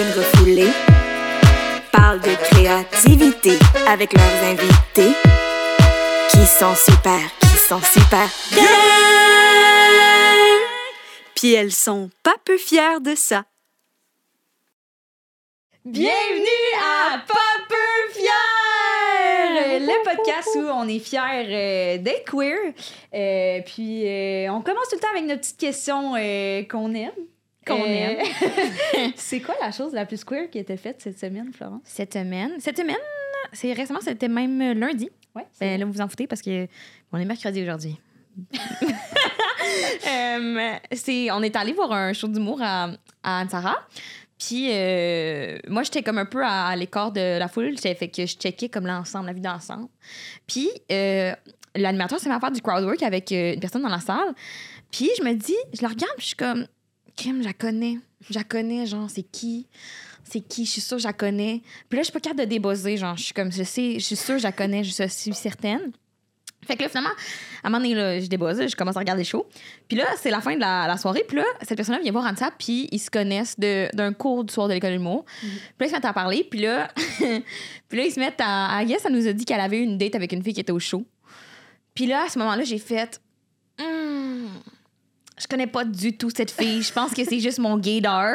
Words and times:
queens 0.00 0.14
refoulées 0.16 0.72
parlent 1.92 2.20
de 2.20 2.34
créativité 2.48 3.58
avec 3.86 4.14
leurs 4.14 4.44
invités 4.44 5.14
qui 6.30 6.46
sont 6.46 6.74
super, 6.74 7.20
qui 7.40 7.58
sont 7.58 7.82
super 7.82 8.26
bien. 8.50 8.64
Puis 11.34 11.52
elles 11.52 11.72
sont 11.72 12.08
pas 12.22 12.36
peu 12.44 12.56
fières 12.56 13.02
de 13.02 13.14
ça. 13.14 13.44
Bienvenue 15.84 16.46
à 16.82 17.18
Pas 17.18 17.64
peu 17.68 18.12
fier! 18.14 19.80
Le 19.80 20.04
podcast 20.14 20.48
où 20.56 20.60
on 20.60 20.88
est 20.88 20.98
fiers 20.98 21.18
euh, 21.46 21.98
d'être 21.98 22.24
queer. 22.24 22.72
Euh, 23.12 23.60
puis 23.66 24.06
euh, 24.08 24.50
on 24.50 24.62
commence 24.62 24.88
tout 24.88 24.96
le 24.96 25.00
temps 25.00 25.10
avec 25.10 25.24
nos 25.24 25.36
petites 25.36 25.60
questions 25.60 26.14
euh, 26.16 26.62
qu'on 26.62 26.94
aime. 26.94 27.10
Qu'on 27.66 27.82
Euh, 27.82 27.86
aime. 27.86 29.12
C'est 29.16 29.40
quoi 29.40 29.54
la 29.60 29.70
chose 29.72 29.92
la 29.92 30.06
plus 30.06 30.24
queer 30.24 30.48
qui 30.50 30.58
a 30.58 30.60
été 30.62 30.76
faite 30.76 31.00
cette 31.02 31.18
semaine, 31.18 31.52
Florence? 31.52 31.82
Cette 31.84 32.12
semaine, 32.14 32.52
cette 32.58 32.76
semaine, 32.78 32.96
c'est 33.52 33.72
récemment, 33.72 34.00
c'était 34.00 34.28
même 34.28 34.60
euh, 34.62 34.74
lundi. 34.74 35.10
Ouais, 35.34 35.44
Ben, 35.60 35.78
là, 35.78 35.84
vous 35.86 35.92
vous 35.92 36.00
en 36.00 36.08
foutez 36.08 36.26
parce 36.26 36.42
que 36.42 36.66
on 37.12 37.18
est 37.18 37.24
mercredi 37.24 37.62
aujourd'hui. 37.62 37.98
Euh, 40.08 40.72
c'est, 40.92 41.30
on 41.30 41.42
est 41.42 41.54
allé 41.54 41.72
voir 41.72 41.92
un 41.92 42.12
show 42.12 42.26
d'humour 42.26 42.60
à, 42.62 42.90
à 43.22 43.42
Ansara. 43.42 43.76
Puis 44.38 44.68
euh, 44.72 45.58
moi, 45.68 45.82
j'étais 45.82 46.02
comme 46.02 46.18
un 46.18 46.24
peu 46.24 46.42
à, 46.42 46.66
à 46.68 46.76
l'écart 46.76 47.12
de 47.12 47.38
la 47.38 47.46
foule. 47.46 47.76
Fait 47.78 47.94
que 48.08 48.24
je 48.26 48.34
checkais 48.36 48.68
comme 48.68 48.86
l'ensemble, 48.86 49.26
la 49.26 49.32
vie 49.32 49.40
d'ensemble. 49.40 49.88
Puis 50.46 50.70
euh, 50.90 51.32
l'animateur 51.76 52.18
s'est 52.18 52.28
mis 52.28 52.34
à 52.34 52.40
faire 52.40 52.50
du 52.50 52.62
crowdwork 52.62 53.02
avec 53.02 53.30
une 53.30 53.60
personne 53.60 53.82
dans 53.82 53.88
la 53.88 54.00
salle. 54.00 54.34
Puis 54.90 55.10
je 55.18 55.22
me 55.22 55.34
dis, 55.34 55.56
je 55.74 55.82
la 55.82 55.88
regarde, 55.88 56.14
puis 56.16 56.22
je 56.22 56.26
suis 56.28 56.36
comme, 56.36 56.66
Kim, 57.16 57.42
je 57.42 57.46
la 57.46 57.52
connais. 57.52 57.98
Je 58.28 58.34
la 58.34 58.44
connais, 58.44 58.86
genre, 58.86 59.08
c'est 59.08 59.22
qui? 59.22 59.66
C'est 60.24 60.40
qui? 60.40 60.64
Je 60.64 60.70
suis 60.70 60.80
sûre 60.80 60.96
que 60.96 61.02
je 61.02 61.08
la 61.08 61.12
connais. 61.12 61.62
Puis 61.88 61.96
là, 61.96 62.02
je 62.02 62.04
suis 62.04 62.12
pas 62.12 62.20
capable 62.20 62.40
de 62.40 62.46
débosser, 62.46 62.96
genre, 62.96 63.16
je 63.16 63.24
suis 63.24 63.34
comme, 63.34 63.50
je 63.50 63.62
sais, 63.62 63.94
je 63.94 64.04
suis 64.04 64.16
sûre 64.16 64.34
que 64.34 64.40
je 64.40 64.44
la 64.46 64.52
connais, 64.52 64.84
je 64.84 65.06
suis 65.08 65.34
certaine. 65.34 65.92
Fait 66.66 66.76
que 66.76 66.82
là, 66.82 66.88
finalement, 66.88 67.10
à 67.62 67.66
un 67.66 67.70
moment 67.70 67.82
donné, 67.82 67.94
là, 67.94 68.20
je 68.20 68.26
débuzz, 68.26 68.60
je 68.68 68.76
commence 68.76 68.96
à 68.96 69.00
regarder 69.00 69.22
le 69.22 69.26
show. 69.26 69.46
Puis 69.88 69.96
là, 69.96 70.04
c'est 70.18 70.30
la 70.30 70.40
fin 70.40 70.54
de 70.54 70.60
la, 70.60 70.86
la 70.86 70.98
soirée. 70.98 71.24
Puis 71.26 71.38
là, 71.38 71.44
cette 71.62 71.76
personne-là 71.76 72.02
vient 72.02 72.12
voir 72.12 72.26
Ansa, 72.26 72.50
puis 72.56 72.88
ils 72.92 72.98
se 72.98 73.10
connaissent 73.10 73.58
d'un 73.58 74.12
cours 74.12 74.44
du 74.44 74.52
soir 74.52 74.68
de 74.68 74.74
l'école 74.74 74.90
de 74.90 74.96
l'humour. 74.96 75.24
Puis 75.40 75.50
là, 75.80 75.86
ils 75.86 75.88
se 75.88 75.94
mettent 75.94 76.04
à 76.04 76.12
parler. 76.12 76.46
Puis 76.48 76.60
là, 76.60 76.88
puis 77.88 77.98
là 77.98 78.04
ils 78.04 78.12
se 78.12 78.20
mettent 78.20 78.40
à... 78.40 78.76
à 78.76 78.82
Yes, 78.82 79.04
elle 79.04 79.12
nous 79.12 79.26
a 79.26 79.32
dit 79.32 79.44
qu'elle 79.44 79.60
avait 79.60 79.78
eu 79.78 79.82
une 79.82 79.96
date 79.96 80.14
avec 80.14 80.32
une 80.32 80.42
fille 80.42 80.52
qui 80.52 80.60
était 80.60 80.72
au 80.72 80.78
show. 80.78 81.04
Puis 81.94 82.06
là, 82.06 82.24
à 82.26 82.28
ce 82.28 82.38
moment-là, 82.38 82.62
j'ai 82.64 82.78
fait... 82.78 83.20
Hmm, 83.78 84.48
je 85.40 85.46
connais 85.46 85.66
pas 85.66 85.84
du 85.84 86.16
tout 86.16 86.30
cette 86.34 86.50
fille. 86.50 86.82
Je 86.82 86.92
pense 86.92 87.12
que 87.12 87.24
c'est 87.24 87.40
juste 87.40 87.58
mon 87.58 87.78
gaydar. 87.78 88.34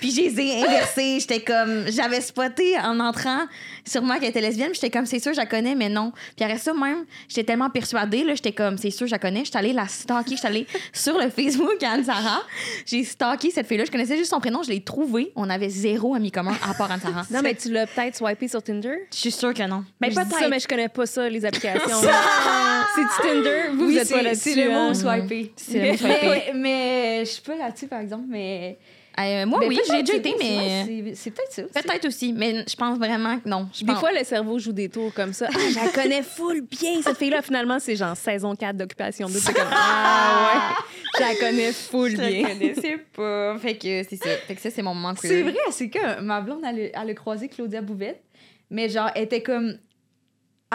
Puis 0.00 0.10
je 0.12 0.20
les 0.22 0.40
ai 0.40 0.62
inversés. 0.64 1.18
J'étais 1.20 1.40
comme... 1.40 1.84
J'avais 1.90 2.20
spoté 2.20 2.78
en 2.78 3.00
entrant 3.00 3.40
sûrement 3.86 4.14
qu'elle 4.18 4.30
était 4.30 4.40
lesbienne. 4.40 4.70
J'étais 4.74 4.90
comme, 4.90 5.06
c'est 5.06 5.18
sûr, 5.18 5.32
je 5.32 5.38
la 5.38 5.46
connais, 5.46 5.74
mais 5.74 5.88
non. 5.88 6.12
Puis 6.36 6.44
après 6.44 6.58
ça, 6.58 6.72
même, 6.72 7.04
j'étais 7.28 7.44
tellement 7.44 7.70
persuadée, 7.70 8.24
là, 8.24 8.34
j'étais 8.34 8.52
comme, 8.52 8.78
c'est 8.78 8.90
sûr, 8.90 9.06
je 9.06 9.12
la 9.12 9.18
connais. 9.18 9.44
J'étais 9.44 9.58
allée 9.58 9.72
la 9.72 9.88
stalker. 9.88 10.36
J'étais 10.36 10.46
allée 10.48 10.66
sur 10.92 11.18
le 11.18 11.28
Facebook 11.30 11.82
Anne-Sara. 11.82 12.42
J'ai 12.86 13.04
stalké 13.04 13.50
cette 13.50 13.66
fille-là. 13.66 13.84
Je 13.84 13.90
connaissais 13.90 14.16
juste 14.16 14.30
son 14.30 14.40
prénom. 14.40 14.62
Je 14.62 14.70
l'ai 14.70 14.80
trouvée. 14.82 15.32
On 15.36 15.50
avait 15.50 15.68
zéro 15.68 16.14
ami 16.14 16.30
commun 16.30 16.54
à 16.68 16.74
part 16.74 16.90
Anne-Sara. 16.90 17.22
Non, 17.30 17.40
mais 17.42 17.54
tu 17.54 17.70
l'as 17.72 17.86
peut-être 17.86 18.16
swipé 18.16 18.48
sur 18.48 18.62
Tinder? 18.62 18.94
Je 19.12 19.18
suis 19.18 19.32
sûre 19.32 19.52
que 19.52 19.66
non. 19.66 19.84
Ben, 20.00 20.08
dis 20.08 20.14
ça, 20.14 20.24
ça, 20.24 20.48
mais 20.48 20.60
je 20.60 20.68
connais 20.68 20.88
pas 20.88 21.06
ça, 21.06 21.28
les 21.28 21.44
applications. 21.44 22.00
C'est-tu 22.94 23.28
Tinder? 23.28 23.62
Vous, 23.72 23.86
Oui, 23.86 23.92
vous 23.94 23.98
êtes 23.98 24.06
c'est- 24.06 24.14
pas 24.14 24.22
là-dessus. 24.22 24.52
C'est 24.52 24.64
le 24.64 24.70
mot 24.70 24.76
hein? 24.90 24.94
swiper. 24.94 25.52
C'est 25.56 25.78
le 25.80 25.90
mot 25.90 25.96
swiper. 25.98 26.43
Mais, 26.52 26.58
mais 26.58 27.18
je 27.24 27.30
suis 27.30 27.42
pas 27.42 27.56
là-dessus, 27.56 27.86
par 27.88 28.00
exemple, 28.00 28.24
mais... 28.28 28.78
Euh, 29.16 29.46
moi, 29.46 29.60
mais 29.60 29.68
oui, 29.68 29.78
j'ai 29.86 30.02
déjà 30.02 30.12
c'est 30.14 30.18
été, 30.18 30.34
mais... 30.40 31.14
c'est- 31.14 31.30
peut-être 31.30 31.52
ça 31.52 31.62
aussi. 31.62 31.72
Peut-être 31.72 32.04
aussi, 32.08 32.32
mais 32.32 32.64
je 32.68 32.74
pense 32.74 32.98
vraiment 32.98 33.38
que 33.38 33.48
non. 33.48 33.68
Des 33.80 33.86
pense- 33.86 34.00
fois, 34.00 34.10
le 34.10 34.24
cerveau 34.24 34.58
joue 34.58 34.72
des 34.72 34.88
tours 34.88 35.14
comme 35.14 35.32
ça. 35.32 35.46
Ah, 35.54 35.58
je 35.70 35.76
la 35.76 35.88
connais 35.90 36.22
full 36.24 36.62
bien, 36.62 37.00
cette 37.00 37.16
fille-là. 37.18 37.40
Finalement, 37.40 37.78
c'est 37.78 37.94
genre 37.94 38.16
saison 38.16 38.56
4 38.56 38.76
d'Occupation 38.76 39.28
2. 39.28 39.32
C'est 39.34 39.52
comme, 39.54 39.68
ah 39.70 40.50
ouais, 40.52 40.84
je 41.16 41.20
la 41.22 41.34
connais 41.48 41.72
full 41.72 42.10
je 42.10 42.16
la 42.16 42.28
bien. 42.28 42.48
connaissais 42.48 42.98
pas. 43.14 43.56
Fait 43.60 43.76
que 43.78 44.02
c'est 44.02 44.16
ça. 44.16 44.30
Fait 44.48 44.56
que 44.56 44.60
ça, 44.60 44.70
c'est 44.72 44.82
mon 44.82 44.94
moment. 44.94 45.14
C'est 45.16 45.42
vrai, 45.42 45.54
c'est 45.70 45.90
que 45.90 46.20
ma 46.20 46.40
blonde, 46.40 46.62
elle, 46.68 46.90
a- 46.92 47.02
elle 47.04 47.10
a 47.10 47.14
croisé 47.14 47.46
Claudia 47.48 47.82
Bouvette, 47.82 48.20
mais 48.68 48.88
genre, 48.88 49.10
elle 49.14 49.22
était 49.24 49.44
comme. 49.44 49.78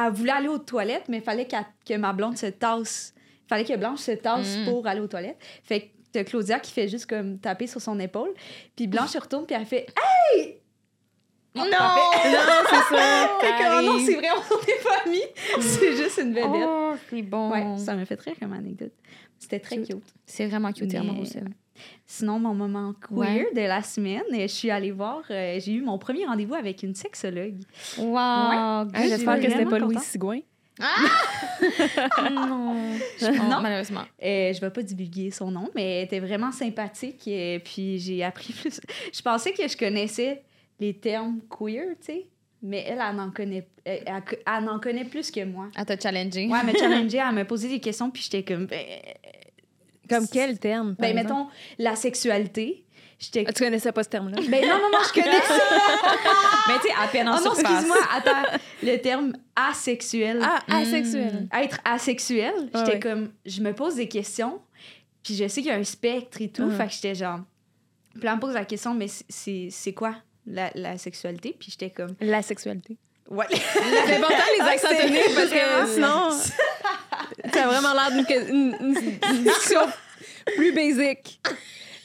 Elle 0.02 0.14
voulait 0.14 0.32
aller 0.32 0.48
aux 0.48 0.60
toilettes, 0.60 1.10
mais 1.10 1.18
il 1.18 1.24
fallait 1.24 1.46
qu'elle- 1.46 1.66
que 1.86 1.94
ma 1.96 2.14
blonde 2.14 2.38
se 2.38 2.46
tasse. 2.46 3.14
Fallait 3.50 3.66
que 3.66 3.76
Blanche 3.76 4.00
se 4.00 4.12
tasse 4.12 4.58
Mm. 4.60 4.66
pour 4.66 4.88
aller 4.88 5.02
aux 5.02 5.08
toilettes. 5.08 5.38
Fait 5.64 5.82
que 5.82 5.86
t'as 6.14 6.24
Claudia 6.24 6.60
qui 6.60 6.72
fait 6.72 6.88
juste 6.88 7.08
comme 7.08 7.38
taper 7.40 7.68
sur 7.68 7.82
son 7.82 8.00
épaule, 8.00 8.32
puis 8.76 8.88
Blanche 8.88 9.10
se 9.10 9.18
retourne, 9.20 9.46
puis 9.46 9.56
elle 9.60 9.66
fait 9.66 9.88
Hey! 10.36 10.56
Non! 11.56 11.64
Non, 11.66 11.70
c'est 12.70 12.96
ça. 12.96 13.38
Fait 13.42 13.48
que, 13.48 13.80
oh 13.80 13.82
non, 13.82 14.00
c'est 14.06 14.14
vrai, 14.16 14.28
on 14.32 14.56
n'est 14.60 14.84
pas 14.84 15.02
amis. 15.06 15.62
c'est 15.62 15.96
juste 15.98 16.20
une 16.22 16.30
vedette. 16.30 16.46
Oh, 16.48 16.94
c'est 17.10 17.22
bon. 17.24 17.50
Ouais, 17.52 17.78
ça 17.78 17.96
m'a 17.96 18.06
fait 18.06 18.20
rire 18.22 18.36
comme 18.40 18.54
anecdote. 18.54 18.94
C'était 19.40 19.60
très 19.60 19.78
Cute. 19.82 19.98
C'est 20.28 20.46
vraiment 20.46 20.72
cute. 20.72 20.92
Mais- 20.94 21.00
vraiment 21.00 21.20
aussi. 21.20 21.38
Sinon, 22.06 22.40
mon 22.40 22.54
moment 22.54 22.94
queer 22.94 23.18
Ouais. 23.18 23.50
de 23.56 23.62
la 23.62 23.82
semaine, 23.82 24.22
je 24.32 24.48
suis 24.48 24.70
allée 24.70 24.92
voir, 24.92 25.22
euh, 25.32 25.58
j'ai 25.60 25.72
eu 25.74 25.82
mon 25.82 25.98
premier 25.98 26.26
rendez-vous 26.26 26.54
avec 26.56 26.84
une 26.84 26.94
sexologue. 26.94 27.56
Wow! 27.98 28.16
Ah, 28.18 28.86
J'espère 28.96 29.38
que 29.40 29.50
c'était 29.50 29.66
pas 29.66 29.80
Louis 29.80 29.96
contente. 29.96 30.04
Sigouin. 30.04 30.40
non. 32.32 32.74
Non. 33.50 33.62
malheureusement. 33.62 34.04
Euh, 34.24 34.54
je 34.54 34.60
vais 34.62 34.70
pas 34.70 34.82
divulguer 34.82 35.32
son 35.32 35.52
nom, 35.52 35.70
mais 35.76 35.98
elle 36.00 36.06
était 36.06 36.20
vraiment 36.20 36.52
sympathique. 36.52 37.28
Et 37.28 37.60
puis 37.64 38.00
j'ai 38.00 38.24
appris 38.24 38.54
plus. 38.54 38.80
Je 39.14 39.22
pensais 39.22 39.52
que 39.54 39.68
je 39.68 39.76
connaissais 39.78 40.42
les 40.80 40.94
termes 40.94 41.40
queer, 41.50 41.96
tu 42.00 42.06
sais, 42.14 42.28
mais 42.62 42.86
elle, 42.88 43.00
elle 43.06 43.20
en 43.20 43.32
connaît, 43.32 43.68
elle, 43.84 44.04
elle- 44.06 44.24
elle 44.46 44.70
en 44.70 44.80
connaît 44.80 45.06
plus 45.06 45.30
que 45.32 45.44
moi. 45.44 45.68
À 45.76 45.84
te 45.86 46.02
challenger. 46.02 46.48
Ouais, 46.48 46.60
elle 46.62 46.68
me 46.74 46.74
challengeait, 46.78 47.18
elle 47.28 47.36
me 47.36 47.44
posait 47.46 47.68
des 47.70 47.80
questions, 47.80 48.10
puis 48.10 48.22
j'étais 48.24 48.44
comme. 48.44 48.66
Ben, 48.66 48.86
Comme 50.10 50.28
quel 50.28 50.58
terme? 50.60 50.96
ben, 50.98 51.10
exemple? 51.18 51.24
mettons, 51.24 51.48
la 51.78 51.96
sexualité. 51.96 52.86
J'étais. 53.20 53.44
Ah, 53.48 53.52
tu 53.52 53.64
connaissais 53.64 53.92
pas 53.92 54.04
ce 54.04 54.10
terme-là? 54.10 54.38
Ben 54.50 54.62
non, 54.68 54.76
non, 54.78 54.90
non, 54.94 55.00
je 55.08 55.14
connais 55.14 55.42
ça. 55.42 55.58
Mais 56.70 56.76
tu 56.82 56.88
sais, 56.88 56.94
à 56.98 57.08
peine 57.08 57.28
en 57.28 57.34
Oh 57.38 57.44
non, 57.44 57.54
surface. 57.54 57.72
excuse-moi, 57.72 57.98
attends. 58.16 58.58
Le 58.82 58.96
terme 58.98 59.34
asexuel. 59.56 60.40
Ah, 60.42 60.60
Mm. 60.68 60.74
asexuel. 60.82 61.48
Être 61.54 61.80
asexuel, 61.84 62.54
Ah 62.74 62.80
j'étais 62.80 62.94
ouais. 62.94 63.00
comme. 63.00 63.32
Je 63.46 63.62
me 63.62 63.74
pose 63.74 63.96
des 63.96 64.08
questions, 64.08 64.62
puis 65.22 65.36
je 65.36 65.48
sais 65.50 65.62
qu'il 65.62 65.70
y 65.70 65.74
a 65.74 65.78
un 65.78 65.84
spectre 65.84 66.42
et 66.42 66.50
tout. 66.50 66.70
Fait 66.72 66.88
que 66.88 66.94
j'étais 66.94 67.16
genre. 67.16 67.40
Puis 68.14 68.24
là, 68.24 68.36
me 68.36 68.40
pose 68.40 68.54
la 68.54 68.66
question, 68.66 68.94
mais 68.94 69.08
c'est- 69.28 69.70
quoi 69.94 70.16
la, 70.48 70.72
la 70.76 70.98
sexualité? 70.98 71.56
Puis 71.60 71.72
j'étais 71.72 71.90
comme. 71.90 72.16
La 72.22 72.42
sexualité. 72.42 72.98
Ouais. 73.30 73.46
C'est 73.52 74.16
important 74.16 74.44
les 74.58 74.62
accents 74.66 74.88
c'est 74.90 75.06
toniques 75.06 75.36
parce 75.36 75.50
que 75.52 75.94
sinon, 75.94 76.30
a 77.62 77.68
vraiment 77.68 77.94
l'air 77.94 78.12
d'une 78.12 78.26
une, 78.50 78.76
une- 78.80 79.20
une 79.36 79.44
discussion 79.44 79.82
plus 80.56 80.72
basique. 80.72 81.40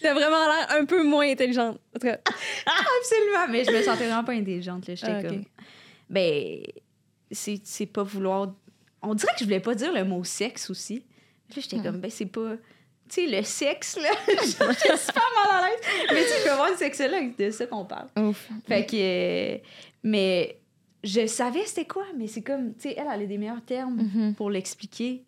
T'as 0.05 0.13
vraiment 0.13 0.47
l'air 0.47 0.67
un 0.79 0.85
peu 0.85 1.03
moins 1.03 1.27
intelligente. 1.31 1.79
En 1.97 1.99
tout 1.99 2.07
cas, 2.07 2.19
Absolument. 2.67 3.49
Mais 3.51 3.65
je 3.65 3.71
me 3.71 3.83
sentais 3.83 4.07
vraiment 4.07 4.25
pas 4.25 4.33
intelligente. 4.33 4.87
là. 4.87 4.95
J'étais 4.95 5.13
Ah, 5.13 5.23
comme. 5.23 5.45
Ben, 6.11 6.59
c'est 7.31 7.61
c'est 7.65 7.87
pas 7.87 8.03
vouloir. 8.03 8.53
On 9.03 9.15
dirait 9.15 9.33
que 9.33 9.39
je 9.41 9.45
voulais 9.45 9.61
pas 9.61 9.75
dire 9.75 9.93
le 9.95 10.05
mot 10.05 10.23
sexe 10.25 10.69
aussi. 10.71 10.97
Là, 10.97 11.57
j'étais 11.63 11.79
comme, 11.79 12.01
ben, 12.01 12.11
c'est 12.11 12.27
pas. 12.27 12.53
Tu 13.09 13.23
sais, 13.23 13.27
le 13.27 13.43
sexe, 13.43 13.97
là. 14.01 14.11
J'étais 14.29 14.97
super 14.97 15.23
mal 15.37 15.63
à 15.65 15.69
l'aise. 15.69 15.81
Mais 16.11 16.23
tu 16.23 16.29
sais, 16.29 16.39
je 16.45 16.49
peux 16.49 16.55
voir 16.55 16.71
une 16.71 16.77
sexologue, 16.79 17.33
c'est 17.39 17.47
de 17.47 17.51
ça 17.51 17.67
qu'on 17.67 17.85
parle. 17.85 18.09
Ouf. 18.19 18.49
Fait 18.67 18.87
que. 18.87 18.97
euh, 18.97 19.59
mais 20.03 20.59
je 21.03 21.27
savais 21.27 21.65
c'était 21.67 21.85
quoi, 21.85 22.05
mais 22.17 22.27
c'est 22.29 22.41
comme, 22.43 22.75
tu 22.75 22.89
sais, 22.89 22.95
elle, 22.97 23.07
elle 23.13 23.23
a 23.23 23.27
des 23.27 23.37
meilleurs 23.39 23.63
termes 23.65 23.97
Mhm. 24.15 24.35
pour 24.35 24.51
l'expliquer. 24.51 25.23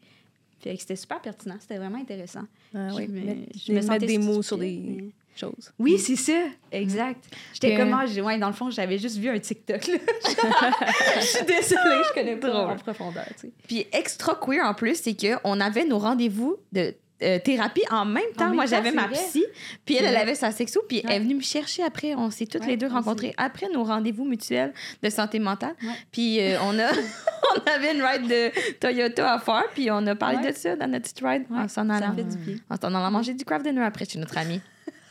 Fait 0.60 0.74
que 0.74 0.80
c'était 0.80 0.96
super 0.96 1.20
pertinent, 1.20 1.56
c'était 1.60 1.76
vraiment 1.78 1.98
intéressant. 1.98 2.42
ah, 2.74 2.88
oui, 2.94 3.04
je 3.06 3.12
me, 3.12 3.20
mais- 3.24 3.48
je 3.66 3.72
me 3.72 3.80
sentais 3.82 4.06
des 4.06 4.18
mots 4.18 4.42
sur 4.42 4.56
des 4.58 4.76
mais- 4.84 5.04
choses. 5.36 5.70
Oui, 5.78 5.98
c'est 5.98 6.16
ça, 6.16 6.44
exact. 6.72 7.24
J'étais 7.52 7.68
Puis, 7.68 7.76
comme, 7.76 7.92
euh, 7.92 7.96
ah, 8.00 8.06
j'ai- 8.06 8.22
ouais, 8.22 8.38
dans 8.38 8.46
le 8.48 8.54
fond, 8.54 8.70
j'avais 8.70 8.98
juste 8.98 9.18
vu 9.18 9.28
un 9.28 9.38
TikTok. 9.38 9.86
là. 9.86 9.98
je 11.20 11.26
suis 11.26 11.44
désolée, 11.44 12.02
je 12.08 12.14
connais 12.14 12.36
pas 12.36 12.48
Drôle. 12.50 12.70
en 12.70 12.76
profondeur, 12.76 13.26
tu 13.38 13.48
sais. 13.48 13.52
Puis 13.68 13.86
extra 13.92 14.34
queer 14.34 14.64
en 14.64 14.74
plus, 14.74 14.96
c'est 15.00 15.14
qu'on 15.14 15.60
avait 15.60 15.84
nos 15.84 15.98
rendez-vous 15.98 16.56
de 16.72 16.94
euh, 17.22 17.38
thérapie 17.38 17.82
en 17.90 18.04
même 18.04 18.22
temps. 18.36 18.46
même 18.46 18.54
Moi, 18.56 18.66
j'avais 18.66 18.92
ma 18.92 19.08
psy, 19.08 19.44
puis 19.84 19.96
elle, 19.96 20.16
avait 20.16 20.34
sa 20.34 20.50
sexo, 20.52 20.82
puis 20.88 21.00
elle 21.04 21.12
est 21.12 21.20
venue 21.20 21.36
me 21.36 21.40
chercher 21.40 21.82
après. 21.82 22.14
On 22.14 22.30
s'est 22.30 22.46
toutes 22.46 22.62
Ouais, 22.62 22.68
les 22.68 22.76
deux 22.76 22.88
on 22.88 22.94
rencontrées 22.94 23.34
après 23.36 23.68
nos 23.72 23.84
rendez-vous 23.84 24.24
mutuels 24.24 24.72
de 25.02 25.08
santé 25.10 25.38
mentale. 25.38 25.74
Puis 26.12 26.40
euh, 26.40 26.58
on, 26.62 26.78
a, 26.78 26.90
on 27.56 27.70
avait 27.70 27.94
une 27.94 28.02
ride 28.02 28.28
de 28.28 28.72
Toyota 28.78 29.34
à 29.34 29.38
faire, 29.38 29.64
puis 29.74 29.90
on 29.90 30.06
a 30.06 30.14
parlé 30.14 30.46
de 30.50 30.54
ça 30.54 30.76
dans 30.76 30.86
notre 30.90 31.04
petite 31.04 31.20
ride 31.24 31.44
en 31.50 31.68
s'en 31.68 31.88
Ça 31.88 31.94
allant. 31.94 32.14
fait 32.14 32.24
du 32.24 32.36
bien. 32.36 32.56
En 32.70 32.76
s'en 32.76 32.88
allant 32.94 33.10
manger 33.10 33.34
du 33.34 33.44
craft 33.44 33.64
dinner 33.64 33.82
après 33.82 34.04
chez 34.04 34.18
notre 34.18 34.36
ami. 34.38 34.60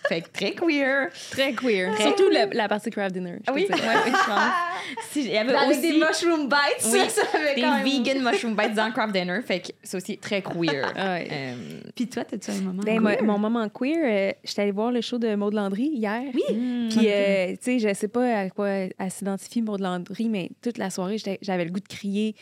Fait 0.09 0.21
que 0.21 0.29
très 0.31 0.51
queer. 0.51 1.09
Très 1.31 1.53
queer. 1.53 1.93
Très- 1.95 2.03
Surtout 2.03 2.29
la, 2.29 2.45
la 2.47 2.67
partie 2.67 2.89
craft 2.89 3.13
dinner. 3.13 3.37
je 3.39 3.43
Ah 3.47 3.53
oui, 3.53 3.65
ouais, 3.69 3.75
oui, 3.75 4.11
je 4.11 4.25
pense. 4.25 4.53
Si, 5.09 5.21
il 5.21 5.31
y 5.31 5.37
avait 5.37 5.53
Avec 5.55 5.69
aussi 5.77 5.81
des 5.93 5.97
mushroom 5.99 6.47
bites, 6.47 6.85
Oui, 6.91 6.99
ça, 7.09 7.21
avait 7.33 7.55
des 7.55 7.61
quand 7.61 7.77
même- 7.77 7.83
vegan 7.83 8.23
mushroom 8.23 8.55
bites 8.55 8.75
dans 8.75 8.91
Craft 8.91 9.13
Dinner. 9.13 9.39
Fait 9.43 9.59
que 9.61 9.69
c'est 9.81 9.97
aussi 9.97 10.17
très 10.17 10.41
queer. 10.41 10.93
Ouais. 10.95 11.27
Euh, 11.31 11.55
Puis 11.95 12.07
toi, 12.07 12.23
t'as-tu 12.23 12.51
un 12.51 12.61
moment? 12.61 12.83
Ben, 12.83 13.01
queer? 13.01 13.23
mon 13.23 13.37
moment 13.39 13.67
queer, 13.69 13.97
euh, 14.03 14.31
j'étais 14.43 14.61
allée 14.63 14.71
voir 14.71 14.91
le 14.91 15.01
show 15.01 15.17
de 15.17 15.33
Maud 15.35 15.53
Landry 15.53 15.89
hier. 15.93 16.21
Oui. 16.33 16.43
Puis, 16.89 17.07
euh, 17.07 17.51
tu 17.53 17.57
sais, 17.61 17.79
je 17.79 17.93
sais 17.93 18.07
pas 18.07 18.39
à 18.41 18.49
quoi 18.49 18.69
elle 18.69 18.91
s'identifie, 19.09 19.61
Maud 19.61 19.79
Landry, 19.79 20.29
mais 20.29 20.51
toute 20.61 20.77
la 20.77 20.89
soirée, 20.89 21.17
j'avais 21.41 21.65
le 21.65 21.71
goût 21.71 21.79
de 21.79 21.87
crier 21.87 22.35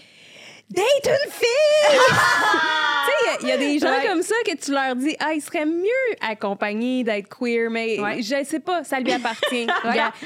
Date 0.69 0.85
une 1.05 1.31
fille! 1.31 1.99
tu 3.03 3.11
sais, 3.11 3.13
il 3.21 3.27
y 3.27 3.29
a- 3.29 3.37
il 3.41 3.47
y, 3.47 3.51
a 3.51 3.57
des 3.57 3.79
gens 3.79 3.91
Ouais. 3.91 4.07
comme 4.07 4.21
ça 4.23 4.33
que 4.45 4.55
tu 4.55 4.71
leur 4.71 4.95
dis, 4.95 5.15
ah, 5.19 5.33
il 5.33 5.41
serait 5.41 5.65
mieux 5.65 6.15
accompagné 6.21 7.03
d'être 7.03 7.27
queer, 7.29 7.69
mais 7.69 7.99
Ouais. 7.99 8.21
je 8.23 8.43
sais 8.43 8.59
pas, 8.59 8.83
ça 8.83 8.99
lui 8.99 9.11
appartient. 9.11 9.67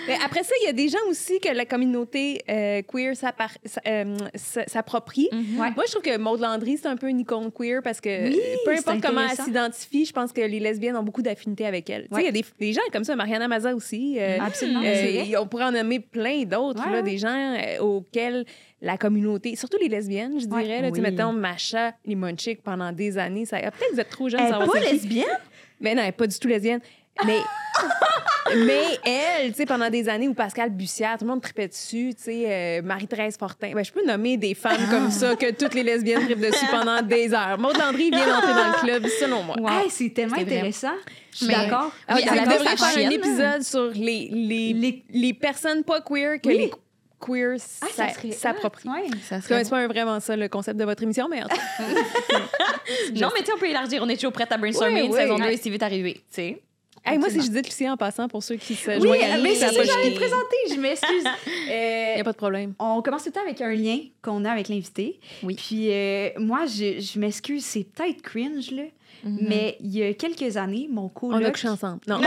Mais 0.07 0.16
après 0.24 0.44
ça, 0.44 0.54
il 0.62 0.66
y 0.68 0.69
a 0.69 0.74
des 0.74 0.88
gens 0.88 1.00
aussi 1.10 1.39
que 1.39 1.50
la 1.50 1.66
communauté 1.66 2.42
euh, 2.50 2.81
queer 2.84 3.13
euh, 3.88 4.18
s'approprie. 4.68 5.30
Ouais. 5.34 5.72
Moi, 5.75 5.84
je 5.88 5.92
trouve 5.92 6.04
que 6.04 6.18
Maud 6.18 6.39
Landry, 6.39 6.78
c'est 6.81 6.88
un 6.88 6.95
peu 6.98 7.10
une 7.10 7.19
icône 7.19 7.51
queer 7.51 7.81
parce 7.84 8.00
que 8.00 8.30
Oui, 8.30 8.39
peu 8.63 8.72
importe 8.72 9.01
comment 9.01 9.22
elle 9.30 9.36
s'identifie, 9.36 10.06
je 10.06 10.13
pense 10.13 10.31
que 10.31 10.42
les 10.42 10.60
lesbiennes 10.60 10.95
ont 10.95 11.04
beaucoup 11.04 11.22
d'affinités 11.24 11.66
avec 11.66 11.89
elle. 11.89 12.07
Tu 12.10 12.16
sais. 12.16 12.22
Il 12.22 12.25
y 12.25 12.30
a 12.30 12.31
des, 12.31 12.45
des 12.60 12.74
gens 12.74 12.81
comme 12.94 13.04
ça, 13.04 13.16
Mariana 13.16 13.48
Maza 13.48 13.75
aussi. 13.75 14.18
euh, 14.19 14.38
Absolument, 14.39 14.81
euh, 14.84 15.24
on 15.39 15.48
pourrait 15.48 15.66
en 15.66 15.72
nommer 15.72 16.00
plein 16.00 16.44
d'autres, 16.44 17.01
des 17.01 17.18
gens 17.18 17.57
auxquels 17.81 18.45
la 18.81 18.97
communauté, 18.97 19.56
surtout 19.56 19.77
les 19.81 19.89
lesbiennes, 19.89 20.39
je 20.39 20.45
dirais, 20.45 20.81
là, 20.81 20.88
tu 20.91 20.95
Oui. 20.95 21.01
mettons 21.01 21.33
Macha 21.33 21.94
Limonchik 22.06 22.62
pendant 22.62 22.91
des 22.91 23.18
années. 23.18 23.45
Ça, 23.45 23.57
ah, 23.57 23.71
peut-être 23.71 23.89
que 23.89 23.94
vous 23.95 24.00
êtes 24.01 24.09
trop 24.09 24.29
jeune 24.29 24.39
Elle 24.41 24.51
pour 24.53 24.62
est 24.62 24.65
savoir 24.65 24.83
pas 24.83 24.91
lesbienne? 24.91 25.25
Mais 25.81 25.95
non, 25.95 26.01
elle 26.03 26.09
est 26.09 26.12
pas 26.12 26.27
du 26.27 26.38
tout 26.38 26.47
lesbienne. 26.47 26.79
Mais, 27.25 27.39
mais 28.56 28.83
elle, 29.03 29.50
tu 29.51 29.57
sais, 29.57 29.65
pendant 29.65 29.89
des 29.89 30.07
années 30.07 30.27
où 30.27 30.35
Pascal 30.35 30.69
Bussière, 30.69 31.18
tout 31.18 31.25
le 31.25 31.31
monde 31.31 31.41
tripait 31.41 31.68
dessus, 31.68 32.13
tu 32.15 32.24
sais, 32.24 32.44
euh, 32.45 32.81
Marie-Thérèse 32.83 33.38
Fortin. 33.38 33.71
Ben, 33.74 33.83
je 33.83 33.91
peux 33.91 34.06
nommer 34.06 34.38
des 34.38 34.53
femmes 34.53 34.88
comme 34.91 35.09
ça 35.09 35.35
que 35.35 35.51
toutes 35.51 35.74
les 35.74 35.81
lesbiennes 35.81 36.25
trippent 36.25 36.39
dessus 36.39 36.68
pendant 36.69 37.01
des 37.01 37.33
heures. 37.33 37.57
Maud 37.57 37.75
Landry 37.77 38.12
vient 38.12 38.27
d'entrer 38.27 38.53
dans 38.53 38.68
le 38.68 38.79
club, 38.81 39.07
selon 39.19 39.41
moi. 39.44 39.56
Hey, 39.81 39.89
c'est 39.89 40.12
tellement 40.12 40.38
intéressant. 40.38 40.94
Je 41.31 41.38
suis 41.38 41.47
d'accord. 41.47 41.91
Ah 42.07 42.15
oui, 42.15 42.21
elle 42.31 42.44
devrait 42.47 42.77
faire 42.77 43.07
un 43.07 43.09
épisode 43.09 43.63
sur 43.63 43.91
les, 43.94 44.29
les, 44.31 45.03
les, 45.09 45.33
personnes 45.33 45.83
pas 45.83 46.01
queer 46.01 46.39
que 46.39 46.47
Oui. 46.50 46.57
les 46.57 46.71
queers 47.19 47.57
Ah, 47.81 47.87
s'a- 47.93 48.07
ça 48.09 48.13
serait. 48.13 48.27
Ouais. 48.29 49.09
Ça 49.27 49.39
cas, 49.39 49.63
C'est 49.63 49.69
pas 49.69 49.87
vraiment 49.87 50.19
ça 50.19 50.35
le 50.35 50.47
concept 50.49 50.77
de 50.79 50.85
votre 50.85 51.03
émission, 51.03 51.27
mais 51.29 51.43
en 51.43 51.47
Non, 53.15 53.29
mais 53.33 53.39
tu 53.41 53.45
sais, 53.47 53.53
on 53.55 53.59
peut 53.59 53.69
élargir. 53.69 54.01
On 54.03 54.09
est 54.09 54.15
toujours 54.15 54.31
prête 54.31 54.51
à 54.51 54.57
brainstormer. 54.57 55.01
Oui, 55.01 55.05
Une 55.07 55.11
oui. 55.13 55.17
saison 55.17 55.35
2 55.37 55.43
Ouais. 55.43 55.53
est 55.53 55.57
si 55.61 55.69
vite 55.69 55.83
arrivée. 55.83 56.13
Tu 56.15 56.21
sais. 56.31 56.61
Hey, 57.05 57.17
moi, 57.17 57.29
c'est. 57.29 57.39
Judith 57.41 57.65
Lucie 57.65 57.89
en 57.89 57.95
passant 57.95 58.27
pour 58.27 58.43
ceux 58.43 58.55
qui 58.55 58.75
se 58.75 58.91
Oui, 58.91 59.01
joignent 59.07 59.41
mais 59.41 59.55
ça 59.55 59.69
c'est 59.69 59.79
a 59.79 59.83
ça, 59.85 59.93
j'allais 59.93 60.13
présenter. 60.15 60.55
Je 60.71 60.75
m'excuse. 60.75 61.23
Il 61.45 61.51
Euh, 61.71 62.15
n'y 62.15 62.21
a 62.21 62.23
pas 62.23 62.31
de 62.33 62.37
problème. 62.37 62.73
on 62.79 63.01
commence 63.01 63.23
tout 63.23 63.29
le 63.29 63.33
temps 63.33 63.41
avec 63.45 63.61
un 63.61 63.73
lien 63.73 63.99
qu'on 64.21 64.43
a 64.45 64.51
avec 64.51 64.67
l'invité. 64.67 65.19
Oui. 65.43 65.55
Puis 65.55 65.89
euh, 65.91 66.29
moi, 66.37 66.65
je, 66.65 66.99
je 66.99 67.19
m'excuse, 67.19 67.63
c'est 67.65 67.83
peut-être 67.85 68.21
cringe, 68.21 68.71
là, 68.71 68.83
mais 69.23 69.77
il 69.79 69.95
y 69.95 70.03
a 70.03 70.13
quelques 70.13 70.57
années, 70.57 70.87
mon 70.91 71.03
On 71.05 71.09
coloc... 71.09 71.43
a 71.43 71.51
couché 71.51 71.69
ensemble. 71.69 71.99
Non, 72.07 72.17
ok. 72.19 72.23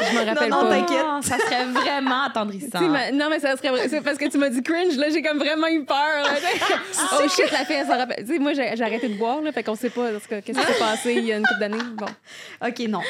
Je 0.00 0.18
me 0.18 0.24
rappelle 0.24 0.50
non, 0.50 0.60
pas. 0.62 0.68
t'inquiète. 0.70 1.04
Ah, 1.04 1.20
ça 1.22 1.38
serait 1.38 1.64
vraiment 1.66 2.22
attendrissant. 2.24 2.80
Ma- 2.88 3.10
Non, 3.12 3.26
mais 3.30 3.40
ça 3.40 3.56
serait 3.56 3.70
vrai. 3.70 3.88
C'est 3.88 4.00
parce 4.00 4.18
que 4.18 4.28
tu 4.28 4.38
m'as 4.38 4.48
dit 4.50 4.62
cringe, 4.62 4.96
là, 4.96 5.08
j'ai 5.10 5.22
comme 5.22 5.38
vraiment 5.38 5.66
eu 5.68 5.84
peur. 5.84 5.96
là. 5.96 6.34
oh 7.20 7.28
shit, 7.28 7.50
la 7.52 7.64
fille, 7.64 7.76
elle 7.76 7.86
s'en 7.86 7.96
rappelle. 7.96 8.24
Tu 8.26 8.32
sais, 8.34 8.38
moi, 8.38 8.52
j'ai 8.54 8.82
arrêté 8.82 9.08
de 9.08 9.14
boire, 9.16 9.40
là, 9.42 9.52
fait 9.52 9.62
qu'on 9.62 9.74
sait 9.74 9.90
pas 9.90 10.10
qu'est-ce 10.28 10.42
qui 10.44 10.54
s'est 10.54 10.78
passé 10.78 11.14
il 11.14 11.24
y 11.24 11.32
a 11.32 11.36
une 11.38 11.46
couple 11.46 11.60
d'années. 11.60 11.78
Bon. 11.96 12.06
OK, 12.66 12.78
non. 12.88 13.00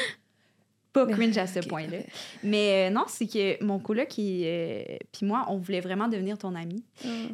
Pas 0.93 1.05
cringe 1.07 1.37
à 1.37 1.45
ce 1.45 1.59
point-là. 1.59 1.97
Mais 2.41 2.87
euh, 2.87 2.89
non, 2.89 3.03
c'est 3.07 3.27
que 3.27 3.61
mon 3.63 3.79
coloc, 3.79 4.17
il, 4.17 4.43
euh, 4.45 4.83
puis 5.11 5.25
moi, 5.25 5.45
on 5.49 5.57
voulait 5.57 5.81
vraiment 5.81 6.07
devenir 6.07 6.37
ton 6.37 6.55
ami. 6.55 6.83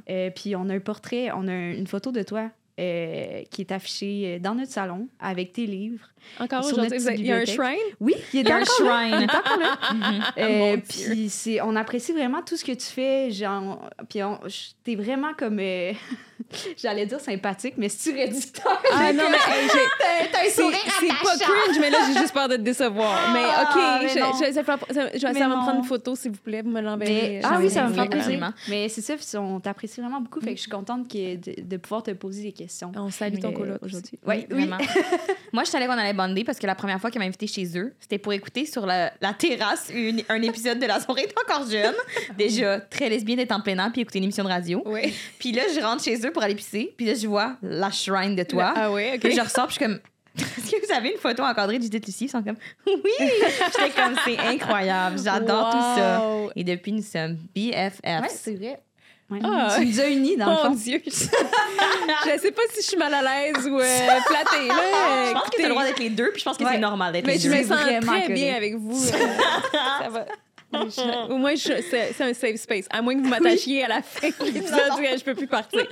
Euh, 0.10 0.32
puis 0.32 0.56
on 0.56 0.68
a 0.70 0.74
un 0.74 0.80
portrait, 0.80 1.30
on 1.36 1.48
a 1.48 1.52
un- 1.52 1.74
une 1.74 1.86
photo 1.86 2.12
de 2.12 2.24
toi 2.24 2.50
euh, 2.80 3.44
qui 3.52 3.62
est 3.62 3.72
affichée 3.72 4.40
dans 4.40 4.56
notre 4.56 4.72
salon 4.72 5.08
avec 5.20 5.54
tes 5.54 5.68
livres. 5.68 6.08
Encore 6.40 6.66
aujourd'hui, 6.66 6.98
il 7.18 7.26
y 7.26 7.32
a 7.32 7.38
un 7.38 7.46
shrine? 7.46 7.78
Oui, 8.00 8.16
il 8.34 8.40
est 8.40 8.44
Il 8.44 8.48
y 8.48 8.52
a 8.52 8.56
un 8.58 8.62
encore 8.62 8.86
là? 8.88 9.10
shrine. 10.38 10.48
Mon 10.58 10.74
Dieu. 10.76 10.84
puis 10.88 11.30
c'est, 11.30 11.62
on 11.62 11.76
apprécie 11.76 12.12
vraiment 12.14 12.42
tout 12.42 12.56
ce 12.58 12.64
que 12.66 12.72
tu 12.72 12.86
fais. 12.88 13.32
Genre, 13.32 13.90
puis 14.10 14.20
t'es 14.84 14.96
vraiment 14.96 15.34
comme, 15.38 15.60
euh, 15.60 15.94
j'allais 16.78 17.06
dire 17.06 17.20
sympathique, 17.20 17.76
mais 17.78 17.90
c'est 17.90 18.14
réducteur? 18.14 18.82
Ah 18.94 19.14
non, 19.14 19.24
mais 19.30 19.38
T'as- 20.32 20.40
un 20.40 20.44
c'est 20.46 20.62
sourire 20.62 20.80
c'est 21.00 21.08
pas 21.08 21.38
cringe, 21.38 21.80
mais 21.80 21.90
là, 21.90 21.98
j'ai 22.08 22.20
juste 22.20 22.34
peur 22.34 22.48
de 22.48 22.56
te 22.56 22.62
décevoir. 22.62 23.32
Mais 23.34 23.44
Ah, 23.44 23.64
OK, 23.70 23.82
mais 24.04 24.10
je, 24.10 24.20
non. 24.20 24.32
je, 24.34 24.46
vais 24.46 24.54
ça 24.54 24.62
va 24.64 24.78
prendre 25.58 25.78
une 25.80 25.84
photo, 25.84 26.16
s'il 26.16 26.32
vous 26.32 26.40
plaît. 26.40 26.62
Vous 26.62 26.70
me 26.72 26.82
l'enverrez. 26.82 27.42
Ah 27.44 27.58
oui, 27.60 27.70
ça 27.70 27.84
va 27.84 27.90
me 27.90 27.94
faire 27.94 28.10
plaisir. 28.10 28.54
Mais 28.70 28.90
c'est 28.90 29.02
ça, 29.02 29.40
on 29.40 29.60
t'apprécie 29.60 30.02
vraiment 30.02 30.22
beaucoup. 30.22 30.40
Fait 30.42 30.52
que 30.52 30.58
je 30.58 30.62
suis 30.62 30.72
contente 30.72 31.08
de, 31.14 31.78
pouvoir 31.78 32.04
te 32.04 32.12
poser 32.12 32.44
des 32.44 32.52
questions. 32.52 32.92
On 32.96 33.10
salue 33.10 33.40
ton 33.40 33.52
coloc 33.52 33.80
aujourd'hui. 33.82 34.20
Oui, 34.26 34.46
Oui. 34.52 34.70
Moi, 35.54 35.64
je 35.64 35.70
savais 35.70 35.86
qu'on 35.86 35.98
parce 36.46 36.58
que 36.60 36.68
la 36.68 36.76
première 36.76 37.00
fois 37.00 37.12
qu'elle 37.12 37.22
m'a 37.22 37.26
invité 37.28 37.48
chez 37.48 37.78
eux, 37.78 37.94
c'était 38.00 38.18
pour 38.18 38.34
écouter 38.34 38.66
sur 38.66 38.86
la, 38.86 39.12
la 39.22 39.34
terrasse 39.34 39.90
une- 39.94 40.24
un 40.30 40.42
épisode 40.42 40.80
de 40.80 40.86
La 40.86 41.00
soirée 41.00 41.22
est 41.30 41.36
encore 41.52 41.70
jeune. 41.70 41.96
Déjà, 42.38 42.80
très 42.80 43.10
lesbienne 43.10 43.38
d'être 43.38 43.52
en 43.52 43.62
plein 43.62 43.78
air 43.78 43.92
puis 43.92 44.02
écouter 44.02 44.18
une 44.20 44.26
émission 44.26 44.44
de 44.44 44.50
radio. 44.50 44.82
Oui. 44.86 45.14
Puis 45.40 45.52
là, 45.52 45.64
je 45.74 45.80
rentre 45.82 46.04
chez 46.04 46.16
eux 46.26 46.32
pour 46.32 46.44
aller 46.44 46.56
pisser. 46.56 46.94
Puis 46.98 47.06
là, 47.06 47.14
je 47.14 47.28
vois 47.28 47.58
la 47.62 47.92
shrine 47.92 48.36
de 48.36 48.44
toi. 48.44 48.74
Ah 48.76 48.92
oui, 48.92 49.04
OK. 49.16 49.20
Puis 49.22 49.36
je 49.36 49.42
ressors, 49.42 49.68
puis 49.68 49.76
je 49.80 49.84
suis 49.84 49.86
comme. 49.86 50.00
Est-ce 50.38 50.72
que 50.72 50.86
vous 50.88 50.94
avez 50.94 51.10
une 51.12 51.18
photo 51.18 51.44
encadrée 51.44 51.78
de 51.78 51.84
Judith 51.84 52.06
Lucie? 52.06 52.26
Ils 52.26 52.30
sont 52.30 52.42
comme. 52.42 52.56
Oui! 52.88 52.96
J'étais 53.20 53.90
comme, 53.90 54.16
c'est 54.24 54.38
incroyable. 54.40 55.20
J'adore 55.22 55.72
tout 55.72 55.78
ça. 56.00 56.24
Et 56.56 56.64
depuis, 56.64 56.94
nous 56.94 57.02
sommes 57.02 57.38
BFFs. 57.54 58.00
Ouais, 58.06 58.30
c'est 58.30 58.56
vrai. 58.56 58.80
Ouais. 59.32 59.40
Ah. 59.44 59.74
Tu 59.78 59.86
nous 59.86 60.00
as 60.02 60.08
unis, 60.10 60.36
dans 60.38 60.46
le 60.48 60.52
Mon 60.52 60.58
fond. 60.58 60.70
Dieu. 60.76 61.02
je 61.06 61.12
sais 62.42 62.52
pas 62.52 62.62
si 62.74 62.82
je 62.82 62.88
suis 62.88 62.98
mal 62.98 63.14
à 63.14 63.22
l'aise 63.22 63.66
ou 63.68 63.80
euh, 63.80 63.84
flattée. 64.26 64.68
Là. 64.68 65.28
je 65.28 65.32
pense 65.34 65.44
que 65.50 65.56
tu 65.56 65.62
as 65.64 65.68
le 65.68 65.70
droit 65.70 65.84
d'être 65.86 66.00
les 66.00 66.10
deux, 66.10 66.32
puis 66.32 66.40
je 66.40 66.46
pense 66.46 66.58
que 66.58 66.64
Ouais. 66.66 66.72
c'est 66.74 66.80
normal 66.80 67.14
d'être 67.14 67.26
Mais 67.26 67.34
les 67.36 67.40
je 67.40 67.50
deux. 67.50 67.56
me 67.58 67.64
sens 67.64 67.80
très 68.06 68.28
bien 68.30 68.56
avec 68.56 68.76
vous. 68.76 69.02
ça 69.06 70.10
va. 70.10 70.26
Au 71.30 71.38
moins, 71.38 71.56
c'est 71.56 72.22
un 72.22 72.34
safe 72.34 72.56
space. 72.56 72.86
À 72.90 73.02
moins 73.02 73.16
que 73.16 73.22
vous 73.22 73.28
m'attachiez 73.30 73.84
à 73.84 73.88
la 73.88 74.02
fin 74.02 74.30
de 74.30 74.46
l'épisode, 74.46 75.18
je 75.20 75.24
peux 75.24 75.36
plus 75.36 75.48
partir. 75.48 75.86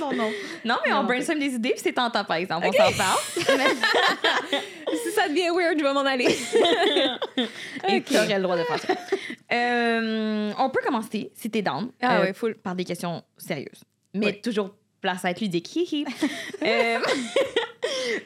Non, 0.00 0.10
non, 0.10 0.16
non. 0.16 0.30
Non, 0.64 0.76
mais 0.86 0.92
on 0.92 1.04
brainstorm 1.04 1.38
des 1.38 1.54
idées, 1.54 1.70
puis 1.70 1.80
c'est 1.82 1.92
tentant, 1.92 2.24
par 2.24 2.36
exemple. 2.36 2.66
On 2.68 2.72
s'en 2.72 2.92
parle. 2.96 3.18
Si 5.04 5.10
ça 5.12 5.26
devient 5.26 5.48
weird, 5.54 5.78
je 5.78 5.84
vais 5.84 5.92
m'en 5.94 6.00
aller. 6.04 6.26
Et 7.88 7.96
Ok. 7.96 8.04
tu 8.04 8.14
aurais 8.16 8.36
le 8.36 8.42
droit 8.42 8.58
de 8.58 8.62
faire 8.64 8.78
ça. 8.78 8.94
Euh, 9.52 10.52
on 10.58 10.68
peut 10.68 10.80
commencer, 10.84 11.30
si 11.34 11.50
t'es 11.50 11.62
down, 11.62 11.90
Ah 12.02 12.18
euh, 12.18 12.22
ouais, 12.24 12.32
full. 12.34 12.54
par 12.56 12.74
des 12.74 12.84
questions 12.84 13.22
sérieuses. 13.38 13.82
Mais 14.12 14.26
Ouais. 14.26 14.40
toujours 14.42 14.74
place 15.00 15.24
à 15.24 15.30
être 15.30 15.40
ludique. 15.40 15.70
Euh, 16.62 16.98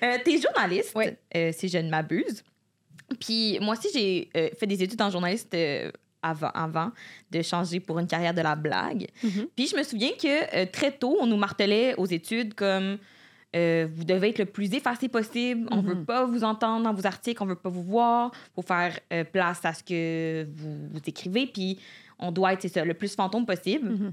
euh, 0.03 0.17
t'es 0.25 0.41
journaliste, 0.41 0.95
euh, 1.37 1.53
si 1.57 1.69
je 1.69 1.79
ne 1.79 1.89
m'abuse. 1.89 2.43
Puis 3.21 3.59
moi 3.61 3.75
aussi, 3.77 3.89
j'ai 3.95 4.29
euh, 4.37 4.49
fait 4.59 4.67
des 4.67 4.83
études 4.83 5.01
en 5.01 5.11
journaliste 5.11 5.55
euh, 5.55 5.91
avant, 6.23 6.51
avant 6.55 6.91
de 7.31 7.43
changer 7.43 7.79
pour 7.81 7.99
une 7.99 8.07
carrière 8.07 8.35
de 8.35 8.41
la 8.41 8.57
blague. 8.57 9.07
Mhm. 9.23 9.47
Puis 9.55 9.69
je 9.69 9.77
me 9.77 9.83
souviens 9.83 10.11
que 10.21 10.57
euh, 10.57 10.67
très 10.71 10.93
tôt, 10.93 11.17
on 11.21 11.27
nous 11.27 11.37
martelait 11.37 11.95
aux 11.97 12.07
études 12.07 12.55
comme 12.55 12.99
euh, 13.55 13.87
vous 13.95 14.05
devez 14.05 14.31
être 14.31 14.39
le 14.41 14.45
plus 14.47 14.75
effacé 14.75 15.09
possible. 15.09 15.69
On 15.71 15.83
Mhm. 15.83 15.89
veut 15.89 16.05
pas 16.05 16.25
vous 16.27 16.43
entendre 16.45 16.85
dans 16.85 16.93
vos 16.93 17.07
articles, 17.07 17.41
on 17.43 17.47
veut 17.47 17.55
pas 17.55 17.69
vous 17.71 17.85
voir. 17.85 18.33
Faut 18.55 18.63
faire 18.63 18.99
euh, 19.13 19.23
place 19.25 19.65
à 19.65 19.73
ce 19.73 19.83
que 19.85 20.47
vous, 20.57 20.89
vous 20.91 21.01
écrivez. 21.07 21.47
Puis 21.47 21.79
on 22.19 22.33
doit 22.33 22.55
être, 22.55 22.67
ça, 22.69 22.85
le 22.85 22.95
plus 22.95 23.15
fantôme 23.15 23.47
possible. 23.47 23.89
Mhm. 23.91 24.13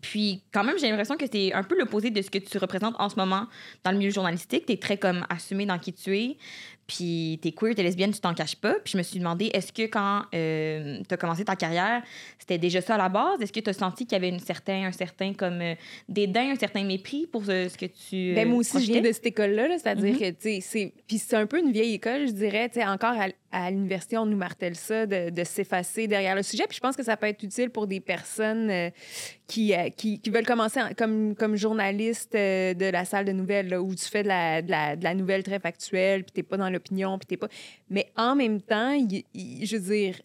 Puis 0.00 0.42
quand 0.52 0.64
même, 0.64 0.76
j'ai 0.80 0.88
l'impression 0.90 1.16
que 1.16 1.26
c'est 1.30 1.52
un 1.52 1.62
peu 1.62 1.78
l'opposé 1.78 2.10
de 2.10 2.20
ce 2.20 2.28
que 2.28 2.38
tu 2.38 2.58
représentes 2.58 2.96
en 2.98 3.08
ce 3.08 3.14
moment 3.14 3.46
dans 3.84 3.92
le 3.92 3.98
milieu 3.98 4.10
journalistique. 4.10 4.66
Tu 4.66 4.72
es 4.72 4.76
très 4.78 4.98
comme 4.98 5.24
assumé 5.30 5.64
dans 5.64 5.78
qui 5.78 5.92
tu 5.92 6.16
es. 6.18 6.36
Puis 6.86 7.38
t'es 7.42 7.50
queer, 7.50 7.74
t'es 7.74 7.82
lesbienne, 7.82 8.12
tu 8.12 8.20
t'en 8.20 8.32
caches 8.32 8.54
pas. 8.56 8.74
Puis 8.84 8.92
je 8.92 8.98
me 8.98 9.02
suis 9.02 9.18
demandé, 9.18 9.46
est-ce 9.52 9.72
que 9.72 9.82
quand 9.82 10.22
euh, 10.34 11.00
tu 11.08 11.12
as 11.14 11.16
commencé 11.16 11.44
ta 11.44 11.56
carrière, 11.56 12.02
c'était 12.38 12.58
déjà 12.58 12.80
ça 12.80 12.94
à 12.94 12.98
la 12.98 13.08
base? 13.08 13.40
Est-ce 13.42 13.52
que 13.52 13.58
tu 13.60 13.70
as 13.70 13.72
senti 13.72 14.04
qu'il 14.06 14.12
y 14.12 14.16
avait 14.16 14.28
une 14.28 14.38
certain, 14.38 14.84
un 14.84 14.92
certain 14.92 15.32
comme 15.34 15.60
euh, 15.60 15.74
dédain, 16.08 16.52
un 16.52 16.56
certain 16.56 16.84
mépris 16.84 17.26
pour 17.26 17.42
euh, 17.48 17.68
ce 17.68 17.76
que 17.76 17.86
tu. 17.86 18.34
Ben, 18.34 18.48
moi 18.48 18.58
aussi, 18.58 18.80
je 18.84 18.92
viens 18.92 19.00
de 19.02 19.10
cette 19.10 19.26
école-là, 19.26 19.66
là, 19.68 19.78
c'est-à-dire 19.78 20.12
Mhm. 20.12 20.18
que, 20.18 20.30
tu 20.30 20.36
sais, 20.40 20.58
c'est... 20.60 20.92
Puis 21.08 21.18
c'est 21.18 21.34
un 21.36 21.46
peu 21.46 21.58
une 21.58 21.72
vieille 21.72 21.94
école, 21.94 22.28
je 22.28 22.32
dirais, 22.32 22.68
tu 22.68 22.80
sais, 22.80 22.86
encore 22.86 23.14
à, 23.20 23.26
à 23.52 23.70
l'université, 23.70 24.18
on 24.18 24.26
nous 24.26 24.36
martèle 24.36 24.76
ça, 24.76 25.06
de, 25.06 25.44
s'effacer 25.44 26.06
derrière 26.06 26.34
le 26.34 26.42
sujet, 26.42 26.64
puis 26.68 26.76
je 26.76 26.80
pense 26.80 26.96
que 26.96 27.02
ça 27.02 27.16
peut 27.16 27.26
être 27.26 27.42
utile 27.42 27.70
pour 27.70 27.86
des 27.86 28.00
personnes 28.00 28.70
euh, 28.70 28.90
qui, 29.46 29.74
euh, 29.74 29.88
qui, 29.90 30.20
qui 30.20 30.30
veulent 30.30 30.46
commencer 30.46 30.80
en- 30.80 30.92
comme, 30.96 31.34
comme 31.34 31.56
journaliste 31.56 32.34
euh, 32.34 32.74
de 32.74 32.86
la 32.86 33.04
salle 33.04 33.24
de 33.24 33.32
nouvelles, 33.32 33.74
où 33.78 33.94
tu 33.94 34.04
fais 34.04 34.22
de 34.22 34.28
la, 34.28 34.62
de 34.62 34.70
la, 35.04 35.14
nouvelle 35.14 35.42
très 35.42 35.58
factuelle, 35.58 36.24
puis 36.24 36.32
t'es 36.32 36.42
pas 36.42 36.56
dans 36.56 36.70
l'opinion, 36.70 37.18
puis 37.18 37.26
t'es 37.26 37.36
pas... 37.36 37.48
Mais 37.88 38.10
en 38.16 38.34
même 38.34 38.60
temps, 38.60 38.98
je 39.34 39.76
veux 39.76 39.82
dire, 39.82 40.20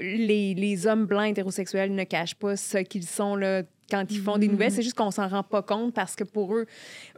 les, 0.00 0.54
les 0.54 0.86
hommes 0.86 1.06
blancs 1.06 1.30
hétérosexuels 1.30 1.94
ne 1.94 2.04
cachent 2.04 2.34
pas 2.34 2.56
ce 2.56 2.78
qu'ils 2.78 3.04
sont 3.04 3.36
là, 3.36 3.62
quand 3.90 4.04
ils 4.10 4.20
font 4.20 4.38
des 4.38 4.48
nouvelles. 4.48 4.72
C'est 4.72 4.82
juste 4.82 4.96
qu'on 4.96 5.10
s'en 5.10 5.28
rend 5.28 5.42
pas 5.42 5.62
compte 5.62 5.94
parce 5.94 6.16
que 6.16 6.24
pour 6.24 6.54
eux, 6.54 6.66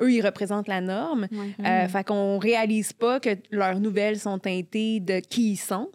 eux, 0.01 0.13
ils 0.13 0.23
représentent 0.23 0.69
la 0.69 0.81
norme. 0.81 1.29
Euh, 1.65 1.89
fait 1.89 2.05
qu'on 2.05 2.39
réalise 2.39 2.93
pas 2.93 3.21
que 3.21 3.31
leurs 3.51 3.81
nouvelles 3.81 4.19
sont 4.19 4.39
teintées 4.39 5.01
de 5.01 5.21
qui 5.21 5.53
ils 5.53 5.57
sont. 5.57 5.91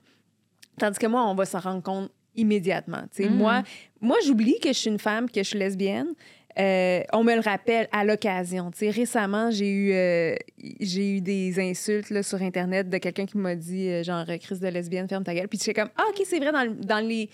Tandis 0.77 0.97
que 0.97 1.07
moi, 1.07 1.25
on 1.27 1.35
va 1.35 1.45
s'en 1.45 1.59
rendre 1.59 1.83
compte 1.83 2.09
immédiatement. 2.35 3.03
Sais, 3.11 3.29
Moi, 3.29 3.63
moi 3.99 4.17
j'oublie 4.25 4.59
que 4.59 4.69
je 4.69 4.77
suis 4.77 4.89
une 4.89 4.99
femme, 4.99 5.29
que 5.29 5.43
je 5.43 5.49
suis 5.49 5.59
lesbienne. 5.59 6.13
Euh, 6.59 7.01
on 7.13 7.23
me 7.23 7.33
le 7.33 7.41
rappelle 7.41 7.87
à 7.91 8.03
l'occasion. 8.03 8.71
Récemment, 8.81 9.51
j'ai 9.51 9.69
eu, 9.69 9.93
euh, 9.93 10.35
j'ai 10.79 11.17
eu 11.17 11.21
des 11.21 11.59
insultes 11.59 12.09
là, 12.09 12.23
sur 12.23 12.41
Internet 12.41 12.89
de 12.89 12.97
quelqu'un 12.97 13.25
qui 13.25 13.37
m'a 13.37 13.55
dit, 13.55 13.87
euh, 13.87 14.03
genre, 14.03 14.25
crise 14.41 14.59
de 14.59 14.67
lesbienne, 14.67 15.07
ferme 15.07 15.23
ta 15.23 15.33
gueule. 15.33 15.47
Puis 15.47 15.59
j'étais 15.59 15.79
comme, 15.79 15.91
ah, 15.97 16.03
OK, 16.09 16.21
c'est 16.25 16.39
vrai, 16.39 16.51
dans, 16.51 16.75
dans 16.75 17.05
les 17.05 17.29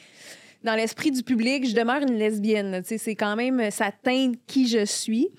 dans 0.64 0.76
l'esprit 0.76 1.12
du 1.12 1.24
public, 1.24 1.68
je 1.68 1.76
demeure 1.76 2.02
une 2.02 2.16
lesbienne. 2.18 2.82
C'est 2.84 3.16
quand 3.16 3.36
même, 3.36 3.70
ça 3.72 3.92
teinte 3.92 4.36
qui 4.48 4.68
je 4.68 4.86
suis. 4.86 5.30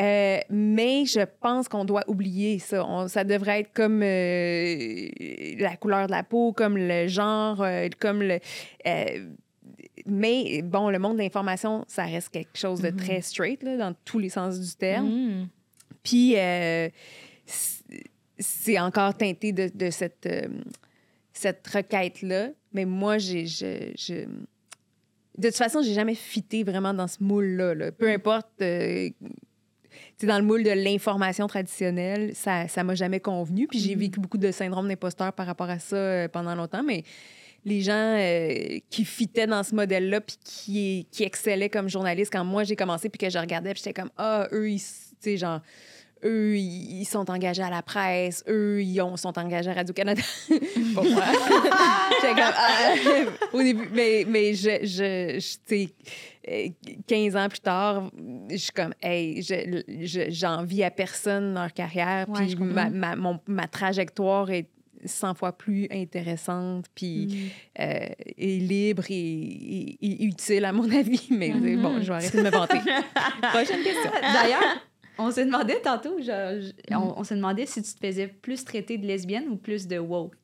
Euh, 0.00 0.38
mais 0.50 1.04
je 1.06 1.20
pense 1.40 1.68
qu'on 1.68 1.84
doit 1.84 2.04
oublier 2.08 2.58
ça. 2.58 2.84
On- 2.86 3.08
ça 3.08 3.24
devrait 3.24 3.60
être 3.60 3.72
comme 3.72 4.02
euh, 4.02 5.08
la 5.58 5.76
couleur 5.76 6.06
de 6.06 6.12
la 6.12 6.22
peau, 6.22 6.52
comme 6.52 6.76
le 6.76 7.06
genre, 7.08 7.62
euh, 7.62 7.88
comme 7.98 8.22
le. 8.22 8.38
euh, 8.86 9.04
mais 10.06 10.60
bon, 10.62 10.90
le 10.90 10.98
monde 10.98 11.16
de 11.16 11.22
l'information, 11.22 11.84
ça 11.88 12.04
reste 12.04 12.28
quelque 12.28 12.56
chose 12.58 12.80
de 12.80 12.90
très 12.90 13.22
straight, 13.22 13.62
là, 13.62 13.76
dans 13.76 13.94
tous 14.04 14.18
les 14.18 14.28
sens 14.28 14.60
du 14.60 14.74
terme. 14.74 15.08
Mm. 15.08 15.48
Puis, 16.02 16.34
euh, 16.36 16.88
c'est- 17.46 18.78
encore 18.78 19.16
teinté 19.16 19.52
de, 19.52 19.70
de 19.74 19.90
cette, 19.90 20.26
euh, 20.26 20.48
cette 21.32 21.66
requête-là. 21.66 22.48
Mais 22.72 22.84
moi, 22.84 23.18
j'ai. 23.18 23.46
je- 23.46 23.92
je- 23.96 24.26
De 25.36 25.48
toute 25.48 25.56
façon, 25.56 25.82
j'ai 25.82 25.94
jamais 25.94 26.14
fité 26.14 26.62
vraiment 26.62 26.94
dans 26.94 27.08
ce 27.08 27.22
moule-là. 27.22 27.74
là. 27.74 27.92
Peu 27.92 28.08
importe. 28.10 28.48
euh, 28.62 29.10
tu 30.18 30.26
dans 30.26 30.38
le 30.38 30.44
moule 30.44 30.62
de 30.62 30.70
l'information 30.70 31.46
traditionnelle, 31.46 32.34
ça 32.34 32.68
ça 32.68 32.84
m'a 32.84 32.94
jamais 32.94 33.20
convenu. 33.20 33.66
Puis 33.66 33.80
j'ai 33.80 33.94
vécu 33.94 34.20
beaucoup 34.20 34.38
de 34.38 34.50
syndrome 34.52 34.88
d'imposteur 34.88 35.32
par 35.32 35.46
rapport 35.46 35.68
à 35.68 35.78
ça 35.78 35.96
euh, 35.96 36.28
pendant 36.28 36.54
longtemps. 36.54 36.82
Mais 36.82 37.02
les 37.64 37.80
gens 37.80 38.16
euh, 38.18 38.78
qui 38.90 39.04
fitaient 39.04 39.46
dans 39.46 39.62
ce 39.62 39.74
modèle-là 39.74 40.20
puis 40.20 40.36
qui, 40.44 41.08
qui 41.10 41.24
excellaient 41.24 41.70
comme 41.70 41.88
journalistes 41.88 42.32
quand 42.32 42.44
moi 42.44 42.62
j'ai 42.64 42.76
commencé 42.76 43.08
puis 43.08 43.18
que 43.18 43.30
je 43.30 43.38
regardais 43.38 43.72
puis 43.72 43.82
j'étais 43.84 44.00
comme 44.00 44.10
ah 44.18 44.48
eux 44.52 44.70
ils 44.70 44.80
tu 44.80 44.84
sais 45.20 45.36
genre 45.36 45.60
eux 46.24 46.56
ils 46.56 47.04
sont 47.04 47.30
engagés 47.30 47.62
à 47.62 47.70
la 47.70 47.82
presse 47.82 48.42
eux 48.48 48.82
ils 48.82 49.00
ont- 49.00 49.16
sont 49.16 49.38
engagés 49.38 49.70
à 49.70 49.74
Radio 49.74 49.92
Canada 49.94 50.22
pas 50.94 51.02
moi 51.02 51.22
j'étais 52.20 52.34
comme 52.34 52.52
ah, 52.56 52.94
au 53.52 53.62
début 53.62 53.88
mais 53.92 54.24
mais 54.28 54.54
je 54.54 54.70
je, 54.82 55.38
je- 55.38 55.56
tu 55.66 55.86
sais 55.86 55.88
euh, 56.48 56.68
15 57.06 57.36
ans 57.36 57.48
plus 57.48 57.60
tard, 57.60 58.10
je 58.50 58.56
suis 58.56 58.70
comme, 58.72 58.92
hey, 59.02 59.40
je- 59.40 59.82
je- 60.02 60.28
j'envie 60.30 60.82
à 60.84 60.90
personne 60.90 61.54
leur 61.54 61.72
carrière, 61.72 62.28
Ouais, 62.28 62.34
puis 62.40 62.50
je 62.50 62.56
comprends. 62.58 62.74
ma, 62.74 62.90
ma, 62.90 63.16
mon- 63.16 63.40
ma 63.46 63.66
trajectoire 63.66 64.50
est 64.50 64.68
100 65.06 65.32
fois 65.36 65.52
plus 65.56 65.88
intéressante, 65.90 66.84
puis 66.94 67.50
euh, 67.80 67.98
et 68.36 68.58
libre 68.58 69.04
et, 69.08 69.14
et- 69.14 69.98
et 70.02 70.24
utile, 70.24 70.66
à 70.66 70.72
mon 70.72 70.90
avis. 70.90 71.26
Mais 71.30 71.50
euh, 71.50 71.76
bon, 71.80 72.02
je 72.02 72.08
vais 72.08 72.14
arrêter 72.14 72.36
de 72.36 72.42
me 72.42 72.50
vanter. 72.50 72.76
Prochaine 73.50 73.82
question. 73.82 74.10
D'ailleurs, 74.20 74.62
on 75.18 75.30
se 75.30 75.40
demandait 75.40 75.80
tantôt, 75.80 76.16
genre, 76.20 76.60
je- 76.60 76.94
on, 76.94 77.14
on 77.20 77.24
se 77.24 77.34
demandait 77.34 77.66
si 77.66 77.82
tu 77.82 77.92
te 77.94 78.06
faisais 78.06 78.26
plus 78.28 78.64
traiter 78.64 78.98
de 78.98 79.06
lesbienne 79.06 79.44
ou 79.48 79.56
plus 79.56 79.86
de 79.86 79.98
woke. 79.98 80.36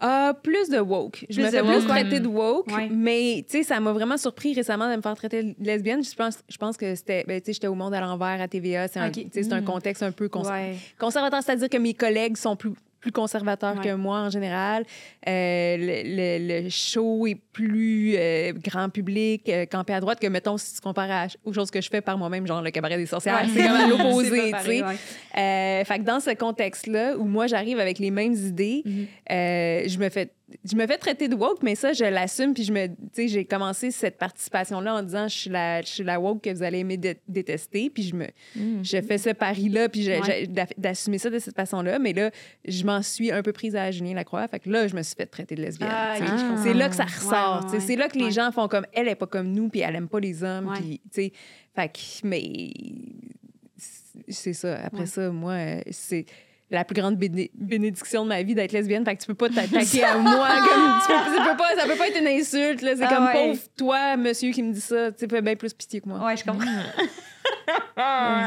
Ah, 0.00 0.32
plus 0.44 0.68
de 0.68 0.78
woke. 0.78 1.26
Je 1.28 1.34
Plus 1.34 1.44
me 1.44 1.50
fais 1.50 1.62
plus 1.62 1.84
traiter 1.86 2.20
de 2.20 2.28
woke, 2.28 2.68
Ouais. 2.68 2.88
mais 2.88 3.44
tu 3.48 3.58
sais, 3.58 3.62
ça 3.64 3.80
m'a 3.80 3.92
vraiment 3.92 4.16
surpris 4.16 4.54
récemment 4.54 4.88
de 4.88 4.94
me 4.96 5.02
faire 5.02 5.16
traiter 5.16 5.42
de 5.42 5.54
lesbienne. 5.58 6.04
Je 6.04 6.14
pense, 6.14 6.38
je 6.48 6.56
pense 6.56 6.76
que 6.76 6.94
c'était, 6.94 7.24
ben, 7.26 7.40
tu 7.40 7.46
sais, 7.46 7.52
j'étais 7.54 7.66
au 7.66 7.74
monde 7.74 7.92
à 7.94 8.00
l'envers 8.00 8.40
à 8.40 8.46
TVA. 8.46 8.86
C'est 8.86 9.00
un, 9.00 9.08
Mm. 9.10 9.64
contexte 9.64 10.04
un 10.04 10.12
peu 10.12 10.28
cons- 10.28 10.48
Ouais. 10.48 10.76
conservateur, 11.00 11.42
c'est-à-dire 11.42 11.68
que 11.68 11.78
mes 11.78 11.94
collègues 11.94 12.36
sont 12.36 12.54
plus 12.54 12.70
plus 13.00 13.12
conservateurs 13.12 13.76
Ouais. 13.76 13.84
que 13.90 13.94
moi 13.94 14.20
en 14.20 14.30
général. 14.30 14.84
Euh, 15.28 15.76
le, 15.78 16.02
le- 16.38 16.62
le 16.64 16.68
show 16.70 17.26
est 17.26 17.36
plus 17.52 18.14
euh, 18.16 18.52
grand 18.52 18.88
public, 18.88 19.48
euh, 19.48 19.66
campé 19.66 19.92
à 19.92 20.00
droite, 20.00 20.18
que 20.20 20.26
mettons, 20.26 20.56
si 20.58 20.74
tu 20.74 20.80
compares 20.80 21.10
à- 21.10 21.26
aux 21.44 21.52
choses 21.52 21.70
que 21.70 21.80
je 21.80 21.88
fais 21.88 22.00
par 22.00 22.18
moi-même, 22.18 22.46
genre 22.46 22.62
le 22.62 22.70
cabaret 22.70 22.96
des 22.96 23.06
sorcières, 23.06 23.40
Ouais. 23.42 23.48
c'est 23.54 23.62
comme 23.66 23.76
à 23.76 23.86
l'opposé, 23.88 24.52
tu 24.52 24.64
sais. 24.64 24.82
ouais. 24.82 25.84
Fait 25.84 25.98
que 25.98 26.04
dans 26.04 26.20
ce 26.20 26.34
contexte-là, 26.34 27.16
où 27.16 27.24
moi, 27.24 27.46
j'arrive 27.46 27.78
avec 27.78 27.98
les 27.98 28.10
mêmes 28.10 28.34
idées, 28.34 28.82
Mhm. 28.84 29.06
euh, 29.30 29.82
je 29.86 29.98
me 29.98 30.08
fais 30.08 30.30
je 30.64 30.76
me 30.76 30.86
fais 30.86 30.96
traiter 30.96 31.28
de 31.28 31.34
woke, 31.34 31.62
mais 31.62 31.74
ça, 31.74 31.92
je 31.92 32.04
l'assume. 32.04 32.54
Puis 32.54 32.64
je 32.64 32.72
me, 32.72 32.88
j'ai 33.16 33.44
commencé 33.44 33.90
cette 33.90 34.16
participation-là 34.16 34.94
en 34.94 35.02
disant, 35.02 35.28
je 35.28 35.36
suis 35.36 35.50
la, 35.50 35.82
je 35.82 35.86
suis 35.88 36.04
la 36.04 36.18
woke 36.18 36.42
que 36.42 36.50
vous 36.50 36.62
allez 36.62 36.78
aimer 36.78 36.96
dé- 36.96 37.20
détester. 37.28 37.90
Puis 37.90 38.04
je 38.04 38.14
me, 38.16 38.26
je 38.82 39.00
fais 39.02 39.18
ce 39.18 39.30
pari-là, 39.30 39.88
puis 39.88 40.08
Ouais. 40.08 40.48
d'assumer 40.78 41.18
ça 41.18 41.28
de 41.28 41.38
cette 41.38 41.54
façon-là. 41.56 41.98
Mais 41.98 42.12
là, 42.14 42.30
je 42.66 42.84
m'en 42.84 43.02
suis 43.02 43.30
un 43.30 43.42
peu 43.42 43.52
prise 43.52 43.76
à 43.76 43.90
Julien 43.90 44.14
Lacroix. 44.14 44.48
Fait 44.48 44.58
que 44.60 44.70
là, 44.70 44.88
je 44.88 44.96
me 44.96 45.02
suis 45.02 45.14
fait 45.16 45.26
traiter 45.26 45.54
de 45.54 45.62
lesbienne. 45.62 45.90
Ah. 45.92 46.16
C'est 46.62 46.72
là 46.74 46.88
que 46.88 46.94
ça 46.96 47.04
ressort. 47.04 47.66
ouais, 47.66 47.72
ouais. 47.72 47.80
C'est 47.80 47.96
là 47.96 48.08
que 48.08 48.18
les 48.18 48.30
gens 48.30 48.50
font 48.50 48.68
comme 48.68 48.86
elle 48.94 49.08
est 49.08 49.14
pas 49.16 49.26
comme 49.26 49.52
nous, 49.52 49.68
puis 49.68 49.80
elle 49.80 49.96
aime 49.96 50.08
pas 50.08 50.20
les 50.20 50.42
hommes. 50.42 50.72
Puis, 50.80 51.00
tu 51.12 51.22
sais, 51.24 51.32
fait 51.74 51.88
que, 51.88 51.98
mais 52.26 52.70
c'est 54.28 54.52
ça. 54.52 54.78
Après 54.84 55.06
ça, 55.06 55.30
moi, 55.30 55.56
c'est 55.90 56.24
la 56.70 56.84
plus 56.84 56.94
grande 57.00 57.16
béné- 57.16 57.50
bénédiction 57.54 58.24
de 58.24 58.28
ma 58.28 58.42
vie 58.42 58.54
d'être 58.54 58.72
lesbienne. 58.72 59.04
Fait 59.04 59.16
que 59.16 59.20
tu 59.22 59.26
peux 59.26 59.34
pas 59.34 59.48
t'attaquer 59.48 60.04
à 60.04 60.18
moi. 60.18 60.48
Comme, 60.48 60.92
tu 61.06 61.08
peux, 61.12 61.36
tu 61.36 61.50
peux 61.50 61.56
pas, 61.56 61.74
ça 61.76 61.86
peut 61.86 61.96
pas 61.96 62.08
être 62.08 62.20
une 62.20 62.26
insulte. 62.28 62.80
C'est 62.80 63.02
Ah 63.02 63.14
comme 63.14 63.24
ouais. 63.26 63.32
pauvre 63.32 63.60
toi, 63.76 64.16
monsieur, 64.16 64.50
qui 64.52 64.62
me 64.62 64.72
dit 64.72 64.80
ça. 64.80 65.10
Tu 65.12 65.26
fais 65.28 65.40
bien 65.42 65.56
plus 65.56 65.72
pitié 65.72 66.00
que 66.00 66.08
moi. 66.08 66.24
Ouais, 66.24 66.36
je 66.36 66.44
comprends. 66.44 66.66
Euh, 67.98 68.44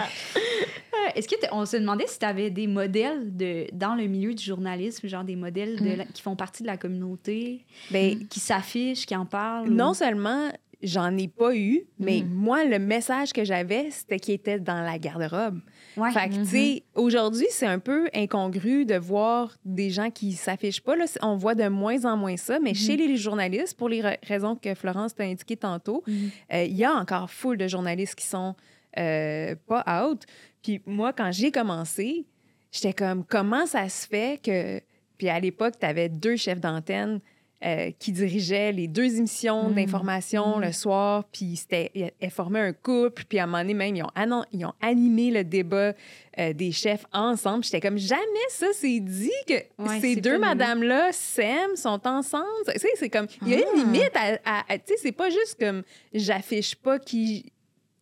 Est-ce 1.15 1.27
que 1.27 1.35
t- 1.39 1.47
on 1.51 1.65
se 1.65 1.77
demandait 1.77 2.07
si 2.07 2.19
tu 2.19 2.25
avais 2.25 2.49
des 2.49 2.67
modèles 2.67 3.35
de 3.35 3.67
dans 3.73 3.95
le 3.95 4.05
milieu 4.07 4.33
du 4.33 4.43
journalisme, 4.43 5.07
genre 5.07 5.23
des 5.23 5.35
modèles 5.35 5.79
de 5.81 5.95
la- 5.97 6.05
qui 6.05 6.21
font 6.21 6.35
partie 6.35 6.63
de 6.63 6.67
la 6.67 6.77
communauté, 6.77 7.65
Ben, 7.91 8.27
qui 8.27 8.39
s'affichent, 8.39 9.05
qui 9.05 9.15
en 9.15 9.25
parlent 9.25 9.69
non 9.69 9.91
ou- 9.91 9.93
seulement 9.93 10.49
j'en 10.83 11.15
ai 11.17 11.27
pas 11.27 11.55
eu, 11.55 11.83
mais 11.99 12.21
Mm. 12.21 12.33
moi, 12.33 12.63
le 12.63 12.79
message 12.79 13.33
que 13.33 13.43
j'avais, 13.43 13.89
c'était 13.91 14.19
qu'il 14.19 14.33
était 14.33 14.59
dans 14.59 14.81
la 14.81 14.97
garde-robe. 14.97 15.59
Ouais. 15.97 16.11
Fait 16.11 16.29
que, 16.29 16.35
tu 16.35 16.45
sais, 16.45 16.83
aujourd'hui, 16.95 17.47
c'est 17.49 17.65
un 17.65 17.79
peu 17.79 18.07
incongru 18.13 18.85
de 18.85 18.95
voir 18.95 19.55
des 19.65 19.89
gens 19.89 20.09
qui 20.09 20.33
s'affichent 20.33 20.81
pas. 20.81 20.95
Là, 20.95 21.05
on 21.21 21.35
voit 21.35 21.55
de 21.55 21.67
moins 21.67 22.05
en 22.05 22.15
moins 22.17 22.37
ça, 22.37 22.59
mais 22.59 22.73
chez 22.73 22.95
les 22.97 23.17
journalistes, 23.17 23.77
pour 23.77 23.89
les 23.89 24.01
ra- 24.01 24.17
raisons 24.23 24.55
que 24.55 24.73
Florence 24.75 25.15
t'a 25.15 25.23
indiquées 25.23 25.57
tantôt, 25.57 26.03
Mhm. 26.07 26.29
euh, 26.53 26.63
il 26.63 26.75
y 26.77 26.85
a 26.85 26.93
encore 26.93 27.29
full 27.29 27.57
de 27.57 27.67
journalistes 27.67 28.15
qui 28.15 28.25
sont 28.27 28.55
euh, 28.97 29.55
pas 29.67 29.83
out. 30.05 30.23
Puis 30.61 30.81
moi, 30.85 31.13
quand 31.13 31.31
j'ai 31.31 31.49
commencé, 31.51 32.25
j'étais 32.71 32.93
comme, 32.93 33.23
comment 33.25 33.65
ça 33.65 33.87
se 33.89 34.05
fait 34.07 34.39
que... 34.43 34.81
Puis 35.17 35.29
à 35.29 35.39
l'époque, 35.39 35.75
tu 35.79 35.85
avais 35.85 36.09
deux 36.09 36.35
chefs 36.35 36.59
d'antenne 36.59 37.19
euh, 37.63 37.91
qui 37.99 38.11
dirigeaient 38.11 38.71
les 38.71 38.87
deux 38.87 39.17
émissions 39.17 39.69
Mhm. 39.69 39.75
d'information 39.75 40.57
le 40.59 40.71
soir, 40.71 41.25
puis 41.31 41.55
c'était, 41.55 42.13
elles 42.19 42.29
formaient 42.31 42.59
un 42.61 42.73
couple, 42.73 43.23
puis 43.29 43.37
à 43.39 43.43
un 43.43 43.45
moment 43.45 43.59
donné, 43.59 43.73
même, 43.75 43.95
ils 43.95 44.03
ont, 44.03 44.09
annon- 44.15 44.45
ils 44.51 44.65
ont 44.65 44.73
animé 44.81 45.29
le 45.31 45.43
débat 45.43 45.93
euh, 46.39 46.53
des 46.53 46.71
chefs 46.71 47.05
ensemble. 47.13 47.63
J'étais 47.63 47.81
comme, 47.81 47.97
jamais 47.97 48.21
ça 48.49 48.71
s'est 48.73 48.99
dit 49.01 49.29
que 49.47 49.53
Ouais, 49.77 49.99
ces 49.99 50.15
c'est 50.15 50.21
deux 50.21 50.39
madames-là 50.39 51.11
s'aiment, 51.11 51.75
sont 51.75 51.99
ensemble. 52.07 52.45
Tu 52.73 52.79
sais, 52.79 52.87
c'est 52.95 53.09
comme, 53.09 53.27
il 53.43 53.49
y 53.49 53.55
a 53.55 53.59
Ah. 53.59 53.75
une 53.75 53.83
limite 53.83 54.11
à... 54.15 54.39
à- 54.45 54.63
à- 54.73 54.77
tu 54.77 54.93
sais, 54.93 54.99
c'est 55.01 55.11
pas 55.11 55.29
juste 55.29 55.57
comme, 55.59 55.83
j'affiche 56.13 56.75
pas 56.75 56.99
qui 56.99 57.51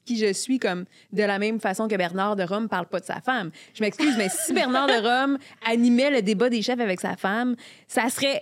qui 0.05 0.17
je 0.17 0.33
suis 0.33 0.57
comme 0.57 0.85
de 1.13 1.21
la 1.21 1.37
même 1.37 1.59
façon 1.59 1.87
que 1.87 1.95
Bernard 1.95 2.35
de 2.35 2.41
Rome 2.41 2.67
parle 2.67 2.87
pas 2.87 2.99
de 2.99 3.05
sa 3.05 3.21
femme. 3.21 3.51
Je 3.75 3.83
m'excuse, 3.83 4.15
mais 4.17 4.27
si 4.29 4.53
Bernard 4.53 4.87
de 4.87 4.93
Rome 5.07 5.37
animait 5.67 6.09
le 6.09 6.23
débat 6.23 6.49
des 6.49 6.63
chefs 6.63 6.79
avec 6.79 6.99
sa 6.99 7.15
femme, 7.15 7.55
ça 7.87 8.09
serait 8.09 8.41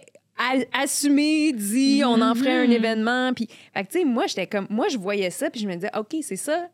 assumé, 0.74 1.52
dit, 1.54 2.02
on 2.06 2.22
en 2.22 2.36
ferait 2.36 2.66
un 2.66 2.70
événement. 2.70 3.34
Puis, 3.34 3.48
fait 3.74 3.84
que, 3.84 3.92
tu 3.92 4.00
sais, 4.00 4.06
moi, 4.06 4.28
j'étais 4.28 4.48
comme, 4.48 4.68
moi, 4.70 4.88
je 4.90 4.98
voyais 4.98 5.30
ça, 5.30 5.50
puis 5.50 5.60
je 5.62 5.68
me 5.68 5.74
disais, 5.76 5.92
OK, 5.98 6.16
c'est 6.22 6.36
ça. 6.36 6.70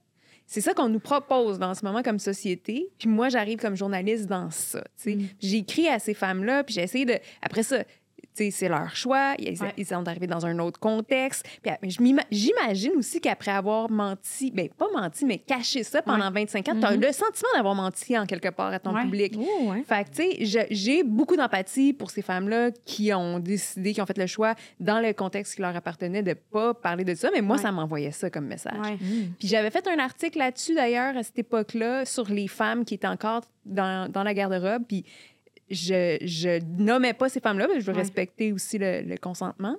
C'est 0.46 0.62
ça 0.62 0.74
qu'on 0.74 0.90
nous 0.90 1.00
propose 1.00 1.58
dans 1.58 1.74
ce 1.74 1.86
moment 1.86 2.04
comme 2.04 2.20
société. 2.20 2.90
Puis 3.00 3.08
moi, 3.08 3.30
j'arrive 3.30 3.58
comme 3.60 3.76
journaliste 3.76 4.28
dans 4.28 4.52
ça. 4.52 4.84
tu 5.02 5.12
sais. 5.12 5.18
J'ai 5.40 5.58
écrit 5.58 5.88
à 5.88 6.00
ces 6.00 6.14
femmes-là, 6.14 6.64
puis 6.64 6.76
j'ai 6.76 6.82
essayé 6.82 7.06
de... 7.06 7.18
Après 7.42 7.64
ça, 7.64 7.84
c'est 8.36 8.68
leur 8.70 8.96
choix. 8.96 9.34
Ils, 9.40 9.62
Ouais. 9.62 9.74
ils 9.78 9.86
sont 9.86 10.08
arrivés 10.08 10.28
dans 10.28 10.46
un 10.46 10.58
autre 10.60 10.80
contexte. 10.80 11.46
Puis 11.62 11.72
m'ima- 12.00 12.24
j'imagine 12.32 12.94
aussi 12.98 13.22
qu'après 13.22 13.52
avoir 13.52 13.90
menti, 13.92 14.52
ben 14.52 14.68
pas 14.70 14.88
menti, 14.94 15.26
mais 15.26 15.38
caché 15.38 15.84
ça 15.84 16.02
pendant 16.02 16.30
25 16.32 16.68
ans, 16.70 16.76
tu 16.80 16.86
as 16.86 16.96
le 16.96 17.12
sentiment 17.12 17.50
d'avoir 17.56 17.76
menti 17.76 18.18
en 18.18 18.26
quelque 18.26 18.50
part 18.50 18.74
à 18.74 18.80
ton 18.80 18.94
Ouais. 18.94 19.04
public. 19.04 19.36
Oh, 19.38 19.70
ouais. 19.72 19.84
Fait 19.84 20.04
que, 20.06 20.10
tu 20.16 20.46
sais, 20.48 20.68
j'ai 20.72 21.04
beaucoup 21.04 21.36
d'empathie 21.36 21.94
pour 21.94 22.10
ces 22.12 22.22
femmes-là 22.22 22.72
qui 22.86 23.14
ont 23.14 23.40
décidé, 23.40 23.94
qui 23.94 24.02
ont 24.02 24.06
fait 24.06 24.18
le 24.18 24.28
choix, 24.28 24.56
dans 24.80 25.00
le 25.00 25.14
contexte 25.14 25.56
qui 25.56 25.62
leur 25.62 25.76
appartenait, 25.76 26.24
de 26.24 26.34
pas 26.34 26.74
parler 26.74 27.04
de 27.04 27.14
ça. 27.16 27.30
Mais 27.34 27.42
moi, 27.42 27.58
Ouais. 27.58 27.62
ça 27.62 27.72
m'envoyait 27.72 28.12
ça 28.12 28.30
comme 28.30 28.46
message. 28.48 28.74
Ouais. 28.84 28.98
Puis 29.40 29.48
j'avais 29.48 29.70
fait 29.72 29.88
un 29.88 30.00
article 30.00 30.38
là-dessus, 30.40 30.74
d'ailleurs, 30.76 31.16
à 31.18 31.24
cette 31.24 31.40
époque-là, 31.40 32.06
sur 32.06 32.26
les 32.30 32.48
femmes 32.48 32.86
qui 32.86 32.96
étaient 32.96 33.08
encore 33.08 33.42
dans, 33.66 34.12
dans 34.12 34.24
la 34.24 34.34
garde-robe. 34.34 34.84
Puis 34.88 35.06
je, 35.70 36.18
je 36.22 36.60
nommais 36.78 37.14
pas 37.14 37.30
ces 37.30 37.40
femmes-là, 37.40 37.68
mais 37.74 37.80
je 37.82 37.86
veux 37.86 37.94
Ouais. 37.94 38.00
respecter 38.00 38.52
aussi 38.54 38.78
le, 38.78 39.02
le 39.02 39.18
consentement. 39.18 39.76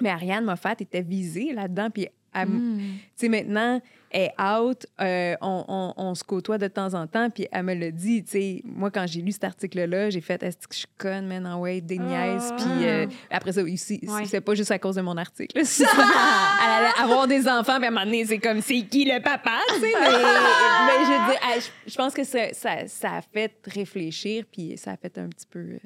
Mais 0.00 0.10
Ariane 0.10 0.44
Moffat 0.44 0.74
était 0.80 1.02
visée 1.02 1.52
là-dedans, 1.52 1.90
puis 1.90 2.08
elle- 2.34 2.48
Mm. 2.48 2.78
tu 2.78 2.84
sais, 3.16 3.28
maintenant, 3.28 3.80
est 4.16 4.32
out, 4.40 4.86
euh, 5.00 5.36
on, 5.40 5.64
on- 5.68 5.94
on 5.96 6.14
se 6.14 6.24
côtoie 6.24 6.58
de 6.58 6.66
temps 6.68 6.94
en 6.94 7.06
temps, 7.06 7.28
puis 7.30 7.46
elle 7.52 7.62
me 7.64 7.74
l'a 7.74 7.90
dit, 7.90 8.24
tu 8.24 8.30
sais, 8.30 8.62
moi, 8.64 8.90
quand 8.90 9.06
j'ai 9.06 9.20
lu 9.20 9.30
cet 9.32 9.44
article-là, 9.44 10.10
j'ai 10.10 10.20
fait, 10.20 10.42
est-ce 10.42 10.56
que 10.66 10.72
je 10.74 10.78
suis 10.78 10.88
conne, 10.98 11.26
man, 11.26 11.46
en 11.46 11.60
way, 11.60 11.80
des 11.80 11.98
niaises, 11.98 12.50
Ah. 12.52 12.56
puis 12.56 12.86
euh, 12.88 13.06
après 13.30 13.52
ça, 13.52 13.62
Ouais. 13.62 13.76
c'est 13.76 14.40
pas 14.40 14.54
juste 14.54 14.70
à 14.70 14.78
cause 14.78 14.96
de 14.96 15.02
mon 15.02 15.16
article. 15.16 15.58
Elle 15.58 16.70
allait 16.70 16.98
avoir 17.02 17.26
des 17.28 17.46
enfants, 17.48 17.76
puis 17.76 17.84
à 17.84 17.88
un 17.88 17.90
moment 17.90 18.04
donné, 18.04 18.24
c'est 18.24 18.38
comme, 18.38 18.60
c'est 18.60 18.80
qui 18.82 19.04
le 19.04 19.20
papa, 19.22 19.58
tu 19.74 19.80
sais, 19.80 19.92
mais, 20.00 20.08
mais 20.08 21.04
je, 21.04 21.36
elle, 21.54 21.60
je, 21.60 21.90
je 21.92 21.96
pense 21.96 22.14
que 22.14 22.24
ça, 22.24 22.52
ça, 22.52 22.86
ça 22.88 23.12
a 23.16 23.20
fait 23.22 23.52
réfléchir, 23.66 24.44
puis 24.50 24.76
ça 24.76 24.92
a 24.92 24.96
fait 24.96 25.16
un 25.18 25.28
petit 25.28 25.46
peu... 25.48 25.58
euh, 25.58 25.78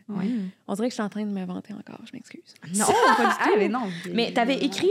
On 0.69 0.75
dirait 0.75 0.89
que 0.89 0.93
je 0.93 0.95
suis 0.95 1.03
en 1.03 1.09
train 1.09 1.25
de 1.25 1.31
me 1.33 1.45
vanter 1.45 1.75
encore, 1.75 2.01
je 2.05 2.11
m'excuse. 2.13 2.55
Non, 2.77 2.87
pas 3.17 3.25
du 3.25 3.31
Ah, 3.41 3.45
tout. 3.47 3.51
mais 3.59 3.69
non. 3.69 3.83
Mais 4.13 4.33
tu 4.33 4.41
avais 4.41 4.59
écrit 4.59 4.91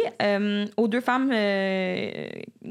aux 0.78 0.88
deux 0.88 1.02
femmes 1.02 1.30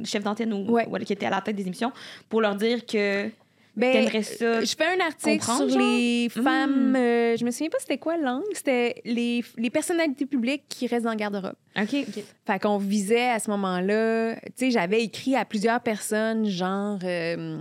chefs 0.04 0.22
d'antenne 0.22 0.52
ou, 0.66 0.72
Ouais. 0.72 0.86
qui 1.04 1.12
étaient 1.12 1.26
à 1.26 1.30
la 1.30 1.40
tête 1.40 1.56
des 1.56 1.66
émissions 1.66 1.92
pour 2.28 2.40
leur 2.40 2.54
dire 2.56 2.84
que 2.86 3.28
Ben, 3.76 3.92
t'aimerais 3.92 4.22
ça. 4.22 4.60
Je 4.64 4.74
fais 4.76 4.86
un 4.86 5.00
article 5.04 5.44
sur 5.44 5.68
genre? 5.68 5.78
les 5.78 6.28
femmes. 6.30 6.90
Mm. 6.92 6.96
euh, 6.96 7.36
je 7.36 7.44
me 7.44 7.50
souviens 7.50 7.68
pas 7.68 7.78
c'était 7.80 7.98
quoi 7.98 8.16
l'angle. 8.16 8.44
C'était 8.52 9.00
les, 9.04 9.44
les 9.56 9.70
personnalités 9.70 10.26
publiques 10.26 10.64
qui 10.68 10.86
restent 10.88 11.04
dans 11.04 11.10
le 11.12 11.16
garde-robe. 11.16 11.54
OK. 11.80 12.04
Fait 12.46 12.58
qu'on 12.60 12.78
visait 12.78 13.28
à 13.30 13.38
ce 13.38 13.50
moment-là. 13.50 14.34
Tu 14.36 14.40
sais, 14.56 14.70
j'avais 14.72 15.02
écrit 15.04 15.36
à 15.36 15.44
plusieurs 15.44 15.80
personnes, 15.80 16.44
genre 16.46 16.98
euh, 17.04 17.60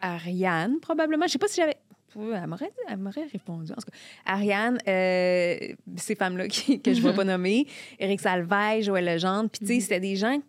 Ariane, 0.00 0.78
probablement. 0.80 1.26
Je 1.26 1.32
sais 1.32 1.38
pas 1.38 1.48
si 1.48 1.56
j'avais. 1.60 1.76
Elle 2.16 2.46
m'aurait, 2.48 2.72
elle 2.88 2.96
m'aurait 2.96 3.26
répondu. 3.32 3.70
En 3.70 3.76
tout 3.76 3.88
cas, 3.88 3.96
Ariane, 4.26 4.78
euh, 4.88 5.56
ces 5.96 6.16
femmes-là 6.16 6.48
que 6.48 6.54
je 6.54 6.72
ne 6.90 7.00
vais 7.08 7.12
pas 7.14 7.22
nommer, 7.22 7.68
Éric 8.00 8.20
Salvaille, 8.20 8.82
Joël 8.82 9.04
Legendre. 9.04 9.48
Puis, 9.48 9.60
tu 9.60 9.66
sais, 9.74 9.80
c'était 9.80 10.00
des 10.00 10.16
gens, 10.16 10.40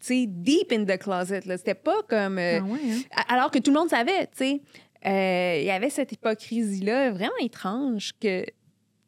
sais, 0.00 0.24
deep 0.26 0.72
in 0.72 0.84
the 0.84 0.98
closet. 0.98 1.42
C'était 1.42 1.74
pas 1.74 2.02
comme. 2.08 2.38
euh, 2.38 2.60
Ah 2.60 2.64
ouais, 2.64 2.78
hein? 2.92 3.22
Alors 3.28 3.50
que 3.50 3.58
tout 3.58 3.70
le 3.72 3.78
monde 3.78 3.90
savait, 3.90 4.26
tu 4.26 4.32
sais. 4.38 4.60
Euh, 5.06 5.56
Il 5.60 5.64
y 5.66 5.70
avait 5.70 5.90
cette 5.90 6.12
hypocrisie-là 6.12 7.10
vraiment 7.12 7.36
étrange 7.40 8.12
que, 8.20 8.42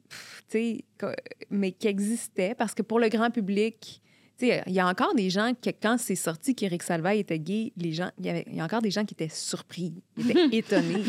pff, 0.08 0.42
tu 0.48 0.58
sais, 0.58 0.84
que- 0.98 1.14
mais 1.50 1.72
qui 1.72 1.86
existait 1.88 2.54
parce 2.54 2.74
que 2.74 2.82
pour 2.82 2.98
le 2.98 3.08
grand 3.08 3.30
public, 3.30 4.00
tu 4.38 4.46
sais, 4.48 4.62
il 4.66 4.72
y 4.72 4.80
a 4.80 4.86
encore 4.86 5.14
des 5.14 5.28
gens 5.28 5.52
que 5.60 5.68
quand 5.70 5.98
c'est 5.98 6.14
sorti 6.16 6.54
qu'Éric 6.54 6.82
Salvaille 6.82 7.18
était 7.20 7.38
gay, 7.38 7.72
les 7.76 7.92
gens, 7.92 8.10
il 8.18 8.26
y, 8.26 8.56
y 8.56 8.60
a 8.60 8.64
encore 8.64 8.80
des 8.80 8.90
gens 8.90 9.04
qui 9.04 9.12
étaient 9.14 9.28
surpris, 9.28 9.92
qui 10.18 10.30
étaient 10.30 10.48
étonnés. 10.56 11.04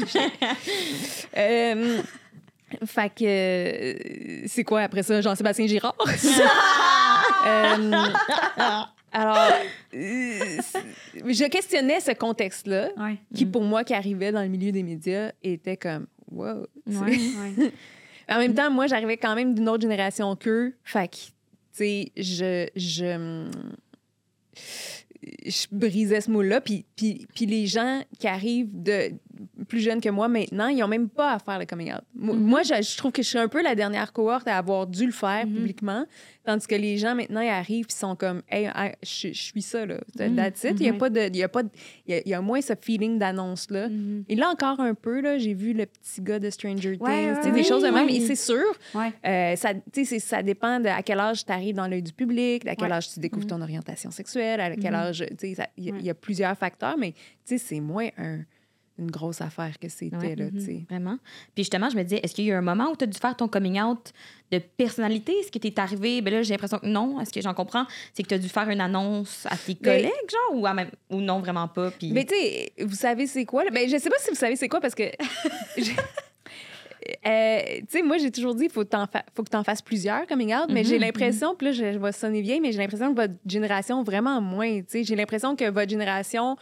euh, 1.37 2.01
fait 2.85 3.09
que 3.09 3.23
euh, 3.23 4.43
c'est 4.47 4.63
quoi 4.65 4.81
après 4.81 5.03
ça, 5.03 5.21
Jean-Sébastien 5.21 5.67
Girard? 5.67 5.95
Euh, 7.45 8.03
alors, 9.13 9.37
euh, 9.93 10.57
je 11.13 11.47
questionnais 11.49 11.99
ce 11.99 12.11
contexte-là 12.11 12.89
Ouais. 12.97 13.17
qui, 13.33 13.45
pour 13.45 13.63
moi, 13.63 13.83
qui 13.83 13.93
arrivait 13.93 14.31
dans 14.31 14.41
le 14.41 14.47
milieu 14.49 14.71
des 14.71 14.83
médias, 14.83 15.31
était 15.43 15.77
comme 15.77 16.07
wow. 16.31 16.65
Ouais. 16.87 17.17
En 18.29 18.37
même 18.39 18.53
temps, 18.55 18.71
moi, 18.71 18.87
j'arrivais 18.87 19.17
quand 19.17 19.35
même 19.35 19.53
d'une 19.53 19.67
autre 19.67 19.81
génération 19.81 20.33
qu'eux. 20.37 20.73
Fait 20.85 21.09
que, 21.09 21.15
tu 21.17 21.31
sais, 21.73 22.11
je, 22.15 22.67
je, 22.73 23.49
je 25.45 25.67
brisais 25.71 26.21
ce 26.21 26.31
mot-là. 26.31 26.61
Puis, 26.61 26.85
puis, 26.95 27.27
puis 27.35 27.45
les 27.45 27.67
gens 27.67 28.01
qui 28.17 28.27
arrivent 28.27 28.81
de 28.81 29.11
plus 29.67 29.79
jeunes 29.79 30.01
que 30.01 30.09
moi 30.09 30.27
maintenant, 30.27 30.67
ils 30.67 30.77
n'ont 30.79 30.87
même 30.87 31.09
pas 31.09 31.33
à 31.33 31.39
faire 31.39 31.59
le 31.59 31.65
coming 31.65 31.91
out. 31.93 32.01
Mo- 32.15 32.33
Moi, 32.33 32.63
je, 32.63 32.81
je 32.81 32.97
trouve 32.97 33.11
que 33.11 33.21
je 33.21 33.27
suis 33.29 33.37
un 33.39 33.47
peu 33.47 33.61
la 33.63 33.75
dernière 33.75 34.11
cohorte 34.13 34.47
à 34.47 34.57
avoir 34.57 34.87
dû 34.87 35.05
le 35.05 35.11
faire 35.11 35.45
publiquement, 35.45 36.05
tandis 36.45 36.67
que 36.67 36.75
les 36.75 36.97
gens 36.97 37.15
maintenant, 37.15 37.41
ils 37.41 37.49
arrivent 37.49 37.87
et 37.89 37.93
sont 37.93 38.15
comme, 38.15 38.41
hey, 38.49 38.69
je, 39.01 39.29
je 39.29 39.41
suis 39.41 39.61
ça, 39.61 39.85
là. 39.85 39.97
That's 40.17 40.63
it. 40.63 40.79
Il 40.79 40.85
y 40.85 40.89
a 40.89 40.93
pas 40.93 41.09
de. 41.09 41.21
Il 41.27 41.35
y 41.37 41.43
a, 41.43 41.49
pas 41.49 41.63
de- 41.63 41.69
il 42.07 42.13
y 42.13 42.17
a, 42.17 42.21
il 42.25 42.29
y 42.29 42.33
a 42.33 42.41
moins 42.41 42.61
ce 42.61 42.73
feeling 42.79 43.17
d'annonce-là. 43.19 43.87
Et 44.29 44.35
là, 44.35 44.49
encore 44.49 44.79
un 44.79 44.93
peu, 44.93 45.21
là, 45.21 45.37
j'ai 45.37 45.53
vu 45.53 45.73
le 45.73 45.85
petit 45.85 46.21
gars 46.21 46.39
de 46.39 46.49
Stranger 46.49 46.97
Things, 46.97 47.01
Ouais, 47.01 47.51
des 47.51 47.63
choses 47.63 47.83
de 47.83 47.89
même. 47.89 48.09
Et 48.09 48.19
c'est 48.21 48.35
sûr, 48.35 48.63
Ouais. 48.93 49.11
euh, 49.25 49.55
ça, 49.55 49.73
ça 50.19 50.43
dépend 50.43 50.79
de 50.79 50.87
à 50.87 51.01
quel 51.03 51.19
âge 51.19 51.45
tu 51.45 51.51
arrives 51.51 51.75
dans 51.75 51.87
l'œil 51.87 52.03
du 52.03 52.13
public, 52.13 52.67
à 52.67 52.75
quel 52.75 52.91
âge 52.91 53.09
tu 53.13 53.19
découvres 53.19 53.47
ton 53.47 53.61
orientation 53.61 54.11
sexuelle, 54.11 54.59
à 54.59 54.75
quel 54.75 54.93
âge. 54.95 55.25
y, 55.43 55.55
il 55.77 56.01
y 56.05 56.09
a 56.09 56.13
plusieurs 56.13 56.57
facteurs, 56.57 56.97
mais 56.97 57.11
tu 57.11 57.17
sais, 57.45 57.57
c'est 57.57 57.79
moins 57.79 58.07
un- 58.17 58.39
une 58.99 59.09
grosse 59.09 59.41
affaire 59.41 59.79
que 59.79 59.89
c'était. 59.89 60.15
Ouais. 60.17 60.35
là, 60.35 60.45
tu 60.51 60.61
sais. 60.61 60.85
Vraiment. 60.89 61.17
Puis 61.55 61.63
justement, 61.63 61.89
je 61.89 61.97
me 61.97 62.03
disais, 62.03 62.19
est-ce 62.23 62.35
qu'il 62.35 62.45
y 62.45 62.51
a 62.51 62.53
eu 62.53 62.57
un 62.57 62.61
moment 62.61 62.91
où 62.91 62.95
tu 62.95 63.03
as 63.05 63.07
dû 63.07 63.17
faire 63.17 63.35
ton 63.35 63.47
coming 63.47 63.81
out 63.81 64.11
de 64.51 64.59
personnalité? 64.59 65.33
Est-ce 65.39 65.51
que 65.51 65.57
tu 65.57 65.67
es 65.67 65.79
arrivé? 65.79 66.21
Ben 66.21 66.31
là, 66.33 66.43
j'ai 66.43 66.53
l'impression 66.53 66.77
que 66.77 66.85
non. 66.85 67.19
Est-ce 67.19 67.33
que 67.33 67.41
j'en 67.41 67.53
comprends? 67.55 67.85
C'est 68.13 68.21
que 68.23 68.27
tu 68.27 68.33
as 68.35 68.37
dû 68.37 68.49
faire 68.49 68.69
une 68.69 68.81
annonce 68.81 69.45
à 69.47 69.57
tes 69.57 69.75
Mais- 69.81 69.87
collègues, 69.89 70.29
genre, 70.31 70.59
ou, 70.61 70.65
à 70.67 70.73
même- 70.75 70.91
ou 71.09 71.21
non, 71.21 71.39
vraiment 71.39 71.67
pas? 71.67 71.89
Puis... 71.91 72.11
Mais 72.11 72.25
tu 72.25 72.35
sais, 72.35 72.71
vous 72.81 72.95
savez 72.95 73.25
c'est 73.25 73.45
quoi? 73.45 73.63
là? 73.63 73.71
Ben, 73.71 73.89
je 73.89 73.97
sais 73.97 74.09
pas 74.09 74.19
si 74.19 74.29
vous 74.29 74.35
savez 74.35 74.55
c'est 74.55 74.69
quoi 74.69 74.79
parce 74.79 74.95
que. 74.95 75.03
je- 75.77 75.91
Euh, 77.27 77.59
tu 77.79 77.85
sais, 77.89 78.01
moi, 78.01 78.17
j'ai 78.17 78.31
toujours 78.31 78.55
dit, 78.55 78.65
il 78.65 78.71
faut, 78.71 78.85
fa- 78.89 79.25
faut 79.35 79.43
que 79.43 79.49
tu 79.49 79.57
en 79.57 79.63
fasses 79.65 79.81
plusieurs 79.81 80.25
coming 80.25 80.53
out, 80.53 80.67
mais 80.69 80.85
j'ai 80.85 80.97
l'impression, 80.97 81.53
puis 81.53 81.67
là, 81.67 81.73
je, 81.73 81.91
je 81.91 81.97
vais 81.97 82.11
sonner 82.13 82.41
vieille, 82.41 82.61
mais 82.61 82.71
j'ai 82.71 82.77
l'impression 82.77 83.13
que 83.13 83.19
votre 83.21 83.33
génération, 83.45 84.03
vraiment 84.03 84.39
moins. 84.39 84.79
Tu 84.79 84.85
sais, 84.87 85.03
j'ai 85.03 85.15
l'impression 85.17 85.55
que 85.57 85.69
votre 85.69 85.89
génération, 85.89 86.55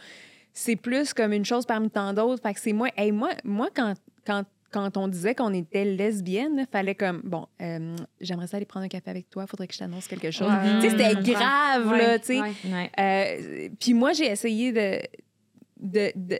c'est 0.52 0.76
plus 0.76 1.12
comme 1.14 1.32
une 1.32 1.44
chose 1.44 1.64
parmi 1.66 1.90
tant 1.90 2.12
d'autres. 2.12 2.42
Fait 2.42 2.54
que 2.54 2.60
c'est 2.60 2.72
moins. 2.72 2.88
Hey, 2.96 3.12
moi, 3.12 3.30
moi 3.44 3.68
quand, 3.74 3.94
quand, 4.26 4.44
quand 4.70 4.96
on 4.96 5.08
disait 5.08 5.34
qu'on 5.34 5.52
était 5.54 5.84
lesbienne, 5.84 6.56
il 6.58 6.66
fallait 6.70 6.94
comme, 6.94 7.20
bon, 7.24 7.46
euh, 7.60 7.94
j'aimerais 8.20 8.46
ça 8.46 8.56
aller 8.56 8.66
prendre 8.66 8.84
un 8.86 8.88
café 8.88 9.10
avec 9.10 9.28
toi, 9.30 9.46
faudrait 9.46 9.66
que 9.66 9.74
je 9.74 9.78
t'annonce 9.78 10.06
quelque 10.08 10.30
chose. 10.30 10.48
Ouais, 10.48 10.80
tu 10.80 10.90
sais, 10.90 10.90
c'était 10.90 11.32
grave, 11.32 11.88
Ouais, 11.90 11.98
là, 11.98 12.18
tu 12.18 12.26
sais. 12.26 12.40
ouais. 12.40 12.90
Euh, 12.98 13.68
puis 13.78 13.94
moi, 13.94 14.12
j'ai 14.12 14.26
essayé 14.26 14.72
de. 14.72 14.98
de, 15.80 16.12
de- 16.14 16.38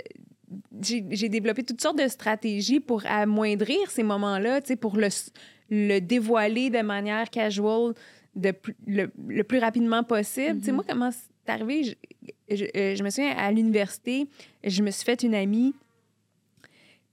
j'ai 0.82 1.28
développé 1.30 1.62
toutes 1.62 1.80
sortes 1.80 1.96
de 1.98 2.08
stratégies 2.08 2.78
pour 2.80 3.02
amoindrir 3.06 3.90
ces 3.90 4.02
moments-là, 4.02 4.60
tu 4.60 4.68
sais, 4.68 4.76
pour 4.76 4.96
le, 4.98 5.08
le 5.70 5.98
dévoiler 6.00 6.68
de 6.68 6.80
manière 6.82 7.30
casual 7.30 7.94
de 8.34 8.52
le, 8.86 9.10
le 9.28 9.44
plus 9.44 9.58
rapidement 9.58 10.04
possible. 10.04 10.58
Tu 10.58 10.66
sais, 10.66 10.72
moi, 10.72 10.84
comment 10.86 11.10
c'est 11.10 11.50
arrivé? 11.52 11.96
Je, 12.52 12.56
je- 12.64 12.64
euh, 12.76 12.94
je 12.94 13.02
me 13.02 13.10
souviens, 13.10 13.34
à 13.36 13.50
l'université, 13.52 14.28
je 14.64 14.82
me 14.82 14.90
suis 14.90 15.04
fait 15.04 15.22
une 15.22 15.34
amie. 15.34 15.74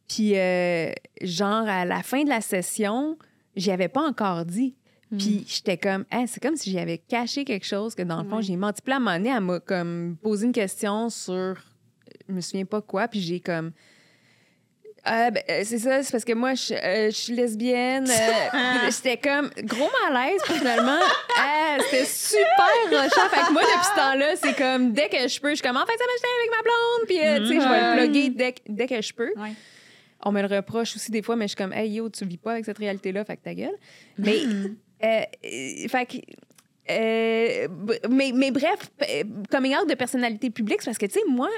Puis, 0.08 0.38
euh, 0.38 0.92
genre, 1.22 1.68
à 1.68 1.86
la 1.86 2.02
fin 2.04 2.24
de 2.24 2.30
la 2.30 2.42
session, 2.42 3.18
j'y 3.56 3.72
avais 3.72 3.88
pas 3.90 4.02
encore 4.08 4.46
dit. 4.46 4.76
Puis 5.18 5.44
j'étais 5.48 5.78
comme, 5.78 6.06
Hein, 6.12 6.26
c'est 6.28 6.40
comme 6.40 6.56
si 6.56 6.72
j'avais 6.72 7.00
caché 7.00 7.44
quelque 7.44 7.66
chose 7.66 7.96
que 7.96 8.04
dans 8.04 8.22
le 8.22 8.30
fond, 8.30 8.42
j'ai 8.42 8.56
menti. 8.56 8.82
Puis 8.84 8.94
à 8.94 8.98
un 8.98 9.00
moment 9.00 9.18
donné, 9.18 9.30
elle 9.30 9.42
m'a 9.42 9.60
comme 9.60 10.18
posé 10.22 10.46
une 10.46 10.52
question 10.52 11.10
sur, 11.10 11.56
je 12.28 12.34
me 12.34 12.42
souviens 12.42 12.66
pas 12.66 12.82
quoi, 12.82 13.08
puis 13.08 13.20
j'ai 13.20 13.40
comme, 13.40 13.72
Ah, 15.06 15.32
ben, 15.32 15.42
euh, 15.50 15.62
c'est 15.64 15.80
ça, 15.80 16.04
c'est 16.04 16.12
parce 16.12 16.26
que 16.26 16.34
moi, 16.34 16.54
je, 16.56 16.74
euh, 16.74 17.06
je 17.10 17.16
suis 17.16 17.34
lesbienne. 17.34 18.10
euh, 18.10 18.90
j'étais 18.92 19.18
comme, 19.18 19.50
gros 19.64 19.90
malaise, 20.10 20.40
puis 20.44 20.56
finalement, 20.56 21.00
ah, 21.38 21.78
c'était 21.90 22.06
super 22.06 22.58
rochant. 22.92 23.30
Fait 23.30 23.42
que 23.48 23.52
moi, 23.54 23.62
depuis 23.62 23.86
ce 23.86 23.96
temps-là, 23.96 24.36
c'est 24.36 24.56
comme, 24.56 24.92
dès 24.94 25.10
que 25.10 25.28
je 25.28 25.40
peux, 25.40 25.50
je 25.50 25.56
suis 25.56 25.64
comme, 25.68 25.78
en 25.78 25.86
fait, 25.86 25.98
ça 25.98 26.06
m'acheter 26.06 26.28
avec 26.40 26.52
ma 26.58 26.64
blonde, 26.64 27.08
puis 27.08 27.20
euh, 27.20 27.40
tu 27.40 27.48
sais, 27.48 27.66
je 27.66 27.74
vais 27.74 27.82
le 28.06 28.12
plugger 28.12 28.30
dès, 28.30 28.52
que- 28.54 28.60
dès 28.68 28.88
que 28.88 29.02
je 29.02 29.14
peux. 29.14 29.32
Ouais. 29.38 29.54
On 30.26 30.32
me 30.34 30.42
le 30.42 30.54
reproche 30.54 30.96
aussi 30.98 31.12
des 31.12 31.22
fois, 31.22 31.36
mais 31.38 31.46
je 31.46 31.50
suis 31.50 31.56
comme, 31.58 31.72
hey 31.74 31.90
yo, 31.92 32.10
tu 32.10 32.26
vis 32.26 32.38
pas 32.38 32.52
avec 32.52 32.66
cette 32.66 32.78
réalité-là, 32.78 33.24
fait 33.24 33.38
que 33.38 33.44
ta 33.44 33.54
gueule. 33.54 33.78
Mais, 34.18 34.36
euh, 35.04 35.22
euh, 35.46 35.88
fait 35.88 36.06
que. 36.06 36.18
euh, 36.92 37.68
mais, 38.10 38.32
mais 38.34 38.52
bref, 38.52 38.80
euh, 39.04 39.24
coming 39.50 39.76
out 39.78 39.88
de 39.90 39.96
personnalité 39.96 40.50
publique, 40.50 40.82
c'est 40.82 40.88
parce 40.90 40.98
que, 40.98 41.06
tu 41.06 41.14
sais, 41.14 41.22
moi, 41.28 41.50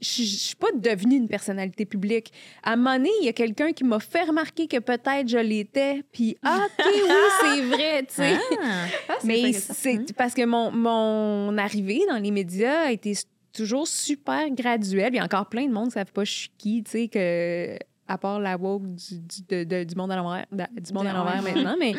je 0.00 0.22
je 0.22 0.36
suis 0.36 0.56
pas 0.56 0.68
devenue 0.74 1.16
une 1.16 1.28
personnalité 1.28 1.84
publique. 1.86 2.32
À 2.62 2.72
un 2.72 2.76
moment 2.76 2.96
donné, 2.96 3.10
il 3.20 3.26
y 3.26 3.28
a 3.28 3.32
quelqu'un 3.32 3.72
qui 3.72 3.84
m'a 3.84 3.98
fait 4.00 4.24
remarquer 4.24 4.66
que 4.66 4.78
peut-être 4.78 5.28
je 5.28 5.38
l'étais, 5.38 6.02
puis, 6.12 6.36
ah, 6.42 6.66
OK, 6.78 6.84
oui, 6.86 7.10
c'est 7.40 7.62
vrai, 7.62 8.02
tu 8.06 8.14
sais. 8.14 8.36
Ah. 8.62 9.14
Mais 9.24 9.38
intéressant. 9.38 9.74
c'est 9.76 10.12
parce 10.16 10.34
que 10.34 10.44
mon, 10.44 10.70
mon 10.70 11.56
arrivée 11.58 12.00
dans 12.08 12.18
les 12.18 12.30
médias 12.30 12.86
a 12.86 12.92
été 12.92 13.14
toujours 13.52 13.88
super 13.88 14.50
graduelle. 14.50 15.14
Il 15.14 15.16
y 15.16 15.20
a 15.20 15.24
encore 15.24 15.46
plein 15.46 15.66
de 15.66 15.72
monde 15.72 15.84
qui 15.84 15.98
ne 15.98 16.04
savent 16.04 16.12
pas 16.12 16.24
je 16.24 16.32
suis 16.32 16.50
qui, 16.58 16.82
tu 16.82 16.90
sais, 16.90 17.08
que, 17.08 17.76
à 18.06 18.18
part 18.18 18.38
la 18.38 18.56
woke 18.56 18.82
du, 18.94 19.18
du, 19.18 19.42
de- 19.48 19.64
de- 19.64 19.84
du 19.84 19.94
monde 19.94 20.12
à 20.12 20.16
l'envers, 20.16 20.46
du 20.52 20.92
monde 20.92 21.06
à 21.06 21.12
l'envers 21.14 21.42
Ouais. 21.42 21.52
maintenant. 21.54 21.76
Mais, 21.78 21.92
tu 21.94 21.98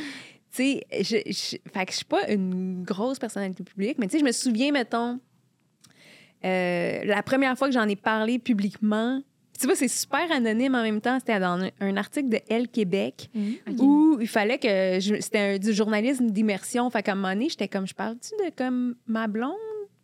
sais, 0.51 0.83
je, 1.01 1.17
je, 1.25 1.57
fait 1.73 1.86
que 1.86 1.91
je 1.91 1.95
suis 1.97 2.05
pas 2.05 2.29
une 2.31 2.83
grosse 2.83 3.17
personnalité 3.19 3.63
publique, 3.63 3.97
mais 3.99 4.05
tu 4.07 4.13
sais, 4.13 4.19
je 4.19 4.23
me 4.25 4.31
souviens, 4.31 4.71
mettons, 4.71 5.19
euh, 6.45 7.04
la 7.06 7.23
première 7.23 7.58
fois 7.58 7.67
que 7.67 7.73
j'en 7.73 7.88
ai 7.88 7.95
parlé 7.95 8.39
publiquement, 8.39 9.21
tu 9.60 9.65
vois, 9.65 9.76
c'est 9.76 9.88
super 9.88 10.32
anonyme 10.32 10.76
en 10.76 10.84
même 10.84 11.02
temps. 11.02 11.17
C'était 11.19 11.39
dans 11.39 11.60
un, 11.63 11.69
un 11.80 11.97
article 11.97 12.30
de 12.30 12.39
Elle 12.50 12.67
Québec 12.67 13.30
où 13.80 14.17
il 14.21 14.28
fallait 14.28 14.60
que. 14.60 15.00
C'était 15.00 15.58
du 15.58 15.73
journalisme 15.73 16.30
d'immersion. 16.30 16.89
Fait 16.89 17.02
qu'à 17.02 17.13
un 17.13 17.15
moment 17.15 17.34
donné, 17.34 17.50
j'étais 17.50 17.67
comme, 17.67 17.88
je 17.88 17.95
parle-tu 17.95 18.32
de 18.43 18.52
comme 18.56 18.95
ma 19.08 19.28
blonde? 19.28 19.56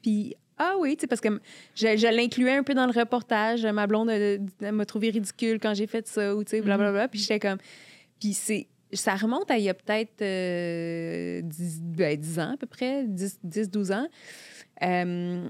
Puis, 0.02 0.36
ah 0.58 0.74
oui, 0.80 0.96
tu 0.96 1.02
sais, 1.02 1.08
parce 1.08 1.22
que 1.22 1.40
je, 1.76 1.98
je 1.98 2.08
l'incluais 2.08 2.56
un 2.56 2.64
peu 2.64 2.74
dans 2.74 2.86
le 2.86 2.92
reportage. 2.92 3.66
Ma 3.66 3.86
blonde 3.86 4.10
elle 4.10 4.42
m'a 4.72 4.86
trouvé 4.86 5.12
ridicule 5.12 5.60
quand 5.60 5.74
j'ai 5.74 5.88
fait 5.88 6.08
ça, 6.08 6.36
ou 6.36 6.44
tu 6.44 6.52
sais, 6.52 6.62
blablabla. 6.62 7.08
Puis 7.08 7.20
j'étais 7.20 7.40
comme. 7.40 7.60
Puis 8.20 8.34
c'est. 8.34 8.68
ça 8.92 9.16
remonte 9.16 9.52
à 9.52 9.58
il 9.58 9.66
y 9.66 9.70
a 9.70 9.74
peut-être 9.76 10.22
euh, 10.22 11.42
10, 11.44 11.82
ben, 11.82 12.20
10 12.20 12.40
ans 12.40 12.54
à 12.54 12.58
peu 12.58 12.68
près, 12.68 13.06
10, 13.06 13.40
10 13.44 13.70
12 13.70 13.92
ans. 13.92 14.08
Euh, 14.82 15.48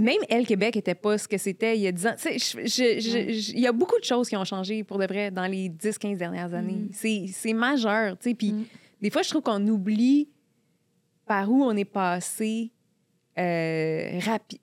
même 0.00 0.20
Elle 0.28 0.46
Québec 0.46 0.76
n'était 0.76 0.94
pas 0.94 1.18
ce 1.18 1.26
que 1.28 1.38
c'était 1.38 1.76
il 1.76 1.82
y 1.82 1.86
a 1.86 1.92
10 1.92 2.06
ans. 2.06 2.14
Il 2.26 3.60
y 3.60 3.66
a 3.66 3.72
beaucoup 3.72 3.98
de 3.98 4.04
choses 4.04 4.28
qui 4.28 4.36
ont 4.36 4.44
changé 4.44 4.84
pour 4.84 4.98
de 4.98 5.06
vrai 5.06 5.30
dans 5.30 5.46
les 5.46 5.68
10-15 5.68 6.18
dernières 6.18 6.52
années. 6.54 6.88
C'est- 6.92 7.26
C'est 7.32 7.52
majeur. 7.52 8.16
Puis 8.16 8.52
Mm. 8.52 8.64
des 9.02 9.10
fois, 9.10 9.22
je 9.22 9.30
trouve 9.30 9.42
qu'on 9.42 9.66
oublie 9.68 10.28
par 11.26 11.50
où 11.50 11.62
on 11.64 11.76
est 11.76 11.84
passé 11.84 12.70
euh, 13.40 14.18
rapi- 14.18 14.60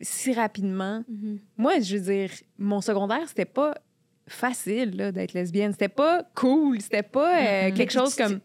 si 0.00 0.32
rapidement. 0.34 1.02
Mhm. 1.08 1.38
Moi, 1.56 1.80
je 1.80 1.96
veux 1.96 2.12
dire, 2.12 2.30
mon 2.58 2.80
secondaire, 2.80 3.28
c'était 3.28 3.44
pas 3.44 3.74
facile 4.26 5.12
d'être 5.12 5.32
lesbienne. 5.34 5.72
C'était 5.72 5.88
pas 5.88 6.22
cool. 6.34 6.80
C'était 6.80 7.02
pas 7.02 7.38
euh, 7.40 7.70
quelque 7.72 7.92
chose 7.92 8.14
comme. 8.14 8.40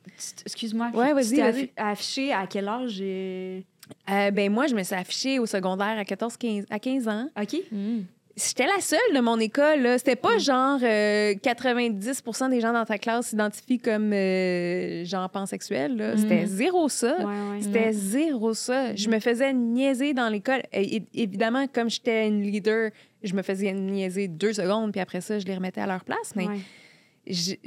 Excuse-moi. 0.45 0.91
Ouais, 0.93 1.13
vas-y, 1.13 1.69
affiché 1.77 2.33
à 2.33 2.45
quel 2.47 2.67
âge? 2.67 2.97
euh, 3.01 3.61
Euh, 4.09 4.29
ben 4.31 4.51
moi, 4.51 4.67
je 4.67 4.75
me 4.75 4.83
suis 4.83 4.93
affichée 4.95 5.39
au 5.39 5.45
secondaire 5.47 5.97
à 5.97 6.05
14, 6.05 6.37
15, 6.37 6.65
à 6.69 6.77
15 6.79 7.07
ans. 7.07 7.27
OK. 7.41 7.55
Mm. 7.71 7.99
J'étais 8.37 8.67
la 8.67 8.79
seule 8.79 8.99
de 9.13 9.19
mon 9.19 9.37
école. 9.39 9.95
C'était 9.97 10.15
pas 10.15 10.37
genre 10.37 10.79
euh, 10.81 11.33
90% 11.33 12.49
des 12.51 12.61
gens 12.61 12.71
dans 12.71 12.85
ta 12.85 12.97
classe 12.97 13.27
s'identifient 13.29 13.79
comme 13.79 14.13
euh, 14.13 15.03
genre 15.03 15.29
pansexuel. 15.29 15.97
là. 15.97 16.15
C'était 16.15 16.43
Mm. 16.43 16.47
zéro 16.47 16.87
ça. 16.87 17.17
Ouais, 17.17 17.25
ouais. 17.25 17.61
C'était 17.61 17.91
zéro 17.91 18.53
ça. 18.53 18.95
Je 18.95 19.09
me 19.09 19.19
faisais 19.19 19.51
niaiser 19.53 20.13
dans 20.13 20.29
l'école. 20.29 20.61
Évidemment, 20.71 21.65
comme 21.67 21.89
j'étais 21.89 22.27
une 22.27 22.41
leader, 22.43 22.91
je 23.23 23.33
me 23.35 23.41
faisais 23.41 23.71
niaiser 23.73 24.27
deux 24.27 24.53
secondes, 24.53 24.91
puis 24.91 25.01
après 25.01 25.21
ça, 25.21 25.39
je 25.39 25.45
les 25.45 25.55
remettais 25.55 25.81
à 25.81 25.87
leur 25.87 26.03
place. 26.05 26.33
Mais 26.35 26.47
Ouais. 26.47 26.59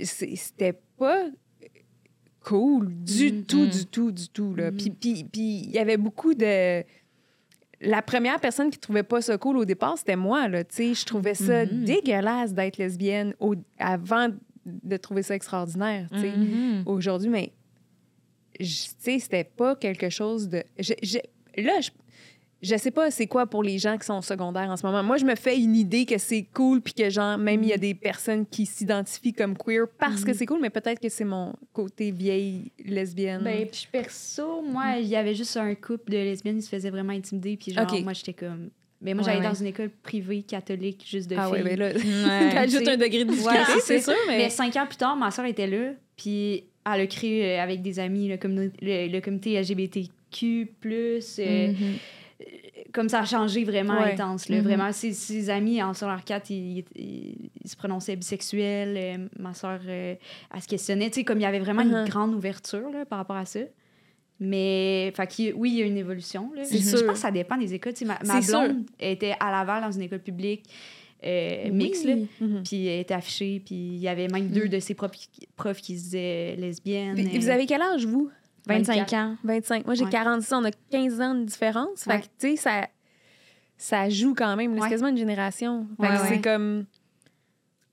c'était 0.04 0.78
pas 0.98 1.26
cool 2.40 2.92
du 2.92 3.32
Mhm. 3.32 3.44
tout, 3.44 3.66
du 3.66 3.86
tout, 3.86 4.10
du 4.12 4.28
tout. 4.28 4.54
Là. 4.54 4.70
Mhm. 4.70 4.76
Puis- 4.78 4.90
Puis 4.90 5.24
puis 5.24 5.58
il 5.64 5.70
y 5.70 5.78
avait 5.78 5.96
beaucoup 5.96 6.34
de... 6.34 6.82
La 7.84 8.00
première 8.00 8.38
personne 8.40 8.70
qui 8.70 8.78
trouvait 8.78 9.02
pas 9.02 9.20
ça 9.20 9.36
cool 9.38 9.56
au 9.56 9.64
départ, 9.64 9.98
c'était 9.98 10.16
moi. 10.16 10.48
Là, 10.48 10.62
je 10.70 11.04
trouvais 11.04 11.34
ça 11.34 11.64
Mhm. 11.66 11.84
dégueulasse 11.84 12.52
d'être 12.54 12.78
lesbienne 12.78 13.34
au- 13.40 13.54
avant 13.78 14.28
de 14.64 14.96
trouver 14.96 15.22
ça 15.24 15.34
extraordinaire. 15.34 16.08
Mhm. 16.12 16.82
Aujourd'hui, 16.86 17.28
mais 17.28 17.52
c'était 18.60 19.44
pas 19.44 19.74
quelque 19.76 20.08
chose 20.10 20.48
de... 20.48 20.62
je- 20.78 20.92
je- 21.02 21.62
là, 21.62 21.80
je, 21.80 21.90
je 22.62 22.76
sais 22.76 22.90
pas 22.92 23.10
c'est 23.10 23.26
quoi 23.26 23.46
pour 23.46 23.62
les 23.64 23.78
gens 23.78 23.98
qui 23.98 24.06
sont 24.06 24.18
au 24.18 24.22
secondaire 24.22 24.70
en 24.70 24.76
ce 24.76 24.86
moment. 24.86 25.02
Moi, 25.02 25.16
je 25.16 25.24
me 25.24 25.34
fais 25.34 25.58
une 25.58 25.74
idée 25.74 26.06
que 26.06 26.16
c'est 26.18 26.46
cool, 26.54 26.80
puis 26.80 26.94
que 26.94 27.10
genre, 27.10 27.36
même 27.36 27.62
il 27.62 27.70
y 27.70 27.72
a 27.72 27.76
des 27.78 27.94
personnes 27.94 28.46
qui 28.46 28.66
s'identifient 28.66 29.32
comme 29.32 29.56
queer 29.56 29.86
parce 29.98 30.22
que 30.24 30.30
Mhm. 30.30 30.34
c'est 30.36 30.46
cool, 30.46 30.60
mais 30.60 30.70
peut-être 30.70 31.00
que 31.00 31.08
c'est 31.08 31.24
mon 31.24 31.54
côté 31.72 32.10
vieille 32.12 32.70
lesbienne. 32.84 33.42
Ben, 33.42 33.66
puis 33.66 33.88
perso, 33.90 34.62
moi, 34.62 34.96
il 35.00 35.08
y 35.08 35.16
avait 35.16 35.34
juste 35.34 35.56
un 35.56 35.74
couple 35.74 36.12
de 36.12 36.18
lesbiennes 36.18 36.56
qui 36.56 36.62
se 36.62 36.68
faisaient 36.68 36.90
vraiment 36.90 37.12
intimider. 37.12 37.56
Puis 37.56 37.72
genre, 37.72 37.86
moi, 38.04 38.12
j'étais 38.12 38.32
comme... 38.32 38.70
Mais 39.00 39.14
moi, 39.14 39.24
Ouais, 39.24 39.32
j'allais 39.32 39.44
ouais. 39.44 39.52
dans 39.52 39.58
une 39.58 39.66
école 39.66 39.90
privée 39.90 40.42
catholique 40.42 41.04
juste 41.04 41.28
de 41.28 41.34
ah 41.36 41.46
filles. 41.52 41.64
ouais, 41.64 41.76
ben 41.76 41.78
là, 41.78 41.86
Ouais. 41.94 42.68
sais. 42.68 42.88
un 42.88 42.96
degré 42.96 43.24
de 43.24 43.30
difficulté, 43.30 43.80
c'est 43.84 44.00
sûr, 44.00 44.14
mais... 44.28 44.38
Mais 44.38 44.50
cinq 44.50 44.76
ans 44.76 44.86
plus 44.86 44.96
tard, 44.98 45.16
ma 45.16 45.32
soeur 45.32 45.46
était 45.46 45.66
là, 45.66 45.94
puis 46.16 46.62
elle 46.86 47.00
a 47.00 47.06
créé 47.08 47.58
euh, 47.58 47.62
avec 47.62 47.82
des 47.82 47.98
amis 47.98 48.28
le, 48.28 48.36
commun- 48.36 48.70
le, 48.80 49.08
le 49.08 49.20
comité 49.20 49.60
LGBTQ+. 49.60 50.68
euh. 51.40 51.72
Comme 52.92 53.08
ça 53.08 53.20
a 53.20 53.24
changé 53.24 53.64
vraiment 53.64 53.94
Ouais. 54.00 54.12
intense. 54.12 54.48
Là, 54.50 54.56
Mhm. 54.58 54.62
Vraiment, 54.64 54.92
ses, 54.92 55.12
ses 55.14 55.48
amis 55.48 55.82
en 55.82 55.94
secondaire 55.94 56.24
4, 56.24 56.50
ils, 56.50 56.84
ils- 56.94 57.50
ils 57.64 57.70
se 57.70 57.76
prononçaient 57.76 58.16
bisexuels. 58.16 58.96
euh, 58.96 59.28
ma 59.38 59.54
soeur, 59.54 59.80
elle 59.88 60.18
se 60.60 60.66
questionnait. 60.68 61.08
Tu 61.08 61.20
sais, 61.20 61.24
comme 61.24 61.38
il 61.38 61.42
y 61.42 61.46
avait 61.46 61.58
vraiment 61.60 61.82
Uh-huh. 61.82 62.02
une 62.02 62.08
grande 62.08 62.34
ouverture 62.34 62.90
là, 62.90 63.06
par 63.06 63.18
rapport 63.18 63.36
à 63.36 63.46
ça. 63.46 63.60
Mais, 64.40 65.12
fait 65.16 65.52
oui, 65.56 65.70
il 65.70 65.78
y 65.78 65.82
a 65.82 65.86
une 65.86 65.96
évolution. 65.96 66.50
là. 66.54 66.62
Je 66.70 66.76
sûr. 66.78 67.04
pense 67.06 67.14
que 67.14 67.20
ça 67.20 67.30
dépend 67.30 67.56
des 67.56 67.74
écoles. 67.74 67.92
Ma 68.04 68.18
ma 68.24 68.42
sûr. 68.42 68.60
blonde 68.60 68.84
était 68.98 69.34
à 69.38 69.50
Laval 69.52 69.82
dans 69.82 69.92
une 69.92 70.02
école 70.02 70.18
publique 70.20 70.64
euh, 71.24 71.70
mixte. 71.70 72.04
Oui. 72.06 72.26
Mhm. 72.40 72.62
Puis 72.64 72.86
elle 72.88 73.00
était 73.00 73.14
affichée, 73.14 73.62
puis 73.64 73.74
il 73.76 73.98
y 73.98 74.08
avait 74.08 74.26
même 74.26 74.48
deux 74.48 74.68
de 74.68 74.80
ses 74.80 74.94
profs, 74.94 75.12
profs 75.54 75.80
qui 75.80 75.96
se 75.96 76.02
disaient 76.04 76.56
lesbiennes. 76.58 77.16
Euh, 77.18 77.38
Vous 77.38 77.48
avez 77.48 77.66
quel 77.66 77.80
âge, 77.82 78.04
vous? 78.04 78.28
25 78.66 79.12
ans. 79.14 79.36
25. 79.44 79.86
Moi, 79.86 79.94
j'ai 79.94 80.04
Ouais. 80.04 80.10
46, 80.10 80.52
on 80.54 80.64
a 80.64 80.70
15 80.90 81.20
ans 81.20 81.34
de 81.34 81.44
différence. 81.44 82.04
Fait 82.04 82.20
que, 82.20 82.24
tu 82.38 82.50
sais, 82.50 82.56
ça, 82.56 82.88
ça 83.76 84.08
joue 84.08 84.34
quand 84.34 84.54
même. 84.56 84.78
C'est 84.80 84.88
quasiment 84.88 85.08
une 85.10 85.16
génération. 85.18 85.86
Fait 86.00 86.08
que 86.08 86.26
c'est 86.28 86.40
comme. 86.40 86.84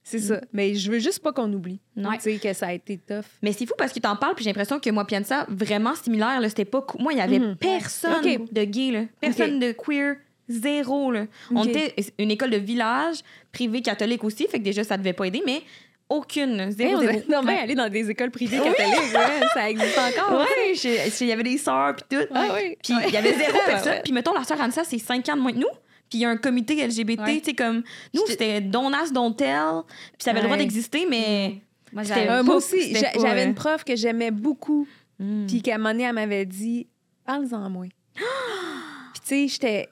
C'est 0.04 0.20
ça. 0.20 0.42
Mais 0.54 0.74
je 0.74 0.92
veux 0.92 0.98
juste 0.98 1.20
pas 1.22 1.32
qu'on 1.32 1.52
oublie. 1.54 1.80
Non. 1.96 2.12
Tu 2.14 2.22
sais, 2.22 2.38
que 2.40 2.52
ça 2.54 2.68
a 2.68 2.74
été 2.74 2.98
tough. 2.98 3.26
Mais 3.44 3.52
c'est 3.52 3.68
fou 3.68 3.74
parce 3.78 3.94
que 3.94 4.00
t'en 4.00 4.16
parles, 4.16 4.34
puis 4.34 4.44
j'ai 4.44 4.50
l'impression 4.50 4.80
que 4.80 4.90
moi, 4.90 5.06
Pianza, 5.06 5.46
vraiment 5.50 5.94
similaire, 5.94 6.40
c'était 6.46 6.66
pas. 6.66 6.84
Moi, 6.98 7.14
il 7.14 7.20
y 7.20 7.22
avait 7.22 7.38
Mhm. 7.40 7.56
personne 7.58 8.24
de 8.52 8.64
gay, 8.64 8.92
là. 8.92 9.02
Personne 9.22 9.60
de 9.60 9.72
queer. 9.72 10.16
Zéro, 10.48 11.12
là. 11.12 11.28
On 11.54 11.64
était 11.64 11.94
une 12.18 12.32
école 12.32 12.50
de 12.50 12.58
village, 12.58 13.20
privée 13.52 13.84
catholique 13.84 14.24
aussi, 14.24 14.48
fait 14.48 14.58
que 14.58 14.64
déjà, 14.64 14.84
ça 14.84 14.98
devait 14.98 15.14
pas 15.14 15.26
aider, 15.26 15.44
mais 15.46 15.62
aucune. 16.10 16.60
Hey, 16.60 16.72
Zéro, 16.72 16.98
on 16.98 17.02
zéro. 17.02 17.22
non, 17.30 17.44
ben, 17.44 17.58
aller 17.58 17.76
dans 17.76 17.88
des 17.90 18.10
écoles 18.10 18.32
privées 18.32 18.58
catholiques. 18.58 19.14
ouais, 19.14 19.48
ça 19.54 19.70
existe 19.70 19.98
encore. 19.98 20.46
J'ai- 20.74 20.98
il 21.22 21.28
y 21.28 21.32
avait 21.32 21.44
des 21.44 21.58
sœurs, 21.58 21.96
puis 21.96 22.18
tout. 22.18 22.26
Ah 22.34 22.48
oui. 22.56 22.76
Puis 22.84 22.94
il 23.08 23.14
y 23.14 23.18
avait 23.18 23.34
zéro 23.34 23.58
personne. 23.66 24.02
Puis 24.04 24.12
mettons, 24.14 24.34
la 24.34 24.44
sœur 24.44 24.60
Anissa, 24.62 24.84
c'est 24.84 24.98
5 25.00 25.28
ans 25.30 25.36
de 25.36 25.42
moins 25.42 25.52
que 25.54 25.58
nous. 25.60 25.68
Puis 26.10 26.18
il 26.18 26.22
y 26.22 26.26
a 26.26 26.30
un 26.30 26.38
comité 26.38 26.76
LGBT, 26.88 27.22
tu 27.40 27.44
sais, 27.46 27.54
comme. 27.54 27.84
Nous, 28.16 28.24
c'était 28.28 28.62
Don't 28.62 28.92
Ask, 28.94 29.14
Don't 29.14 29.36
Tell. 29.36 29.84
Puis 29.86 30.24
ça 30.24 30.32
avait 30.32 30.40
le 30.42 30.46
droit 30.46 30.58
d'exister, 30.58 31.06
mais. 31.08 31.62
Moi, 31.94 32.04
j'avais- 32.04 32.28
Euh, 32.30 32.44
moi 32.44 32.54
pas- 32.54 32.58
aussi, 32.58 32.96
j'avais 33.20 33.42
euh, 33.44 33.46
une 33.46 33.56
prof 33.56 33.84
que 33.84 33.96
j'aimais 33.96 34.32
beaucoup. 34.32 34.88
Mm. 35.20 35.46
Puis 35.48 35.62
qu'à 35.62 35.76
un 35.76 35.78
moment 35.78 35.92
donné, 35.92 36.04
elle 36.06 36.14
m'avait 36.14 36.46
dit 36.46 36.88
Parle-en 37.26 37.70
moins. 37.70 37.90
Puis 38.16 39.22
tu 39.22 39.28
sais, 39.28 39.48
j'étais. 39.48 39.90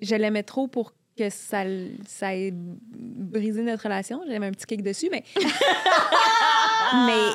Je 0.00 0.14
l'aimais 0.14 0.42
trop 0.42 0.66
pour 0.68 0.92
que 1.16 1.30
ça, 1.30 1.62
ça 2.06 2.34
ait 2.34 2.52
brisé 2.52 3.62
notre 3.62 3.82
relation. 3.84 4.20
J'avais 4.28 4.46
un 4.46 4.52
petit 4.52 4.66
kick 4.66 4.82
dessus, 4.82 5.08
mais. 5.10 5.24
mais 7.06 7.32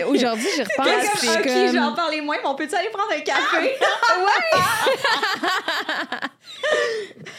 euh, 0.00 0.06
aujourd'hui, 0.06 0.46
je 0.56 0.62
repense. 0.62 0.86
Ok, 1.04 1.18
c'est 1.18 1.42
comme- 1.42 1.74
j'en 1.74 1.94
parlais 1.94 2.20
moins, 2.20 2.36
mais 2.42 2.48
on 2.48 2.54
peut-tu 2.54 2.74
aller 2.74 2.88
prendre 2.90 3.12
un 3.14 3.20
café? 3.20 3.74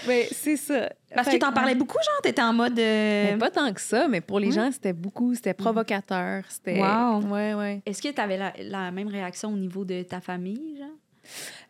Mais 0.08 0.28
c'est 0.32 0.56
ça. 0.58 0.90
Parce 1.14 1.28
que 1.28 1.34
Fait 1.34 1.40
t'en 1.40 1.52
parlais 1.52 1.76
beaucoup, 1.76 1.98
genre, 2.04 2.22
t'étais 2.22 2.42
en 2.42 2.54
mode. 2.54 2.78
euh, 2.80 3.32
Mais 3.32 3.38
pas 3.38 3.50
tant 3.52 3.72
que 3.74 3.82
ça, 3.82 4.08
mais 4.08 4.22
pour 4.22 4.40
les 4.40 4.48
Ouais. 4.48 4.54
gens, 4.54 4.72
c'était 4.72 4.94
beaucoup. 4.94 5.34
C'était 5.36 5.54
provocateur. 5.54 6.44
C'était. 6.50 6.80
Wow. 6.80 7.22
Ouais, 7.28 7.54
ouais. 7.54 7.82
Est-ce 7.86 8.02
que 8.02 8.10
tu 8.10 8.22
avais 8.22 8.38
la, 8.38 8.54
la 8.60 8.92
même 8.92 9.08
réaction 9.08 9.50
au 9.50 9.58
niveau 9.58 9.84
de 9.86 10.02
ta 10.04 10.20
famille, 10.22 10.78
genre? 10.78 10.88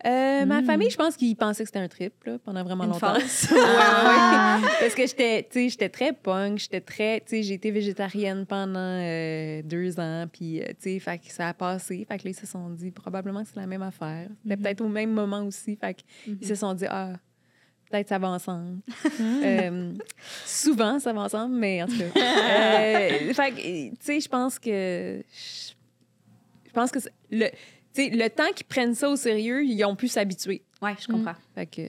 Euh, 0.06 0.46
Ma 0.46 0.62
Mm. 0.62 0.66
famille, 0.66 0.90
je 0.90 0.96
pense 0.96 1.18
qu'ils 1.18 1.36
pensaient 1.36 1.64
que 1.64 1.70
c'était 1.70 1.80
un 1.80 1.88
trip 1.90 2.14
là, 2.26 2.38
pendant 2.44 2.64
vraiment 2.64 2.86
Une 2.86 2.92
longtemps. 2.92 3.16
phase. 3.20 3.48
Ouais, 3.52 3.58
ouais, 3.58 3.64
Ah. 3.66 4.60
Parce 4.80 4.96
que 4.96 5.06
j'étais, 5.06 5.44
tu 5.44 5.50
sais, 5.60 5.70
j'étais 5.70 5.90
très 5.90 6.14
punk, 6.14 6.58
j'étais 6.60 6.80
très, 6.82 7.20
tu 7.20 7.26
sais, 7.28 7.44
j'ai 7.44 7.56
été 7.56 7.70
végétarienne 7.72 8.46
pendant 8.46 8.80
euh, 8.80 9.62
deux 9.64 10.00
ans, 10.00 10.26
puis, 10.32 10.62
euh, 10.62 10.68
tu 10.82 11.00
sais, 11.00 11.20
ça 11.30 11.50
a 11.50 11.54
passé. 11.54 12.06
Fait 12.08 12.18
que 12.18 12.24
là, 12.24 12.30
ils 12.30 12.34
se 12.34 12.46
sont 12.48 12.70
dit 12.70 12.92
probablement 12.92 13.44
que 13.44 13.50
c'est 13.54 13.60
la 13.60 13.68
même 13.68 13.82
affaire. 13.82 14.28
C'était 14.44 14.56
Mhm. 14.56 14.62
peut-être 14.64 14.82
au 14.82 14.88
même 14.88 15.12
moment 15.12 15.44
aussi. 15.44 15.76
Fait 15.76 15.96
qu'ils 15.96 16.48
se 16.48 16.56
sont 16.56 16.74
dit, 16.74 16.86
ah, 16.88 17.14
peut-être 17.92 18.08
ça 18.10 18.20
va 18.20 18.30
ensemble. 18.30 18.80
Euh, 19.44 19.94
souvent, 20.46 21.00
ça 21.00 21.12
va 21.12 21.22
ensemble, 21.22 21.56
mais 21.56 21.84
en 21.84 21.88
tout 21.88 21.98
cas. 21.98 22.10
Fait 23.34 23.52
tu 23.54 23.92
sais, 24.00 24.20
je 24.22 24.30
pense 24.30 24.58
que. 24.60 25.22
Je 26.68 26.72
pense 26.74 26.92
que 26.92 27.00
le, 27.32 27.48
sais, 28.04 28.10
le 28.10 28.30
temps 28.30 28.52
qu'ils 28.56 28.66
prennent 28.68 28.96
ça 28.96 29.10
au 29.10 29.16
sérieux, 29.16 29.64
ils 29.64 29.84
ont 29.86 29.96
pu 29.96 30.08
s'habituer. 30.08 30.64
Ouais, 30.82 30.96
je 31.00 31.08
comprends. 31.08 31.36
Fait 31.56 31.66
que, 31.66 31.82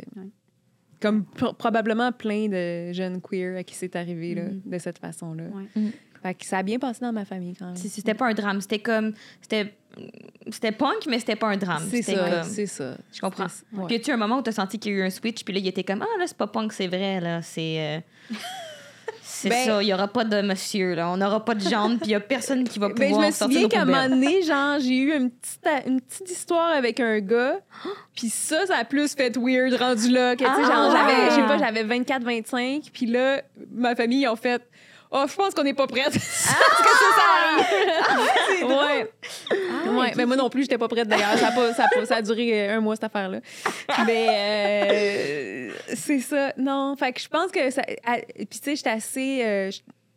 comme 1.01 1.25
pro- 1.25 1.53
probablement 1.55 2.13
plein 2.13 2.49
de 2.49 2.93
jeunes 2.93 3.21
queer 3.23 3.57
à 3.59 3.63
qui 3.65 3.75
c'est 3.75 3.97
arrivé 3.97 4.35
là, 4.35 4.43
Mhm. 4.45 4.63
de 4.67 4.79
cette 4.79 4.99
façon-là. 4.99 5.45
Ouais. 5.45 5.65
Mhm. 5.75 5.93
Fait 6.23 6.35
que 6.35 6.45
ça 6.45 6.59
a 6.59 6.63
bien 6.63 6.79
passé 6.79 7.01
dans 7.01 7.13
ma 7.13 7.25
famille 7.25 7.55
quand 7.57 7.67
même. 7.67 7.77
C'était 7.77 8.13
pas 8.13 8.27
un 8.29 8.35
drame. 8.35 8.61
C'était 8.61 8.79
comme. 8.81 9.15
C'était. 9.41 9.75
C'était 10.51 10.71
punk, 10.73 11.07
mais 11.09 11.19
c'était 11.19 11.35
pas 11.35 11.49
un 11.49 11.57
drame. 11.57 11.83
C'est 11.91 12.03
ça, 12.03 12.13
comme- 12.43 12.49
c'est 12.49 12.67
ça. 12.67 12.97
Je 13.13 13.21
comprends. 13.21 13.47
Puis 13.87 13.97
y 13.97 13.99
a-tu 13.99 14.13
un 14.13 14.17
moment 14.19 14.39
où 14.39 14.43
t'as 14.43 14.53
senti 14.53 14.79
qu'il 14.79 14.93
y 14.93 14.95
a 14.95 14.99
eu 14.99 15.03
un 15.03 15.11
switch, 15.11 15.43
puis 15.45 15.53
là, 15.55 15.59
il 15.61 15.67
était 15.67 15.83
comme 15.83 16.03
Ah, 16.03 16.19
là, 16.19 16.27
c'est 16.27 16.37
pas 16.37 16.47
punk, 16.47 16.73
c'est 16.73 16.87
vrai, 16.87 17.21
là. 17.21 17.41
C'est. 17.43 17.81
euh, 17.81 18.01
C'est 19.33 19.49
Ben- 19.49 19.65
ça, 19.67 19.83
il 19.83 19.87
y 19.89 19.95
aura 19.95 20.09
pas 20.09 20.25
de 20.25 20.43
monsieur, 20.43 20.95
là. 20.95 21.09
On 21.11 21.17
n'aura 21.17 21.45
pas 21.45 21.55
de 21.55 21.61
jambes, 21.61 21.99
puis 21.99 22.09
il 22.09 22.11
y 22.11 22.15
a 22.15 22.21
personne 22.21 22.65
qui 22.65 22.79
va 22.79 22.89
Ben, 22.95 22.95
pouvoir 22.95 23.23
je 23.23 23.27
me 23.29 23.33
sortir 23.33 23.61
souviens 23.63 23.69
qu'à 23.69 23.83
un 23.83 23.85
moment 23.85 24.09
donné, 24.09 24.43
genre, 24.47 24.79
j'ai 24.81 24.97
eu 24.97 25.15
une 25.17 25.31
petite, 25.31 25.61
une 25.87 26.01
petite 26.01 26.31
histoire 26.31 26.73
avec 26.73 26.99
un 27.01 27.21
gars. 27.21 27.61
Puis 28.17 28.29
ça, 28.29 28.67
ça 28.67 28.77
a 28.77 28.85
plus 28.85 29.15
fait 29.15 29.37
weird 29.39 29.75
rendu 29.75 30.11
là. 30.11 30.35
Que, 30.37 30.45
tu 30.45 30.51
sais, 30.51 30.61
Ah! 30.65 30.67
genre, 30.67 30.91
j'avais, 30.97 31.31
je 31.31 31.35
sais 31.37 31.43
pas, 31.43 31.59
j'avais 31.59 31.83
24, 31.85 32.23
25. 32.25 32.83
Puis 32.93 33.07
là, 33.07 33.41
ma 33.73 33.95
famille, 33.95 34.23
ils 34.23 34.29
ont 34.29 34.37
fait 34.37 34.63
Oh, 35.13 35.25
je 35.29 35.35
pense 35.35 35.55
qu'on 35.55 35.65
n'est 35.65 35.75
pas 35.75 35.87
prête. 35.87 36.05
Parce 36.13 36.83
que 36.83 36.89
ça, 36.89 37.09
ça 37.17 37.23
arrive. 37.57 38.67
ouais. 38.67 39.11
ouais. 39.99 40.13
Mais 40.17 40.25
moi 40.27 40.37
non 40.37 40.49
plus, 40.49 40.63
j'étais 40.63 40.79
pas 40.79 40.89
prête 40.89 41.09
d'ailleurs. 41.09 41.37
Ça 41.37 41.49
a, 41.49 41.75
ça, 41.75 41.89
ça 42.07 42.23
duré 42.23 42.69
euh, 42.69 42.77
un 42.77 42.81
mois, 42.81 42.95
cette 42.95 43.05
affaire-là. 43.05 43.41
Mais 44.07 44.27
euh, 44.29 45.73
c'est 45.95 46.21
ça. 46.21 46.53
Non. 46.57 46.95
Fait 46.97 47.13
que 47.13 47.21
je 47.21 47.29
pense 47.29 47.51
que 47.51 47.71
ça. 47.71 47.83
Puis 47.83 48.47
tu 48.51 48.59
sais, 48.63 48.77
j'étais 48.77 48.91
assez. 48.91 49.43
euh, 49.45 49.71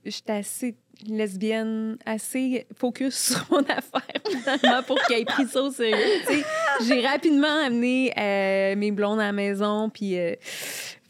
j'étais 0.05 0.33
assez 0.33 0.75
lesbienne 1.09 1.97
assez 2.05 2.65
focus 2.77 3.15
sur 3.33 3.45
mon 3.51 3.61
affaire, 3.63 4.21
finalement, 4.29 4.83
pour 4.83 5.01
qu'elle 5.07 5.21
ait 5.21 5.25
pris 5.25 5.47
ça 5.47 5.61
au 5.63 5.71
sérieux. 5.71 5.97
Tu 6.27 6.33
sais, 6.35 6.45
J'ai 6.87 7.05
rapidement 7.05 7.65
amené 7.65 8.13
euh, 8.17 8.75
mes 8.75 8.91
blondes 8.91 9.19
à 9.19 9.23
la 9.25 9.31
maison, 9.33 9.89
puis... 9.89 10.17
euh, 10.19 10.35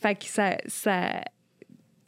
fait 0.02 0.16
que 0.16 0.26
ça... 0.26 0.58
ça 0.68 1.10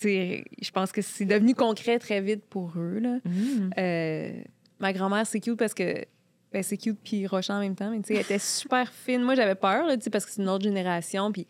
je 0.08 0.72
pense 0.72 0.92
que 0.92 1.02
c'est 1.02 1.26
devenu 1.26 1.54
concret 1.56 2.00
très 2.00 2.22
vite 2.22 2.46
pour 2.46 2.74
eux, 2.78 3.00
là. 3.00 3.18
Mm. 3.26 3.70
Euh, 3.78 4.32
ma 4.80 4.94
grand-mère, 4.94 5.26
c'est 5.28 5.40
cute 5.40 5.58
parce 5.58 5.74
que. 5.74 6.06
Ben, 6.54 6.64
c'est 6.64 6.78
cute 6.78 6.98
puis 7.04 7.28
rochant 7.28 7.56
en 7.56 7.60
même 7.60 7.76
temps, 7.76 7.90
mais 7.92 8.00
elle 8.10 8.18
était 8.18 8.40
super 8.40 8.92
fine. 8.94 9.22
Moi, 9.24 9.36
j'avais 9.36 9.56
peur, 9.56 9.86
là, 9.88 9.96
parce 10.12 10.26
que 10.26 10.32
c'est 10.32 10.42
une 10.42 10.48
autre 10.50 10.64
génération, 10.64 11.32
puis 11.32 11.48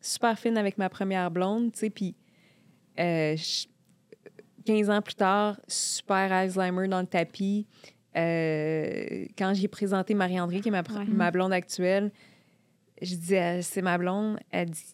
super 0.00 0.38
fine 0.38 0.56
avec 0.56 0.78
ma 0.78 0.88
première 0.88 1.30
blonde, 1.30 1.72
puis 1.94 2.14
euh, 2.98 3.36
je- 3.36 3.66
15 4.64 4.88
ans 4.90 5.02
plus 5.02 5.14
tard, 5.14 5.60
super 5.68 6.32
Alzheimer 6.32 6.88
dans 6.88 7.00
le 7.00 7.06
tapis. 7.06 7.66
Euh, 8.16 9.26
quand 9.38 9.52
j'ai 9.54 9.68
présenté 9.68 10.14
Marie-André, 10.14 10.60
qui 10.60 10.68
est 10.68 10.72
ma, 10.72 10.82
pr- 10.82 10.98
Ouais. 11.00 11.04
ma 11.06 11.30
blonde 11.30 11.52
actuelle, 11.52 12.10
je 13.02 13.14
disais, 13.14 13.60
c'est 13.62 13.82
ma 13.82 13.98
blonde. 13.98 14.38
Elle 14.50 14.70
dit, 14.70 14.92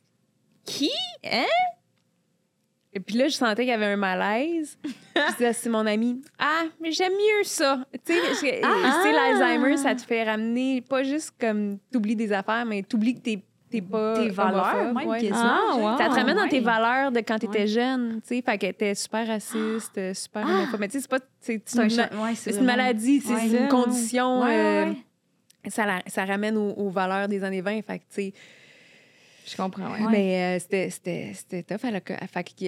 qui? 0.65 0.91
Hein? 1.25 1.45
Et 2.95 3.01
puis 3.01 3.17
là, 3.17 3.29
je 3.29 3.35
sentais 3.35 3.63
qu'il 3.63 3.71
y 3.71 3.75
avait 3.75 3.87
un 3.87 3.97
malaise. 3.97 4.77
Je 5.17 5.33
disais, 5.33 5.53
c'est 5.55 5.71
mon 5.71 5.87
ami. 5.87 6.21
Ah, 6.39 6.65
mais 6.81 6.93
j'aime 6.93 7.13
mieux 7.13 7.43
ça. 7.45 7.85
Tu 8.05 8.13
sais, 8.13 8.21
que, 8.21 8.61
Ah! 8.65 8.97
tu 8.97 9.03
sais, 9.03 9.13
l'Alzheimer, 9.13 9.77
ça 9.79 9.95
te 9.95 10.03
fait 10.03 10.25
ramener, 10.25 10.83
pas 10.83 11.03
juste 11.03 11.33
comme 11.41 11.79
t'oublies 11.91 12.17
des 12.17 12.33
affaires, 12.33 12.65
mais 12.67 12.83
t'oublies 12.83 13.15
que 13.15 13.21
t'es 13.21 13.39
t'es 13.71 13.81
pas 13.81 14.13
Tes 14.17 14.29
valeurs, 14.29 14.93
même, 14.93 15.07
ouais. 15.09 15.31
Ah, 15.33 15.71
wow. 15.79 15.97
Ça 15.97 16.11
te 16.11 16.15
ramène 16.15 16.37
dans 16.37 16.47
tes 16.49 16.61
valeurs 16.61 17.11
de 17.11 17.21
quand 17.21 17.39
t'étais 17.39 17.61
Ouais. 17.61 17.67
jeune, 17.67 18.21
tu 18.21 18.37
sais. 18.37 18.43
Fait 18.43 18.59
qu'elle 18.59 18.71
était 18.73 18.95
super 18.95 19.27
raciste, 19.27 19.97
euh, 19.97 20.13
super. 20.13 20.47
Mais 20.79 20.89
tu 20.89 20.93
sais, 20.93 21.01
c'est 21.01 21.09
pas... 21.11 21.21
C'est 21.41 21.63
C'est 21.65 21.79
un 21.81 21.89
une, 21.89 22.65
maladie, 22.67 23.23
c'est 23.23 23.47
une 23.49 23.69
condition. 23.69 24.45
Euh, 24.45 24.93
ça, 25.69 25.87
la- 25.87 26.03
ça 26.07 26.27
ramène 26.27 26.59
aux, 26.59 26.73
aux 26.75 26.91
valeurs 26.91 27.29
des 27.29 27.43
années 27.43 27.63
20. 27.63 27.81
Fait 27.81 28.01
que, 28.01 28.05
tu 28.05 28.11
sais... 28.11 28.33
Je 29.47 29.57
comprends. 29.57 29.91
Ouais. 29.93 29.99
Mais 30.11 30.57
euh, 30.57 30.59
c'était- 30.61 30.91
c'était 30.91 31.33
c'était 31.35 31.63
tough. 31.63 31.85
Elle 31.85 31.97
a, 31.97 32.01
co- 32.01 32.15
fait 32.33 32.45
que, 32.45 32.65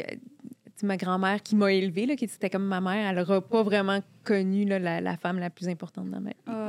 ma 0.86 0.96
grand-mère 0.96 1.42
qui 1.42 1.56
m'a 1.56 1.72
élevée, 1.72 2.04
là, 2.06 2.14
qui 2.16 2.24
était 2.26 2.50
comme 2.50 2.66
ma 2.66 2.80
mère, 2.80 3.08
elle 3.10 3.16
n'aura 3.16 3.40
pas 3.40 3.62
vraiment 3.62 4.00
connu 4.22 4.64
là, 4.66 4.78
la, 4.78 5.00
la 5.00 5.16
femme 5.16 5.38
la 5.38 5.48
plus 5.50 5.68
importante 5.68 6.10
dans 6.10 6.20
ma 6.20 6.30
vie. 6.30 6.36
Euh, 6.48 6.68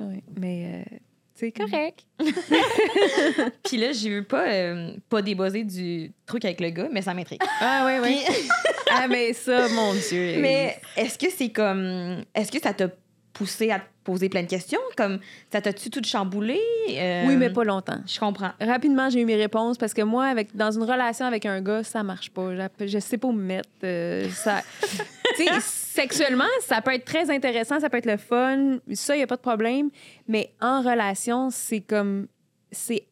Ouais. 0.00 0.22
Mais 0.38 0.84
euh, 0.92 0.96
c'est 1.34 1.50
correct. 1.52 2.04
Puis 3.64 3.76
là, 3.78 3.92
j'ai 3.92 4.10
eu 4.10 4.22
pas, 4.22 4.48
euh, 4.48 4.92
pas 5.08 5.22
débossé 5.22 5.64
du 5.64 6.12
truc 6.26 6.44
avec 6.44 6.60
le 6.60 6.70
gars, 6.70 6.88
mais 6.92 7.02
ça 7.02 7.14
m'intrigue. 7.14 7.40
Ah 7.60 7.84
oui, 7.86 7.92
oui. 8.02 8.22
Puis- 8.26 8.48
ah, 8.90 9.08
mais 9.08 9.32
ça, 9.32 9.68
mon 9.68 9.92
Dieu. 9.94 10.36
mais 10.40 10.76
est-ce 10.96 11.18
que 11.18 11.30
c'est 11.30 11.50
comme. 11.50 12.22
Est-ce 12.34 12.52
que 12.52 12.60
ça 12.60 12.72
t'a 12.74 12.88
poussé 13.32 13.70
à 13.70 13.78
te 13.78 13.84
poser 14.04 14.28
plein 14.28 14.42
de 14.42 14.48
questions? 14.48 14.80
Comme, 14.96 15.18
ça 15.52 15.60
t'a-tu 15.60 15.90
tout 15.90 16.02
chamboulé? 16.04 16.60
Euh, 16.90 17.24
Oui, 17.26 17.36
mais 17.36 17.50
pas 17.50 17.64
longtemps. 17.64 18.00
Je 18.06 18.18
comprends. 18.18 18.52
Rapidement, 18.60 19.08
j'ai 19.10 19.20
eu 19.20 19.24
mes 19.24 19.36
réponses 19.36 19.78
parce 19.78 19.94
que 19.94 20.02
moi, 20.02 20.26
avec, 20.26 20.54
dans 20.56 20.70
une 20.70 20.82
relation 20.82 21.26
avec 21.26 21.46
un 21.46 21.60
gars, 21.60 21.82
ça 21.84 22.02
marche 22.02 22.30
pas. 22.30 22.50
Je, 22.80 22.98
sais 22.98 23.18
pas 23.18 23.28
où 23.28 23.32
me 23.32 23.42
mettre. 23.42 23.68
euh, 23.84 24.28
ça, 24.30 24.62
tu 25.36 25.44
sais, 25.44 25.50
sexuellement, 25.60 26.44
ça 26.62 26.80
peut 26.82 26.92
être 26.94 27.04
très 27.04 27.30
intéressant, 27.30 27.80
ça 27.80 27.88
peut 27.88 27.98
être 27.98 28.06
le 28.06 28.16
fun. 28.16 28.78
Ça, 28.92 29.14
il 29.14 29.18
n'y 29.18 29.24
a 29.24 29.26
pas 29.26 29.36
de 29.36 29.42
problème. 29.42 29.90
Mais 30.28 30.52
en 30.60 30.80
relation, 30.82 31.50
c'est 31.50 31.80
comme. 31.80 32.26
C'est 32.70 33.06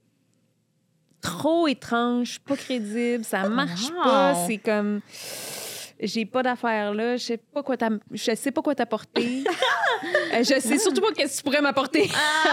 trop 1.20 1.68
étrange, 1.68 2.40
pas 2.40 2.56
crédible, 2.56 3.24
ça 3.24 3.48
marche 3.48 3.90
pas. 4.02 4.34
C'est 4.46 4.58
comme. 4.58 5.00
J'ai 6.02 6.24
pas 6.24 6.42
d'affaires 6.42 6.94
là, 6.94 7.16
je 7.16 7.22
sais 7.24 7.36
pas 7.36 7.62
quoi 7.62 7.76
je 8.12 8.34
sais 8.34 8.50
pas 8.50 8.62
quoi 8.62 8.74
t'apporter. 8.74 9.44
Euh, 10.32 10.38
je 10.38 10.58
sais 10.60 10.78
surtout 10.78 11.02
pas 11.02 11.12
qu'est-ce 11.12 11.32
que 11.32 11.36
tu 11.38 11.42
pourrais 11.42 11.60
m'apporter. 11.60 12.08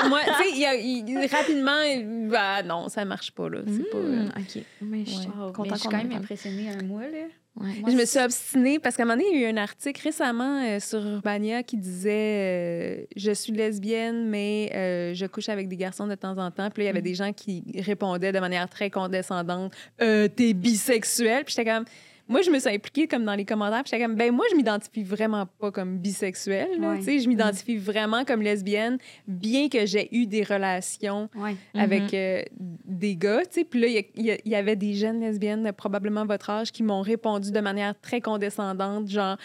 Moi, 0.09 0.19
tu 0.25 0.43
sais, 0.43 0.79
il 0.83 1.27
rapidement, 1.31 1.79
il- 1.81 2.27
bah 2.29 2.61
non, 2.63 2.89
ça 2.89 3.05
marche 3.05 3.31
pas 3.31 3.47
là. 3.49 3.59
C'est 3.65 3.89
pas. 3.89 3.97
euh, 3.99 4.23
Hmm, 4.25 4.29
OK. 4.35 4.63
Mais 4.81 5.05
je 5.05 5.09
suis 5.11 5.19
Ouais. 5.27 5.51
contente 5.53 5.83
quand 5.83 5.91
même 5.97 6.11
impressionnée 6.11 6.69
un 6.69 6.83
mois, 6.83 7.03
là. 7.03 7.27
Ouais. 7.55 7.79
Moi, 7.79 7.89
Je 7.91 7.95
me 7.95 8.03
suis 8.05 8.19
obstinée 8.19 8.79
parce 8.79 8.97
qu'à 8.97 9.03
un 9.03 9.05
moment 9.05 9.17
donné, 9.19 9.29
il 9.33 9.39
y 9.41 9.45
a 9.45 9.49
eu 9.49 9.53
un 9.53 9.57
article 9.57 10.01
récemment 10.03 10.61
euh, 10.63 10.79
sur 10.81 10.99
Urbania 11.05 11.63
qui 11.63 11.77
disait 11.77 12.11
euh, 12.11 13.05
Je 13.15 13.31
suis 13.31 13.53
lesbienne, 13.53 14.27
mais 14.27 14.69
euh, 14.75 15.13
je 15.13 15.25
couche 15.25 15.47
avec 15.47 15.69
des 15.69 15.77
garçons 15.77 16.07
de 16.07 16.15
temps 16.15 16.37
en 16.37 16.51
temps. 16.51 16.69
Puis 16.69 16.83
là, 16.83 16.85
il 16.85 16.87
y 16.87 16.89
avait 16.89 17.01
des 17.01 17.15
gens 17.15 17.31
qui 17.31 17.63
répondaient 17.79 18.33
de 18.33 18.39
manière 18.39 18.67
très 18.67 18.89
condescendante 18.89 19.73
euh, 20.01 20.27
T'es 20.27 20.53
bisexuel. 20.53 21.45
Puis 21.45 21.55
j'étais 21.57 21.69
comme. 21.71 21.85
Moi, 22.29 22.41
je 22.41 22.49
me 22.51 22.59
suis 22.59 22.69
impliquée 22.69 23.07
comme 23.07 23.23
dans 23.23 23.35
les 23.35 23.45
commentaires. 23.45 23.83
Puis 23.83 23.91
j'étais 23.91 24.03
comme, 24.03 24.15
ben 24.15 24.33
moi, 24.33 24.45
je 24.51 24.55
m'identifie 24.55 25.03
vraiment 25.03 25.45
pas 25.59 25.71
comme 25.71 25.97
bisexuelle. 25.97 26.79
là. 26.79 26.91
Ouais. 26.91 26.97
Tu 26.99 27.03
sais, 27.05 27.19
je 27.19 27.27
m'identifie 27.27 27.77
vraiment 27.77 28.25
comme 28.25 28.41
lesbienne, 28.41 28.97
bien 29.27 29.69
que 29.69 29.85
j'ai 29.85 30.13
eu 30.15 30.25
des 30.27 30.43
relations 30.43 31.29
Ouais. 31.35 31.55
avec 31.73 32.13
euh, 32.13 32.41
des 32.59 33.15
gars, 33.15 33.41
tu 33.45 33.61
sais. 33.61 33.63
Puis 33.63 33.79
là, 33.79 33.87
il 33.87 34.25
y 34.25 34.49
y, 34.49 34.55
avait 34.55 34.75
des 34.75 34.93
jeunes 34.93 35.21
lesbiennes, 35.21 35.71
probablement 35.71 36.25
votre 36.25 36.49
âge, 36.49 36.71
qui 36.71 36.83
m'ont 36.83 37.01
répondu 37.01 37.51
de 37.51 37.59
manière 37.59 37.93
très 38.01 38.21
condescendante, 38.21 39.09
genre, 39.09 39.37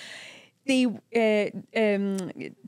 t'es 0.67 0.87
euh, 1.17 1.51
euh, 1.77 2.17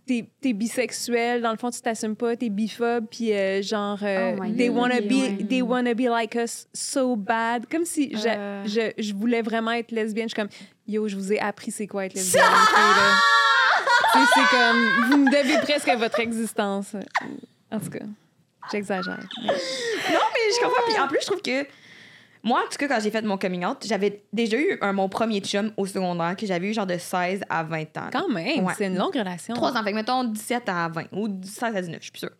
t'es- 0.06 0.52
bisexuel, 0.52 1.40
dans 1.42 1.50
le 1.52 1.56
fond, 1.56 1.70
tu 1.70 1.80
t'assumes 1.80 2.16
pas, 2.16 2.36
t'es 2.36 2.48
biphobe, 2.50 3.06
puis 3.10 3.32
euh, 3.32 3.62
genre, 3.62 3.98
euh, 4.02 4.36
Oh 4.38 4.44
they, 4.56 4.68
wanna 4.68 5.00
be, 5.00 5.12
Ouais. 5.12 5.46
they 5.48 5.62
wanna 5.62 5.94
be 5.94 6.00
like 6.08 6.34
us 6.34 6.66
so 6.74 7.16
bad. 7.16 7.66
Comme 7.70 7.84
si 7.84 8.10
je, 8.16 8.28
Euh. 8.28 8.64
je, 8.66 8.92
je 9.02 9.14
voulais 9.14 9.42
vraiment 9.42 9.70
être 9.72 9.92
lesbienne. 9.92 10.28
Je 10.28 10.34
suis 10.34 10.42
comme, 10.42 10.50
yo, 10.86 11.08
je 11.08 11.16
vous 11.16 11.32
ai 11.32 11.38
appris 11.38 11.70
c'est 11.70 11.86
quoi 11.86 12.06
être 12.06 12.14
lesbienne. 12.14 12.44
c'est 14.34 14.48
comme, 14.50 14.88
vous 15.10 15.16
me 15.18 15.30
devez 15.30 15.58
presque 15.62 15.88
votre 15.98 16.20
existence. 16.20 16.94
En 17.70 17.78
tout 17.80 17.90
cas, 17.90 18.04
j'exagère. 18.72 19.26
mais- 19.42 19.48
Non, 19.48 19.54
mais 20.32 20.52
je 20.52 20.62
comprends. 20.64 20.82
Puis 20.86 20.98
en 21.00 21.08
plus, 21.08 21.18
je 21.22 21.26
trouve 21.26 21.42
que 21.42 21.66
moi, 22.44 22.60
en 22.64 22.70
tout 22.70 22.76
cas, 22.78 22.86
quand 22.88 23.00
j'ai 23.02 23.10
fait 23.10 23.22
mon 23.22 23.36
coming 23.38 23.64
out, 23.64 23.78
j'avais 23.86 24.22
déjà 24.32 24.56
eu 24.58 24.78
un, 24.82 24.92
mon 24.92 25.08
premier 25.08 25.40
chum 25.40 25.72
au 25.76 25.86
secondaire 25.86 26.36
que 26.36 26.46
j'avais 26.46 26.68
eu 26.70 26.74
genre 26.74 26.86
de 26.86 26.98
16 26.98 27.40
à 27.48 27.62
20 27.64 27.96
ans. 27.96 28.10
Quand 28.12 28.28
même, 28.28 28.64
Ouais. 28.64 28.74
c'est 28.76 28.86
une 28.86 28.96
longue 28.98 29.16
relation. 29.16 29.54
Trois 29.54 29.72
ans, 29.76 29.82
fait 29.82 29.90
que 29.90 29.96
mettons 29.96 30.24
17 30.24 30.68
à 30.68 30.88
20 30.88 31.04
ou 31.12 31.28
16 31.42 31.76
à 31.76 31.80
19, 31.80 31.96
je 31.98 32.02
suis 32.02 32.10
plus 32.12 32.18
sûre. 32.20 32.30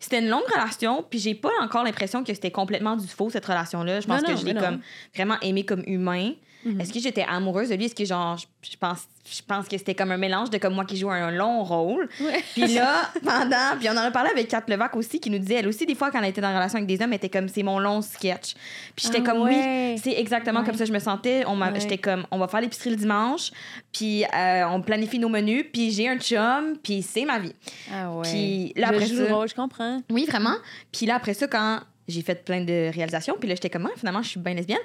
C'était 0.00 0.18
une 0.18 0.28
longue 0.28 0.44
relation, 0.52 1.04
puis 1.08 1.18
j'ai 1.18 1.34
pas 1.34 1.52
encore 1.62 1.84
l'impression 1.84 2.22
que 2.24 2.34
c'était 2.34 2.50
complètement 2.50 2.96
du 2.96 3.06
faux, 3.06 3.30
cette 3.30 3.46
relation-là. 3.46 4.00
Je 4.00 4.06
pense 4.06 4.20
Non, 4.22 4.26
que 4.26 4.32
non, 4.32 4.36
je 4.38 4.44
l'ai 4.44 4.54
comme 4.54 4.80
vraiment 5.14 5.36
aimé 5.40 5.64
comme 5.64 5.82
humain. 5.86 6.32
Mhm. 6.64 6.80
Est-ce 6.80 6.92
que 6.92 7.00
j'étais 7.00 7.24
amoureuse 7.28 7.68
de 7.68 7.74
lui? 7.74 7.84
Est-ce 7.86 7.94
que 7.94 8.04
genre, 8.04 8.36
je, 8.38 8.76
pense, 8.78 9.00
je 9.30 9.42
pense 9.46 9.68
que 9.68 9.76
c'était 9.76 9.94
comme 9.94 10.10
un 10.12 10.16
mélange 10.16 10.50
de 10.50 10.58
comme 10.58 10.74
moi 10.74 10.84
qui 10.84 10.96
joue 10.96 11.10
un 11.10 11.30
long 11.30 11.62
rôle. 11.64 12.08
Ouais. 12.20 12.42
Puis 12.54 12.66
là, 12.74 13.10
pendant, 13.24 13.76
puis 13.78 13.88
on 13.88 13.92
en 13.92 13.98
a 13.98 14.10
parlé 14.10 14.30
avec 14.30 14.48
Kat 14.48 14.62
Levac 14.68 14.96
aussi, 14.96 15.20
qui 15.20 15.30
nous 15.30 15.38
disait, 15.38 15.56
elle 15.56 15.68
aussi, 15.68 15.84
des 15.86 15.94
fois, 15.94 16.10
quand 16.10 16.20
elle 16.22 16.30
était 16.30 16.40
dans 16.40 16.48
une 16.48 16.56
relation 16.56 16.76
avec 16.78 16.86
des 16.88 17.02
hommes, 17.02 17.12
elle 17.12 17.16
était 17.16 17.28
comme, 17.28 17.48
c'est 17.48 17.62
mon 17.62 17.78
long 17.78 18.00
sketch. 18.02 18.54
Puis 18.96 19.06
j'étais 19.06 19.22
Ah 19.26 19.30
comme, 19.30 19.42
ouais. 19.42 19.92
oui, 19.94 20.00
c'est 20.02 20.12
exactement 20.18 20.60
Ouais. 20.60 20.66
comme 20.66 20.74
ça 20.76 20.84
que 20.84 20.88
je 20.88 20.92
me 20.94 20.98
sentais. 20.98 21.44
On. 21.46 21.58
J'étais 21.78 21.98
comme, 21.98 22.26
on 22.30 22.38
va 22.38 22.48
faire 22.48 22.60
l'épicerie 22.60 22.90
le 22.90 22.96
dimanche, 22.96 23.50
puis 23.92 24.24
euh, 24.24 24.64
on 24.68 24.80
planifie 24.80 25.18
nos 25.18 25.28
menus, 25.28 25.64
puis 25.72 25.90
j'ai 25.90 26.08
un 26.08 26.18
chum, 26.18 26.76
puis 26.82 27.02
c'est 27.02 27.24
ma 27.24 27.38
vie. 27.38 27.54
Ah 27.92 28.10
ouais. 28.10 28.22
Puis 28.22 28.72
là, 28.76 28.88
après 28.88 29.06
ça- 29.06 29.46
je 29.46 29.54
comprends. 29.54 30.00
Oui, 30.10 30.24
vraiment. 30.26 30.54
Puis 30.92 31.06
là, 31.06 31.16
après 31.16 31.34
ça, 31.34 31.46
quand 31.46 31.80
j'ai 32.06 32.20
fait 32.20 32.44
plein 32.44 32.60
de 32.62 32.90
réalisations, 32.92 33.34
puis 33.40 33.48
là, 33.48 33.54
j'étais 33.54 33.70
comme, 33.70 33.86
Ah, 33.90 33.96
finalement, 33.98 34.22
je 34.22 34.28
suis 34.28 34.40
bien 34.40 34.52
lesbienne. 34.54 34.78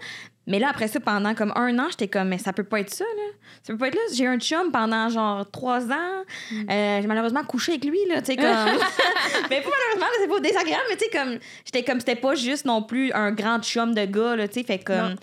Mais 0.49 0.59
là, 0.59 0.69
après 0.69 0.87
ça, 0.89 0.99
pendant 0.99 1.33
comme 1.35 1.53
un 1.55 1.77
an, 1.79 1.87
j'étais 1.91 2.07
comme, 2.07 2.27
mais 2.29 2.37
ça 2.39 2.51
peut 2.51 2.63
pas 2.65 2.79
être 2.81 2.89
ça, 2.89 3.05
là. 3.05 3.23
Ça 3.63 3.71
peut 3.71 3.77
pas 3.79 3.87
être 3.87 3.95
là. 3.95 4.01
J'ai 4.13 4.25
un 4.27 4.39
chum 4.39 4.71
pendant 4.71 5.07
genre 5.09 5.49
trois 5.51 5.85
ans. 5.91 6.23
Euh, 6.69 7.01
j'ai 7.01 7.07
malheureusement 7.07 7.43
couché 7.43 7.73
avec 7.73 7.85
lui, 7.85 7.99
là, 8.07 8.19
tu 8.21 8.27
sais, 8.31 8.35
comme. 8.35 8.45
mais 9.49 9.61
pas 9.61 9.69
malheureusement, 9.69 10.07
c'est 10.19 10.27
pas 10.27 10.39
désagréable, 10.39 10.83
mais 10.89 10.97
tu 10.97 11.05
sais, 11.05 11.11
comme, 11.11 11.37
j'étais 11.65 11.83
comme, 11.83 11.99
c'était 11.99 12.15
pas 12.15 12.35
juste 12.35 12.65
non 12.65 12.81
plus 12.83 13.11
un 13.13 13.31
grand 13.31 13.61
chum 13.61 13.93
de 13.93 14.03
gars, 14.05 14.35
là, 14.35 14.47
tu 14.47 14.55
sais, 14.55 14.63
fait 14.65 14.79
comme. 14.79 15.09
Non. 15.11 15.15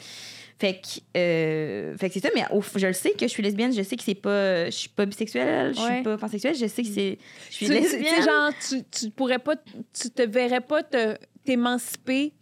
Fait 0.59 0.81
que, 0.81 1.01
euh, 1.19 1.95
fait 1.99 2.09
que 2.09 2.15
c'est 2.15 2.21
ça, 2.21 2.31
mais 2.35 2.45
au- 2.51 2.62
je 2.62 2.87
le 2.87 2.95
sais 2.95 3.11
que 3.11 3.21
je 3.23 3.27
suis 3.27 3.43
lesbienne, 3.43 3.75
je 3.75 3.83
sais 3.83 3.95
que 3.95 4.03
c'est 4.03 4.15
pas. 4.15 4.65
Je 4.67 4.71
suis 4.71 4.89
pas 4.89 5.05
bisexuelle, 5.05 5.75
je 5.75 5.81
Ouais. 5.83 5.95
suis 5.97 6.03
pas 6.03 6.17
pansexuelle, 6.17 6.55
je 6.55 6.67
sais 6.67 6.83
que 6.83 6.89
c'est. 6.89 7.19
Je 7.51 7.55
suis 7.55 7.67
Tu 7.67 7.73
tu- 7.75 7.79
tu 7.79 7.83
lesbienne. 7.83 8.05
sais, 8.15 8.23
genre, 8.23 8.51
tu, 8.67 8.83
tu 8.91 9.11
pourrais 9.11 9.39
pas, 9.39 9.57
tu 9.57 10.09
te 10.11 10.23
verrais 10.23 10.62
pas 10.62 10.83
te- 10.83 11.17
t'émanciper 11.45 12.33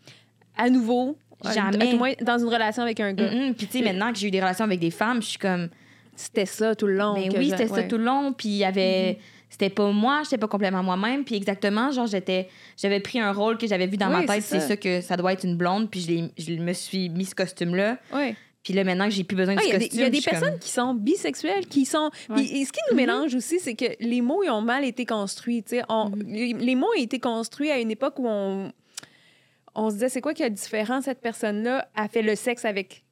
à 0.57 0.70
nouveau. 0.70 1.18
Jamais. 1.52 1.94
moins 1.94 2.12
dans 2.22 2.38
une 2.38 2.48
relation 2.48 2.83
avec 2.83 3.00
un 3.00 3.12
gars. 3.12 3.28
Puis, 3.57 3.66
tu 3.66 3.78
sais, 3.78 3.85
maintenant 3.85 4.12
que 4.12 4.18
j'ai 4.18 4.28
eu 4.28 4.30
des 4.30 4.40
relations 4.40 4.64
avec 4.64 4.78
des 4.80 4.90
femmes, 4.90 5.20
je 5.22 5.28
suis 5.28 5.38
comme. 5.38 5.68
C'était 6.16 6.46
ça 6.46 6.74
tout 6.76 6.87
le 6.87 6.94
long. 6.96 7.14
Mais 7.14 7.28
que 7.28 7.37
oui, 7.38 7.50
c'était 7.50 7.66
ça 7.66 7.83
tout 7.83 7.98
le 7.98 8.04
long. 8.04 8.33
Puis, 8.33 8.48
il 8.48 8.57
y 8.57 8.64
avait. 8.64 9.18
C'était 9.50 9.70
pas 9.70 9.90
moi, 9.92 10.22
j'étais 10.24 10.38
pas 10.38 10.48
complètement 10.48 10.83
moi-même. 10.83 11.24
Puis, 11.24 11.35
exactement, 11.37 11.90
genre, 11.90 12.07
j'étais. 12.07 12.48
J'avais 12.76 13.00
pris 13.00 13.20
un 13.20 13.33
rôle 13.33 13.57
que 13.59 13.66
j'avais 13.66 13.87
vu 13.87 13.96
dans 13.96 14.09
Oui, 14.09 14.24
ma 14.26 14.35
tête. 14.35 14.42
c'est 14.42 14.61
ça. 14.61 14.68
ça. 14.68 14.76
que 14.76 15.00
ça 15.00 15.16
doit 15.16 15.33
être 15.33 15.44
une 15.44 15.57
blonde. 15.57 15.90
Puis, 15.90 16.30
je, 16.38 16.42
je 16.44 16.52
me 16.54 16.72
suis 16.72 17.09
mis 17.09 17.24
ce 17.24 17.35
costume-là. 17.35 17.98
Ouais. 18.12 18.35
Puis 18.64 18.72
là, 18.72 18.83
maintenant 18.83 19.04
que 19.04 19.11
j'ai 19.11 19.24
plus 19.24 19.37
besoin 19.37 19.54
de 19.54 19.61
Ah, 19.61 19.62
ce 19.62 19.68
Il 19.68 19.72
y 19.72 19.74
a 19.74 19.78
des, 19.78 19.85
costume. 19.88 20.00
il 20.00 20.02
y 20.02 20.07
a 20.07 20.11
des 20.11 20.20
personnes 20.22 20.50
comme- 20.52 20.59
qui 20.59 20.70
sont 20.70 20.94
bisexuelles, 20.94 21.66
qui 21.66 21.85
sont. 21.85 22.11
Ouais. 22.30 22.37
Puis, 22.37 22.61
et 22.61 22.64
ce 22.64 22.72
qui 22.72 22.80
nous 22.90 22.96
mélange 22.96 23.35
aussi, 23.35 23.59
c'est 23.61 23.74
que 23.74 23.85
les 24.00 24.20
mots 24.22 24.42
ils 24.42 24.50
ont 24.50 24.62
mal 24.62 24.85
été 24.85 25.04
construits. 25.04 25.62
tu 25.62 25.76
sais. 25.76 25.83
On- 25.90 26.11
les, 26.26 26.54
les 26.54 26.74
mots 26.74 26.88
ont 26.96 27.00
été 27.00 27.20
construits 27.20 27.70
à 27.70 27.78
une 27.78 27.90
époque 27.90 28.18
où 28.18 28.26
on, 28.26 28.72
on 29.74 29.88
se 29.90 29.94
disait 29.94 30.08
c'est 30.08 30.20
quoi 30.20 30.34
qui 30.34 30.42
a 30.42 30.50
différent? 30.50 31.00
Cette 31.00 31.20
personne-là 31.20 31.88
a 31.94 32.08
fait 32.08 32.22
le 32.22 32.34
sexe 32.37 32.64
avec 32.64 33.04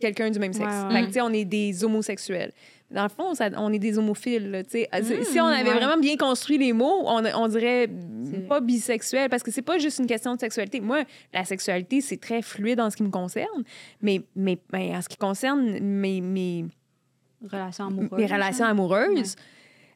quelqu'un 0.00 0.30
du 0.30 0.38
même 0.38 0.52
sexe. 0.52 0.66
Ouais, 0.66 0.94
ouais. 0.94 1.06
Fait 1.06 1.10
que, 1.18 1.20
on 1.22 1.32
est 1.32 1.44
des 1.44 1.84
homosexuels. 1.84 2.52
Dans 2.90 3.02
le 3.02 3.08
fond, 3.10 3.34
ça- 3.34 3.50
on 3.58 3.70
est 3.72 3.78
des 3.78 3.98
homophiles. 3.98 4.50
là, 4.50 4.62
sais. 4.66 4.88
Mm, 4.92 5.24
si 5.24 5.38
on 5.40 5.44
avait 5.46 5.68
ouais. 5.68 5.74
vraiment 5.76 5.98
bien 6.00 6.16
construit 6.16 6.56
les 6.56 6.72
mots, 6.72 7.02
on, 7.04 7.22
on 7.34 7.48
dirait 7.48 7.88
C'est- 8.30 8.48
pas 8.48 8.60
bisexuel, 8.60 9.28
parce 9.28 9.42
que 9.42 9.50
c'est 9.50 9.60
pas 9.62 9.76
juste 9.78 9.98
une 9.98 10.06
question 10.06 10.34
de 10.34 10.40
sexualité. 10.40 10.80
Moi, 10.80 11.02
la 11.34 11.44
sexualité, 11.44 12.00
c'est 12.00 12.16
très 12.18 12.40
fluide 12.40 12.80
en 12.80 12.88
ce 12.90 12.96
qui 12.96 13.02
me 13.02 13.10
concerne, 13.10 13.62
mais, 14.00 14.22
mais, 14.34 14.56
mais 14.72 14.96
en 14.96 15.02
ce 15.02 15.08
qui 15.08 15.16
concerne 15.18 15.78
mes, 15.80 16.20
mes, 16.22 16.64
Relation 17.52 17.86
amoureuse. 17.88 18.18
mes 18.18 18.26
relations 18.26 18.64
hein? 18.64 18.70
amoureuses, 18.70 19.36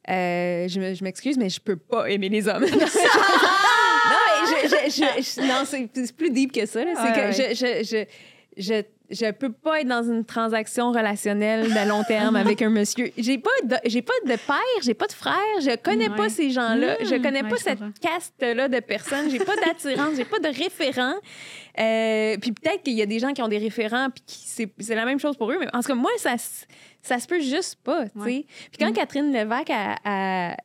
euh, 0.09 0.67
je 0.67 1.03
m'excuse, 1.03 1.37
mais 1.37 1.49
je 1.49 1.59
peux 1.59 1.75
pas 1.77 2.09
aimer 2.11 2.29
les 2.29 2.47
hommes. 2.47 2.65
non, 4.69 4.77
je, 4.87 5.21
je, 5.21 5.87
c'est 6.05 6.15
plus 6.15 6.29
deep 6.31 6.51
que 6.51 6.65
ça. 6.65 6.83
là. 6.83 6.91
Ouais, 6.93 7.13
que 7.13 7.31
je, 7.31 7.55
je, 7.55 7.83
je, 7.83 8.05
je, 8.57 8.81
je 9.09 9.31
peux 9.31 9.51
pas 9.51 9.81
être 9.81 9.87
dans 9.87 10.03
une 10.03 10.25
transaction 10.25 10.91
relationnelle 10.91 11.63
de 11.71 11.89
long 11.89 12.03
terme 12.03 12.35
avec 12.35 12.61
un 12.61 12.69
monsieur. 12.69 13.11
J'ai 13.17 13.37
pas 13.37 13.49
de, 13.63 13.75
j'ai 13.85 14.01
pas 14.01 14.13
de 14.25 14.35
père, 14.35 14.81
j'ai 14.81 14.93
pas 14.93 15.07
de 15.07 15.11
frère, 15.13 15.35
je 15.59 15.75
connais 15.75 16.09
Ouais. 16.09 16.15
pas 16.15 16.29
ces 16.29 16.49
gens-là, 16.51 16.97
je 17.01 17.15
connais 17.21 17.43
ouais, 17.43 17.49
pas 17.49 17.55
je 17.57 17.63
cette 17.63 17.79
caste-là 18.01 18.67
de 18.69 18.79
personnes, 18.79 19.29
j'ai 19.29 19.39
pas 19.39 19.55
d'attirance, 19.55 20.15
j'ai 20.15 20.25
pas 20.25 20.39
de 20.39 20.47
référent. 20.47 21.13
Euh, 21.79 22.37
puis 22.39 22.51
peut-être 22.51 22.83
qu'il 22.83 22.93
y 22.93 23.01
a 23.01 23.05
des 23.05 23.19
gens 23.19 23.33
qui 23.33 23.41
ont 23.41 23.47
des 23.47 23.57
référents 23.57 24.09
puis 24.11 24.23
c'est 24.79 24.95
la 24.95 25.05
même 25.05 25.19
chose 25.19 25.35
pour 25.37 25.51
eux, 25.51 25.57
mais 25.59 25.67
en 25.73 25.81
tout 25.81 25.87
cas 25.87 25.95
moi 25.95 26.11
ça 26.17 26.35
ça 27.01 27.19
se 27.19 27.27
peut 27.27 27.41
juste 27.41 27.79
pas, 27.83 28.05
tu 28.05 28.21
sais. 28.23 28.45
Puis 28.71 28.77
quand 28.79 28.89
Mm. 28.91 28.93
Catherine 28.93 29.33
Levac 29.33 29.69
a, 29.71 29.95
a- 30.05 30.55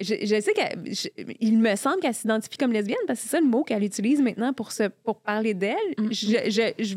je, 0.00 0.14
je 0.22 0.40
sais 0.40 0.52
qu'il 0.52 1.58
me 1.58 1.74
semble 1.76 2.00
qu'elle 2.00 2.14
s'identifie 2.14 2.58
comme 2.58 2.72
lesbienne 2.72 2.98
parce 3.06 3.20
que 3.20 3.24
c'est 3.24 3.36
ça 3.36 3.40
le 3.40 3.46
mot 3.46 3.64
qu'elle 3.64 3.82
utilise 3.82 4.20
maintenant 4.20 4.52
pour, 4.52 4.72
se, 4.72 4.84
pour 5.04 5.20
parler 5.20 5.54
d'elle. 5.54 5.76
Mm. 5.98 6.12
Je, 6.12 6.50
je, 6.50 6.84
je, 6.84 6.96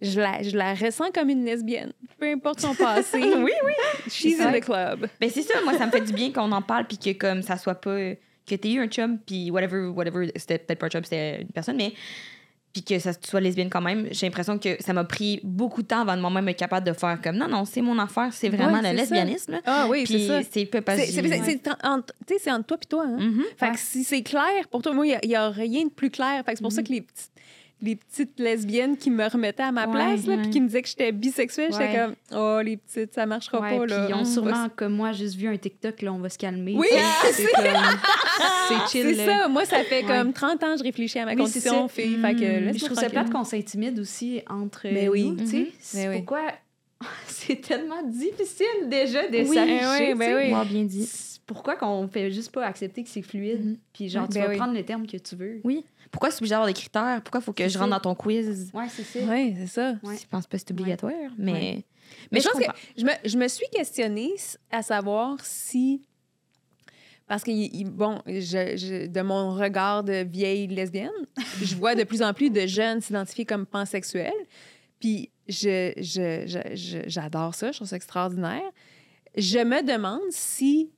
je 0.00 0.20
la, 0.20 0.42
je 0.42 0.56
la 0.56 0.74
ressens 0.74 1.10
comme 1.12 1.28
une 1.28 1.44
lesbienne, 1.44 1.92
peu 2.18 2.26
importe 2.26 2.60
son 2.60 2.74
passé. 2.74 3.18
Oui, 3.36 3.52
oui. 3.64 3.72
She's 4.08 4.40
in 4.40 4.52
the 4.52 4.60
club. 4.60 5.08
Ben 5.20 5.30
c'est 5.30 5.42
ça, 5.42 5.60
moi 5.64 5.76
ça 5.76 5.86
me 5.86 5.90
fait 5.90 6.00
du 6.00 6.12
bien 6.12 6.32
qu'on 6.32 6.52
en 6.52 6.62
parle 6.62 6.86
puis 6.86 6.98
que 6.98 7.12
comme 7.18 7.42
ça 7.42 7.56
soit 7.56 7.74
pas 7.74 7.96
que 8.46 8.54
t'aies 8.54 8.72
eu 8.72 8.80
un 8.80 8.88
chum 8.88 9.18
puis 9.18 9.50
whatever 9.50 9.88
whatever 9.88 10.30
c'était 10.36 10.58
peut-être 10.58 10.78
pas 10.78 10.86
un 10.86 10.90
chum 10.90 11.04
c'était 11.04 11.42
une 11.42 11.48
personne 11.48 11.76
mais 11.76 11.92
puis 12.82 12.94
que 12.94 12.98
ça 12.98 13.14
tu 13.14 13.28
sois 13.28 13.40
lesbienne 13.40 13.70
quand 13.70 13.80
même, 13.80 14.08
j'ai 14.10 14.26
l'impression 14.26 14.58
que 14.58 14.76
ça 14.80 14.92
m'a 14.92 15.04
pris 15.04 15.40
beaucoup 15.42 15.82
de 15.82 15.88
temps 15.88 16.00
avant 16.00 16.16
de 16.16 16.20
moi-même 16.20 16.48
être 16.48 16.58
capable 16.58 16.86
de 16.86 16.92
faire 16.92 17.18
comme 17.22 17.36
non 17.36 17.48
non, 17.48 17.64
c'est 17.64 17.80
mon 17.80 17.98
affaire, 17.98 18.28
c'est 18.32 18.48
vraiment 18.48 18.78
Ouais, 18.78 18.92
le 18.92 18.96
lesbianisme. 18.96 19.52
là. 19.52 19.60
Ah 19.64 19.86
oui, 19.88 20.04
c'est 20.06 20.14
Puis 20.14 20.26
ça. 20.26 20.40
c'est 20.42 21.68
entre, 21.84 22.14
entre 22.48 22.66
toi 22.66 22.78
et 22.82 22.86
toi. 22.86 23.04
Hein? 23.06 23.18
Mhm. 23.18 23.44
Fait 23.56 23.70
que 23.72 23.78
si 23.78 24.04
c'est 24.04 24.22
clair 24.22 24.68
pour 24.70 24.82
toi, 24.82 24.92
moi, 24.92 25.06
il 25.06 25.18
n'y 25.28 25.34
a, 25.34 25.48
rien 25.50 25.84
de 25.84 25.90
plus 25.90 26.10
clair. 26.10 26.42
Fait 26.44 26.52
que 26.52 26.58
c'est 26.58 26.62
pour 26.62 26.72
ça 26.72 26.82
que 26.82 26.92
les 26.92 27.00
petites, 27.00 27.30
les 27.80 27.94
petites 27.96 28.40
lesbiennes 28.40 28.96
qui 28.96 29.10
me 29.10 29.28
remettaient 29.28 29.62
à 29.62 29.70
ma 29.72 29.86
Ouais, 29.86 29.92
place, 29.92 30.26
là, 30.26 30.34
ouais. 30.34 30.42
puis 30.42 30.50
qui 30.50 30.60
me 30.60 30.66
disaient 30.66 30.82
que 30.82 30.88
j'étais 30.88 31.12
bisexuelle, 31.12 31.70
j'étais 31.72 31.84
Ouais. 31.84 32.14
comme, 32.30 32.38
oh, 32.40 32.60
les 32.62 32.76
petites, 32.76 33.14
ça 33.14 33.24
marchera 33.24 33.60
Ouais, 33.60 33.78
pas, 33.78 33.86
là. 33.86 34.06
ils 34.08 34.14
ont 34.14 34.18
On 34.20 34.24
sûrement, 34.24 34.50
va- 34.64 34.68
comme 34.74 34.94
moi, 34.94 35.12
juste 35.12 35.36
vu 35.36 35.46
un 35.48 35.56
TikTok, 35.56 36.02
là, 36.02 36.12
on 36.12 36.18
va 36.18 36.28
se 36.28 36.38
calmer. 36.38 36.74
Oui, 36.76 36.86
sais, 36.90 37.32
c'est 37.32 38.88
chill, 38.90 39.14
C'est 39.14 39.26
là. 39.26 39.42
ça. 39.42 39.48
Moi, 39.48 39.64
ça 39.64 39.82
fait 39.84 40.04
Ouais. 40.04 40.08
comme 40.18 40.32
30 40.32 40.62
ans 40.64 40.72
que 40.72 40.78
je 40.78 40.84
réfléchis 40.84 41.18
à 41.18 41.24
ma 41.24 41.32
Oui, 41.32 41.38
condition, 41.38 41.88
fille. 41.88 42.16
Fait 42.20 42.32
que 42.32 42.36
Puis 42.38 42.46
laisse-moi 42.46 42.72
je 42.74 42.84
trouve 42.84 42.98
ça 42.98 43.10
plate 43.10 43.30
qu'on 43.30 43.44
s'intimide 43.44 43.98
aussi 43.98 44.42
entre 44.48 44.82
Mais 44.92 45.06
nous, 45.06 45.12
oui. 45.12 45.34
tu 45.38 45.46
sais. 45.46 45.56
Mhm. 45.58 45.66
C'est 45.78 45.98
Mais 45.98 46.08
oui. 46.08 46.16
pourquoi 46.16 46.40
c'est 47.26 47.60
tellement 47.60 48.02
difficile 48.02 48.88
déjà 48.88 49.28
de 49.28 49.38
Oui, 49.38 49.54
s'afficher, 49.54 50.12
oui, 50.12 50.14
ben 50.14 50.18
tu 50.18 50.24
sais. 50.24 50.36
oui. 50.36 50.50
Moi, 50.50 50.64
bien 50.64 50.84
dit. 50.84 51.08
Pourquoi 51.46 51.76
qu'on 51.76 52.06
fait 52.08 52.30
juste 52.30 52.52
pas 52.52 52.66
accepter 52.66 53.02
que 53.02 53.08
c'est 53.08 53.22
fluide, 53.22 53.64
Mhm. 53.64 53.76
puis 53.94 54.08
genre, 54.10 54.28
tu 54.28 54.34
Ben 54.34 54.42
vas 54.44 54.48
oui. 54.50 54.56
prendre 54.56 54.74
le 54.74 54.82
terme 54.84 55.06
que 55.06 55.16
tu 55.16 55.34
veux. 55.36 55.60
Oui. 55.64 55.84
Pourquoi 56.10 56.30
c'est 56.30 56.38
obligé 56.38 56.50
d'avoir 56.50 56.66
des 56.68 56.74
critères? 56.74 57.20
Pourquoi 57.22 57.40
faut 57.40 57.52
que 57.52 57.68
je 57.68 57.78
rentre 57.78 57.90
ça. 57.90 57.96
dans 57.98 58.02
ton 58.02 58.14
quiz? 58.14 58.70
Ouais, 58.74 58.86
c'est 58.88 59.02
ça. 59.04 59.18
Oui, 59.28 59.54
c'est 59.58 59.66
ça. 59.66 59.96
Ouais. 60.02 60.16
Je 60.16 60.26
pense 60.26 60.46
pas 60.46 60.56
que 60.58 60.64
c'est 60.66 60.70
obligatoire, 60.72 61.12
mais 61.36 61.52
Ouais. 61.52 61.84
Mais 62.32 62.40
je 62.40 62.48
pense 62.48 62.58
que 62.60 62.70
je 62.96 63.04
me, 63.04 63.10
je 63.24 63.36
me 63.36 63.48
suis 63.48 63.66
questionnée 63.70 64.32
à 64.70 64.82
savoir 64.82 65.36
si. 65.44 66.02
Parce 67.26 67.42
que, 67.44 67.50
il- 67.50 67.74
il- 67.74 67.90
bon, 67.90 68.22
je, 68.26 68.76
je- 68.76 69.06
de 69.06 69.20
mon 69.20 69.54
regard 69.54 70.02
de 70.02 70.24
vieille 70.24 70.66
lesbienne, 70.66 71.10
je 71.62 71.74
vois 71.76 71.94
de 71.94 72.04
plus 72.04 72.22
en 72.22 72.32
plus 72.32 72.48
de 72.50 72.66
jeunes 72.66 73.02
s'identifier 73.02 73.44
comme 73.44 73.66
pansexuels. 73.66 74.32
Puis, 74.98 75.30
je, 75.46 75.92
je- 75.98 76.46
je- 76.46 76.74
je- 76.74 77.06
j'adore 77.08 77.54
ça, 77.54 77.70
je 77.70 77.76
trouve 77.78 77.88
ça 77.88 77.96
extraordinaire. 77.96 78.62
Je 79.36 79.58
me 79.58 79.82
demande 79.82 80.22
si, 80.30 80.90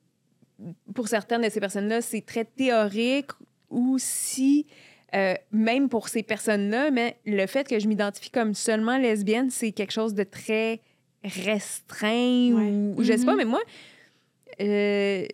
pour 0.95 1.09
certaines 1.09 1.43
de 1.43 1.49
ces 1.49 1.59
personnes-là, 1.61 2.01
c'est 2.01 2.21
très 2.25 2.45
théorique 2.45 3.31
ou 3.69 3.97
si, 3.99 4.67
euh, 5.15 5.35
même 5.53 5.89
pour 5.89 6.09
ces 6.09 6.23
personnes-là, 6.23 6.91
mais 6.91 7.17
le 7.27 7.47
fait 7.47 7.67
que 7.69 7.79
je 7.79 7.87
m'identifie 7.89 8.31
comme 8.31 8.55
seulement 8.55 8.99
lesbienne, 8.99 9.51
c'est 9.51 9.73
quelque 9.73 9.93
chose 9.93 10.15
de 10.15 10.23
très 10.25 10.81
restreint 11.25 12.53
Ouais. 12.55 12.95
ou, 12.97 13.03
je 13.03 13.13
sais 13.13 13.19
Mhm. 13.19 13.25
pas, 13.27 13.37
mais 13.37 13.45
moi, 13.45 13.61
euh, 14.61 15.27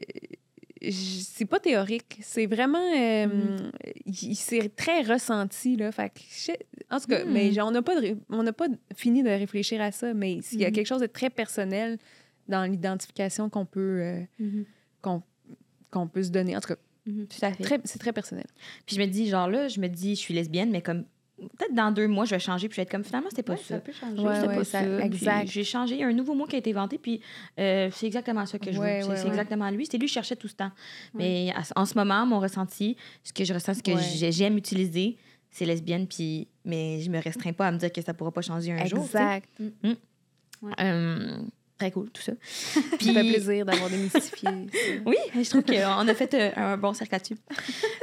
c'est 0.91 1.45
pas 1.47 1.59
théorique. 1.61 2.19
C'est 2.23 2.47
vraiment. 2.47 2.79
euh, 2.97 3.57
il- 4.05 4.37
C'est 4.37 4.75
très 4.77 5.03
ressenti, 5.03 5.77
là. 5.77 5.91
Fait 5.93 6.11
que 6.11 6.21
je- 6.31 6.53
en 6.95 7.01
tout 7.01 7.07
cas, 7.07 7.25
Mhm. 7.25 7.33
mais 7.33 7.61
on 7.63 7.71
n'a 7.71 7.83
pas, 7.83 8.01
de 8.01 8.17
on 8.31 8.45
pas 8.53 8.67
fini 8.95 9.23
de 9.23 9.29
réfléchir 9.31 9.81
à 9.81 9.91
ça, 9.93 10.15
mais 10.15 10.35
il 10.53 10.61
y 10.61 10.65
a 10.65 10.69
Mhm. 10.69 10.75
quelque 10.75 10.87
chose 10.87 11.01
de 11.01 11.07
très 11.07 11.31
personnel 11.31 11.99
dans 12.49 12.65
l'identification 12.71 13.49
qu'on 13.51 13.67
peut, 13.67 14.01
euh, 14.03 14.21
qu'on 15.03 15.23
qu'on 15.91 16.09
peut 16.09 16.23
se 16.25 16.31
donner. 16.31 16.55
En 16.57 16.61
tout 16.61 16.69
cas, 16.69 16.77
tout 17.07 17.27
à 17.43 17.53
fait. 17.53 17.63
très- 17.63 17.81
c'est 17.85 17.99
très 17.99 18.13
personnel. 18.13 18.47
Puis 18.87 18.97
je 18.97 19.01
me 19.01 19.07
dis, 19.07 19.29
genre 19.29 19.49
là, 19.49 19.69
je 19.69 19.81
me 19.81 19.89
dis, 19.89 20.15
je 20.17 20.21
suis 20.21 20.35
lesbienne, 20.35 20.71
mais 20.71 20.83
comme 20.83 21.05
peut-être 21.39 21.75
dans 21.75 21.93
deux 21.93 22.09
mois, 22.09 22.25
je 22.25 22.31
vais 22.31 22.39
changer, 22.39 22.67
puis 22.69 22.77
je 22.77 22.81
vais 22.81 22.85
être 22.85 22.91
comme 22.91 23.05
finalement, 23.05 23.29
c'était 23.29 23.43
pas 23.43 23.53
Ouais, 23.53 23.59
ça. 23.59 23.75
ça 23.75 23.81
peut 23.81 23.93
changer. 23.93 24.23
Ouais, 24.23 24.35
C'était 24.37 24.49
ouais, 24.49 24.57
pas 24.57 24.65
ça- 24.65 24.81
ça. 24.83 24.97
Puis 24.97 25.05
exact. 25.07 25.47
J'ai 25.51 25.65
changé. 25.65 25.95
Il 25.97 26.01
y 26.01 26.03
a 26.03 26.07
un 26.07 26.13
nouveau 26.15 26.35
mot 26.35 26.47
qui 26.47 26.57
a 26.57 26.59
été 26.59 26.71
inventé, 26.71 26.97
puis 26.99 27.21
euh, 27.61 27.91
c'est 27.93 28.07
exactement 28.07 28.47
ça 28.47 28.59
que 28.59 28.73
je 28.73 28.79
Ouais, 28.79 28.99
veux. 28.99 29.03
C'est 29.03 29.09
ouais, 29.11 29.17
c'est 29.17 29.23
ouais. 29.25 29.29
exactement 29.29 29.69
lui. 29.71 29.85
C'est 29.87 29.99
lui 29.99 30.07
que 30.07 30.09
je 30.09 30.15
cherchais 30.15 30.37
tout 30.37 30.49
ce 30.49 30.55
temps. 30.57 30.71
Mais 31.15 31.53
en 31.77 31.85
ce 31.85 31.95
moment, 31.95 32.25
mon 32.27 32.41
ressenti, 32.41 32.97
ce 33.23 33.33
que 33.35 33.45
je 33.45 33.53
ressens, 33.53 33.75
ce 33.75 33.83
que 33.83 33.93
j'aime 34.31 34.57
utiliser, 34.57 35.17
c'est 35.51 35.67
lesbienne, 35.67 36.07
puis 36.07 36.49
mais 36.65 37.01
je 37.01 37.11
me 37.11 37.19
restreins 37.21 37.53
pas 37.53 37.69
à 37.69 37.73
me 37.73 37.77
dire 37.79 37.93
que 37.93 38.01
ça 38.03 38.15
pourra 38.15 38.33
pas 38.33 38.43
changer 38.43 38.73
un 38.73 38.85
jour. 38.87 39.05
tu 39.05 39.11
sais. 39.13 39.19
exact. 39.19 39.49
Euh, 40.81 41.39
très 41.79 41.91
cool, 41.91 42.11
tout 42.11 42.23
ça. 42.23 42.33
Ça 42.75 42.81
Puis, 42.99 43.13
fait 43.13 43.21
plaisir 43.23 43.65
d'avoir 43.67 43.91
démystifié. 43.91 44.49
ça. 44.49 44.55
oui, 45.05 45.17
je 45.35 45.49
trouve 45.51 45.63
qu'on 45.65 46.09
a 46.09 46.15
fait 46.15 46.33
euh, 46.35 46.51
un 46.57 46.77
bon 46.77 46.93
cercle 46.95 47.15
là-dessus. 47.15 47.37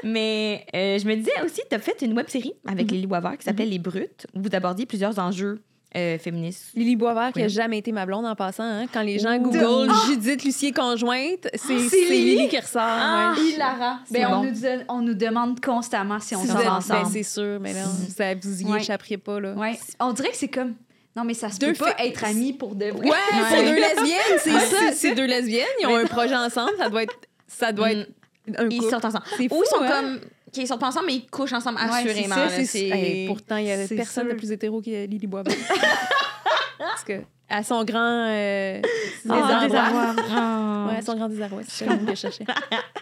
Mais 0.03 0.65
euh, 0.75 0.97
je 0.99 1.05
me 1.07 1.15
disais 1.15 1.41
aussi, 1.43 1.61
tu 1.69 1.75
as 1.75 1.79
fait 1.79 2.01
une 2.01 2.13
web 2.13 2.27
série 2.29 2.53
avec 2.67 2.91
Lily 2.91 3.07
Boisvert 3.07 3.37
qui 3.37 3.45
s'appelait 3.45 3.65
Les 3.65 3.79
Brutes, 3.79 4.27
où 4.35 4.41
vous 4.41 4.49
abordiez 4.55 4.85
plusieurs 4.85 5.17
enjeux 5.19 5.61
euh, 5.95 6.17
féministes. 6.17 6.71
Lily 6.75 6.95
Boisvert, 6.95 7.31
qui 7.33 7.39
n'a 7.39 7.47
jamais 7.47 7.77
été 7.77 7.91
ma 7.91 8.05
blonde 8.05 8.25
en 8.25 8.35
passant. 8.35 8.63
hein. 8.63 8.85
Quand 8.91 9.03
les 9.03 9.19
gens 9.19 9.37
Ouh. 9.37 9.43
googlent 9.51 9.91
Judith 10.07 10.43
Lucier 10.43 10.71
conjointe, 10.71 11.47
c'est 11.53 11.77
c'est 11.87 12.05
Lily? 12.09 12.35
Lily 12.37 12.47
qui 12.49 12.57
ressort. 12.59 12.81
Ah, 12.83 13.35
ouais. 13.37 13.43
hilarant. 13.53 13.97
C'est 14.05 14.13
Ben, 14.19 14.27
on, 14.33 14.43
bon. 14.43 14.51
nous 14.51 14.83
on 14.89 15.01
nous 15.01 15.13
demande 15.13 15.59
constamment 15.59 16.19
si 16.19 16.35
on 16.35 16.43
sort 16.45 16.59
êtes- 16.61 16.67
ensemble. 16.67 17.03
ben, 17.03 17.09
c'est 17.11 17.23
sûr, 17.23 17.59
mais 17.61 17.73
ça, 17.73 18.33
vous 18.35 18.61
y 18.61 18.65
Ouais. 18.65 18.79
échapperiez 18.81 19.17
pas. 19.17 19.39
Là. 19.39 19.53
Ouais. 19.53 19.77
On 19.99 20.13
dirait 20.13 20.29
que 20.31 20.37
c'est 20.37 20.47
comme. 20.47 20.73
Non, 21.15 21.23
mais 21.23 21.33
ça 21.35 21.49
se 21.49 21.59
Deux 21.59 21.73
peut 21.73 21.85
pas 21.85 21.95
être 21.99 22.23
amis 22.23 22.53
pour 22.53 22.75
de 22.75 22.85
vrai. 22.85 23.07
Ouais, 23.07 23.17
c'est 23.49 23.63
deux 23.65 23.75
lesbiennes, 23.75 24.39
c'est 24.39 24.51
ça. 24.51 24.91
c'est 24.93 25.15
deux 25.15 25.25
lesbiennes, 25.25 25.65
ils 25.79 25.87
ont 25.87 25.95
un 25.95 26.05
projet 26.05 26.35
ensemble, 26.35 26.71
ça 26.77 26.89
doit 26.89 27.03
être, 27.03 27.15
ça 27.47 27.71
doit 27.71 27.91
être 27.91 28.09
un 28.57 28.67
Ils 28.69 28.81
sortent 28.81 29.05
ensemble. 29.05 29.23
Ou 29.39 29.41
ils 29.41 29.49
sont 29.49 29.81
hein? 29.81 29.87
comme. 29.89 30.19
Ils 30.55 30.67
sortent 30.67 30.81
pas 30.81 30.87
ensemble, 30.87 31.07
mais 31.07 31.15
ils 31.15 31.25
couchent 31.27 31.53
ensemble, 31.53 31.79
Ouais, 31.79 31.85
assurément. 32.07 32.35
ça, 32.35 32.45
là. 32.47 33.27
pourtant, 33.27 33.57
il 33.57 33.65
y 33.65 33.71
a 33.71 33.87
personne 33.87 34.27
de 34.29 34.33
plus 34.33 34.51
hétéro 34.51 34.81
que 34.81 35.05
Lily 35.05 35.25
Boisvert. 35.25 35.55
Parce 36.77 37.03
que, 37.03 37.21
à 37.49 37.63
son 37.63 37.83
grand 37.83 38.27
euh, 38.27 38.81
désarroi. 39.23 40.15
Ah. 40.35 40.87
Ouais, 40.89 40.97
à 40.97 41.01
son 41.01 41.15
grand 41.15 41.29
désarroi, 41.29 41.61
c'est 41.67 41.85
ça 41.85 41.95
que 41.95 42.09
je 42.09 42.15
cherchais. 42.15 42.45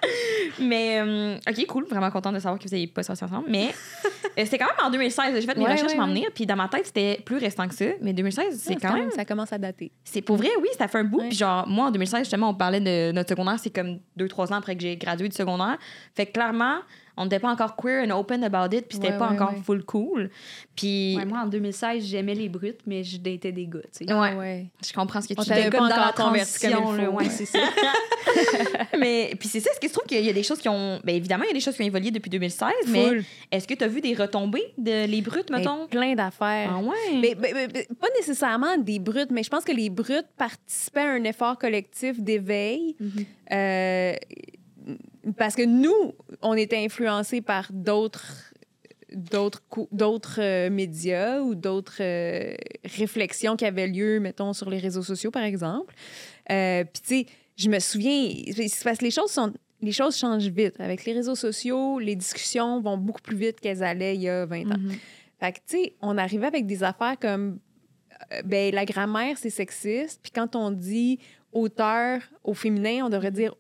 Mais, 0.60 1.00
euh, 1.00 1.38
OK, 1.48 1.66
cool. 1.68 1.86
Vraiment 1.86 2.12
contente 2.12 2.36
de 2.36 2.40
savoir 2.40 2.60
que 2.60 2.68
vous 2.68 2.76
n'avez 2.76 2.88
pas 2.88 3.04
sorti 3.04 3.24
ensemble. 3.24 3.46
Mais 3.50 3.70
euh, 4.06 4.44
c'était 4.44 4.58
quand 4.58 4.66
même 4.66 4.86
en 4.86 4.90
2016. 4.90 5.36
J'ai 5.36 5.42
fait 5.42 5.58
mes 5.58 5.64
Ouais, 5.64 5.72
recherches 5.74 5.94
ouais. 5.94 6.28
Puis 6.34 6.46
dans 6.46 6.56
ma 6.56 6.68
tête, 6.68 6.86
c'était 6.86 7.22
plus 7.26 7.38
récent 7.38 7.68
que 7.68 7.74
ça. 7.76 7.86
Mais 8.02 8.14
2016, 8.14 8.60
c'est 8.60 8.76
quand 8.76 8.94
même. 8.94 9.12
Ça 9.12 9.26
commence 9.26 9.54
à 9.54 9.58
dater. 9.58 9.92
C'est 10.04 10.22
pour 10.22 10.38
vrai, 10.38 10.50
oui, 10.60 10.68
ça 10.78 10.88
fait 10.88 11.00
un 11.00 11.04
bout. 11.04 11.20
Puis 11.20 11.38
genre, 11.38 11.68
moi, 11.68 11.88
en 11.88 11.92
2016, 11.92 12.22
justement, 12.22 12.50
on 12.50 12.54
parlait 12.54 12.82
de 12.82 13.12
notre 13.12 13.30
secondaire. 13.30 13.58
C'est 13.60 13.74
comme 13.74 14.00
deux, 14.16 14.28
trois 14.28 14.52
ans 14.52 14.58
après 14.58 14.76
que 14.76 14.82
j'ai 14.82 14.98
gradué 14.98 15.30
du 15.30 15.36
secondaire. 15.36 15.78
Fait 16.16 16.26
que 16.26 16.34
clairement, 16.34 16.80
on 17.22 17.26
n'était 17.26 17.40
pas 17.40 17.50
encore 17.52 17.76
queer 17.76 18.04
and 18.08 18.12
open 18.18 18.44
about 18.44 18.76
it. 18.76 18.88
Puis 18.88 18.98
c'était 18.98 19.12
Ouais, 19.12 19.18
pas 19.18 19.28
ouais, 19.30 19.36
encore 19.36 19.52
ouais. 19.54 19.62
full 19.64 19.84
cool. 19.86 20.30
Puis 20.76 21.16
Ouais, 21.18 21.26
moi, 21.26 21.40
en 21.44 21.48
2016, 21.48 22.04
j'aimais 22.06 22.34
les 22.36 22.50
brutes, 22.50 22.80
mais 22.88 23.04
je 23.04 23.18
datais 23.18 23.52
des 23.52 23.68
gars, 23.68 23.80
tu 23.96 24.06
sais. 24.06 24.14
Ouais. 24.14 24.34
Ouais. 24.36 24.66
je 24.86 24.92
comprends 24.94 25.22
ce 25.22 25.28
que 25.28 25.34
On 25.38 25.44
tu 25.44 25.52
dis. 25.54 25.70
dans 25.70 25.88
la 25.88 26.12
transition, 26.16 26.92
là, 26.94 27.10
ouais, 27.10 27.30
c'est 27.30 27.46
ça. 27.46 27.60
mais 28.98 29.34
puis 29.40 29.48
c'est 29.50 29.60
ça, 29.60 29.70
est-ce 29.72 29.80
que 29.80 29.86
tu 29.88 29.92
trouves 29.92 30.06
qu'il 30.08 30.24
y 30.26 30.30
a 30.30 30.34
des 30.34 30.44
choses 30.44 30.60
qui 30.60 30.70
ont. 30.70 31.00
Bien 31.04 31.16
évidemment, 31.16 31.44
il 31.44 31.48
y 31.48 31.52
a 31.52 31.54
des 31.54 31.60
choses 31.60 31.76
qui 31.76 31.82
ont 31.84 31.86
évolué 31.86 32.12
depuis 32.12 32.30
2016, 32.30 32.70
mais 32.88 33.22
est-ce 33.52 33.68
que 33.68 33.74
tu 33.74 33.84
as 33.84 33.88
vu 33.88 34.02
des 34.02 34.14
retombées 34.14 34.74
de 34.78 35.06
les 35.06 35.22
brutes, 35.22 35.50
Mais 35.52 35.58
mettons? 35.60 35.88
plein 35.88 36.14
d'affaires. 36.16 36.70
Ah 36.74 36.80
ouais? 36.80 37.20
Mais, 37.20 37.36
mais- 37.40 37.54
mais- 37.54 37.68
mais 37.74 37.88
pas 38.00 38.08
nécessairement 38.18 38.78
des 38.78 39.00
brutes, 39.00 39.32
mais 39.32 39.44
je 39.44 39.50
pense 39.50 39.64
que 39.64 39.72
les 39.72 39.90
brutes 39.90 40.28
participaient 40.38 41.02
à 41.02 41.12
un 41.12 41.24
effort 41.24 41.58
collectif 41.58 42.20
d'éveil. 42.20 42.96
Mhm. 43.00 43.26
euh, 43.54 44.14
parce 45.38 45.56
que 45.56 45.64
nous, 45.66 46.14
on 46.42 46.54
était 46.54 46.78
influencés 46.84 47.42
par 47.42 47.70
d'autres 47.72 48.52
d'autres 49.14 49.62
d'autres 49.92 50.40
euh, 50.42 50.70
médias 50.70 51.42
ou 51.42 51.54
d'autres 51.54 51.98
euh, 52.02 52.54
réflexions 52.86 53.56
qui 53.58 53.66
avaient 53.66 53.88
lieu, 53.88 54.20
mettons, 54.20 54.54
sur 54.54 54.70
les 54.70 54.78
réseaux 54.80 55.04
sociaux, 55.04 55.32
par 55.32 55.44
exemple. 55.44 55.94
Euh, 56.50 56.84
Puis, 56.86 57.02
tu 57.02 57.08
sais, 57.08 57.26
je 57.58 57.70
me 57.70 57.80
souviens, 57.80 58.32
parce 58.84 58.98
que 59.00 59.04
les 59.04 59.12
choses 59.12 59.32
sont. 59.32 59.52
Les 59.84 59.92
choses 59.92 60.16
changent 60.16 60.48
vite. 60.48 60.80
Avec 60.80 61.06
les 61.06 61.14
réseaux 61.14 61.34
sociaux, 61.36 61.98
les 62.00 62.16
discussions 62.16 62.80
vont 62.82 62.98
beaucoup 62.98 63.22
plus 63.22 63.36
vite 63.36 63.60
qu'elles 63.60 63.84
allaient 63.84 64.16
il 64.16 64.22
y 64.22 64.30
a 64.30 64.46
20 64.46 64.72
ans. 64.72 64.78
Mhm. 64.80 64.92
Fait 65.40 65.52
que, 65.54 65.58
tu 65.68 65.78
sais, 65.78 65.96
on 66.02 66.18
arrivait 66.20 66.46
avec 66.48 66.66
des 66.68 66.84
affaires 66.84 67.18
comme. 67.20 67.60
ben, 68.46 68.74
la 68.74 68.86
grammaire, 68.86 69.38
c'est 69.38 69.50
sexiste. 69.50 70.20
Puis 70.22 70.32
quand 70.32 70.56
on 70.56 70.70
dit 70.72 71.20
auteur 71.52 72.22
au 72.44 72.54
féminin, 72.54 73.06
on 73.06 73.10
devrait 73.10 73.32
dire. 73.32 73.56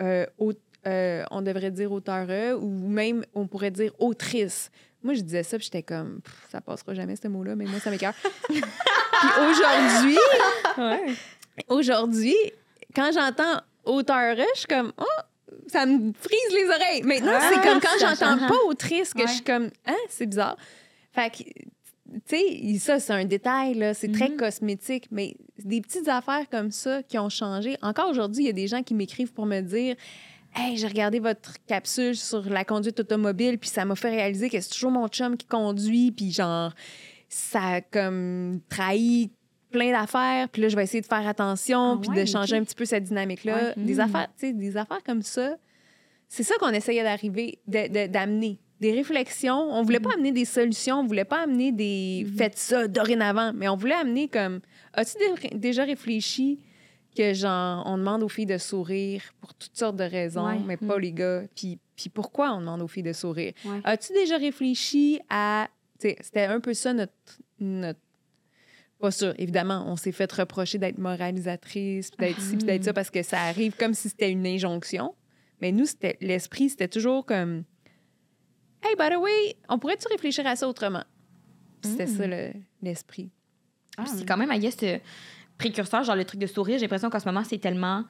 euh, 0.00 0.26
au- 0.38 0.52
euh, 0.86 1.24
on 1.30 1.42
devrait 1.42 1.70
dire 1.70 1.92
auteure 1.92 2.60
ou 2.62 2.68
même 2.68 3.24
on 3.34 3.46
pourrait 3.46 3.70
dire 3.70 3.92
autrice. 3.98 4.70
Moi, 5.02 5.14
je 5.14 5.20
disais 5.20 5.42
ça, 5.42 5.56
puis 5.56 5.64
j'étais 5.64 5.82
comme, 5.82 6.20
ça 6.50 6.60
passera 6.60 6.94
jamais 6.94 7.16
ce 7.16 7.26
mot-là, 7.28 7.56
mais 7.56 7.64
moi, 7.64 7.80
ça 7.80 7.90
m'écoeure. 7.90 8.14
puis 8.48 8.60
aujourd'hui, 9.50 10.18
aujourd'hui, 11.68 12.36
quand 12.94 13.10
j'entends 13.12 13.60
auteure, 13.84 14.36
je 14.36 14.58
suis 14.58 14.66
comme, 14.66 14.92
oh, 14.98 15.22
ça 15.66 15.86
me 15.86 16.12
frise 16.12 16.54
les 16.54 16.66
oreilles. 16.66 17.02
Maintenant, 17.02 17.38
c'est 17.48 17.68
comme 17.68 17.80
quand 17.80 17.98
j'entends 18.00 18.46
pas 18.46 18.58
autrice 18.66 19.12
que 19.12 19.26
je 19.26 19.32
suis 19.32 19.44
comme, 19.44 19.70
hein, 19.86 19.96
c'est 20.08 20.26
bizarre. 20.26 20.56
Fait 21.12 21.30
que, 21.30 21.42
tu 22.28 22.36
sais, 22.36 22.78
ça, 22.78 23.00
c'est 23.00 23.12
un 23.12 23.24
détail, 23.24 23.74
là. 23.74 23.94
C'est 23.94 24.12
très 24.12 24.30
cosmétique, 24.30 25.08
mais 25.10 25.34
des 25.58 25.80
petites 25.80 26.08
affaires 26.08 26.48
comme 26.50 26.70
ça 26.70 27.02
qui 27.02 27.18
ont 27.18 27.28
changé. 27.28 27.76
Encore 27.82 28.08
aujourd'hui, 28.08 28.44
il 28.44 28.46
y 28.46 28.50
a 28.50 28.54
des 28.54 28.66
gens 28.66 28.82
qui 28.82 28.94
m'écrivent 28.94 29.32
pour 29.32 29.46
me 29.46 29.60
dire 29.60 29.96
Hey, 30.54 30.76
j'ai 30.76 30.86
regardé 30.86 31.18
votre 31.18 31.54
capsule 31.66 32.14
sur 32.16 32.48
la 32.50 32.64
conduite 32.64 33.00
automobile, 33.00 33.58
puis 33.58 33.70
ça 33.70 33.84
m'a 33.84 33.94
fait 33.96 34.10
réaliser 34.10 34.50
que 34.50 34.60
c'est 34.60 34.70
toujours 34.70 34.90
mon 34.90 35.08
chum 35.08 35.36
qui 35.36 35.46
conduit, 35.46 36.12
puis 36.12 36.30
genre, 36.30 36.72
ça 37.28 37.60
a 37.76 37.80
comme 37.80 38.60
trahi 38.68 39.30
plein 39.70 39.90
d'affaires, 39.92 40.50
puis 40.50 40.60
là, 40.60 40.68
je 40.68 40.76
vais 40.76 40.82
essayer 40.84 41.00
de 41.00 41.06
faire 41.06 41.26
attention, 41.26 41.92
Ah 41.94 41.98
puis 42.00 42.10
ouais, 42.10 42.24
de 42.24 42.28
changer 42.28 42.56
un 42.56 42.64
petit 42.64 42.74
peu 42.74 42.84
cette 42.84 43.04
dynamique-là. 43.04 43.54
Ouais. 43.76 43.82
Des 43.82 43.94
Mm. 43.94 44.00
affaires, 44.00 44.28
tu 44.38 44.46
sais, 44.48 44.52
des 44.52 44.76
affaires 44.76 45.02
comme 45.04 45.22
ça, 45.22 45.56
c'est 46.28 46.42
ça 46.42 46.54
qu'on 46.60 46.68
essayait 46.70 47.02
d'arriver, 47.02 47.58
de- 47.66 47.88
de- 47.88 48.12
d'amener. 48.12 48.58
Des 48.80 48.92
réflexions. 48.92 49.54
On 49.70 49.82
voulait 49.84 50.00
pas 50.00 50.12
amener 50.14 50.32
des 50.32 50.44
solutions, 50.44 50.96
on 51.00 51.06
voulait 51.06 51.24
pas 51.24 51.44
amener 51.44 51.70
des 51.72 52.26
faites 52.36 52.58
ça 52.58 52.88
dorénavant, 52.88 53.52
mais 53.54 53.68
on 53.68 53.76
voulait 53.76 53.94
amener 53.94 54.26
comme 54.28 54.60
as-tu 54.92 55.12
dé- 55.18 55.56
déjà 55.56 55.84
réfléchi 55.84 56.58
que 57.14 57.32
genre 57.34 57.82
on 57.86 57.98
demande 57.98 58.22
aux 58.22 58.28
filles 58.28 58.46
de 58.46 58.58
sourire 58.58 59.22
pour 59.40 59.54
toutes 59.54 59.76
sortes 59.76 59.96
de 59.96 60.04
raisons, 60.04 60.46
Ouais. 60.46 60.58
mais 60.66 60.76
pas 60.76 60.98
les 60.98 61.12
gars. 61.12 61.42
Puis 61.54 61.78
puis 61.96 62.08
pourquoi 62.08 62.52
on 62.54 62.60
demande 62.60 62.82
aux 62.82 62.88
filles 62.88 63.02
de 63.02 63.12
sourire? 63.12 63.52
Ouais. 63.64 63.80
As-tu 63.84 64.12
déjà 64.12 64.36
réfléchi 64.38 65.20
à 65.30 65.68
c'était 66.00 66.44
un 66.46 66.58
peu 66.60 66.74
ça 66.74 66.92
notre 66.92 67.12
notre 67.60 68.00
pas 68.98 69.10
sûr, 69.10 69.34
évidemment, 69.36 69.84
on 69.88 69.96
s'est 69.96 70.12
fait 70.12 70.30
reprocher 70.32 70.78
d'être 70.78 70.98
moralisatrice, 70.98 72.12
d'être 72.12 72.40
ci, 72.40 72.56
puis 72.56 72.66
d'être 72.66 72.84
ça, 72.84 72.92
parce 72.92 73.10
que 73.10 73.22
ça 73.24 73.40
arrive 73.42 73.74
comme 73.76 73.94
si 73.94 74.08
c'était 74.08 74.30
une 74.30 74.46
injonction. 74.46 75.14
Mais 75.60 75.72
nous, 75.72 75.86
c'était 75.86 76.16
l'esprit, 76.20 76.70
c'était 76.70 76.86
toujours 76.88 77.26
comme 77.26 77.64
Hey, 78.84 78.94
by 78.96 79.10
the 79.14 79.18
way, 79.18 79.56
on 79.68 79.78
pourrait-tu 79.78 80.06
réfléchir 80.08 80.46
à 80.46 80.54
ça 80.56 80.68
autrement? 80.68 81.04
C'était 81.82 82.06
ça 82.06 82.26
le- 82.28 82.52
l'esprit. 82.80 83.30
Ah, 83.96 84.06
c'est 84.06 84.24
quand 84.26 84.36
même, 84.36 84.50
I 84.52 84.58
guess, 84.60 84.76
euh, 84.84 84.98
précurseur, 85.62 86.04
genre 86.04 86.16
le 86.16 86.24
truc 86.24 86.40
de 86.40 86.46
sourire. 86.46 86.76
J'ai 86.78 86.82
l'impression 86.86 87.10
qu'en 87.10 87.20
ce 87.20 87.26
moment, 87.26 87.42
c'est 87.44 87.58
tellement 87.58 88.04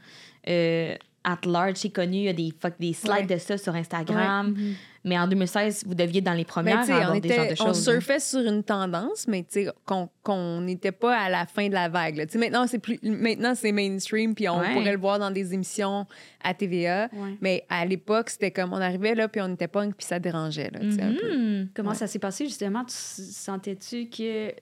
euh, 0.48 0.94
at 1.24 1.38
large, 1.46 1.76
c'est 1.76 1.90
connu. 1.90 2.16
Il 2.16 2.22
y 2.24 2.28
a 2.28 2.32
des, 2.32 2.52
fuck, 2.58 2.74
des 2.80 2.92
slides 2.92 3.12
Ouais. 3.12 3.26
de 3.26 3.36
ça 3.38 3.56
sur 3.56 3.74
Instagram. 3.74 4.56
Mais 5.04 5.18
en 5.18 5.26
2016, 5.26 5.84
vous 5.86 5.94
deviez 5.96 6.18
être 6.18 6.24
dans 6.24 6.32
les 6.32 6.44
premières 6.44 6.78
à 6.78 6.84
on, 6.84 6.92
aborder 7.10 7.28
ce 7.28 7.34
genre 7.34 7.44
était, 7.44 7.54
de 7.56 7.62
on 7.62 7.66
choses. 7.66 7.88
hein. 7.88 7.92
surfait 7.92 8.20
sur 8.20 8.40
une 8.40 8.62
tendance, 8.62 9.26
mais 9.26 9.42
tu 9.42 9.64
sais, 9.64 9.68
qu'on 9.84 10.08
qu'on 10.22 10.60
n'était 10.60 10.92
pas 10.92 11.16
à 11.16 11.28
la 11.28 11.44
fin 11.46 11.66
de 11.68 11.72
la 11.74 11.88
vague. 11.88 12.16
là. 12.16 12.26
Tu 12.26 12.32
sais, 12.32 12.38
Maintenant, 12.38 12.66
c'est 12.68 12.78
plus 12.78 12.98
maintenant 13.02 13.54
c'est 13.56 13.72
mainstream, 13.72 14.34
puis 14.36 14.48
on 14.48 14.58
Ouais. 14.60 14.72
pourrait 14.74 14.92
le 14.92 14.98
voir 14.98 15.18
dans 15.18 15.30
des 15.32 15.54
émissions 15.54 16.06
à 16.42 16.54
TVA. 16.54 17.08
Ouais. 17.12 17.36
Mais 17.40 17.64
à 17.68 17.84
l'époque, 17.84 18.30
c'était 18.30 18.52
comme 18.52 18.72
on 18.72 18.80
arrivait 18.80 19.14
là, 19.16 19.26
puis 19.28 19.40
on 19.40 19.52
était 19.54 19.66
punk, 19.68 19.94
puis 19.96 20.06
ça 20.06 20.18
dérangeait. 20.20 20.70
Là, 20.72 20.80
un 20.82 21.14
peu. 21.14 21.36
Mhm. 21.36 21.68
Comment 21.74 21.90
Ouais. 21.90 21.96
ça 21.96 22.06
s'est 22.06 22.20
passé, 22.20 22.46
justement? 22.46 22.84
Tu 22.84 22.94
sentais-tu 22.96 24.08
que. 24.08 24.52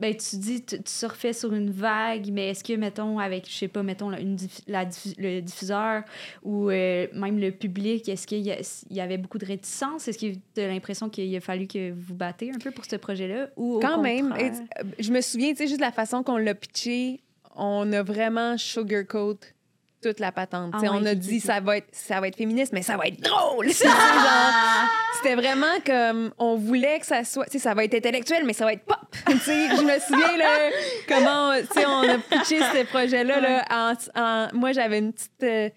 Ben, 0.00 0.14
tu 0.14 0.36
dis, 0.36 0.64
tu, 0.64 0.76
tu 0.80 0.92
surfais 0.92 1.32
sur 1.32 1.52
une 1.52 1.70
vague, 1.70 2.30
mais 2.30 2.50
est-ce 2.50 2.62
que, 2.62 2.72
mettons, 2.74 3.18
avec, 3.18 3.48
je 3.48 3.54
sais 3.54 3.68
pas, 3.68 3.82
mettons, 3.82 4.10
la, 4.10 4.20
une 4.20 4.36
la 4.68 4.84
le 5.18 5.40
diffuseur 5.40 6.04
ou 6.44 6.70
euh, 6.70 7.06
même 7.12 7.38
le 7.38 7.50
public, 7.50 8.08
est-ce 8.08 8.26
qu'il 8.26 8.46
y, 8.46 8.94
y 8.94 9.00
avait 9.00 9.18
beaucoup 9.18 9.38
de 9.38 9.46
réticence? 9.46 10.06
Est-ce 10.06 10.18
que 10.18 10.38
tu 10.54 10.60
as 10.60 10.68
l'impression 10.68 11.08
qu'il 11.08 11.34
a 11.34 11.40
fallu 11.40 11.66
que 11.66 11.90
vous 11.90 12.14
battez 12.14 12.50
un 12.50 12.58
peu 12.58 12.70
pour 12.70 12.84
ce 12.84 12.96
projet-là? 12.96 13.48
Ou 13.56 13.76
au 13.76 13.80
Quand 13.80 14.00
même, 14.00 14.32
euh, 14.38 14.50
je 14.98 15.10
me 15.12 15.20
souviens, 15.20 15.50
tu 15.50 15.56
sais, 15.56 15.66
juste 15.66 15.80
la 15.80 15.92
façon 15.92 16.22
qu'on 16.22 16.36
l'a 16.36 16.54
pitché, 16.54 17.20
on 17.56 17.92
a 17.92 18.02
vraiment 18.02 18.56
sugarcoat 18.56 19.38
toute 20.02 20.20
la 20.20 20.32
patente. 20.32 20.72
Ah 20.74 20.80
ouais, 20.80 20.88
on 20.90 21.04
a 21.04 21.14
dit 21.14 21.40
ça 21.40 21.60
va 21.60 21.78
être 21.78 21.88
ça 21.92 22.20
va 22.20 22.28
être 22.28 22.36
féministe, 22.36 22.72
mais 22.72 22.82
ça 22.82 22.96
va 22.96 23.06
être 23.06 23.20
drôle. 23.20 23.66
Genre, 23.72 24.88
C'était 25.16 25.34
vraiment 25.34 25.66
comme 25.84 26.32
on 26.38 26.56
voulait 26.56 26.98
que 27.00 27.06
ça 27.06 27.24
soit, 27.24 27.46
ça 27.58 27.74
va 27.74 27.84
être 27.84 27.94
intellectuel, 27.94 28.44
mais 28.44 28.52
ça 28.52 28.64
va 28.64 28.72
être 28.74 28.84
pop. 28.84 28.98
Je 29.26 29.82
me 29.82 29.98
souviens 30.00 30.36
là, 30.36 30.70
comment, 31.08 31.52
on 31.88 32.08
a 32.08 32.18
pitché 32.18 32.58
ce 32.60 32.84
projet-là 32.86 33.40
là. 33.40 33.64
en- 33.70 34.20
en- 34.20 34.48
moi, 34.58 34.72
j'avais 34.72 34.98
une 34.98 35.12
petite 35.12 35.42
euh, 35.42 35.68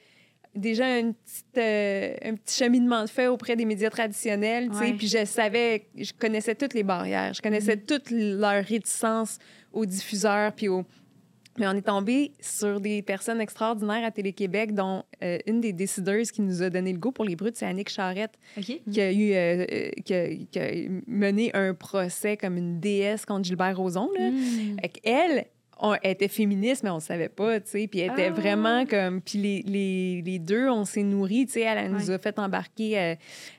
déjà 0.53 0.97
une 0.99 1.13
petite, 1.13 1.57
euh, 1.57 2.13
un 2.25 2.35
petit 2.35 2.57
cheminement 2.57 3.03
de 3.05 3.09
fait 3.09 3.27
auprès 3.27 3.55
des 3.55 3.63
médias 3.65 3.89
traditionnels, 3.89 4.69
Ouais. 4.73 4.93
puis 4.93 5.07
je 5.07 5.23
savais, 5.25 5.87
je 5.97 6.11
connaissais 6.19 6.55
toutes 6.55 6.73
les 6.73 6.83
barrières, 6.83 7.33
je 7.33 7.41
connaissais 7.41 7.77
toutes 7.77 8.11
leurs 8.11 8.63
réticences 8.65 9.37
aux 9.71 9.85
diffuseurs, 9.85 10.51
puis 10.51 10.67
aux... 10.67 10.83
Mais 11.59 11.67
on 11.67 11.73
est 11.73 11.81
tombé 11.85 12.31
sur 12.39 12.79
des 12.79 13.01
personnes 13.01 13.41
extraordinaires 13.41 14.05
à 14.05 14.11
Télé-Québec, 14.11 14.73
dont 14.73 15.03
euh, 15.21 15.37
une 15.47 15.59
des 15.59 15.73
décideuses 15.73 16.31
qui 16.31 16.41
nous 16.41 16.63
a 16.63 16.69
donné 16.69 16.93
le 16.93 16.97
goût 16.99 17.11
pour 17.11 17.25
les 17.25 17.35
brutes, 17.35 17.57
c'est 17.57 17.65
Annick 17.65 17.89
Charrette, 17.89 18.31
OK. 18.57 18.79
qui 18.89 19.01
a 19.01 19.11
eu 19.11 19.33
euh, 19.33 19.89
qui, 20.05 20.13
a, 20.13 20.27
qui 20.29 20.59
a 20.59 20.71
mené 21.07 21.51
un 21.53 21.73
procès 21.73 22.37
comme 22.37 22.55
une 22.57 22.79
déesse 22.79 23.25
contre 23.25 23.43
Gilbert 23.45 23.75
Rozon. 23.77 24.09
Là. 24.17 24.31
Mm. 24.31 25.41
On, 25.83 25.95
elle 26.03 26.11
était 26.11 26.27
féministe, 26.27 26.83
mais 26.83 26.91
on 26.91 26.97
ne 26.97 27.01
savait 27.01 27.27
pas, 27.27 27.59
tu 27.59 27.71
sais. 27.71 27.87
Puis 27.87 28.01
elle 28.01 28.11
était 28.11 28.27
Ah. 28.27 28.31
vraiment 28.31 28.85
comme... 28.85 29.19
Puis 29.19 29.39
les, 29.39 29.63
les, 29.65 30.21
les 30.21 30.37
deux, 30.37 30.69
on 30.69 30.85
s'est 30.85 31.01
nourris, 31.01 31.47
tu 31.47 31.53
sais. 31.53 31.61
Elle, 31.61 31.79
elle 31.79 31.91
nous 31.91 32.09
Ouais. 32.09 32.13
a 32.13 32.19
fait 32.19 32.37
embarquer 32.37 32.99
euh, 32.99 33.15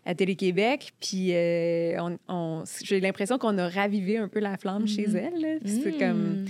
à 0.07 0.15
Télé-Québec. 0.15 0.93
Puis 1.01 1.31
euh, 1.35 1.97
on, 2.01 2.17
on- 2.29 2.63
j'ai 2.85 3.01
l'impression 3.01 3.39
qu'on 3.39 3.59
a 3.59 3.69
ravivé 3.69 4.19
un 4.19 4.29
peu 4.29 4.39
la 4.39 4.57
flamme 4.57 4.87
chez 4.87 5.09
Mhm. 5.09 5.17
elle. 5.17 5.61
c'est 5.65 5.97
Mm. 5.97 5.99
comme... 5.99 6.45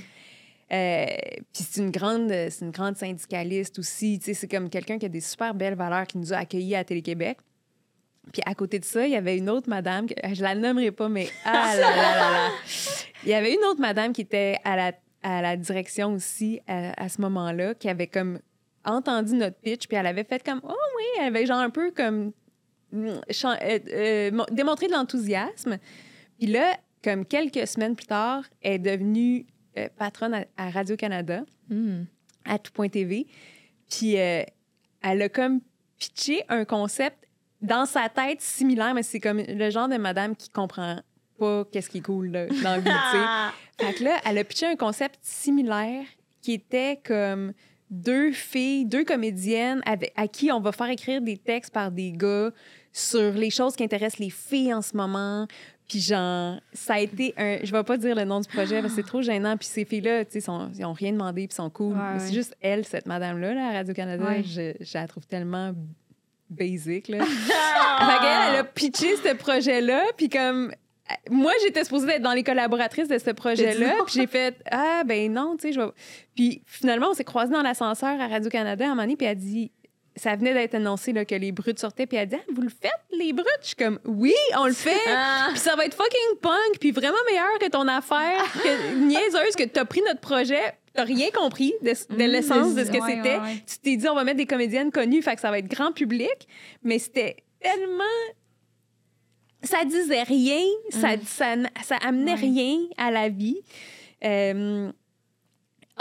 euh, 0.73 1.07
puis 1.53 1.65
c'est 1.69 1.81
une 1.81 1.91
grande, 1.91 2.31
c'est 2.31 2.65
une 2.65 2.71
grande 2.71 2.97
syndicaliste 2.97 3.79
aussi. 3.79 4.21
C'est 4.23 4.49
comme 4.49 4.71
quelqu'un 4.71 4.99
qui 4.99 5.07
a 5.07 5.09
des 5.09 5.21
super 5.21 5.55
belles 5.55 5.75
valeurs 5.75 6.07
qui 6.07 6.19
nous 6.19 6.33
a 6.33 6.37
accueillis 6.37 6.75
à 6.75 6.85
Télé-Québec. 6.85 7.39
Puis 8.33 8.43
à 8.47 8.55
côté 8.55 8.79
de 8.79 8.85
ça, 8.85 9.07
il 9.07 9.13
y 9.13 9.17
avait 9.17 9.37
une 9.37 9.51
autre 9.51 9.69
madame, 9.69 10.07
que, 10.07 10.15
je 10.33 10.43
la 10.43 10.55
nommerai 10.55 10.93
pas, 10.93 11.09
mais 11.09 11.29
ah 11.45 11.75
là 11.77 11.97
là 11.97 12.21
là. 12.21 12.51
Il 13.25 13.31
y 13.31 13.35
avait 13.35 13.53
une 13.53 13.65
autre 13.65 13.81
madame 13.81 14.13
qui 14.13 14.23
était 14.23 14.59
à 14.65 14.77
la, 14.77 14.93
à 15.23 15.43
la 15.43 15.57
direction 15.57 16.15
aussi 16.15 16.61
à, 16.67 17.03
à 17.03 17.09
ce 17.09 17.21
moment-là, 17.21 17.75
qui 17.75 17.89
avait 17.89 18.07
comme 18.07 18.39
entendu 18.85 19.35
notre 19.35 19.59
pitch, 19.59 19.87
puis 19.87 19.97
elle 19.97 20.07
avait 20.07 20.25
fait 20.25 20.43
comme 20.43 20.61
oh 20.65 20.75
oui, 20.97 21.05
elle 21.21 21.27
avait 21.27 21.47
genre 21.47 21.59
un 21.61 21.71
peu 21.71 21.91
comme 21.91 22.33
mm, 22.93 23.07
euh, 23.09 23.79
euh, 23.93 24.31
mon- 24.33 24.47
démontré 24.51 24.87
de 24.87 24.93
l'enthousiasme. 24.93 25.79
Puis 26.39 26.47
là, 26.47 26.77
comme 27.03 27.27
quelques 27.27 27.67
semaines 27.67 27.97
plus 27.97 28.07
tard, 28.07 28.45
elle 28.63 28.73
est 28.75 28.79
devenue 28.79 29.47
euh, 29.79 29.89
patronne 29.97 30.35
à, 30.35 30.45
à 30.57 30.71
Radio-Canada 30.71 31.43
Mhm. 31.71 32.07
à 32.45 32.59
tout.tv. 32.59 33.27
Puis 33.91 34.19
euh, 34.19 34.43
elle 35.03 35.23
a 35.23 35.29
comme 35.29 35.61
pitché 35.99 36.43
un 36.49 36.65
concept 36.65 37.17
dans 37.61 37.87
sa 37.87 38.09
tête 38.09 38.41
similaire, 38.41 38.95
mais 38.95 39.03
c'est 39.03 39.21
comme 39.21 39.41
le 39.47 39.71
genre 39.71 39.89
de 39.89 39.97
madame 39.97 40.35
qui 40.35 40.49
comprend 40.49 41.01
pas 41.39 41.65
qu'est-ce 41.73 41.89
qui 41.91 41.99
est 41.99 42.03
cool 42.03 42.29
là, 42.29 42.47
dans 42.47 42.83
la 42.85 43.51
vie. 43.81 43.87
Fait 43.87 43.95
que 43.95 44.05
là, 44.05 44.21
elle 44.27 44.39
a 44.39 44.45
pitché 44.45 44.67
un 44.67 44.77
concept 44.77 45.19
similaire 45.23 46.05
qui 46.41 46.53
était 46.55 47.01
comme 47.05 47.53
deux 47.91 48.33
filles, 48.33 48.85
deux 48.87 49.05
comédiennes 49.05 49.83
avec, 49.87 50.13
à 50.17 50.27
qui 50.27 50.51
on 50.51 50.61
va 50.61 50.73
faire 50.73 50.89
écrire 50.89 51.21
des 51.21 51.37
textes 51.37 51.73
par 51.73 51.91
des 51.93 52.13
gars 52.13 52.51
sur 52.93 53.33
les 53.33 53.51
choses 53.51 53.77
qui 53.77 53.85
intéressent 53.85 54.19
les 54.19 54.31
filles 54.31 54.75
en 54.75 54.83
ce 54.83 54.97
moment. 54.97 55.47
Puis 55.93 56.01
genre, 56.01 56.59
ça 56.73 56.95
a 56.95 57.01
été 57.01 57.35
un... 57.37 57.59
Je 57.63 57.71
vais 57.71 57.83
pas 57.83 57.99
dire 57.99 58.15
le 58.17 58.25
nom 58.25 58.41
du 58.41 58.49
projet 58.49 58.81
parce 58.81 58.95
que 58.95 59.03
c'est 59.03 59.07
trop 59.07 59.21
gênant. 59.21 59.59
Puis 59.59 59.69
ces 59.69 59.85
filles-là, 59.85 60.25
tu 60.25 60.41
sais, 60.41 60.51
ils 60.79 60.85
ont 60.87 60.95
rien 60.95 61.13
demandé 61.13 61.47
puis 61.47 61.55
sont 61.55 61.69
cool. 61.69 61.93
Ouais, 61.93 61.99
Mais 62.03 62.13
ouais. 62.15 62.19
C'est 62.21 62.33
juste 62.33 62.57
elle, 62.63 62.87
cette 62.87 63.05
madame-là, 63.05 63.53
là, 63.53 63.69
à 63.69 63.73
Radio-Canada, 63.73 64.25
Ouais. 64.25 64.43
je, 64.43 64.73
je 64.81 64.95
la 64.95 65.07
trouve 65.07 65.27
tellement 65.27 65.75
basic, 66.49 67.09
là. 67.09 67.19
fait 67.27 67.27
qu'elle, 68.23 68.55
elle 68.55 68.57
a 68.61 68.65
pitché 68.65 69.17
ce 69.17 69.35
projet-là, 69.35 70.03
puis 70.17 70.31
comme... 70.31 70.73
Moi, 71.31 71.53
j'étais 71.63 71.85
supposée 71.85 72.09
être 72.13 72.23
dans 72.23 72.33
les 72.33 72.43
collaboratrices 72.43 73.09
de 73.09 73.19
ce 73.19 73.33
projet-là, 73.33 73.97
puis 74.07 74.15
j'ai 74.15 74.27
fait 74.27 74.57
«Ah, 74.71 75.03
ben 75.05 75.31
non, 75.31 75.57
tu 75.59 75.67
sais, 75.67 75.73
je 75.75 75.81
vais...» 75.81 75.91
Puis 76.35 76.63
finalement, 76.65 77.09
on 77.11 77.15
s'est 77.15 77.25
croisés 77.25 77.53
dans 77.53 77.61
l'ascenseur 77.61 78.19
à 78.19 78.29
Radio-Canada 78.29 78.83
à 78.83 78.87
un 78.87 78.91
moment 78.93 79.03
donné, 79.03 79.17
puis 79.17 79.27
elle 79.27 79.33
a 79.33 79.35
dit 79.35 79.71
ça 80.17 80.37
venait 80.37 80.53
d'être 80.55 80.75
annoncé 80.75 81.13
là, 81.13 81.25
que 81.25 81.35
les 81.35 81.53
brutes 81.53 81.79
sortaient, 81.79 82.07
puis 82.07 82.17
elle 82.19 82.29
dit 82.29 82.37
Ah, 82.39 82.45
Vous 82.55 82.63
le 82.63 82.69
faites, 82.69 82.91
les 83.17 83.33
brutes? 83.33 83.47
Je 83.63 83.67
suis 83.69 83.77
comme 83.77 83.99
Oui, 84.05 84.35
on 84.59 84.67
le 84.67 84.73
fait. 84.73 84.97
Ah. 85.09 85.49
Puis 85.51 85.59
ça 85.61 85.75
va 85.77 85.85
être 85.87 85.95
fucking 85.95 86.39
punk, 86.41 86.79
puis 86.81 86.91
vraiment 86.93 87.17
meilleur 87.31 87.59
que 87.61 87.69
ton 87.69 87.89
affaire, 87.89 88.45
que 88.63 88.95
niaiseuse, 88.97 89.55
que 89.57 89.65
t'as 89.65 89.85
pris 89.85 90.03
notre 90.07 90.21
projet, 90.21 90.61
t'as 90.95 91.05
rien 91.05 91.31
compris 91.31 91.73
de, 91.83 91.93
de 92.15 92.25
l'essence 92.25 92.75
de 92.75 92.85
ce 92.85 92.91
que 92.91 92.99
Ouais, 92.99 93.15
c'était. 93.17 93.37
ouais, 93.39 93.43
ouais. 93.43 93.63
Tu 93.67 93.79
t'es 93.79 93.97
dit, 93.97 94.09
on 94.09 94.15
va 94.15 94.25
mettre 94.25 94.37
des 94.39 94.47
comédiennes 94.47 94.91
connues, 94.93 95.23
fait 95.23 95.35
que 95.35 95.41
ça 95.41 95.51
va 95.51 95.59
être 95.59 95.69
grand 95.69 95.93
public, 95.93 96.47
mais 96.83 96.99
c'était 96.99 97.37
tellement. 97.61 98.05
Ça 99.65 99.85
disait 99.85 100.25
rien, 100.25 100.61
ça, 100.91 101.11
ça, 101.25 101.55
ça 101.85 101.97
amenait 102.05 102.35
rien 102.35 102.79
à 102.99 103.13
la 103.13 103.29
vie. 103.29 103.61
Euh, 104.25 104.91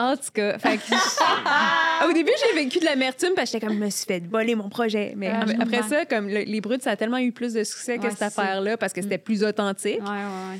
en 0.02 0.16
tout 0.18 0.32
cas, 0.34 0.58
fait 0.60 0.78
que- 0.78 0.84
au 2.10 2.14
début, 2.14 2.32
j'ai 2.48 2.64
vécu 2.64 2.80
de 2.80 2.86
l'amertume 2.86 3.30
parce 3.36 3.52
que 3.52 3.58
j'étais 3.58 3.66
comme, 3.68 3.76
je 3.78 3.84
me 3.84 3.90
suis 3.90 4.06
fait 4.06 4.20
voler 4.28 4.56
mon 4.56 4.70
projet. 4.70 5.14
Mais 5.16 5.28
Ah, 5.30 5.46
après 5.60 5.84
ça, 5.84 6.06
comme 6.06 6.28
le- 6.28 6.44
les 6.44 6.62
brutes, 6.62 6.84
ça 6.84 6.92
a 6.92 6.96
tellement 6.96 7.18
eu 7.18 7.32
plus 7.32 7.54
de 7.54 7.64
succès 7.64 7.98
que 7.98 8.04
Ouais, 8.04 8.10
cette 8.12 8.22
affaire-là 8.22 8.78
parce 8.78 8.94
que 8.94 9.02
c'était 9.02 9.18
plus 9.18 9.44
authentique 9.44 10.00
Ouais, 10.02 10.08
ouais, 10.08 10.52
ouais. 10.54 10.60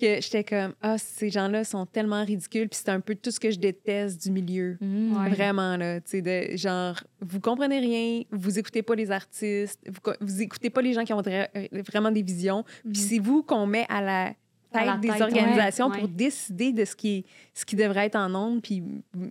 que 0.00 0.22
j'étais 0.22 0.44
comme, 0.44 0.72
ah, 0.80 0.96
ces 0.98 1.28
gens-là 1.30 1.62
sont 1.64 1.84
tellement 1.86 2.24
ridicules. 2.24 2.68
Puis 2.68 2.80
c'est 2.82 2.90
un 2.90 3.00
peu 3.00 3.14
tout 3.14 3.30
ce 3.30 3.38
que 3.38 3.50
je 3.50 3.58
déteste 3.58 4.22
du 4.22 4.30
milieu. 4.30 4.78
Mm. 4.80 5.16
Ouais. 5.22 5.28
Vraiment, 5.30 5.76
là, 5.76 6.00
tu 6.00 6.10
sais, 6.10 6.22
de 6.22 6.56
genre, 6.56 6.96
vous 7.20 7.38
comprenez 7.40 7.78
rien, 7.80 8.22
vous 8.30 8.58
écoutez 8.58 8.82
pas 8.82 8.94
les 8.94 9.10
artistes, 9.10 9.78
vous, 9.86 10.12
vous 10.20 10.42
écoutez 10.42 10.70
pas 10.70 10.80
les 10.82 10.94
gens 10.94 11.04
qui 11.04 11.12
ont 11.12 11.22
euh, 11.26 11.44
vraiment 11.92 12.10
des 12.10 12.22
visions. 12.22 12.64
Puis 12.84 13.00
c'est 13.02 13.18
vous 13.18 13.42
qu'on 13.42 13.66
met 13.66 13.84
à 13.90 14.00
la 14.00 14.32
tête 14.72 15.00
des 15.00 15.08
tête, 15.08 15.20
organisations 15.22 15.88
ouais, 15.88 15.98
pour 15.98 16.08
décider 16.08 16.72
de 16.72 16.84
ce 16.84 16.94
qui, 16.96 17.24
ce 17.54 17.64
qui 17.64 17.76
devrait 17.76 18.06
être 18.06 18.16
en 18.16 18.34
ondes, 18.34 18.62
puis 18.62 18.82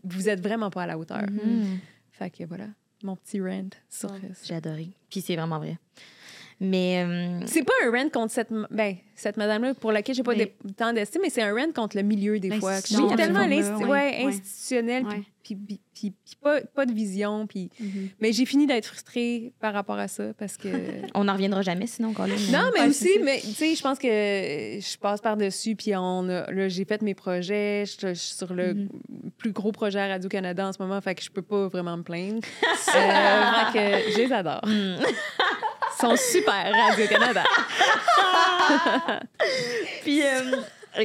vous- 0.03 0.29
êtes 0.29 0.41
vraiment 0.41 0.69
pas 0.69 0.83
à 0.83 0.87
la 0.87 0.97
hauteur. 0.97 1.21
Mm. 1.29 1.77
Fait 2.11 2.29
que 2.29 2.43
voilà, 2.45 2.65
mon 3.03 3.15
petit 3.15 3.39
rant 3.41 3.69
sur 3.89 4.11
Ouais. 4.11 4.19
ça. 4.33 4.45
J'ai 4.45 4.55
adoré. 4.55 4.89
Puis 5.09 5.21
c'est 5.21 5.35
vraiment 5.35 5.57
vrai. 5.59 5.77
Mais 6.61 7.05
euh, 7.07 7.39
C'est 7.45 7.63
pas 7.63 7.71
un 7.85 7.91
rant 7.91 8.09
contre 8.09 8.33
cette, 8.33 8.49
ben, 8.69 8.95
cette 9.15 9.37
madame-là 9.37 9.73
pour 9.75 9.91
laquelle 9.93 10.13
j'ai 10.15 10.23
pas 10.23 10.35
Mais- 10.35 10.53
de- 10.65 10.73
tant 10.73 10.91
d'estime, 10.91 11.21
mais 11.23 11.29
c'est 11.29 11.41
un 11.41 11.53
rant 11.53 11.71
contre 11.73 11.95
le 11.95 12.03
milieu 12.03 12.37
des 12.39 12.59
fois. 12.59 12.75
Je 12.77 13.15
tellement 13.15 13.45
l'insti- 13.45 13.85
ouais, 13.85 13.87
ouais, 13.87 14.25
institutionnel, 14.25 15.03
puis- 15.05 15.17
Ouais. 15.19 15.23
puis, 15.41 15.55
puis- 15.55 15.79
puis- 15.93 16.11
puis 16.11 16.35
pas, 16.41 16.59
pas 16.61 16.85
de 16.85 16.91
vision. 16.93 17.47
Puis... 17.47 17.69
Mhm. 17.79 18.09
Mais 18.19 18.33
j'ai 18.33 18.45
fini 18.45 18.67
d'être 18.67 18.85
frustrée 18.87 19.53
par 19.61 19.73
rapport 19.73 19.97
à 19.97 20.07
ça 20.09 20.33
parce 20.37 20.57
que. 20.57 20.67
on 21.15 21.23
n'en 21.23 21.33
reviendra 21.33 21.61
jamais 21.61 21.87
sinon, 21.87 22.11
Colin. 22.13 22.35
non, 22.51 22.71
mais 22.73 22.81
Ouais, 22.81 22.87
aussi, 22.89 23.07
c'est 23.15 23.23
mais 23.23 23.39
tu 23.39 23.47
sais, 23.53 23.75
je 23.75 23.81
pense 23.81 23.97
que 23.97 24.07
je 24.07 24.97
passe 24.97 25.21
par-dessus, 25.21 25.75
puis 25.77 25.95
on 25.95 26.27
a- 26.27 26.51
là, 26.51 26.67
j'ai 26.67 26.83
fait 26.83 27.01
mes 27.01 27.13
projets. 27.15 27.85
Je, 27.85 28.07
je 28.09 28.13
suis 28.15 28.35
sur 28.35 28.53
le 28.53 28.73
Mhm. 28.73 28.89
plus 29.37 29.51
gros 29.53 29.71
projet 29.71 29.99
à 30.01 30.07
Radio-Canada 30.09 30.67
en 30.67 30.73
ce 30.73 30.81
moment, 30.81 30.99
fait 30.99 31.15
que 31.15 31.23
je 31.23 31.29
peux 31.31 31.41
pas 31.41 31.69
vraiment 31.69 31.95
me 31.95 32.03
plaindre. 32.03 32.41
Euh, 32.95 33.71
fait 33.71 33.77
que 34.05 34.11
je 34.13 34.17
les 34.17 34.33
adore. 34.33 34.61
Mm. 34.65 34.95
Ils 36.01 36.07
sont 36.07 36.15
super, 36.15 36.71
Radio-Canada. 36.71 37.43
Puis 40.03 40.21
euh, 40.23 40.55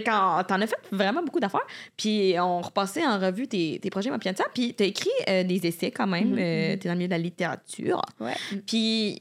quand 0.04 0.44
t'en 0.44 0.60
as 0.60 0.66
fait 0.66 0.76
vraiment 0.90 1.22
beaucoup 1.22 1.40
d'affaires, 1.40 1.66
puis 1.96 2.34
on 2.38 2.60
repassait 2.60 3.06
en 3.06 3.18
revue 3.18 3.46
tes, 3.46 3.78
tes 3.82 3.90
projets, 3.90 4.10
ma 4.10 4.18
Pianza, 4.18 4.44
puis 4.54 4.74
t'as 4.74 4.84
écrit 4.84 5.10
euh, 5.28 5.44
des 5.44 5.66
essais 5.66 5.90
quand 5.90 6.06
même. 6.06 6.30
Mhm, 6.30 6.38
euh, 6.38 6.76
T'es 6.76 6.88
dans 6.88 6.94
le 6.94 6.98
milieu 6.98 7.08
de 7.08 7.14
la 7.14 7.18
littérature. 7.18 8.02
Ouais. 8.20 8.34
Puis 8.66 9.18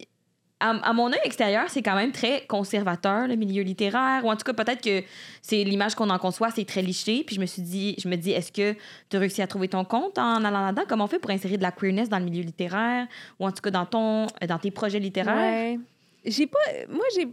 à, 0.64 0.70
à 0.70 0.94
mon 0.94 1.12
œil 1.12 1.20
extérieur, 1.26 1.70
c'est 1.70 1.82
quand 1.82 1.96
même 1.96 2.14
très 2.14 2.46
conservateur, 2.46 3.28
le 3.28 3.36
milieu 3.36 3.64
littéraire. 3.64 4.24
Ou 4.24 4.32
en 4.32 4.38
tout 4.38 4.46
cas, 4.46 4.54
peut-être 4.54 4.82
que 4.82 5.06
c'est 5.42 5.64
l'image 5.66 5.94
qu'on 5.94 6.10
en 6.10 6.18
conçoit, 6.18 6.52
c'est 6.52 6.64
très 6.64 6.82
liché. 6.82 7.26
Puis 7.26 7.36
je 7.36 7.42
me 7.42 7.46
suis 7.46 7.62
dit, 7.62 7.96
je 8.02 8.08
me 8.08 8.16
dis, 8.16 8.32
est-ce 8.32 8.52
que 8.52 8.74
tu 9.10 9.18
as 9.18 9.20
réussi 9.20 9.42
à 9.42 9.48
trouver 9.48 9.68
ton 9.68 9.84
compte 9.84 10.18
en 10.18 10.44
allant 10.46 10.66
là-dedans? 10.66 10.84
Comment 10.88 11.04
on 11.04 11.08
fait 11.08 11.20
pour 11.20 11.32
insérer 11.32 11.58
de 11.58 11.64
la 11.64 11.72
queerness 11.72 12.08
dans 12.08 12.20
le 12.20 12.24
milieu 12.24 12.44
littéraire? 12.44 13.08
Ou 13.40 13.46
en 13.46 13.52
tout 13.52 13.62
cas, 13.62 13.72
dans, 13.72 13.86
ton, 13.86 14.28
dans 14.48 14.58
tes 14.58 14.72
projets 14.72 15.00
littéraires? 15.00 15.36
Ouais. 15.36 15.80
J'ai 16.26 16.48
pas. 16.48 16.60
Moi, 16.90 17.04
j'ai. 17.14 17.28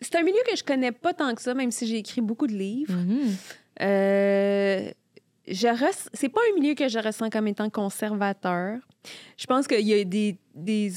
C'est 0.00 0.14
un 0.14 0.22
milieu 0.22 0.40
que 0.48 0.56
je 0.56 0.62
connais 0.62 0.92
pas 0.92 1.12
tant 1.12 1.34
que 1.34 1.42
ça, 1.42 1.52
même 1.52 1.72
si 1.72 1.86
j'ai 1.86 1.98
écrit 1.98 2.20
beaucoup 2.20 2.46
de 2.46 2.54
livres. 2.54 2.94
Mhm. 2.94 3.36
Euh, 3.82 4.90
je 5.48 5.66
C'est 6.12 6.28
pas 6.28 6.40
un 6.50 6.60
milieu 6.60 6.74
que 6.74 6.88
je 6.88 6.98
ressens 7.00 7.28
comme 7.28 7.48
étant 7.48 7.68
conservateur. 7.70 8.78
Je 9.36 9.46
pense 9.46 9.66
qu'il 9.66 9.86
y 9.86 9.94
a 9.94 10.04
des, 10.04 10.38
des, 10.54 10.92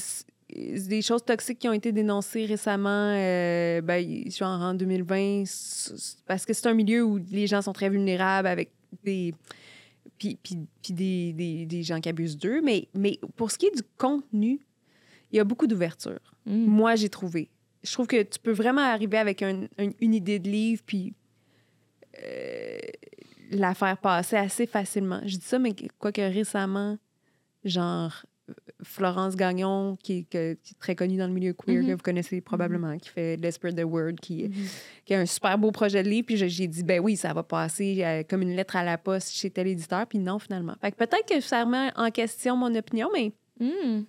des 0.54 1.02
choses 1.02 1.24
toxiques 1.24 1.58
qui 1.58 1.68
ont 1.68 1.72
été 1.72 1.90
dénoncées 1.92 2.46
récemment, 2.46 2.88
euh, 3.16 3.80
ben, 3.80 4.30
genre 4.30 4.60
en 4.60 4.74
2020, 4.74 5.42
s- 5.42 6.16
parce 6.26 6.44
que 6.46 6.52
c'est 6.52 6.66
un 6.68 6.74
milieu 6.74 7.02
où 7.04 7.18
les 7.30 7.46
gens 7.46 7.60
sont 7.62 7.72
très 7.72 7.88
vulnérables 7.90 8.46
avec 8.48 8.70
des. 9.02 9.34
Puis, 10.18 10.38
puis, 10.42 10.58
puis 10.82 10.92
des, 10.92 11.32
des, 11.32 11.66
des 11.66 11.82
gens 11.82 12.00
qui 12.00 12.08
abusent 12.08 12.38
d'eux. 12.38 12.60
Mais, 12.62 12.88
mais 12.94 13.18
pour 13.36 13.50
ce 13.50 13.58
qui 13.58 13.66
est 13.66 13.74
du 13.74 13.82
contenu, 13.98 14.60
il 15.32 15.36
y 15.36 15.40
a 15.40 15.44
beaucoup 15.44 15.66
d'ouverture. 15.66 16.20
Mm. 16.46 16.64
Moi, 16.66 16.94
j'ai 16.94 17.08
trouvé. 17.08 17.50
Je 17.82 17.92
trouve 17.92 18.06
que 18.06 18.22
tu 18.22 18.38
peux 18.38 18.52
vraiment 18.52 18.80
arriver 18.82 19.18
avec 19.18 19.42
un- 19.42 19.64
un- 19.78 19.90
une 20.00 20.14
idée 20.14 20.38
de 20.38 20.48
livre 20.48 20.82
puis 20.86 21.14
euh, 22.22 22.78
la 23.50 23.74
faire 23.74 23.98
passer 23.98 24.36
assez 24.36 24.66
facilement. 24.66 25.20
Je 25.26 25.36
dis 25.36 25.44
ça, 25.44 25.58
mais 25.58 25.74
quoique 25.98 26.20
récemment, 26.20 26.96
genre 27.64 28.24
Florence 28.82 29.36
Gagnon, 29.36 29.96
qui 30.02 30.18
est, 30.18 30.22
que- 30.24 30.54
qui 30.62 30.72
est 30.74 30.78
très 30.78 30.94
connue 30.94 31.16
dans 31.16 31.26
le 31.26 31.32
milieu 31.32 31.52
queer, 31.54 31.80
Mhm. 31.82 31.86
que 31.88 31.92
vous 31.92 32.02
connaissez 32.02 32.40
probablement, 32.40 32.98
qui 32.98 33.08
fait 33.08 33.36
Desperate 33.38 33.76
the 33.76 33.84
Word, 33.84 34.14
qui, 34.20 34.44
Mhm. 34.48 34.52
qui 35.06 35.14
a 35.14 35.20
un 35.20 35.26
super 35.26 35.56
beau 35.58 35.70
projet 35.70 36.02
de 36.02 36.08
livre. 36.10 36.26
Puis 36.26 36.36
j'ai 36.36 36.66
dit, 36.68 36.82
ben 36.82 37.00
oui, 37.00 37.16
ça 37.16 37.32
va 37.32 37.42
passer 37.42 38.02
euh, 38.04 38.22
comme 38.28 38.42
une 38.42 38.54
lettre 38.54 38.76
à 38.76 38.84
la 38.84 38.98
poste 38.98 39.32
chez 39.32 39.48
tel 39.50 39.66
éditeur. 39.68 40.06
Puis 40.06 40.18
non, 40.18 40.38
finalement. 40.38 40.74
Fait 40.80 40.90
que 40.92 40.96
peut-être 40.96 41.26
que 41.26 41.40
ça 41.40 41.64
remet 41.64 41.90
en 41.96 42.10
question 42.10 42.56
mon 42.56 42.74
opinion, 42.74 43.08
mais 43.14 43.32
Mm. 43.60 44.02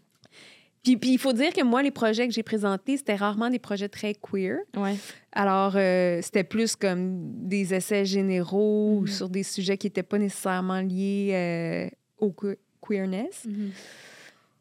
puis, 0.84 0.98
puis 0.98 1.12
il 1.14 1.18
faut 1.20 1.34
dire 1.34 1.54
que 1.54 1.64
moi, 1.64 1.82
les 1.82 1.92
projets 1.92 2.28
que 2.28 2.34
j'ai 2.34 2.44
présentés, 2.44 2.98
c'était 2.98 3.16
rarement 3.16 3.50
des 3.50 3.60
projets 3.60 3.90
très 3.90 4.14
queer. 4.16 4.58
Ouais. 4.76 4.96
Alors, 5.32 5.74
euh, 5.76 6.20
c'était 6.22 6.44
plus 6.44 6.76
comme 6.76 7.48
des 7.48 7.74
essais 7.74 8.06
généraux 8.06 9.02
Mhm. 9.02 9.08
sur 9.08 9.30
des 9.30 9.44
sujets 9.44 9.78
qui 9.78 9.88
n'étaient 9.88 10.04
pas 10.04 10.18
nécessairement 10.18 10.82
liés 10.82 11.30
euh, 11.34 11.90
au 12.18 12.32
que- 12.32 12.58
queerness. 12.86 13.48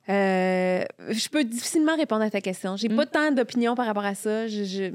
Euh, 0.08 0.84
je 1.10 1.28
peux 1.28 1.44
difficilement 1.44 1.96
répondre 1.96 2.22
à 2.22 2.30
ta 2.30 2.40
question. 2.40 2.76
J'ai 2.76 2.88
Mhm. 2.88 2.96
pas 2.96 3.06
tant 3.06 3.32
d'opinion 3.32 3.74
par 3.74 3.86
rapport 3.86 4.04
à 4.04 4.14
ça. 4.14 4.46
Je, 4.48 4.64
je- 4.64 4.90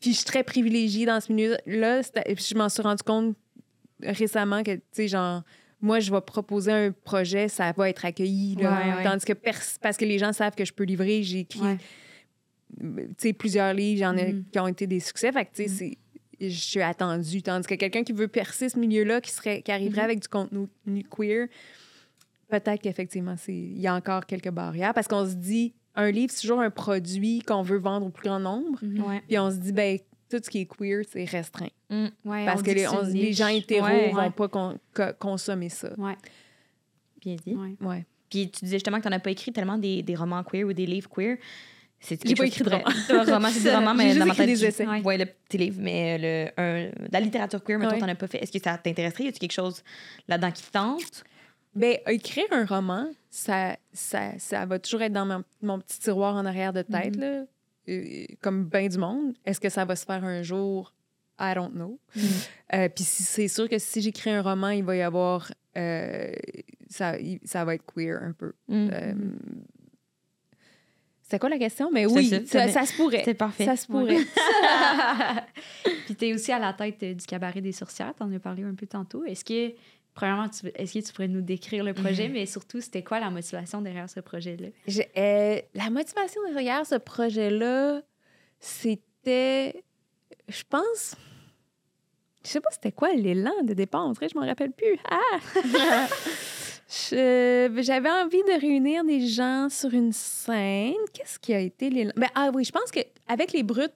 Puis 0.00 0.10
je 0.12 0.16
suis 0.18 0.24
très 0.26 0.44
privilégiée 0.44 1.06
dans 1.06 1.20
ce 1.20 1.32
milieu-là. 1.32 2.02
Je 2.02 2.54
m'en 2.54 2.68
suis 2.68 2.82
rendu 2.82 3.02
compte 3.02 3.34
récemment 4.02 4.62
que, 4.62 4.76
tu 4.76 4.82
sais, 4.92 5.08
genre, 5.08 5.42
moi, 5.80 5.98
je 5.98 6.12
vais 6.12 6.20
proposer 6.20 6.70
un 6.70 6.92
projet, 6.92 7.48
ça 7.48 7.72
va 7.72 7.88
être 7.90 8.04
accueilli. 8.04 8.54
là. 8.56 8.70
Ouais, 8.70 8.94
ouais. 8.96 9.02
Tandis 9.02 9.24
que 9.24 9.32
parce 9.32 9.96
que 9.96 10.04
les 10.04 10.18
gens 10.18 10.32
savent 10.32 10.54
que 10.54 10.64
je 10.64 10.72
peux 10.72 10.84
livrer, 10.84 11.22
j'ai 11.24 11.40
écrit 11.40 11.60
Ouais. 11.60 11.78
tu 12.80 13.14
sais, 13.18 13.32
plusieurs 13.32 13.72
livres, 13.74 14.00
j'en 14.00 14.16
ai 14.16 14.32
Mhm. 14.34 14.44
qui 14.52 14.58
ont 14.60 14.68
été 14.68 14.86
des 14.86 15.00
succès. 15.00 15.32
Fait 15.32 15.44
que, 15.46 15.50
tu 15.54 15.62
sais, 15.64 15.68
c'est- 15.68 15.98
je 16.40 16.48
suis 16.60 16.80
attendue. 16.82 17.42
Tandis 17.42 17.66
que 17.66 17.74
quelqu'un 17.74 18.04
qui 18.04 18.12
veut 18.12 18.28
percer 18.28 18.68
ce 18.68 18.78
milieu-là, 18.78 19.20
qui, 19.20 19.32
serait, 19.32 19.62
qui 19.62 19.72
arriverait 19.72 20.02
Mhm. 20.02 20.04
avec 20.04 20.20
du 20.20 20.28
contenu 20.28 20.68
queer, 21.10 21.48
peut-être 22.48 22.80
qu'effectivement, 22.82 23.36
c'est- 23.36 23.52
il 23.54 23.78
y 23.80 23.86
a 23.86 23.94
encore 23.94 24.26
quelques 24.26 24.50
barrières. 24.50 24.94
Parce 24.94 25.08
qu'on 25.08 25.26
se 25.26 25.34
dit, 25.34 25.74
un 25.94 26.10
livre, 26.10 26.32
c'est 26.34 26.42
toujours 26.42 26.60
un 26.60 26.70
produit 26.70 27.40
qu'on 27.40 27.62
veut 27.62 27.78
vendre 27.78 28.06
au 28.06 28.10
plus 28.10 28.28
grand 28.28 28.38
nombre. 28.40 28.78
Mhm. 28.82 29.02
Ouais. 29.02 29.22
Puis 29.26 29.38
on 29.38 29.50
se 29.50 29.56
dit, 29.56 29.72
ben 29.72 29.98
tout 30.30 30.38
ce 30.42 30.50
qui 30.50 30.60
est 30.60 30.66
queer, 30.66 31.02
c'est 31.10 31.24
restreint. 31.24 31.68
Mm. 31.90 32.06
Ouais, 32.26 32.44
Parce 32.44 32.60
on 32.60 32.64
que 32.64 32.70
les, 32.70 32.86
on- 32.86 33.32
gens 33.32 33.48
hétéros 33.48 33.86
Ouais. 33.86 34.10
vont 34.12 34.18
Ouais. 34.18 34.30
pas 34.30 34.48
con- 34.48 34.78
co- 34.92 35.12
consommer 35.18 35.70
ça. 35.70 35.88
Ouais, 35.96 36.16
Bien 37.22 37.36
dit. 37.36 37.54
ouais. 37.54 37.76
Ouais. 37.80 38.04
Puis 38.30 38.50
tu 38.50 38.64
disais 38.66 38.76
justement 38.76 38.98
que 38.98 39.04
tu 39.04 39.08
n'as 39.08 39.18
pas 39.20 39.30
écrit 39.30 39.52
tellement 39.52 39.78
des, 39.78 40.02
des 40.02 40.14
romans 40.14 40.42
queer 40.44 40.64
ou 40.64 40.72
des 40.74 40.84
livres 40.86 41.08
queer. 41.08 41.38
C'est 42.00 42.20
J'ai 42.24 42.34
pas 42.36 42.46
écrit 42.46 42.58
qui 42.62 42.70
de 42.70 42.70
roman, 43.32 43.48
c'est 43.50 43.62
des 43.62 43.74
romans, 43.74 43.94
mais 43.94 44.14
dans 44.14 44.26
ma 44.26 44.32
écrit 44.34 44.46
tête, 44.46 44.54
des 44.58 44.64
essais. 44.66 44.86
Ouais. 44.86 45.02
Ouais, 45.02 45.18
le 45.18 45.24
petit 45.26 45.56
livre, 45.58 45.78
mais 45.80 46.18
le, 46.18 46.50
un- 46.60 46.90
la 47.10 47.20
littérature 47.20 47.64
queer, 47.64 47.78
mettons, 47.78 47.94
Ouais. 47.94 47.98
t'en 47.98 48.06
as 48.08 48.14
pas 48.14 48.26
fait. 48.28 48.38
Est-ce 48.42 48.52
que 48.52 48.60
ça 48.62 48.78
t'intéresserait? 48.78 49.24
Y 49.24 49.28
a 49.28 49.32
quelque 49.32 49.50
chose 49.52 49.82
là-dedans 50.28 50.52
qui 50.52 50.62
te 50.62 50.70
tente? 50.70 51.24
Ben, 51.74 51.98
écrire 52.08 52.46
un 52.50 52.64
roman, 52.64 53.08
ça, 53.30 53.76
ça, 53.92 54.32
ça 54.38 54.66
va 54.66 54.78
toujours 54.78 55.02
être 55.02 55.12
dans 55.12 55.26
mon, 55.26 55.44
mon 55.62 55.78
petit 55.78 56.00
tiroir 56.00 56.34
en 56.34 56.44
arrière 56.46 56.72
de 56.72 56.82
tête, 56.82 57.14
Mhm. 57.16 57.20
là, 57.20 57.44
euh, 57.88 58.24
comme 58.42 58.64
bien 58.64 58.88
du 58.88 58.98
monde. 58.98 59.34
Est-ce 59.44 59.60
que 59.60 59.68
ça 59.68 59.84
va 59.84 59.94
se 59.96 60.04
faire 60.04 60.24
un 60.24 60.42
jour? 60.42 60.92
I 61.40 61.52
don't 61.54 61.70
know. 61.72 62.00
Euh, 62.74 62.88
Puis 62.88 63.04
si- 63.04 63.22
c'est 63.22 63.46
sûr 63.48 63.68
que 63.68 63.78
si 63.78 64.00
j'écris 64.00 64.30
un 64.30 64.42
roman, 64.42 64.70
il 64.70 64.82
va 64.82 64.96
y 64.96 65.02
avoir... 65.02 65.52
euh, 65.76 66.32
ça, 66.90 67.16
il- 67.18 67.38
ça 67.44 67.64
va 67.64 67.74
être 67.76 67.84
queer 67.86 68.18
un 68.22 68.32
peu. 68.32 68.52
Mm. 68.66 68.88
Euh, 68.92 69.14
C'était 71.22 71.38
quoi 71.38 71.50
la 71.50 71.58
question? 71.58 71.90
Mais 71.92 72.08
C'est 72.08 72.14
oui, 72.14 72.26
ça, 72.28 72.36
ça, 72.46 72.66
c'est- 72.66 72.72
ça 72.72 72.86
se 72.86 72.96
pourrait. 72.96 73.22
C'est 73.24 73.34
parfait. 73.34 73.66
Ça 73.66 73.76
se 73.76 73.86
pourrait. 73.86 74.16
Puis 76.06 76.14
tu 76.16 76.26
es 76.26 76.34
aussi 76.34 76.50
à 76.52 76.58
la 76.58 76.72
tête 76.72 77.04
du 77.04 77.26
cabaret 77.26 77.60
des 77.60 77.72
sorcières, 77.72 78.14
tu 78.16 78.22
en 78.22 78.32
as 78.32 78.38
parlé 78.38 78.62
un 78.64 78.74
peu 78.74 78.86
tantôt. 78.86 79.24
Est-ce 79.24 79.44
que, 79.44 79.74
premièrement, 80.18 80.46
est-ce 80.74 80.92
que 80.98 81.06
tu 81.06 81.12
pourrais 81.12 81.28
nous 81.28 81.42
décrire 81.42 81.84
le 81.84 81.94
projet, 81.94 82.28
mais 82.28 82.44
surtout, 82.44 82.80
c'était 82.80 83.04
quoi 83.04 83.20
la 83.20 83.30
motivation 83.30 83.80
derrière 83.80 84.10
ce 84.10 84.18
projet-là? 84.18 84.66
Je- 84.88 85.02
euh, 85.16 85.60
la 85.74 85.90
motivation 85.90 86.40
derrière 86.52 86.84
ce 86.84 86.96
projet-là, 86.96 88.02
c'était, 88.58 89.84
je 90.48 90.62
pense, 90.68 91.14
je 92.44 92.48
sais 92.50 92.60
pas 92.60 92.70
c'était 92.72 92.90
quoi 92.90 93.12
l'élan 93.14 93.52
de 93.62 93.74
départ, 93.74 94.06
on 94.08 94.10
dirait 94.12 94.28
je 94.28 94.36
m'en 94.36 94.44
rappelle 94.44 94.72
plus. 94.72 94.98
Ah! 95.08 95.38
J'avais 96.90 98.10
envie 98.10 98.42
de 98.42 98.60
réunir 98.60 99.04
des 99.04 99.26
gens 99.26 99.68
sur 99.70 99.92
une 99.94 100.12
scène. 100.12 100.94
Qu'est-ce 101.12 101.38
qui 101.38 101.52
a 101.54 101.60
été 101.60 101.90
les... 101.90 102.06
Ben, 102.16 102.28
ah 102.34 102.50
oui, 102.52 102.64
je 102.64 102.72
pense 102.72 102.90
qu'avec 102.90 103.52
les 103.52 103.62
Brutes, 103.62 103.92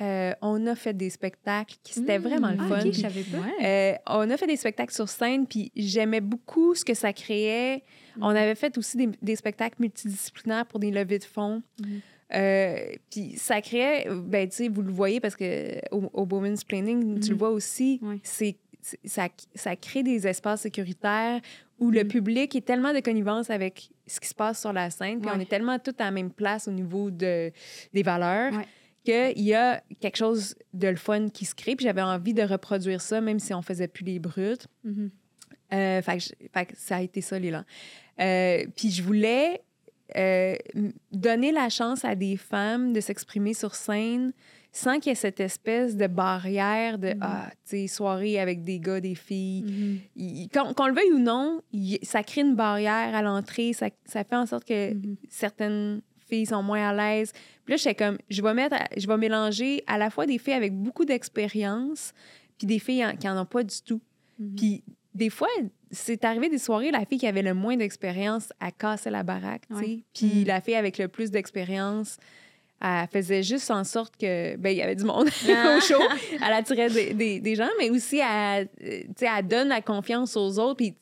euh, 0.00 0.32
on 0.42 0.66
a 0.66 0.74
fait 0.74 0.94
des 0.96 1.10
spectacles 1.10 1.74
qui 1.82 1.94
c'était 1.94 2.18
Mmh. 2.18 2.22
vraiment 2.22 2.48
le 2.50 2.56
Ah, 2.60 2.68
fun. 2.68 2.78
ok, 2.80 2.84
je 2.86 2.90
Puis, 2.90 3.00
savais 3.00 3.22
pas. 3.22 3.64
euh, 3.64 3.92
on 4.06 4.30
a 4.30 4.36
fait 4.36 4.46
des 4.46 4.56
spectacles 4.56 4.94
sur 4.94 5.08
scène, 5.08 5.46
puis 5.46 5.72
j'aimais 5.76 6.20
beaucoup 6.20 6.74
ce 6.74 6.84
que 6.84 6.94
ça 6.94 7.12
créait. 7.12 7.82
On 8.20 8.28
avait 8.28 8.54
fait 8.54 8.76
aussi 8.78 8.96
des, 8.96 9.08
des 9.22 9.36
spectacles 9.36 9.76
multidisciplinaires 9.80 10.66
pour 10.66 10.78
des 10.80 10.90
levées 10.90 11.18
de 11.18 11.24
fonds. 11.24 11.62
Mhm. 11.80 12.00
Euh, 12.34 12.76
puis 13.10 13.34
ça 13.38 13.60
créait, 13.62 14.06
ben, 14.10 14.48
tu 14.48 14.56
sais, 14.56 14.68
vous 14.68 14.82
le 14.82 14.92
voyez 14.92 15.18
parce 15.18 15.34
que 15.34 15.78
au, 15.94 16.10
au 16.12 16.26
Women's 16.30 16.62
Planning, 16.62 17.20
tu 17.20 17.30
le 17.30 17.36
vois 17.36 17.50
aussi, 17.50 18.00
c'est 18.22 18.56
ça, 19.04 19.28
ça 19.54 19.76
crée 19.76 20.02
des 20.02 20.26
espaces 20.26 20.60
sécuritaires 20.62 21.40
où 21.80 21.90
le 21.90 22.04
public 22.04 22.54
est 22.56 22.60
tellement 22.64 22.92
de 22.92 23.00
connivence 23.00 23.50
avec 23.50 23.88
ce 24.06 24.20
qui 24.20 24.28
se 24.28 24.34
passe 24.34 24.60
sur 24.60 24.72
la 24.72 24.90
scène, 24.90 25.20
puis 25.20 25.30
on 25.34 25.38
est 25.40 25.48
tellement 25.48 25.78
tous 25.78 25.94
à 25.98 26.04
la 26.04 26.10
même 26.10 26.30
place 26.30 26.68
au 26.68 26.70
niveau 26.72 27.10
de, 27.10 27.50
des 27.94 28.02
valeurs 28.02 28.52
Ouais. 28.52 28.66
Qu'il 29.08 29.42
y 29.44 29.54
a 29.54 29.82
quelque 30.00 30.16
chose 30.16 30.54
de 30.74 30.88
le 30.88 30.96
fun 30.96 31.28
qui 31.28 31.44
se 31.44 31.54
crée. 31.54 31.76
Puis 31.76 31.84
j'avais 31.84 32.02
envie 32.02 32.34
de 32.34 32.42
reproduire 32.42 33.00
ça, 33.00 33.20
même 33.20 33.38
si 33.38 33.54
on 33.54 33.62
faisait 33.62 33.88
plus 33.88 34.04
les 34.04 34.18
brutes. 34.18 34.66
Euh, 35.72 36.02
fait, 36.02 36.16
que 36.18 36.22
je- 36.22 36.48
fait 36.52 36.66
que 36.66 36.72
ça 36.76 36.96
a 36.96 37.00
été 37.02 37.20
ça, 37.20 37.38
l'élan. 37.38 37.62
Euh, 38.20 38.64
puis 38.76 38.90
je 38.90 39.02
voulais 39.02 39.60
euh, 40.16 40.56
donner 41.12 41.52
la 41.52 41.68
chance 41.68 42.04
à 42.04 42.14
des 42.14 42.36
femmes 42.38 42.94
de 42.94 43.00
s'exprimer 43.00 43.52
sur 43.52 43.74
scène 43.74 44.32
sans 44.72 44.98
qu'il 45.00 45.10
y 45.10 45.12
ait 45.12 45.14
cette 45.14 45.40
espèce 45.40 45.96
de 45.96 46.06
barrière 46.06 46.98
de 46.98 47.14
ah, 47.20 47.50
tu 47.68 47.76
sais, 47.76 47.86
soirée 47.88 48.38
avec 48.40 48.64
des 48.64 48.80
gars, 48.80 49.00
des 49.00 49.14
filles. 49.14 49.64
Mhm. 49.64 49.98
Il- 50.16 50.48
Qu'on 50.48 50.72
qu'on 50.72 50.86
le 50.86 50.94
veuille 50.94 51.12
ou 51.12 51.18
non, 51.18 51.60
il- 51.72 51.98
ça 52.02 52.22
crée 52.22 52.40
une 52.42 52.54
barrière 52.54 53.14
à 53.14 53.20
l'entrée. 53.22 53.72
Ça, 53.74 53.88
ça 54.06 54.24
fait 54.24 54.36
en 54.36 54.46
sorte 54.46 54.64
que 54.64 54.92
certaines 55.28 56.00
filles 56.28 56.46
sont 56.46 56.62
moins 56.62 56.88
à 56.90 56.92
l'aise. 56.94 57.32
Puis 57.64 57.72
là, 57.72 57.76
j'étais 57.76 57.94
comme, 57.94 58.18
je 58.30 58.42
vais 58.42 58.54
mettre, 58.54 58.76
je 58.96 59.06
vais 59.06 59.16
mélanger 59.16 59.82
à 59.86 59.98
la 59.98 60.10
fois 60.10 60.26
des 60.26 60.38
filles 60.38 60.54
avec 60.54 60.72
beaucoup 60.74 61.04
d'expérience, 61.04 62.12
puis 62.58 62.66
des 62.66 62.78
filles 62.78 63.04
en- 63.06 63.16
qui 63.16 63.28
en 63.28 63.40
ont 63.40 63.46
pas 63.46 63.62
du 63.64 63.80
tout. 63.82 64.00
Mhm. 64.38 64.54
Puis 64.56 64.84
des 65.14 65.30
fois, 65.30 65.48
c'est 65.90 66.24
arrivé 66.24 66.48
des 66.48 66.58
soirées, 66.58 66.90
la 66.90 67.04
fille 67.04 67.18
qui 67.18 67.26
avait 67.26 67.42
le 67.42 67.54
moins 67.54 67.76
d'expérience, 67.76 68.52
elle 68.60 68.72
cassait 68.72 69.10
la 69.10 69.22
baraque, 69.22 69.62
tu 69.68 69.74
sais. 69.76 69.80
Ouais. 69.80 69.98
Puis 70.14 70.42
Mm. 70.42 70.46
la 70.46 70.60
fille 70.60 70.74
avec 70.76 70.98
le 70.98 71.08
plus 71.08 71.30
d'expérience, 71.30 72.18
elle 72.80 73.08
faisait 73.12 73.42
juste 73.42 73.70
en 73.72 73.82
sorte 73.82 74.16
que, 74.16 74.56
ben 74.56 74.70
il 74.70 74.76
y 74.78 74.82
avait 74.82 74.94
du 74.94 75.02
monde 75.04 75.28
Ah. 75.48 75.76
au 75.76 75.80
show. 75.80 76.00
Elle 76.34 76.52
attirait 76.52 76.90
des, 76.90 77.14
des- 77.14 77.40
des 77.40 77.54
gens, 77.56 77.68
mais 77.80 77.90
aussi, 77.90 78.18
elle, 78.18 78.68
euh, 78.84 79.00
elle 79.20 79.46
donne 79.48 79.68
la 79.68 79.80
confiance 79.82 80.36
aux 80.36 80.58
autres. 80.60 80.76
Puis 80.76 80.94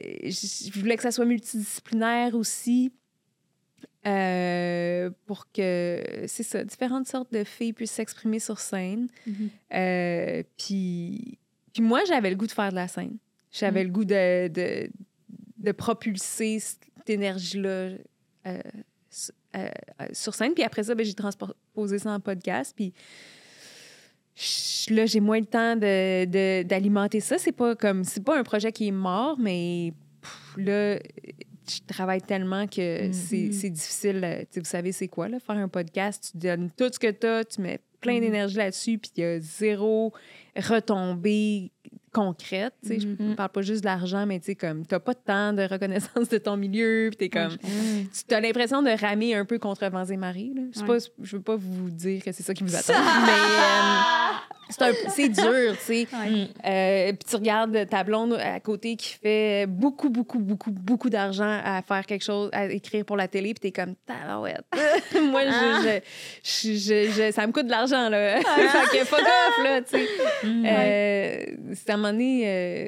euh, 0.00 0.30
je 0.30 0.78
voulais 0.80 0.96
que 0.96 1.02
ça 1.02 1.10
soit 1.10 1.24
multidisciplinaire 1.24 2.34
aussi. 2.34 2.92
Euh, 4.06 5.10
pour 5.26 5.50
que, 5.52 6.02
c'est 6.26 6.42
ça, 6.42 6.64
différentes 6.64 7.06
sortes 7.06 7.32
de 7.32 7.44
filles 7.44 7.72
puissent 7.72 7.92
s'exprimer 7.92 8.38
sur 8.40 8.58
scène. 8.58 9.08
Mhm. 9.26 9.50
Euh, 9.74 10.42
puis, 10.58 11.38
puis 11.72 11.82
moi, 11.82 12.00
j'avais 12.06 12.30
le 12.30 12.36
goût 12.36 12.46
de 12.46 12.52
faire 12.52 12.70
de 12.70 12.74
la 12.76 12.88
scène. 12.88 13.16
J'avais 13.52 13.84
Mm. 13.84 13.86
le 13.86 13.92
goût 13.92 14.04
de, 14.04 14.48
de, 14.48 14.90
de 15.58 15.72
propulser 15.72 16.58
cette 16.58 17.10
énergie-là 17.10 17.90
euh, 18.46 18.58
sur 20.12 20.34
scène. 20.34 20.54
Puis 20.54 20.62
après 20.64 20.82
ça, 20.84 20.94
ben, 20.94 21.04
j'ai 21.04 21.14
transposé 21.14 21.98
ça 21.98 22.10
en 22.12 22.18
podcast. 22.20 22.72
Puis 22.74 22.92
là, 24.90 25.04
j'ai 25.06 25.20
moins 25.20 25.38
le 25.40 25.46
temps 25.46 25.76
de- 25.76 26.24
de- 26.24 26.62
d'alimenter 26.62 27.20
ça. 27.20 27.36
C'est 27.38 27.52
pas 27.52 27.76
comme 27.76 28.04
c'est 28.04 28.24
pas 28.24 28.38
un 28.38 28.42
projet 28.42 28.72
qui 28.72 28.88
est 28.88 28.92
mort, 28.92 29.38
mais 29.38 29.92
pff, 30.22 30.54
là, 30.56 30.98
je 31.68 31.80
travaille 31.92 32.20
tellement 32.22 32.66
que 32.66 33.06
Mhm. 33.06 33.12
c'est 33.12 33.52
c'est 33.52 33.70
difficile. 33.70 34.20
euh, 34.24 34.40
tu 34.40 34.46
sais, 34.50 34.60
vous 34.60 34.66
savez, 34.66 34.92
c'est 34.92 35.08
quoi, 35.08 35.28
là, 35.28 35.38
faire 35.40 35.56
un 35.56 35.68
podcast? 35.68 36.30
Tu 36.32 36.38
donnes 36.38 36.70
tout 36.76 36.90
ce 36.92 36.98
que 36.98 37.10
tu 37.10 37.26
as, 37.26 37.44
tu 37.44 37.60
mets 37.60 37.80
plein 38.00 38.14
Mhm. 38.14 38.20
d'énergie 38.20 38.56
là-dessus, 38.56 38.98
puis 38.98 39.10
il 39.16 39.20
y 39.20 39.24
a 39.24 39.38
zéro 39.40 40.12
retombée 40.56 41.70
concrète. 42.12 42.74
tu 42.82 42.88
sais. 42.88 43.00
Je 43.00 43.06
Mhm. 43.08 43.36
parle 43.36 43.48
pas 43.50 43.62
juste 43.62 43.80
de 43.82 43.86
l'argent, 43.86 44.26
mais 44.26 44.38
tu 44.38 44.46
sais, 44.46 44.54
comme, 44.54 44.84
t'as 44.84 44.98
pas 45.00 45.14
de 45.14 45.20
temps 45.24 45.52
de 45.54 45.62
reconnaissance 45.62 46.28
de 46.28 46.36
ton 46.38 46.56
milieu, 46.58 47.08
puis 47.10 47.16
t'es 47.16 47.28
comme, 47.30 47.52
Mm. 47.54 48.06
tu 48.28 48.34
as 48.34 48.40
l'impression 48.40 48.82
de 48.82 48.90
ramer 48.90 49.34
un 49.34 49.44
peu 49.46 49.58
contre 49.58 49.86
vents 49.88 50.04
et 50.04 50.16
marées. 50.18 50.52
Je, 50.74 50.80
je 51.22 51.36
veux 51.36 51.42
pas 51.42 51.56
vous 51.56 51.88
dire 51.90 52.22
que 52.22 52.32
c'est 52.32 52.42
ça 52.42 52.52
qui 52.52 52.64
vous 52.64 52.74
attend, 52.76 52.92
mais 53.26 53.30
euh, 53.30 54.32
c'est 55.08 55.28
dur, 55.28 55.76
tu 55.78 55.84
sais. 55.84 56.06
Ouais. 56.12 56.48
Euh, 56.64 57.12
Puis 57.12 57.28
tu 57.28 57.36
regardes 57.36 57.88
ta 57.88 58.04
blonde 58.04 58.34
à 58.34 58.60
côté 58.60 58.96
qui 58.96 59.14
fait 59.22 59.66
beaucoup, 59.66 60.08
beaucoup, 60.10 60.38
beaucoup, 60.38 60.70
beaucoup 60.70 61.10
d'argent 61.10 61.60
à 61.64 61.80
faire 61.82 62.04
quelque 62.06 62.24
chose, 62.24 62.50
à 62.52 62.66
écrire 62.66 63.04
pour 63.04 63.16
la 63.16 63.28
télé, 63.28 63.54
puis 63.54 63.70
t'es 63.70 63.72
comme, 63.72 63.94
tabarouette. 64.06 64.64
Moi, 65.20 65.42
je, 65.46 66.00
je, 66.44 66.72
je- 66.72 67.10
je- 67.10 67.32
ça 67.32 67.46
me 67.46 67.52
coûte 67.52 67.66
de 67.66 67.70
l'argent, 67.70 68.08
là. 68.08 68.40
fait 68.40 68.98
que 68.98 69.04
fuck 69.04 69.20
off, 69.20 69.64
là, 69.64 69.80
tu 69.82 69.90
sais. 69.98 70.06
Mm. 70.44 70.66
Euh, 70.66 71.44
c'est 71.74 71.90
à 71.90 71.94
un 71.94 71.96
moment 71.96 72.12
donné, 72.12 72.42
euh, 72.46 72.86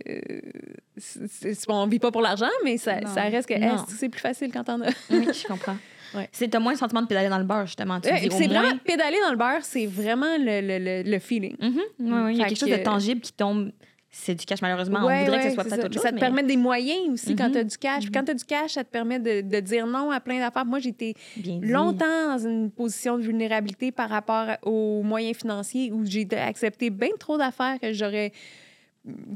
on 1.69 1.87
vit 1.87 1.99
pas 1.99 2.11
pour 2.11 2.23
l'argent, 2.23 2.51
mais 2.65 2.77
ça, 2.77 2.95
ça 3.15 3.23
reste 3.23 3.49
que 3.49 3.55
c'est 3.99 4.09
plus 4.09 4.21
facile 4.21 4.51
quand 4.53 4.65
t'en 4.65 4.81
as? 4.83 4.91
Oui, 5.11 5.27
je 5.33 5.47
comprends. 5.47 5.77
Ouais. 6.15 6.29
C'est 6.33 6.49
t'as 6.49 6.59
moins 6.61 6.73
le 6.73 6.79
sentiment 6.79 7.03
de 7.03 7.07
pédaler 7.07 7.29
dans 7.29 7.39
le 7.39 7.45
beurre, 7.45 7.67
justement. 7.67 8.01
Tu 8.01 8.09
dis, 8.13 8.29
au 8.29 8.31
c'est 8.31 8.49
moins... 8.49 8.61
vraiment 8.63 8.79
pédaler 8.85 9.17
dans 9.23 9.31
le 9.31 9.37
beurre, 9.37 9.63
c'est 9.63 9.87
vraiment 9.87 10.37
le, 10.39 10.61
le, 10.61 10.79
le, 11.03 11.11
le 11.11 11.19
feeling. 11.19 11.57
Mhm. 11.61 11.73
Ouais, 12.13 12.23
ouais, 12.25 12.33
il 12.35 12.39
y 12.39 12.41
a 12.41 12.45
Fait 12.45 12.49
quelque 12.51 12.59
chose 12.61 12.69
que- 12.71 12.79
de 12.79 12.83
tangible 12.85 13.21
qui 13.21 13.33
tombe. 13.33 13.73
C'est 14.17 14.37
du 14.37 14.47
cash, 14.47 14.63
malheureusement. 14.63 15.05
Ouais, 15.05 15.23
On 15.23 15.25
voudrait 15.25 15.39
que 15.39 15.43
ouais, 15.43 15.49
ce 15.49 15.55
soit 15.55 15.65
c'est 15.65 15.71
peut-être 15.71 15.81
ça. 15.81 15.87
autre 15.87 15.95
chose. 15.95 16.03
Ça 16.05 16.11
te 16.11 16.15
mais- 16.15 16.21
permet 16.21 16.45
des 16.45 16.57
moyens 16.57 17.09
aussi 17.15 17.35
quand 17.35 17.47
Mhm. 17.47 17.53
tu 17.53 17.59
as 17.59 17.65
du 17.65 17.79
cash. 17.79 18.03
Puis 18.05 18.13
quand 18.13 18.23
tu 18.23 18.31
as 18.31 18.35
du 18.35 18.45
cash, 18.45 18.71
ça 18.75 18.85
te 18.85 18.89
permet 18.91 19.19
de, 19.19 19.41
de 19.41 19.59
dire 19.61 19.89
non 19.89 20.13
à 20.13 20.21
plein 20.21 20.39
d'affaires. 20.39 20.65
Moi, 20.65 20.79
j'étais 20.79 21.15
Bien 21.37 21.57
dit. 21.59 21.67
longtemps 21.67 22.29
dans 22.29 22.39
une 22.39 22.71
position 22.71 23.19
de 23.19 23.23
vulnérabilité 23.25 23.91
par 23.91 24.09
rapport 24.09 24.47
aux 24.63 25.03
moyens 25.03 25.37
financiers 25.37 25.91
où 25.93 26.05
j'ai 26.05 26.29
accepté 26.37 26.91
bien 26.91 27.09
trop 27.19 27.37
d'affaires 27.37 27.81
que 27.83 27.93
j'aurais. 27.93 28.31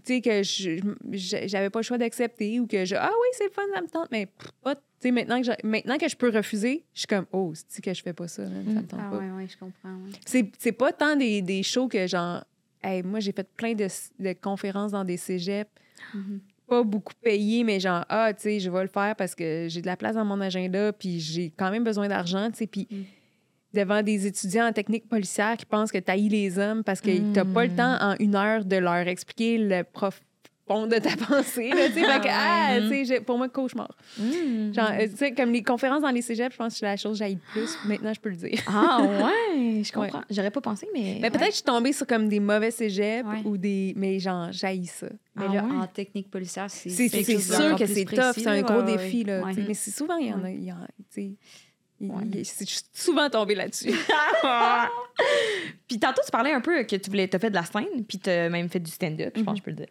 Tu 0.04 0.14
sais, 0.14 0.20
que 0.22 0.42
j'avais 1.12 1.68
pas 1.70 1.80
le 1.80 1.82
choix 1.84 1.98
d'accepter 1.98 2.58
ou 2.60 2.66
que 2.66 2.84
je. 2.84 2.94
Ah 2.96 3.10
oui, 3.12 3.28
c'est 3.32 3.44
le 3.44 3.50
fun, 3.50 3.62
ça 3.74 3.80
me 3.82 3.88
tente, 3.88 4.08
mais 4.10 4.26
pas. 4.62 4.74
Tu 4.74 4.80
sais, 5.00 5.10
maintenant, 5.10 5.40
que 5.40 5.46
je- 5.46 5.66
maintenant 5.66 5.98
que 5.98 6.08
je 6.08 6.16
peux 6.16 6.30
refuser, 6.30 6.84
je 6.94 7.00
suis 7.00 7.06
comme, 7.06 7.26
oh, 7.32 7.52
c'est 7.68 7.82
que 7.84 7.92
je 7.92 8.02
fais 8.02 8.12
pas 8.14 8.26
ça, 8.28 8.42
là, 8.44 8.48
ça 8.64 8.80
me 8.80 8.86
tente 8.86 9.00
Ah 9.02 9.10
pas. 9.10 9.18
ouais, 9.18 9.30
ouais, 9.30 9.46
je 9.46 9.56
comprends. 9.58 9.90
ouais. 10.04 10.50
C'est 10.58 10.72
pas 10.72 10.92
tant 10.92 11.16
des, 11.16 11.42
des 11.42 11.62
shows 11.62 11.88
que 11.88 12.06
genre. 12.06 12.44
Hey, 12.82 13.02
moi, 13.02 13.20
j'ai 13.20 13.32
fait 13.32 13.46
plein 13.56 13.74
de, 13.74 13.86
de 14.20 14.32
conférences 14.40 14.92
dans 14.92 15.04
des 15.04 15.16
cégeps. 15.16 15.70
Mhm. 16.14 16.40
Pas 16.68 16.82
beaucoup 16.82 17.12
payées, 17.22 17.64
mais 17.64 17.80
genre, 17.80 18.04
ah, 18.08 18.32
tu 18.34 18.42
sais, 18.42 18.60
je 18.60 18.70
vais 18.70 18.82
le 18.82 18.88
faire 18.88 19.16
parce 19.16 19.34
que 19.34 19.66
j'ai 19.68 19.80
de 19.82 19.86
la 19.86 19.96
place 19.96 20.14
dans 20.14 20.24
mon 20.24 20.40
agenda, 20.40 20.92
puis 20.92 21.18
j'ai 21.18 21.50
quand 21.56 21.70
même 21.70 21.82
besoin 21.84 22.08
d'argent, 22.08 22.50
tu 22.50 22.58
sais. 22.58 22.66
Puis 22.66 22.86
Mm. 22.90 23.02
Devant 23.74 24.02
des 24.02 24.26
étudiants 24.26 24.66
en 24.68 24.72
technique 24.72 25.08
policière 25.08 25.56
qui 25.56 25.66
pensent 25.66 25.92
que 25.92 25.98
t'haïs 25.98 26.28
les 26.28 26.58
hommes 26.58 26.82
parce 26.84 27.00
que 27.00 27.10
t'as 27.32 27.44
pas 27.44 27.64
le 27.66 27.72
Mm. 27.72 27.76
temps 27.76 27.98
en 28.00 28.14
une 28.18 28.34
heure 28.34 28.64
de 28.64 28.76
leur 28.76 29.06
expliquer 29.08 29.58
le 29.58 29.82
profond 29.84 30.20
de 30.70 30.96
ta 30.98 31.10
pensée, 31.16 31.70
là, 31.70 31.86
tu 31.88 31.94
sais. 31.94 32.00
Fait 32.04 32.20
que, 32.20 32.28
Ah 32.30 32.68
ouais. 32.74 32.80
tu 32.82 32.88
sais, 32.88 33.04
j'ai- 33.06 33.20
pour 33.20 33.38
moi, 33.38 33.48
cauchemar. 33.48 33.88
Mm. 34.18 34.74
Genre, 34.74 34.90
euh, 35.00 35.06
tu 35.08 35.16
sais, 35.16 35.32
comme 35.32 35.50
les 35.50 35.62
conférences 35.62 36.02
dans 36.02 36.10
les 36.10 36.20
cégeps, 36.20 36.52
je 36.52 36.58
pense 36.58 36.74
que 36.74 36.78
c'est 36.80 36.84
la 36.86 36.96
chose 36.98 37.12
que 37.12 37.18
j'aille 37.24 37.34
le 37.36 37.52
plus. 37.52 37.78
Maintenant, 37.86 38.12
je 38.12 38.20
peux 38.20 38.28
le 38.28 38.36
dire. 38.36 38.60
Ah 38.66 39.00
ouais, 39.02 39.82
je 39.82 39.90
comprends. 39.92 40.20
J'aurais 40.28 40.50
pas 40.50 40.60
pensé, 40.60 40.86
mais. 40.92 41.18
Mais 41.22 41.30
peut-être 41.30 41.44
que 41.46 41.50
je 41.52 41.56
suis 41.56 41.62
tombée 41.64 41.94
sur 41.94 42.06
comme 42.06 42.28
des 42.28 42.40
mauvais 42.40 42.70
cégeps 42.70 43.26
Ouais. 43.26 43.40
ou 43.46 43.56
des. 43.56 43.94
Mais 43.96 44.18
genre, 44.18 44.48
j'haïs 44.52 44.86
ça. 44.86 45.06
Mais 45.36 45.44
Ah 45.48 45.54
là, 45.54 45.64
ouais? 45.64 45.76
en 45.76 45.86
technique 45.86 46.30
policière, 46.30 46.68
c'est 46.70 46.90
C'est 46.90 47.08
c'est 47.08 47.24
chose 47.32 47.54
sûr 47.56 47.76
que 47.76 47.86
c'est 47.86 48.04
précis, 48.04 48.20
tough, 48.20 48.34
c'est 48.34 48.46
un 48.48 48.60
gros 48.60 48.80
Ouais, 48.82 48.96
défi. 48.96 49.24
Là, 49.24 49.40
ouais. 49.44 49.54
tu. 49.54 49.62
Mais 49.66 49.72
c'est 49.74 49.90
souvent, 49.90 50.16
il 50.16 50.28
y 50.28 50.32
en 50.34 50.44
a. 50.44 50.50
y 50.50 50.70
en- 50.72 50.76
tu 51.14 51.20
il- 51.22 51.36
Ouais. 52.00 52.44
c'est- 52.44 52.64
je 52.68 52.74
suis 52.74 52.82
souvent 52.94 53.28
tombée 53.28 53.54
là-dessus. 53.56 53.90
Puis 55.88 55.98
tantôt, 55.98 56.22
tu 56.24 56.30
parlais 56.30 56.52
un 56.52 56.60
peu 56.60 56.84
que 56.84 56.96
tu 56.96 57.10
voulais, 57.10 57.26
t'as 57.28 57.38
fait 57.38 57.50
de 57.50 57.54
la 57.56 57.64
scène, 57.64 58.04
puis 58.06 58.18
t'as 58.18 58.48
même 58.48 58.68
fait 58.68 58.78
du 58.80 58.90
stand-up, 58.90 59.32
je 59.36 59.42
pense 59.42 59.54
que 59.54 59.58
je 59.58 59.64
peux 59.64 59.70
le 59.72 59.76
dire. 59.78 59.88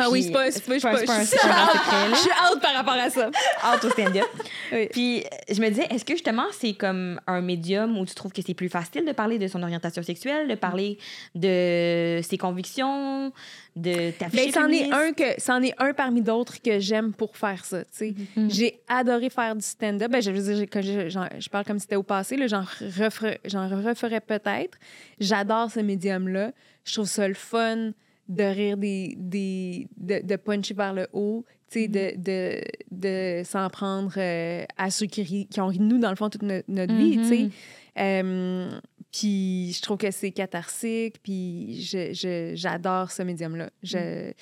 Ah 0.00 0.08
oui, 0.10 0.22
c'est 0.22 0.30
pas, 0.30 0.48
c'est 0.52 0.64
pas, 0.64 0.74
c'est 0.78 0.80
pas- 0.80 0.96
c'est 0.98 1.06
pas 1.06 1.12
un 1.16 1.20
je 1.22 1.26
suis 1.26 1.36
secret, 1.38 1.48
là. 1.48 2.08
Je 2.14 2.16
suis 2.16 2.30
out 2.30 2.60
par 2.62 2.74
rapport 2.74 2.94
à 2.94 3.10
ça. 3.10 3.28
Out 3.28 3.84
au 3.84 3.90
stand-up. 3.90 4.26
Oui. 4.72 4.88
Puis 4.92 5.20
euh, 5.24 5.54
je 5.54 5.60
me 5.60 5.68
disais, 5.70 5.86
est-ce 5.90 6.04
que 6.04 6.12
justement 6.12 6.44
c'est 6.52 6.74
comme 6.74 7.20
un 7.26 7.40
médium 7.40 7.98
où 7.98 8.06
tu 8.06 8.14
trouves 8.14 8.32
que 8.32 8.40
c'est 8.46 8.54
plus 8.54 8.68
facile 8.68 9.04
de 9.04 9.10
parler 9.12 9.38
de 9.38 9.48
son 9.48 9.60
orientation 9.62 10.02
sexuelle, 10.04 10.46
de 10.46 10.54
parler 10.54 10.98
de 11.34 12.20
ses 12.22 12.38
convictions, 12.38 13.32
de 13.74 14.12
t'afficher 14.12 14.52
Ben, 14.52 14.52
c'en 14.52 14.68
est 14.68 14.92
un 14.92 15.12
que 15.12 15.40
c'en 15.40 15.62
est 15.62 15.74
un 15.78 15.92
parmi 15.94 16.22
d'autres 16.22 16.60
que 16.62 16.78
j'aime 16.78 17.12
pour 17.12 17.36
faire 17.36 17.64
ça. 17.64 17.82
tu 17.82 17.88
sais. 17.92 18.14
Mhm. 18.36 18.50
J'ai 18.50 18.80
adoré 18.88 19.30
faire 19.30 19.56
du 19.56 19.64
stand-up. 19.64 20.10
Ben, 20.12 20.22
je 20.22 20.30
veux 20.30 20.54
dire, 20.54 20.66
je, 20.80 21.48
parle 21.48 21.64
comme 21.64 21.78
si 21.78 21.82
c'était 21.82 21.96
au 21.96 22.02
passé, 22.04 22.36
là, 22.36 22.46
j'en 22.46 22.62
referais, 23.00 23.40
j'en 23.44 23.68
referais 23.68 24.20
peut-être. 24.20 24.78
J'adore 25.18 25.70
ce 25.70 25.80
médium-là. 25.80 26.52
Je 26.84 26.92
trouve 26.94 27.08
ça 27.08 27.26
le 27.26 27.34
fun 27.34 27.90
de 28.28 28.42
rire 28.42 28.76
des, 28.76 29.14
des 29.16 29.88
de, 29.96 30.20
de 30.26 30.36
puncher 30.36 30.74
vers 30.74 30.92
le 30.92 31.06
haut, 31.12 31.44
tu 31.70 31.80
sais, 31.82 31.88
de, 31.88 32.12
de, 32.16 32.60
de 32.90 33.42
s'en 33.44 33.68
prendre 33.70 34.12
euh, 34.16 34.64
à 34.76 34.90
ceux 34.90 35.06
qui, 35.06 35.22
ri- 35.22 35.46
qui 35.50 35.60
ont 35.60 35.66
ri 35.68 35.78
de 35.78 35.84
nous 35.84 35.98
dans 35.98 36.10
le 36.10 36.16
fond 36.16 36.28
toute 36.28 36.42
no- 36.42 36.60
notre 36.68 36.94
vie, 36.94 37.16
tu 37.16 37.24
sais. 37.24 37.38
Mhm. 37.44 37.50
Euh, 37.98 38.80
puis 39.10 39.72
je 39.72 39.80
trouve 39.82 39.96
que 39.96 40.10
c'est 40.10 40.30
catharsique, 40.30 41.16
puis 41.22 41.80
je- 41.82 42.12
je- 42.12 42.52
j'adore 42.54 43.10
ce 43.10 43.22
médium-là. 43.22 43.70
Je, 43.82 44.32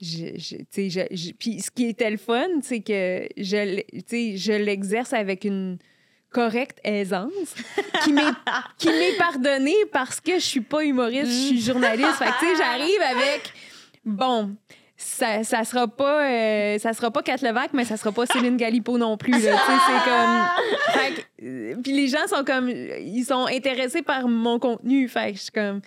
je, 0.00 0.26
je- 0.36 0.56
tu 0.56 0.66
sais, 0.70 0.90
je- 0.90 1.14
je- 1.16 1.32
puis 1.32 1.60
ce 1.60 1.70
qui 1.70 1.86
était 1.86 2.10
le 2.10 2.18
fun, 2.18 2.46
c'est 2.62 2.80
que 2.80 3.26
je, 3.36 3.82
je 4.36 4.52
l'exerce 4.52 5.12
avec 5.12 5.44
une 5.44 5.78
correcte 6.30 6.78
aisance 6.84 7.54
qui 8.04 8.12
m'est 8.12 8.22
qui 8.76 8.88
m'est 8.88 9.16
pardonnée 9.16 9.76
parce 9.92 10.20
que 10.20 10.34
je 10.34 10.44
suis 10.44 10.60
pas 10.60 10.84
humoriste, 10.84 11.26
je 11.26 11.46
suis 11.48 11.60
journaliste. 11.60 12.14
Fait 12.14 12.26
que, 12.26 12.38
tu 12.40 12.46
sais, 12.46 12.56
j'arrive 12.56 13.00
avec 13.00 13.52
bon, 14.04 14.56
ça, 14.96 15.44
ça 15.44 15.64
sera 15.64 15.86
pas 15.86 16.24
euh, 16.24 16.78
ça 16.78 16.92
sera 16.92 17.10
pas 17.10 17.22
Kat 17.22 17.36
Levac, 17.42 17.72
mais 17.72 17.84
ça 17.84 17.96
sera 17.96 18.10
pas 18.10 18.26
Céline 18.26 18.56
Galipo 18.56 18.98
non 18.98 19.16
plus. 19.16 19.32
là. 19.32 19.56
C'est 19.86 20.10
comme. 20.10 21.02
Fait 21.02 21.14
que, 21.14 21.44
euh, 21.44 21.74
puis 21.82 21.92
les 21.92 22.08
gens 22.08 22.26
sont 22.26 22.44
comme. 22.44 22.68
Ils 22.68 23.24
sont 23.24 23.46
intéressés 23.46 24.02
par 24.02 24.26
mon 24.26 24.58
contenu. 24.58 25.08
Fait 25.08 25.32
que 25.32 25.38
je 25.38 25.42
suis 25.44 25.52
comme. 25.52 25.80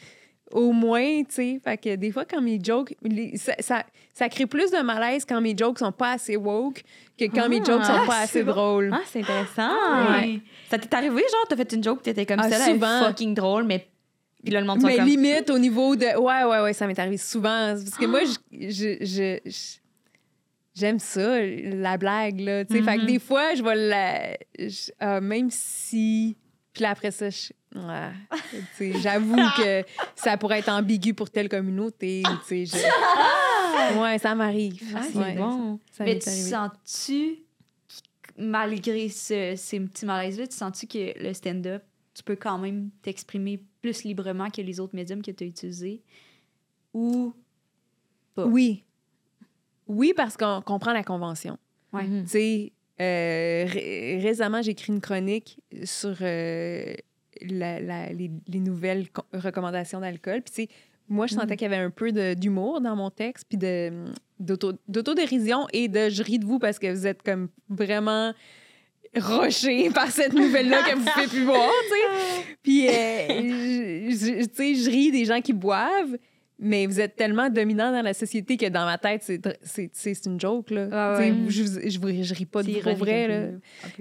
Au 0.53 0.71
moins, 0.71 1.23
tu 1.23 1.25
sais. 1.29 1.61
Fait 1.63 1.77
que 1.77 1.95
des 1.95 2.11
fois, 2.11 2.25
quand 2.25 2.41
mes 2.41 2.59
jokes. 2.63 2.95
les- 3.03 3.37
ça, 3.37 3.53
ça, 3.59 3.83
ça 4.13 4.29
crée 4.29 4.45
plus 4.45 4.71
de 4.71 4.81
malaise 4.81 5.25
quand 5.25 5.39
mes 5.41 5.55
jokes 5.57 5.79
sont 5.79 5.91
pas 5.91 6.11
assez 6.13 6.35
woke 6.37 6.83
que 7.17 7.25
quand 7.25 7.47
mes 7.49 7.57
jokes 7.63 7.83
sont 7.83 7.93
Ah, 7.93 8.03
pas 8.07 8.19
assez 8.19 8.43
drôles. 8.43 8.91
Ah, 8.93 9.01
c'est 9.05 9.19
intéressant. 9.21 9.71
Ouais. 10.19 10.39
Ça 10.69 10.77
t'est 10.77 10.93
arrivé, 10.93 11.21
genre, 11.31 11.45
t'as 11.49 11.55
fait 11.55 11.71
une 11.73 11.83
joke, 11.83 12.01
t'étais 12.03 12.25
comme 12.25 12.39
Ah, 12.39 12.49
ça, 12.49 12.57
là, 12.59 12.65
souvent. 12.65 13.03
fucking 13.05 13.33
drôle, 13.33 13.63
mais. 13.65 13.87
Puis 14.43 14.51
là, 14.53 14.59
le 14.61 14.65
monde 14.65 14.81
Mais 14.83 14.95
comme. 14.95 15.05
limite 15.05 15.49
au 15.51 15.59
niveau 15.59 15.95
de. 15.95 16.05
Ouais, 16.17 16.43
ouais, 16.43 16.61
ouais, 16.63 16.73
ça 16.73 16.87
m'est 16.87 16.97
arrivé 16.97 17.17
souvent. 17.17 17.73
Parce 17.75 17.95
que 17.97 18.05
moi, 18.05 18.21
je- 18.25 18.69
je. 18.69 18.97
je- 19.05 19.39
je- 19.49 19.77
J'aime 20.73 20.99
ça, 20.99 21.37
la 21.41 21.97
blague, 21.97 22.39
là. 22.39 22.63
tu 22.63 22.77
sais. 22.77 22.81
Fait 22.81 22.95
que 22.95 23.01
Mhm. 23.01 23.07
des 23.07 23.19
fois, 23.19 23.53
je 23.55 23.61
vais 23.61 23.75
la. 23.75 24.37
je- 24.57 24.91
ah, 24.99 25.19
même 25.19 25.49
si. 25.51 26.37
Puis 26.73 26.83
là, 26.83 26.91
après 26.91 27.11
ça, 27.11 27.29
je. 27.29 27.49
Ouais, 27.75 28.91
J'avoue 29.01 29.35
que 29.57 29.83
ça 30.15 30.37
pourrait 30.37 30.59
être 30.59 30.69
ambigu 30.69 31.13
pour 31.13 31.29
telle 31.29 31.49
communauté. 31.49 32.23
je- 32.49 33.99
Ouais, 33.99 34.17
ça 34.19 34.35
m'arrive. 34.35 34.81
Ah, 34.95 35.01
c'est 35.11 35.17
Ouais, 35.17 35.33
bon. 35.35 35.79
Ça 35.91 36.03
Mais 36.03 36.19
tu 36.19 36.29
sens-tu, 36.29 37.39
malgré 38.37 39.09
ce- 39.09 39.53
ces 39.57 39.79
petits 39.79 40.05
malaises-là, 40.05 40.47
tu 40.47 40.55
sens-tu 40.55 40.87
que 40.87 41.19
le 41.21 41.33
stand-up, 41.33 41.83
tu 42.13 42.23
peux 42.23 42.35
quand 42.35 42.57
même 42.57 42.89
t'exprimer 43.01 43.63
plus 43.81 44.03
librement 44.03 44.49
que 44.49 44.61
les 44.61 44.79
autres 44.79 44.95
médiums 44.95 45.21
que 45.21 45.31
tu 45.31 45.43
as 45.43 45.47
utilisés? 45.47 46.01
Ou. 46.93 47.33
pas? 48.35 48.45
Oui. 48.45 48.83
Oui, 49.87 50.13
parce 50.15 50.37
qu'on 50.37 50.61
comprend 50.61 50.93
la 50.93 51.03
convention. 51.03 51.57
Ouais. 51.93 52.05
Tu 52.23 52.27
sais, 52.27 52.71
euh, 53.01 53.65
ré- 53.67 54.19
récemment, 54.21 54.61
j'ai 54.61 54.71
écrit 54.71 54.93
une 54.93 55.01
chronique 55.01 55.59
sur 55.83 56.15
euh, 56.21 56.93
la- 57.49 57.79
la- 57.79 58.11
les, 58.13 58.31
les 58.47 58.59
nouvelles 58.59 59.09
co- 59.11 59.23
recommandations 59.33 59.99
d'alcool. 59.99 60.41
Puis, 60.41 60.53
tu 60.53 60.61
sais, 60.63 60.69
moi, 61.09 61.27
je 61.27 61.33
sentais 61.35 61.57
qu'il 61.57 61.69
y 61.69 61.73
avait 61.73 61.83
un 61.83 61.89
peu 61.89 62.11
d'humour 62.35 62.79
dans 62.81 62.95
mon 62.95 63.09
texte, 63.09 63.45
puis 63.49 63.57
d'auto- 64.39 64.73
d'autodérision 64.87 65.67
et 65.73 65.87
de 65.87 66.09
je 66.09 66.23
ris 66.23 66.39
de 66.39 66.45
vous 66.45 66.57
parce 66.59 66.79
que 66.79 66.91
vous 66.91 67.05
êtes 67.05 67.21
comme 67.21 67.49
vraiment 67.69 68.33
roché 69.19 69.89
par 69.93 70.09
cette 70.09 70.33
nouvelle-là 70.33 70.83
que 70.83 70.95
vous 70.95 71.05
pouvez 71.05 71.27
plus 71.27 71.45
boire, 71.45 71.69
tu 71.83 71.89
sais. 71.89 72.55
Puis, 72.63 72.87
euh, 72.87 74.09
tu 74.09 74.15
sais, 74.53 74.75
je 74.75 74.89
ris 74.89 75.11
des 75.11 75.25
gens 75.25 75.41
qui 75.41 75.51
boivent, 75.53 76.17
mais 76.61 76.85
vous 76.85 76.99
êtes 77.01 77.15
tellement 77.15 77.49
dominant 77.49 77.91
dans 77.91 78.01
la 78.03 78.13
société 78.13 78.55
que 78.55 78.67
dans 78.69 78.85
ma 78.85 78.97
tête, 78.97 79.29
c'est 79.63 80.25
une 80.25 80.39
joke, 80.39 80.69
là. 80.71 80.87
Ah 80.91 81.17
ouais. 81.17 81.33
Je, 81.47 81.63
je 81.89 82.33
ris 82.33 82.45
pas 82.45 82.61
de 82.63 82.93
vrai, 82.95 83.27
là. 83.27 83.47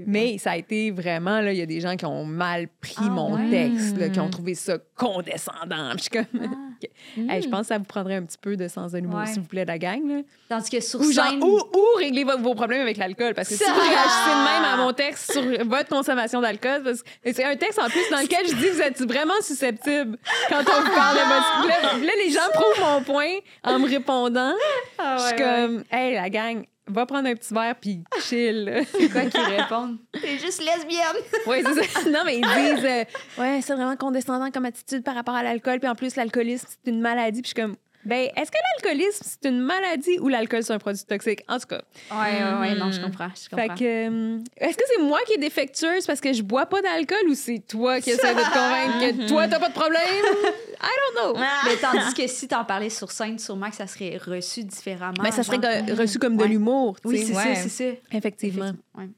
Mais 0.07 0.39
ça 0.39 0.53
a 0.53 0.57
été 0.57 0.91
vraiment, 0.91 1.39
il 1.41 1.57
y 1.57 1.63
a 1.63 1.67
des 1.67 1.81
gens 1.81 1.97
qui 1.97 2.05
ont 2.05 2.25
mal 2.25 2.69
pris 2.81 2.95
Ah 2.99 3.09
mon 3.09 3.35
ouais? 3.35 3.51
texte, 3.51 3.97
là, 3.99 4.09
qui 4.11 4.21
ont 4.21 4.27
Mm. 4.27 4.31
trouvé 4.31 4.55
ça 4.55 4.79
condescendant. 4.97 5.93
Je, 5.97 6.03
suis 6.03 6.11
comme, 6.11 6.27
Hey, 7.31 7.43
je 7.43 7.49
pense 7.49 7.63
que 7.63 7.67
ça 7.69 7.79
vous 7.79 7.85
prendrait 7.85 8.17
un 8.17 8.23
petit 8.23 8.39
peu 8.41 8.57
de 8.57 8.69
sens 8.69 8.93
de 8.93 8.99
l'humour, 8.99 9.19
Ouais. 9.21 9.27
s'il 9.27 9.41
vous 9.43 9.49
plaît, 9.49 9.65
la 9.65 9.79
gang. 9.79 10.01
Là. 10.09 10.21
Tandis 10.49 10.71
que 10.71 10.81
sur 10.81 11.01
Ou, 11.01 11.11
genre, 11.13 11.27
scène. 11.29 11.43
ou, 11.43 11.59
ou 11.59 11.85
régler 11.99 12.25
vos, 12.25 12.39
vos 12.39 12.55
problèmes 12.55 12.81
avec 12.83 12.97
l'alcool. 12.97 13.35
Parce 13.35 13.49
que 13.49 13.55
si 13.55 13.65
Ça- 13.65 13.73
vous 13.73 13.81
réagissez 13.81 14.31
de 14.31 14.45
même 14.45 14.65
à 14.73 14.77
mon 14.77 14.93
texte 14.93 15.33
sur 15.33 15.43
votre 15.67 15.89
consommation 15.89 16.41
d'alcool, 16.41 16.83
c'est 17.25 17.45
un 17.45 17.57
texte 17.57 17.79
en 17.79 17.89
plus 17.89 18.03
dans 18.11 18.21
lequel 18.21 18.47
je 18.47 18.55
dis 18.55 18.63
que 18.69 18.73
vous 18.75 18.83
êtes 18.83 19.03
vraiment 19.03 19.35
susceptible 19.43 20.17
quand 20.49 20.61
on 20.61 20.81
vous 20.85 20.95
parle 20.95 21.17
de 21.17 21.23
votre. 21.23 22.05
Là, 22.07 22.13
les 22.25 22.31
gens 22.31 22.41
prouvent 22.53 22.81
mon 22.81 23.03
point 23.03 23.39
en 23.65 23.79
me 23.79 23.89
répondant. 23.89 24.55
Ah 24.99 25.17
je 25.19 25.23
suis 25.23 25.33
ouais. 25.33 25.43
comme, 25.43 25.85
hey, 25.91 26.15
la 26.15 26.31
gang, 26.31 26.65
va 26.91 27.07
prendre 27.07 27.29
un 27.29 27.35
petit 27.35 27.55
verre 27.55 27.75
puis 27.81 28.03
chill. 28.21 28.85
C'est 28.93 29.09
quoi 29.11 29.23
qu'ils 29.27 29.41
répondent? 29.41 29.99
T'es 30.13 30.39
juste 30.39 30.61
lesbienne! 30.61 31.23
Oui, 31.47 31.63
c'est 31.65 31.85
ça. 31.85 32.01
Non, 32.11 32.21
mais 32.25 32.39
ils 32.39 32.43
disent, 32.43 32.85
euh, 32.85 33.05
ouais, 33.39 33.61
c'est 33.63 33.75
vraiment 33.75 33.97
condescendant 33.97 34.51
comme 34.51 34.65
attitude 34.65 35.05
par 35.05 35.15
rapport 35.15 35.35
à 35.35 35.43
l'alcool. 35.43 35.79
Puis 35.79 35.89
en 35.89 35.95
plus, 35.95 36.17
l'alcoolisme, 36.17 36.67
c'est 36.69 36.91
une 36.91 37.01
maladie. 37.01 37.43
Puis 37.43 37.53
je 37.55 37.61
suis 37.61 37.63
comme, 37.63 37.77
ben, 38.05 38.29
est-ce 38.37 38.51
que 38.51 38.57
l'alcoolisme, 38.83 39.25
c'est 39.25 39.49
une 39.49 39.61
maladie 39.61 40.19
ou 40.21 40.29
l'alcool, 40.29 40.63
c'est 40.63 40.73
un 40.73 40.79
produit 40.79 41.05
toxique? 41.05 41.41
En 41.49 41.59
tout 41.59 41.67
cas. 41.67 41.83
Ouais, 42.11 42.43
ouais, 42.43 42.61
ouais, 42.61 42.75
non, 42.77 42.91
je 42.91 43.01
comprends. 43.01 43.29
Je 43.35 43.55
Fait 43.55 43.69
que, 43.69 44.09
euh, 44.37 44.39
est-ce 44.57 44.77
que 44.77 44.85
c'est 44.87 45.03
moi 45.03 45.19
qui 45.27 45.35
est 45.35 45.39
défectueuse 45.39 46.07
parce 46.07 46.21
que 46.21 46.33
je 46.33 46.43
bois 46.43 46.67
pas 46.67 46.81
d'alcool 46.83 47.29
ou 47.29 47.35
c'est 47.35 47.59
toi 47.59 48.01
qui 48.01 48.11
essaie 48.11 48.35
de 48.35 48.41
te 48.41 48.53
convaincre 48.53 49.19
que 49.23 49.29
toi, 49.29 49.47
t'as 49.49 49.59
pas 49.59 49.69
de 49.69 49.75
problème? 49.75 50.01
I 50.83 50.89
don't 51.15 51.35
know. 51.35 51.41
Mais 51.67 51.77
tandis 51.77 52.15
que 52.15 52.27
si 52.27 52.49
t'en 52.49 52.65
parlais 52.65 52.89
sur 52.91 53.11
scène, 53.11 53.39
sûrement 53.39 53.69
que 53.69 53.77
ça 53.77 53.87
serait 53.87 54.17
reçu 54.17 54.65
différemment. 54.65 55.15
Mais 55.23 55.31
Ben, 55.31 55.33
ça 55.37 55.43
serait 55.43 55.93
reçu 55.93 56.19
comme 56.19 56.37
de 56.37 56.43
Ouais. 56.43 56.49
l'humour. 56.49 56.99
tu 57.01 57.09
Oui, 57.09 57.19
c'est 57.27 57.37
Ouais. 57.37 57.55
ça, 57.55 57.69
c'est 57.69 57.69
ça. 57.93 58.17
Effectivement. 58.17 58.73
Ouais. 58.97 59.09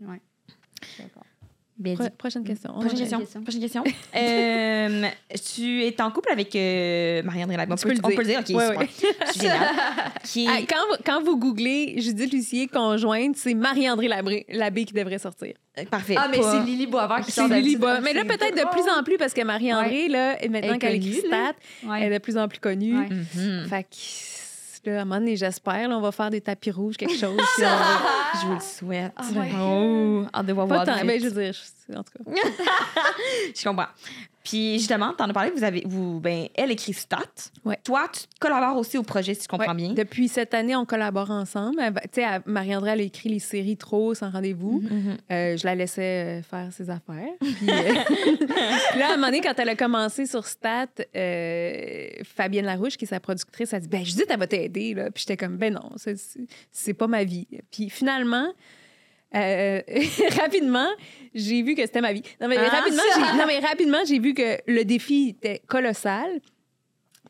Ouais. 0.00 0.20
D'accord. 0.98 1.24
Bien 1.78 1.94
Pro- 1.94 2.04
dit. 2.04 2.10
prochaine 2.18 2.42
question. 2.44 2.70
Prochaine 2.72 2.88
Prochaine 2.88 3.00
question. 3.00 3.18
question. 3.20 3.42
Prochaine 3.42 3.60
question. 3.60 3.84
Euh, 4.16 5.06
tu 5.54 5.84
es 5.84 6.00
en 6.02 6.10
couple 6.10 6.30
avec 6.32 6.54
euh, 6.56 7.22
Marianne 7.22 7.50
Rélac. 7.50 7.68
On, 7.70 7.76
Tu 7.76 7.82
peut, 7.86 7.88
peux 7.90 7.94
le 7.94 8.00
on 8.04 8.08
peut 8.16 8.22
le 8.22 8.28
dire? 8.28 8.40
OK, 8.40 8.48
Ouais, 8.50 8.76
ouais. 8.76 8.88
C'est 9.26 9.40
génial. 9.42 9.58
Qui 10.24 10.44
est- 10.44 10.48
Ah, 10.50 10.58
quand, 10.68 10.76
vous- 10.90 11.02
quand 11.04 11.22
vous 11.22 11.36
googlez 11.38 11.94
Judith 12.00 12.32
Lucier 12.32 12.66
conjointe, 12.66 13.36
c'est 13.36 13.54
Marie-André 13.54 14.08
Labré- 14.08 14.44
Labbé 14.48 14.84
qui 14.84 14.92
devrait 14.92 15.18
sortir. 15.18 15.54
Parfait. 15.90 16.16
Ah, 16.18 16.26
mais 16.28 16.40
c'est 16.42 16.64
Lily 16.64 16.88
Boisvert 16.88 17.20
qui 17.20 17.30
C'est 17.30 17.40
sort 17.40 17.48
de 17.48 17.54
Lily 17.54 17.74
ça. 17.74 17.78
Bois. 17.78 18.00
Mais 18.00 18.12
là, 18.12 18.24
peut-être 18.24 18.56
de 18.56 18.68
plus 18.72 18.90
en 18.90 19.04
plus, 19.04 19.16
parce 19.16 19.32
que 19.32 19.42
Marie-André, 19.44 20.08
là, 20.08 20.36
Elle 20.42 20.50
maintenant 20.50 20.74
est 20.74 20.78
qu'elle 20.78 21.00
là. 21.00 21.12
Stat, 21.18 21.88
Ouais. 21.88 21.98
elle 22.02 22.12
est 22.12 22.18
de 22.18 22.22
plus 22.22 22.36
en 22.36 22.48
plus 22.48 22.58
connue. 22.58 22.98
Ouais. 22.98 23.06
Mhm. 23.36 23.66
Fait 23.68 23.84
que, 23.84 23.88
là, 24.86 24.98
à 24.98 25.02
un 25.02 25.04
moment 25.04 25.20
donné, 25.20 25.36
j'espère, 25.36 25.88
on 25.90 26.00
va 26.00 26.12
faire 26.12 26.30
des 26.30 26.40
tapis 26.40 26.70
rouges, 26.70 26.96
quelque 26.96 27.16
chose. 27.18 27.36
puis 27.56 27.64
on 27.64 27.68
va- 27.68 28.40
Je 28.40 28.46
vous 28.46 28.54
le 28.54 28.60
souhaite. 28.60 29.12
Ah 29.16 29.22
ouais. 29.34 29.50
Oh, 29.60 30.24
hâte 30.34 30.46
de 30.46 30.52
voir 30.52 30.66
Pas 30.68 30.74
voir 30.84 30.86
tant, 30.86 30.94
vite. 30.96 31.06
ben, 31.06 31.20
je 31.20 31.28
veux 31.28 31.42
dire, 31.42 31.52
je- 31.52 31.94
en 31.96 32.02
tout 32.02 32.12
cas. 32.24 32.40
Je 33.56 33.64
comprends. 33.68 33.86
Puis 34.48 34.78
justement, 34.78 35.12
t'en 35.12 35.28
as 35.28 35.32
parlé, 35.34 35.50
vous 35.50 35.62
avez, 35.62 35.82
vous, 35.84 36.20
ben, 36.20 36.46
elle 36.54 36.70
écrit 36.70 36.94
Stat. 36.94 37.18
Ouais. 37.66 37.78
Toi, 37.84 38.08
tu 38.10 38.20
collabores 38.40 38.78
aussi 38.78 38.96
au 38.96 39.02
projet, 39.02 39.34
si 39.34 39.42
je 39.42 39.48
comprends 39.48 39.68
Ouais. 39.72 39.74
bien. 39.76 39.92
Depuis 39.92 40.28
cette 40.28 40.54
année, 40.54 40.74
on 40.74 40.86
collabore 40.86 41.30
ensemble. 41.30 41.78
Elle 41.80 41.92
Tu 41.92 42.00
sais, 42.12 42.22
elle- 42.22 42.40
Marie-André, 42.46 42.92
elle 42.92 43.00
a 43.00 43.02
écrit 43.02 43.28
les 43.28 43.40
séries 43.40 43.76
Trop 43.76 44.14
sans 44.14 44.30
rendez-vous. 44.30 44.80
Mhm. 44.80 45.16
Euh, 45.30 45.56
je 45.58 45.66
la 45.66 45.74
laissais 45.74 46.38
euh, 46.38 46.42
faire 46.42 46.72
ses 46.72 46.88
affaires. 46.88 47.28
Puis, 47.40 47.68
euh, 47.68 47.94
puis 48.90 48.98
là, 48.98 49.08
à 49.10 49.12
un 49.12 49.16
moment 49.16 49.26
donné, 49.26 49.40
quand 49.42 49.52
elle 49.58 49.68
a 49.68 49.76
commencé 49.76 50.24
sur 50.24 50.46
Stat, 50.46 50.86
euh, 51.14 52.08
Fabienne 52.24 52.64
Larouche, 52.64 52.96
qui 52.96 53.04
est 53.04 53.08
sa 53.08 53.20
productrice, 53.20 53.74
a 53.74 53.80
dit 53.80 53.88
Ben, 53.88 54.04
Judith, 54.04 54.26
elle 54.30 54.38
va 54.38 54.46
t'aider. 54.46 54.94
Puis 55.14 55.24
j'étais 55.28 55.36
comme 55.36 55.56
Ben 55.58 55.74
non, 55.74 55.90
c'est 56.72 56.94
pas 56.94 57.06
ma 57.06 57.24
vie. 57.24 57.46
Puis 57.70 57.90
finalement, 57.90 58.48
euh, 59.34 59.80
rapidement, 60.40 60.88
j'ai 61.34 61.62
vu 61.62 61.74
que 61.74 61.82
c'était 61.82 62.00
ma 62.00 62.12
vie. 62.12 62.22
Non, 62.40 62.48
mais 62.48 62.56
Ah, 62.58 62.68
rapidement, 62.68 63.02
j'ai- 63.14 63.38
non, 63.38 63.44
mais 63.46 63.58
rapidement, 63.58 63.98
j'ai 64.06 64.18
vu 64.18 64.34
que 64.34 64.58
le 64.66 64.84
défi 64.84 65.30
était 65.36 65.60
colossal. 65.66 66.40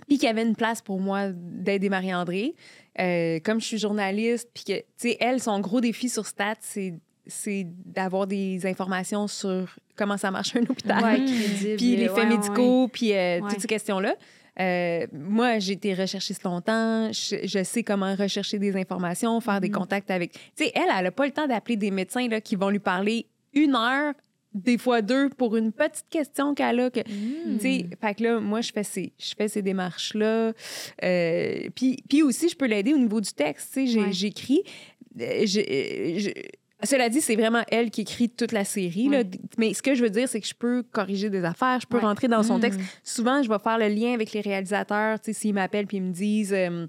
Puis 0.07 0.17
qu'il 0.17 0.27
y 0.27 0.31
avait 0.31 0.43
une 0.45 0.55
place 0.57 0.81
pour 0.81 1.01
moi 1.01 1.29
d'aider 1.33 1.89
Marie-André. 1.89 2.55
Euh, 3.01 3.41
comme 3.45 3.61
je 3.61 3.67
suis 3.67 3.79
journaliste, 3.79 4.49
puis 4.55 4.65
que, 4.65 4.79
tu 4.79 4.85
sais, 4.97 5.17
elle, 5.21 5.41
son 5.41 5.61
gros 5.61 5.81
défi 5.81 6.09
sur 6.09 6.27
Stat, 6.27 6.55
c'est 6.61 6.95
c'est 7.31 7.67
d'avoir 7.85 8.27
des 8.27 8.65
informations 8.67 9.29
sur 9.29 9.77
comment 9.97 10.17
ça 10.17 10.31
marche 10.31 10.57
un 10.57 10.63
hôpital. 10.63 11.05
Ouais, 11.05 11.17
crédible. 11.27 11.77
Puis 11.77 11.97
les 11.97 12.07
faits 12.09 12.17
ouais, 12.17 12.27
médicaux, 12.27 12.89
puis 12.89 13.13
euh, 13.13 13.41
toutes 13.51 13.61
ces 13.61 13.67
questions-là. 13.67 14.15
Euh, 14.61 15.07
moi, 15.13 15.59
j'ai 15.59 15.73
été 15.75 15.95
recherchiste 15.95 16.43
longtemps. 16.43 17.13
Je, 17.13 17.37
je 17.45 17.63
sais 17.63 17.83
comment 17.83 18.15
rechercher 18.15 18.59
des 18.59 18.75
informations, 18.77 19.41
faire 19.41 19.61
des 19.61 19.69
Mhm. 19.69 19.75
contacts 19.75 20.11
avec. 20.11 20.33
Tu 20.33 20.65
sais, 20.65 20.73
elle, 20.75 20.89
elle 20.97 21.05
n'a 21.05 21.11
pas 21.11 21.27
le 21.27 21.33
temps 21.33 21.47
d'appeler 21.47 21.77
des 21.77 21.91
médecins 21.91 22.27
là, 22.29 22.41
qui 22.41 22.57
vont 22.57 22.71
lui 22.71 22.79
parler 22.81 23.27
une 23.55 23.75
heure, 23.77 24.15
des 24.55 24.79
fois 24.79 25.03
deux, 25.03 25.29
pour 25.29 25.57
une 25.57 25.73
petite 25.73 26.07
question 26.11 26.55
qu'elle 26.55 26.81
a. 26.81 26.91
Que, 26.91 27.01
Mm. 27.01 27.59
tu 27.59 27.61
sais, 27.61 27.87
fait 28.01 28.15
que 28.15 28.23
là, 28.25 28.41
moi, 28.41 28.61
je 28.61 28.73
fais 28.73 28.83
ces, 28.83 29.13
je 29.19 29.35
fais 29.37 29.47
ces 29.49 29.63
démarches-là. 29.63 30.53
Euh, 31.05 31.69
puis, 31.75 32.03
puis 32.09 32.23
aussi, 32.23 32.49
je 32.49 32.57
peux 32.57 32.67
l'aider 32.67 32.95
au 32.95 32.99
niveau 32.99 33.21
du 33.21 33.31
texte. 33.33 33.75
Tu 33.75 33.87
sais, 33.87 33.93
j'ai- 33.93 34.01
Ouais. 34.01 34.13
Cela 36.85 37.09
dit, 37.09 37.20
c'est 37.20 37.35
vraiment 37.37 37.62
elle 37.70 37.91
qui 37.91 38.03
écrit 38.03 38.29
toute 38.29 38.53
la 38.53 38.64
série. 38.64 39.09
là. 39.09 39.22
Mais 39.59 39.74
ce 39.74 39.83
que 39.83 39.95
je 39.95 40.03
veux 40.03 40.11
dire, 40.11 40.29
c'est 40.29 40.41
que 40.41 40.47
je 40.47 40.55
peux 40.55 40.83
corriger 40.85 41.29
des 41.31 41.45
affaires, 41.45 41.81
je 41.81 41.87
peux 41.87 41.97
Ouais. 41.99 42.03
rentrer 42.05 42.29
dans 42.29 42.43
son 42.43 42.59
Mm. 42.59 42.61
texte. 42.61 42.81
Souvent, 43.03 43.43
je 43.43 43.49
vais 43.49 43.59
faire 43.59 43.79
le 43.79 43.89
lien 43.89 44.12
avec 44.14 44.33
les 44.33 44.41
réalisateurs. 44.41 45.18
S'ils 45.22 45.55
m'appellent 45.55 45.87
puis 45.87 45.97
ils 45.97 46.03
me 46.05 46.12
disent 46.12 46.53
euh, 46.55 46.87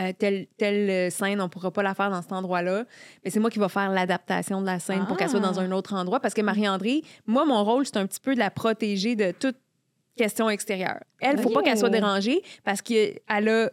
euh, 0.00 0.12
telle, 0.18 0.46
telle 0.56 0.90
euh, 0.90 1.10
scène, 1.10 1.40
on 1.40 1.48
pourra 1.48 1.70
pas 1.72 1.82
la 1.82 1.94
faire 1.94 2.10
dans 2.10 2.22
cet 2.22 2.32
endroit-là. 2.32 2.84
Mais 3.24 3.30
c'est 3.30 3.40
moi 3.40 3.50
qui 3.50 3.58
vais 3.58 3.68
faire 3.68 3.90
l'adaptation 3.90 4.60
de 4.60 4.66
la 4.66 4.78
scène 4.78 5.06
pour 5.06 5.16
qu'elle 5.16 5.30
soit 5.30 5.40
dans 5.40 5.58
Ah. 5.58 5.62
un 5.62 5.72
autre 5.72 5.94
endroit. 5.94 6.20
Parce 6.20 6.34
que 6.34 6.42
Marie-André, 6.42 7.02
moi, 7.26 7.44
mon 7.44 7.64
rôle, 7.64 7.86
c'est 7.86 7.96
un 7.96 8.06
petit 8.06 8.20
peu 8.20 8.34
de 8.34 8.38
la 8.38 8.50
protéger 8.50 9.16
de 9.16 9.32
toute 9.32 9.56
question 10.16 10.48
extérieure. 10.50 11.00
Elle, 11.20 11.38
faut 11.38 11.48
pas 11.50 11.62
qu'elle 11.62 11.78
soit 11.78 11.88
dérangée 11.90 12.42
parce 12.64 12.82
qu'elle 12.82 13.18
a 13.28 13.70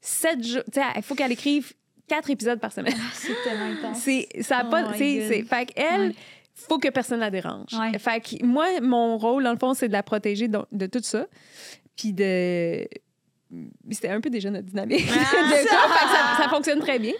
sept 0.00 0.42
jours. 0.46 0.62
Il 0.96 1.02
faut 1.02 1.14
qu'elle 1.16 1.32
écrive 1.32 1.72
quatre 2.10 2.28
épisodes 2.30 2.58
par 2.60 2.72
semaine. 2.72 2.94
C'est 3.14 3.34
tellement 3.44 3.66
intense. 3.66 3.98
C'est, 4.02 4.28
ça 4.42 4.58
a 4.58 4.64
Oh 4.66 4.70
pas. 4.70 4.92
c'est- 4.98 5.44
fait 5.44 5.66
qu'elle, 5.66 6.08
Ouais. 6.10 6.14
faut 6.54 6.78
que 6.78 6.88
personne 6.88 7.20
la 7.20 7.30
dérange. 7.30 7.72
Ouais. 7.72 7.98
Fait 7.98 8.20
que 8.20 8.44
moi, 8.44 8.66
mon 8.82 9.16
rôle, 9.16 9.44
dans 9.44 9.52
le 9.52 9.58
fond, 9.58 9.72
c'est 9.74 9.88
de 9.88 9.92
la 9.92 10.02
protéger 10.02 10.48
de, 10.48 10.58
de 10.72 10.86
tout 10.86 11.00
ça. 11.02 11.26
Puis 11.96 12.12
de. 12.12 12.86
C'était 13.90 14.08
un 14.10 14.20
peu 14.20 14.30
déjà 14.30 14.50
notre 14.50 14.66
dynamique. 14.66 15.06
de 15.06 15.12
couple, 15.12 15.18
fait 15.18 15.64
que 15.64 15.68
ça, 15.68 16.36
ça 16.42 16.48
fonctionne 16.48 16.78
très 16.80 16.98
bien. 16.98 17.14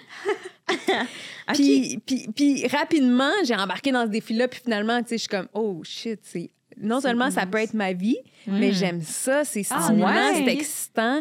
Puis, 1.54 1.98
puis, 2.06 2.28
puis 2.34 2.66
rapidement, 2.68 3.32
j'ai 3.44 3.56
embarqué 3.56 3.90
dans 3.90 4.04
ce 4.04 4.10
défi-là. 4.10 4.46
Puis 4.46 4.60
finalement, 4.62 5.02
tu 5.02 5.08
sais, 5.08 5.16
je 5.16 5.20
suis 5.22 5.28
comme, 5.28 5.48
oh 5.54 5.80
shit, 5.82 6.20
c'est. 6.22 6.50
Non 6.80 7.00
seulement 7.00 7.30
ça 7.30 7.44
peut 7.46 7.58
être 7.58 7.74
ma 7.74 7.92
vie, 7.92 8.16
mais 8.46 8.70
Mm. 8.70 8.72
j'aime 8.72 9.00
ça, 9.02 9.44
c'est 9.44 9.62
Ah, 9.70 9.82
stimulant, 9.82 10.06
ouais. 10.08 10.34
c'est 10.44 10.52
excitant. 10.52 11.20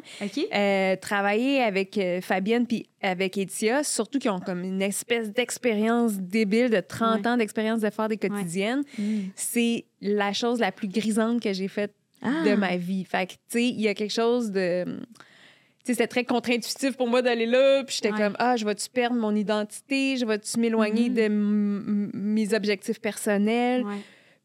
Euh, 0.53 0.95
travailler 0.95 1.62
avec 1.62 1.97
euh, 1.97 2.22
Fabienne 2.22 2.66
puis 2.66 2.88
avec 3.01 3.38
Etia, 3.38 3.84
surtout 3.84 4.20
qui 4.20 4.30
ont 4.30 4.39
comme 4.39 4.64
une 4.64 4.82
espèce 4.82 5.32
d'expérience 5.32 6.14
débile 6.14 6.70
de 6.70 6.80
30 6.80 7.22
Ouais. 7.22 7.28
ans 7.28 7.38
d'expérience 7.38 7.82
de 7.82 7.89
faire 7.89 8.07
des 8.07 8.18
quotidiennes, 8.18 8.84
c'est 9.36 9.86
la 10.01 10.32
chose 10.34 10.60
la 10.60 10.72
plus 10.72 10.88
grisante 10.88 11.41
que 11.41 11.51
j'ai 11.53 11.68
faite 11.68 11.93
Ah. 12.22 12.43
de 12.45 12.55
ma 12.55 12.76
vie. 12.78 13.05
Fait 13.05 13.26
que, 13.28 13.32
tu 13.34 13.38
sais, 13.49 13.64
il 13.68 13.82
y 13.82 13.88
a 13.88 13.93
quelque 13.93 14.14
chose 14.14 14.51
de... 14.51 14.84
Tu 14.86 15.86
sais, 15.86 15.93
c'était 15.93 16.07
très 16.07 16.24
contre-intuitif 16.26 16.97
pour 16.97 17.07
moi 17.07 17.22
d'aller 17.22 17.45
là. 17.45 17.84
Puis 17.86 17.95
j'étais 17.95 18.12
Ouais. 18.14 18.18
comme, 18.20 18.36
ah, 18.39 18.57
je 18.57 18.66
vais-tu 18.66 18.89
perdre 18.89 19.16
mon 19.16 19.34
identité? 19.34 20.18
Je 20.18 20.26
vais-tu 20.26 20.60
m'éloigner 20.60 21.10
Mhm. 21.10 21.16
de 21.16 21.28
mes 22.18 22.53
objectifs 22.53 22.99
personnels? 22.99 23.84
Ouais. 23.86 23.95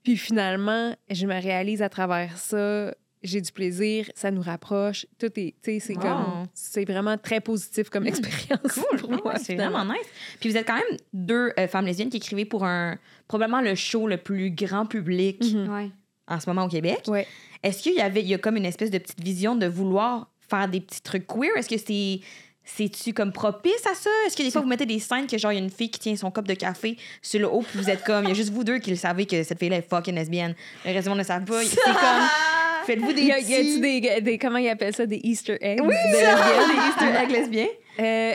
Puis 0.04 0.16
finalement, 0.16 0.94
je 1.10 1.26
me 1.26 1.34
réalise 1.40 1.82
à 1.82 1.88
travers 1.88 2.36
ça, 2.36 2.94
j'ai 3.22 3.40
du 3.40 3.50
plaisir, 3.52 4.10
ça 4.14 4.30
nous 4.30 4.42
rapproche. 4.42 5.06
Tout 5.18 5.26
est, 5.36 5.54
tu 5.62 5.72
sais, 5.72 5.80
c'est 5.80 5.96
Wow. 5.96 6.02
comme, 6.02 6.46
c'est 6.52 6.84
vraiment 6.84 7.16
très 7.16 7.40
positif 7.40 7.88
comme 7.88 8.06
expérience 8.06 8.60
Cool. 8.74 8.98
pour 9.00 9.10
Ouais, 9.10 9.18
moi. 9.24 9.36
c'est 9.38 9.54
vraiment 9.54 9.84
nice. 9.84 10.06
Puis 10.40 10.50
vous 10.50 10.56
êtes 10.58 10.66
quand 10.66 10.76
même 10.76 10.98
deux 11.14 11.52
euh, 11.58 11.66
femmes 11.66 11.86
lesbiennes 11.86 12.10
qui 12.10 12.18
écrivaient 12.18 12.44
pour 12.44 12.64
un 12.64 12.98
probablement 13.26 13.62
le 13.62 13.74
show 13.74 14.06
le 14.06 14.18
plus 14.18 14.50
grand 14.50 14.84
public 14.86 15.42
Mhm. 15.42 15.68
Ouais. 15.72 15.90
en 16.28 16.38
ce 16.38 16.48
moment 16.50 16.64
au 16.64 16.68
Québec. 16.68 17.00
Ouais. 17.08 17.26
Est-ce 17.62 17.82
qu'il 17.82 17.94
y 17.94 18.00
avait 18.02 18.20
il 18.20 18.28
y 18.28 18.34
a 18.34 18.38
comme 18.38 18.56
une 18.56 18.66
espèce 18.66 18.90
de 18.90 18.98
petite 18.98 19.22
vision 19.22 19.56
de 19.56 19.66
vouloir 19.66 20.30
faire 20.50 20.68
des 20.68 20.80
petits 20.82 21.00
trucs 21.00 21.26
queer? 21.26 21.50
Est-ce 21.56 21.68
que 21.70 21.78
c'est 21.78 22.20
c'est-tu 22.64 23.12
comme 23.12 23.32
propice 23.32 23.86
à 23.90 23.94
ça? 23.94 24.10
Est-ce 24.26 24.36
que 24.36 24.42
des 24.42 24.50
fois, 24.50 24.60
vous 24.62 24.66
mettez 24.66 24.86
des 24.86 24.98
scènes 24.98 25.26
que 25.26 25.36
genre, 25.36 25.52
il 25.52 25.56
y 25.56 25.60
a 25.60 25.62
une 25.64 25.70
fille 25.70 25.90
qui 25.90 26.00
tient 26.00 26.16
son 26.16 26.30
cup 26.30 26.46
de 26.48 26.54
café 26.54 26.96
sur 27.20 27.40
le 27.40 27.46
haut, 27.48 27.60
puis 27.62 27.78
vous 27.78 27.90
êtes 27.90 28.02
comme, 28.04 28.24
il 28.24 28.28
y 28.28 28.30
a 28.30 28.34
juste 28.34 28.50
vous 28.50 28.64
deux 28.64 28.78
qui 28.78 28.90
le 28.90 28.96
savez 28.96 29.26
que 29.26 29.42
cette 29.42 29.58
fille-là 29.58 29.76
est 29.76 29.88
fucking 29.88 30.14
lesbienne. 30.14 30.54
Le 30.84 30.92
reste 30.92 31.04
du 31.04 31.08
monde 31.10 31.18
ne 31.18 31.24
savent 31.24 31.44
pas. 31.44 31.62
C'est 31.62 31.76
comme, 31.82 32.28
faites-vous 32.86 33.12
des 33.12 33.22
y 33.22 33.32
a, 33.32 33.36
petits... 33.36 33.50
y 33.52 33.54
a-tu 33.56 33.80
des, 33.80 34.20
des- 34.22 34.38
comment 34.38 34.58
ils 34.58 34.68
appellent 34.70 34.94
ça, 34.94 35.04
des 35.06 35.20
Easter 35.22 35.58
eggs? 35.60 35.80
Oui, 35.82 35.94
de 35.94 36.16
ça! 36.16 36.34
lesbiennes? 36.34 36.68
des 36.68 36.88
easter 36.88 37.22
eggs 37.22 37.30
lesbiens. 37.30 37.68
Euh, 38.00 38.34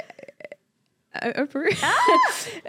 un, 1.22 1.32
un 1.42 1.46
peu. 1.46 1.64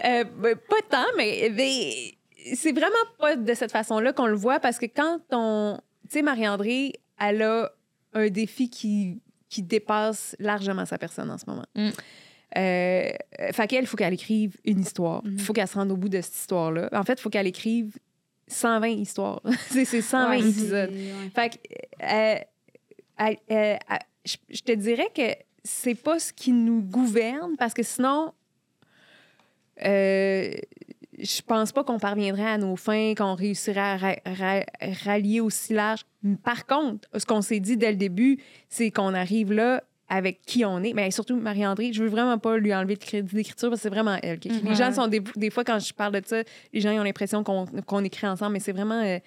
Euh, 0.05 0.25
ben, 0.25 0.57
pas 0.57 0.77
tant, 0.89 1.07
mais, 1.17 1.51
mais 1.55 2.15
c'est 2.55 2.73
vraiment 2.73 2.95
pas 3.19 3.37
de 3.37 3.55
cette 3.55 3.71
façon-là 3.71 4.13
qu'on 4.13 4.27
le 4.27 4.37
voit 4.37 4.59
parce 4.61 4.79
que 4.79 4.87
quand 4.87 5.19
on. 5.31 5.79
Tu 6.09 6.15
sais, 6.19 6.23
Marie-André, 6.23 6.95
elle 7.21 7.43
a 7.43 7.71
un 8.15 8.29
défi 8.29 8.71
qui, 8.71 9.21
qui 9.51 9.62
dépasse 9.62 10.34
largement 10.38 10.86
sa 10.86 10.96
personne 10.96 11.30
en 11.30 11.36
ce 11.36 11.44
moment. 11.46 11.66
Mm. 11.74 11.90
Euh, 12.57 13.11
fait 13.53 13.66
qu'elle, 13.68 13.84
il 13.84 13.86
faut 13.86 13.96
qu'elle 13.96 14.14
écrive 14.14 14.57
une 14.64 14.80
histoire. 14.80 15.22
Il 15.24 15.40
faut 15.40 15.53
qu'elle 15.53 15.68
se 15.68 15.74
rende 15.74 15.92
au 15.92 15.96
bout 15.96 16.09
de 16.09 16.20
cette 16.20 16.34
histoire-là. 16.34 16.88
En 16.92 17.05
fait, 17.05 17.14
il 17.14 17.20
faut 17.20 17.30
qu'elle 17.30 17.46
écrive 17.46 17.98
120 18.48 18.88
histoires. 18.88 19.42
c'est 19.70 19.84
c'est 19.84 20.03
120 20.03 20.30
Ouais, 20.30 20.40
épisodes. 20.40 20.90
ouais. 20.90 21.30
Fait 21.34 21.51
que, 21.51 21.59
euh, 23.53 23.76
je, 24.24 24.36
je 24.48 24.61
te 24.62 24.72
dirais 24.72 25.09
que 25.14 25.34
c'est 25.62 25.94
pas 25.94 26.18
ce 26.18 26.32
qui 26.32 26.53
nous 26.53 26.80
gouverne 26.82 27.57
parce 27.59 27.74
que 27.74 27.82
sinon, 27.82 28.32
euh, 29.84 30.51
je 31.23 31.43
pense 31.43 31.73
pas 31.73 31.85
qu'on 31.85 31.99
parviendrait 31.99 32.47
à 32.47 32.59
nos 32.59 32.77
fins, 32.77 33.14
qu'on 33.16 33.35
réussirait 33.35 33.81
à 33.81 33.97
ra- 33.97 34.16
ra- 34.25 34.64
rallier 35.05 35.41
aussi 35.41 35.73
large. 35.75 36.01
Par 36.43 36.66
contre, 36.66 37.09
ce 37.16 37.25
qu'on 37.27 37.43
s'est 37.43 37.61
dit 37.61 37.77
dès 37.77 37.91
le 37.91 37.97
début, 37.97 38.39
c'est 38.68 38.91
qu'on 38.91 39.14
arrive 39.14 39.53
là 39.53 39.83
avec 40.09 40.43
qui 40.43 40.64
on 40.64 40.83
est. 40.83 40.93
Mais 40.93 41.11
surtout, 41.12 41.37
Marie-André, 41.39 41.93
je 41.93 42.03
veux 42.03 42.09
vraiment 42.09 42.37
pas 42.39 42.57
lui 42.59 42.75
enlever 42.75 42.95
de 42.97 43.01
crédit 43.05 43.35
d'écriture 43.35 43.68
parce 43.71 43.81
que 43.81 43.83
c'est 43.85 43.95
vraiment 43.95 44.18
elle 44.23 44.39
qui 44.41 44.49
écrit. 44.49 44.61
Les 44.68 44.75
gens 44.75 44.93
sont 44.93 45.07
des, 45.09 45.21
des 45.37 45.51
fois, 45.51 45.62
quand 45.64 45.79
je 45.79 45.93
parle 45.95 46.21
de 46.21 46.27
ça, 46.27 46.43
les 46.73 46.81
gens 46.81 46.91
ils 46.91 46.99
ont 46.99 47.05
l'impression 47.05 47.45
qu'on 47.45 48.05
écrit 48.05 48.27
ensemble, 48.27 48.55
mais 48.55 48.61
c'est 48.61 48.73
vraiment, 48.73 49.01
euh, 49.03 49.18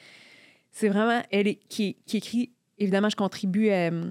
c'est 0.72 0.90
vraiment 0.90 1.22
elle 1.32 1.56
qui 1.70 1.96
écrit. 2.14 2.52
Évidemment, 2.80 3.10
je 3.10 3.16
contribue. 3.16 3.70
euh, 3.70 4.10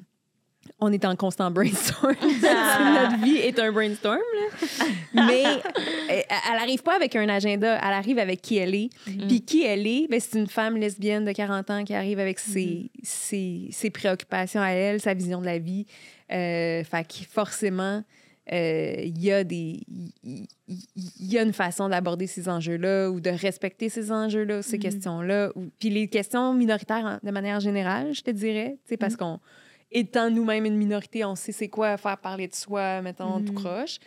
on 0.81 0.93
est 0.93 1.05
en 1.05 1.15
constant 1.17 1.51
brainstorm. 1.51 2.15
Notre 2.23 3.25
vie 3.25 3.37
est 3.37 3.59
un 3.59 3.71
brainstorm. 3.73 4.19
là. 4.19 4.87
Mais 5.27 5.45
euh, 5.45 6.21
elle 6.51 6.57
n'arrive 6.59 6.83
pas 6.83 6.97
avec 6.97 7.15
un 7.17 7.29
agenda, 7.29 7.77
elle 7.83 7.93
arrive 7.95 8.19
avec 8.19 8.43
qui 8.43 8.57
elle 8.59 8.75
est. 8.75 8.91
Puis 9.05 9.43
qui 9.43 9.63
elle 9.65 9.87
est, 9.87 10.07
ben, 10.11 10.19
c'est 10.21 10.39
une 10.39 10.47
femme 10.49 10.77
lesbienne 10.77 11.25
de 11.25 11.33
40 11.33 11.71
ans 11.71 11.85
qui 11.85 11.95
arrive 11.95 12.19
avec 12.19 12.39
ses, 12.39 12.91
ses, 13.03 13.69
ses 13.71 13.91
préoccupations 13.91 14.61
à 14.61 14.71
elle, 14.71 15.01
sa 15.01 15.15
vision 15.15 15.41
de 15.41 15.47
la 15.47 15.59
vie. 15.59 15.87
Euh, 16.33 16.83
fait 16.85 17.07
que 17.07 17.25
forcément, 17.31 18.03
euh, 18.53 18.95
il 18.99 19.23
y 19.23 19.31
a 19.31 19.45
des 19.45 19.81
il 19.89 20.13
il- 20.25 20.47
il 21.21 21.33
y 21.33 21.39
a 21.39 21.43
une 21.43 21.53
façon 21.53 21.89
d'aborder 21.89 22.27
ces 22.27 22.49
enjeux-là 22.49 23.09
ou 23.11 23.21
de 23.21 23.31
respecter 23.31 23.89
ces 23.89 24.11
enjeux-là, 24.11 24.63
ces 24.63 24.79
questions-là. 24.79 25.51
ou- 25.55 25.71
Puis 25.79 25.91
les 25.91 26.09
questions 26.09 26.53
minoritaires 26.55 27.21
de 27.23 27.31
manière 27.31 27.61
générale, 27.61 28.13
je 28.15 28.23
te 28.23 28.31
dirais, 28.31 28.79
tu 28.85 28.91
sais, 28.91 28.97
parce 28.97 29.15
qu'on 29.17 29.39
étant 29.93 30.31
nous-mêmes 30.31 30.65
une 30.65 30.77
minorité, 30.77 31.25
on 31.25 31.35
sait 31.37 31.53
c'est 31.53 31.69
quoi 31.69 31.97
faire 31.97 32.19
parler 32.19 32.49
de 32.49 32.55
soi, 32.55 33.01
mettons, 33.03 33.41
tout 33.43 33.53
croche. 33.53 33.99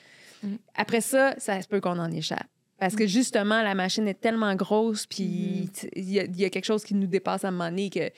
Après 0.75 1.01
ça, 1.01 1.33
ça 1.37 1.61
se 1.61 1.67
peut 1.67 1.79
qu'on 1.81 1.97
en 1.97 2.11
échappe. 2.11 2.45
Parce 2.77 2.93
que 2.95 3.07
justement, 3.07 3.61
la 3.63 3.73
machine 3.73 4.05
est 4.07 4.19
tellement 4.19 4.53
grosse, 4.53 5.05
puis 5.07 5.69
tu- 5.73 5.87
il 5.95 6.11
y, 6.11 6.19
a- 6.19 6.25
il 6.25 6.35
y 6.39 6.43
a 6.43 6.49
quelque 6.49 6.65
chose 6.65 6.83
qui 6.83 6.93
nous 6.93 7.07
dépasse 7.07 7.45
à 7.45 7.47
un 7.47 7.51
moment 7.51 7.69
donné. 7.69 7.89
Que, 7.89 8.09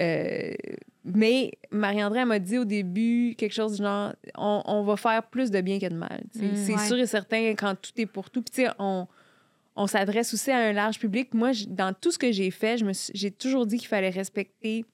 euh, 0.00 0.52
mais 1.04 1.52
Marie-André 1.70 2.24
m'a 2.26 2.38
dit 2.38 2.58
au 2.58 2.64
début 2.66 3.34
quelque 3.38 3.54
chose 3.54 3.76
du 3.78 3.82
genre 3.82 4.12
on, 4.36 4.62
on 4.66 4.82
va 4.82 4.96
faire 4.98 5.22
plus 5.22 5.50
de 5.50 5.60
bien 5.62 5.78
que 5.78 5.86
de 5.86 5.94
mal. 5.94 6.24
Mm. 6.34 6.40
C'est 6.54 6.74
Ouais. 6.74 6.86
sûr 6.86 6.98
et 6.98 7.06
certain 7.06 7.54
quand 7.54 7.74
tout 7.80 7.92
est 7.96 8.06
pour 8.06 8.28
tout. 8.30 8.42
Puis 8.42 8.50
tu 8.54 8.62
sais, 8.66 8.70
on, 8.78 9.06
on 9.76 9.86
s'adresse 9.86 10.34
aussi 10.34 10.50
à 10.50 10.58
un 10.58 10.72
large 10.74 10.98
public. 10.98 11.32
Moi, 11.32 11.52
dans 11.68 11.94
tout 11.94 12.10
ce 12.12 12.18
que 12.18 12.30
j'ai 12.32 12.50
fait, 12.50 12.76
j'ai 13.14 13.30
toujours 13.30 13.64
dit 13.66 13.78
qu'il 13.78 13.88
fallait 13.88 14.10
respecter 14.10 14.84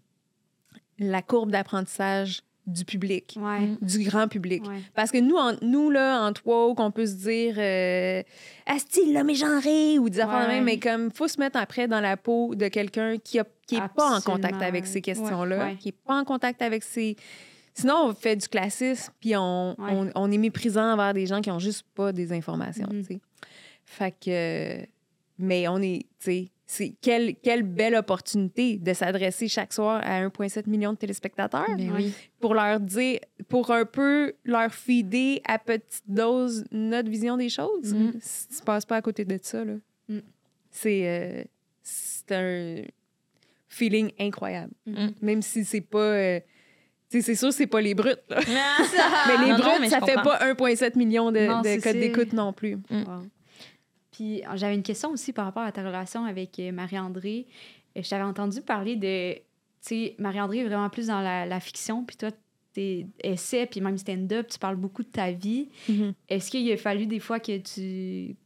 la 1.11 1.23
courbe 1.23 1.51
d'apprentissage 1.51 2.43
du 2.67 2.85
public, 2.85 3.37
Ouais. 3.41 3.71
du 3.81 4.05
grand 4.05 4.29
public. 4.29 4.65
Ouais. 4.69 4.77
Parce 4.95 5.11
que 5.11 5.19
nous, 5.19 5.35
en, 5.35 5.55
nous 5.63 5.91
là, 5.91 6.23
en 6.29 6.33
woke, 6.49 6.79
on 6.79 6.93
peut 6.93 7.07
se 7.07 7.15
dire 7.15 7.55
euh, 7.59 8.23
Asti, 8.67 9.13
l'homme 9.13 9.31
est 9.31 9.35
genré 9.35 9.99
ou 9.99 10.09
des 10.09 10.21
affaires 10.21 10.47
de 10.47 10.53
même, 10.53 10.65
mais 10.65 10.79
comme 10.79 11.11
faut 11.11 11.27
se 11.27 11.41
mettre 11.41 11.59
après 11.59 11.89
dans 11.89 12.01
la 12.01 12.17
peau 12.17 12.55
de 12.55 12.69
quelqu'un 12.69 13.19
qui 13.19 13.39
n'est 13.39 13.45
qui 13.67 13.75
est 13.77 13.89
pas 13.97 14.17
en 14.17 14.21
contact 14.21 14.63
avec 14.63 14.87
ces 14.87 15.01
questions-là, 15.01 15.65
Ouais. 15.65 15.77
qui 15.77 15.89
n'est 15.89 15.99
pas 16.07 16.15
en 16.21 16.25
contact 16.25 16.63
avec 16.63 16.85
ces. 16.85 17.17
Sinon, 17.75 17.95
on 18.11 18.15
fait 18.15 18.37
du 18.37 18.47
classisme, 18.47 19.13
puis 19.19 19.35
on, 19.37 19.71
Ouais. 19.81 19.91
on, 19.91 20.11
on 20.15 20.31
est 20.31 20.39
méprisant 20.39 20.93
envers 20.93 21.15
des 21.15 21.27
gens 21.27 21.41
qui 21.41 21.51
ont 21.51 21.59
juste 21.59 21.85
pas 21.95 22.13
des 22.13 22.33
informations. 22.33 22.87
Tu 22.91 23.03
sais. 23.03 23.21
Fait 23.85 24.15
que. 24.25 24.87
Mais 25.39 25.67
on 25.67 25.79
est. 25.79 26.05
Tu 26.21 26.25
sais, 26.27 26.49
quelle, 27.01 27.35
quelle 27.37 27.63
belle 27.63 27.95
opportunité 27.95 28.77
de 28.79 28.93
s'adresser 28.93 29.49
chaque 29.49 29.73
soir 29.73 30.01
à 30.05 30.23
1,7 30.27 30.69
million 30.69 30.93
de 30.93 30.99
téléspectateurs 30.99 31.67
Ben 31.77 31.93
oui. 31.95 32.13
pour 32.41 32.55
leur 32.55 32.81
dire, 32.81 33.19
pour 33.49 33.71
un 33.71 33.85
peu 33.85 34.33
leur 34.45 34.73
feeder 34.73 35.41
à 35.47 35.59
petite 35.59 36.05
dose 36.09 36.65
notre 36.71 37.11
vision 37.11 37.37
des 37.37 37.49
choses. 37.49 37.93
Mm. 37.95 38.13
Si 38.21 38.49
tu 38.49 38.63
passes 38.65 38.85
pas 38.87 38.97
à 38.97 39.03
côté 39.03 39.25
de 39.25 39.39
ça, 39.43 39.65
là, 39.65 39.75
Mm. 40.09 40.19
c'est, 40.71 41.09
euh, 41.09 41.45
c'est 41.83 42.33
un 42.33 42.83
feeling 43.69 44.11
incroyable. 44.19 44.73
Mm. 44.87 45.09
Même 45.21 45.43
si 45.43 45.65
c'est 45.65 45.81
pas. 45.81 45.99
euh, 45.99 46.41
c'est 47.09 47.35
sûr, 47.35 47.53
c'est 47.53 47.67
pas 47.67 47.81
les 47.83 47.95
brutes. 47.95 48.23
là. 48.31 48.41
mais 48.47 49.45
les 49.45 49.51
Non, 49.53 49.59
non, 49.59 49.65
brutes, 49.65 49.81
mais 49.81 49.91
ça 49.91 50.01
fait 50.01 50.15
comprends. 50.15 50.39
pas 50.39 50.53
1,7 50.75 50.97
million 50.97 51.31
de, 51.31 51.41
Non, 51.47 51.61
de 51.61 51.81
codes 51.83 51.97
d'écoute 51.99 52.33
non 52.33 52.53
plus. 52.55 52.79
Wow. 52.91 53.23
Puis 54.23 54.43
euh, 54.45 54.57
j'avais 54.57 54.75
une 54.77 54.83
question 54.85 55.11
aussi 55.11 55.33
par 55.33 55.47
rapport 55.47 55.65
à 55.65 55.73
ta 55.73 55.83
relation 55.85 56.25
avec 56.25 56.59
euh, 56.61 56.71
Marie-André. 56.71 57.47
Euh, 57.97 58.03
Je 58.03 58.09
t'avais 58.09 58.23
entendu 58.23 58.61
parler 58.61 58.95
de. 58.95 59.35
Tu 59.35 59.41
sais, 59.81 60.15
Marie-André 60.19 60.59
est 60.59 60.65
vraiment 60.65 60.89
plus 60.91 61.09
dans 61.09 61.21
la, 61.21 61.45
la 61.45 61.59
fiction, 61.59 62.05
puis 62.05 62.17
toi, 62.17 62.31
tes 62.73 63.07
essais, 63.23 63.67
puis 63.67 63.81
même 63.81 63.99
stand-up, 63.99 64.47
tu 64.49 64.59
parles 64.61 64.77
beaucoup 64.77 65.03
de 65.03 65.09
ta 65.09 65.33
vie. 65.33 65.69
Mhm. 65.89 66.15
Est-ce 66.29 66.51
qu'il 66.53 66.71
a 66.71 66.77
fallu 66.77 67.07
des 67.07 67.19
fois 67.19 67.41
que 67.41 67.59
tu, 67.59 68.37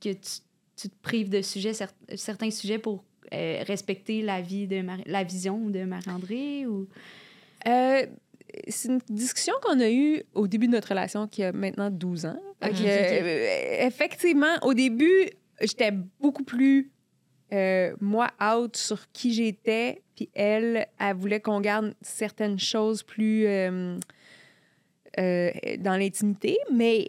que 0.00 0.10
tu, 0.12 0.40
tu 0.76 0.88
te 0.90 0.94
prives 1.00 1.30
de 1.30 1.40
sujets, 1.40 1.72
cer- 1.72 1.88
certains 2.14 2.50
sujets 2.50 2.78
pour 2.78 3.02
euh, 3.32 3.62
respecter 3.66 4.20
la 4.20 4.42
vie 4.42 4.66
de 4.68 4.84
la 5.06 5.24
vision 5.24 5.70
de 5.70 5.84
Marie-André 5.84 6.66
ou? 6.66 6.86
Euh, 7.66 8.06
c'est 8.68 8.88
une 8.88 9.00
discussion 9.08 9.54
qu'on 9.62 9.80
a 9.80 9.90
eue 9.90 10.22
au 10.34 10.46
début 10.46 10.66
de 10.66 10.72
notre 10.72 10.88
relation 10.88 11.26
qui 11.26 11.42
a 11.42 11.52
maintenant 11.52 11.90
12 11.90 12.26
ans. 12.26 12.40
Euh, 12.64 13.86
effectivement, 13.86 14.56
au 14.62 14.74
début, 14.74 15.28
j'étais 15.60 15.92
beaucoup 16.20 16.44
plus, 16.44 16.90
euh, 17.52 17.94
moi, 18.00 18.30
out 18.42 18.76
sur 18.76 19.10
qui 19.12 19.32
j'étais. 19.32 20.02
Puis 20.14 20.30
elle, 20.34 20.86
elle 20.98 21.16
voulait 21.16 21.40
qu'on 21.40 21.60
garde 21.60 21.94
certaines 22.00 22.58
choses 22.58 23.02
plus. 23.02 23.46
euh, 23.46 23.96
euh, 25.18 25.50
dans 25.78 25.96
l'intimité, 25.96 26.58
mais 26.70 27.08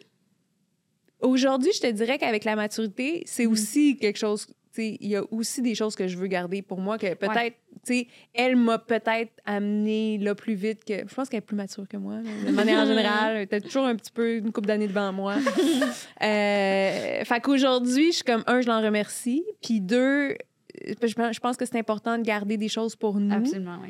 aujourd'hui, 1.20 1.72
je 1.74 1.82
te 1.82 1.88
dirais 1.92 2.18
qu'avec 2.18 2.46
la 2.46 2.56
maturité, 2.56 3.24
c'est 3.26 3.46
Mm. 3.46 3.52
aussi 3.52 3.98
quelque 3.98 4.18
chose. 4.18 4.48
Il 4.82 5.08
y 5.08 5.16
a 5.16 5.24
aussi 5.32 5.62
des 5.62 5.76
choses 5.76 5.96
que 5.96 6.08
je 6.08 6.18
veux 6.18 6.28
garder 6.28 6.62
pour 6.62 6.80
moi 6.80 6.98
que 6.98 7.14
peut-être, 7.14 7.56
tu 7.86 7.94
sais, 7.94 8.08
elle 8.34 8.56
m'a 8.56 8.78
peut-être 8.80 9.32
amené 9.46 10.18
là 10.18 10.36
plus 10.36 10.54
vite 10.56 10.84
que. 10.86 10.94
Je 11.08 11.14
pense 11.14 11.30
qu'elle 11.30 11.40
est 11.40 11.42
plus 11.42 11.56
mature 11.56 11.88
que 11.88 11.98
moi, 11.98 12.16
de 12.46 12.52
manière 12.52 12.86
générale. 12.88 13.36
Elle 13.38 13.42
était 13.44 13.62
toujours 13.62 13.86
un 13.86 13.96
petit 13.96 14.12
peu 14.12 14.36
une 14.38 14.52
couple 14.52 14.68
d'années 14.68 14.88
devant 14.88 15.12
moi. 15.14 15.36
euh, 16.24 17.24
fait 17.24 17.40
qu'aujourd'hui, 17.42 18.08
je 18.12 18.16
suis 18.18 18.24
comme, 18.24 18.44
un, 18.48 18.62
je 18.62 18.68
l'en 18.68 18.82
remercie. 18.82 19.44
Puis 19.64 19.82
deux, 19.82 20.32
euh, 20.32 20.36
je 21.04 21.14
pense- 21.14 21.36
je 21.36 21.40
pense 21.40 21.58
que 21.58 21.66
c'est 21.66 21.78
important 21.78 22.18
de 22.18 22.24
garder 22.24 22.58
des 22.58 22.70
choses 22.70 22.96
pour 22.96 23.20
nous. 23.20 23.34
Absolument, 23.34 23.80
oui. 23.84 23.90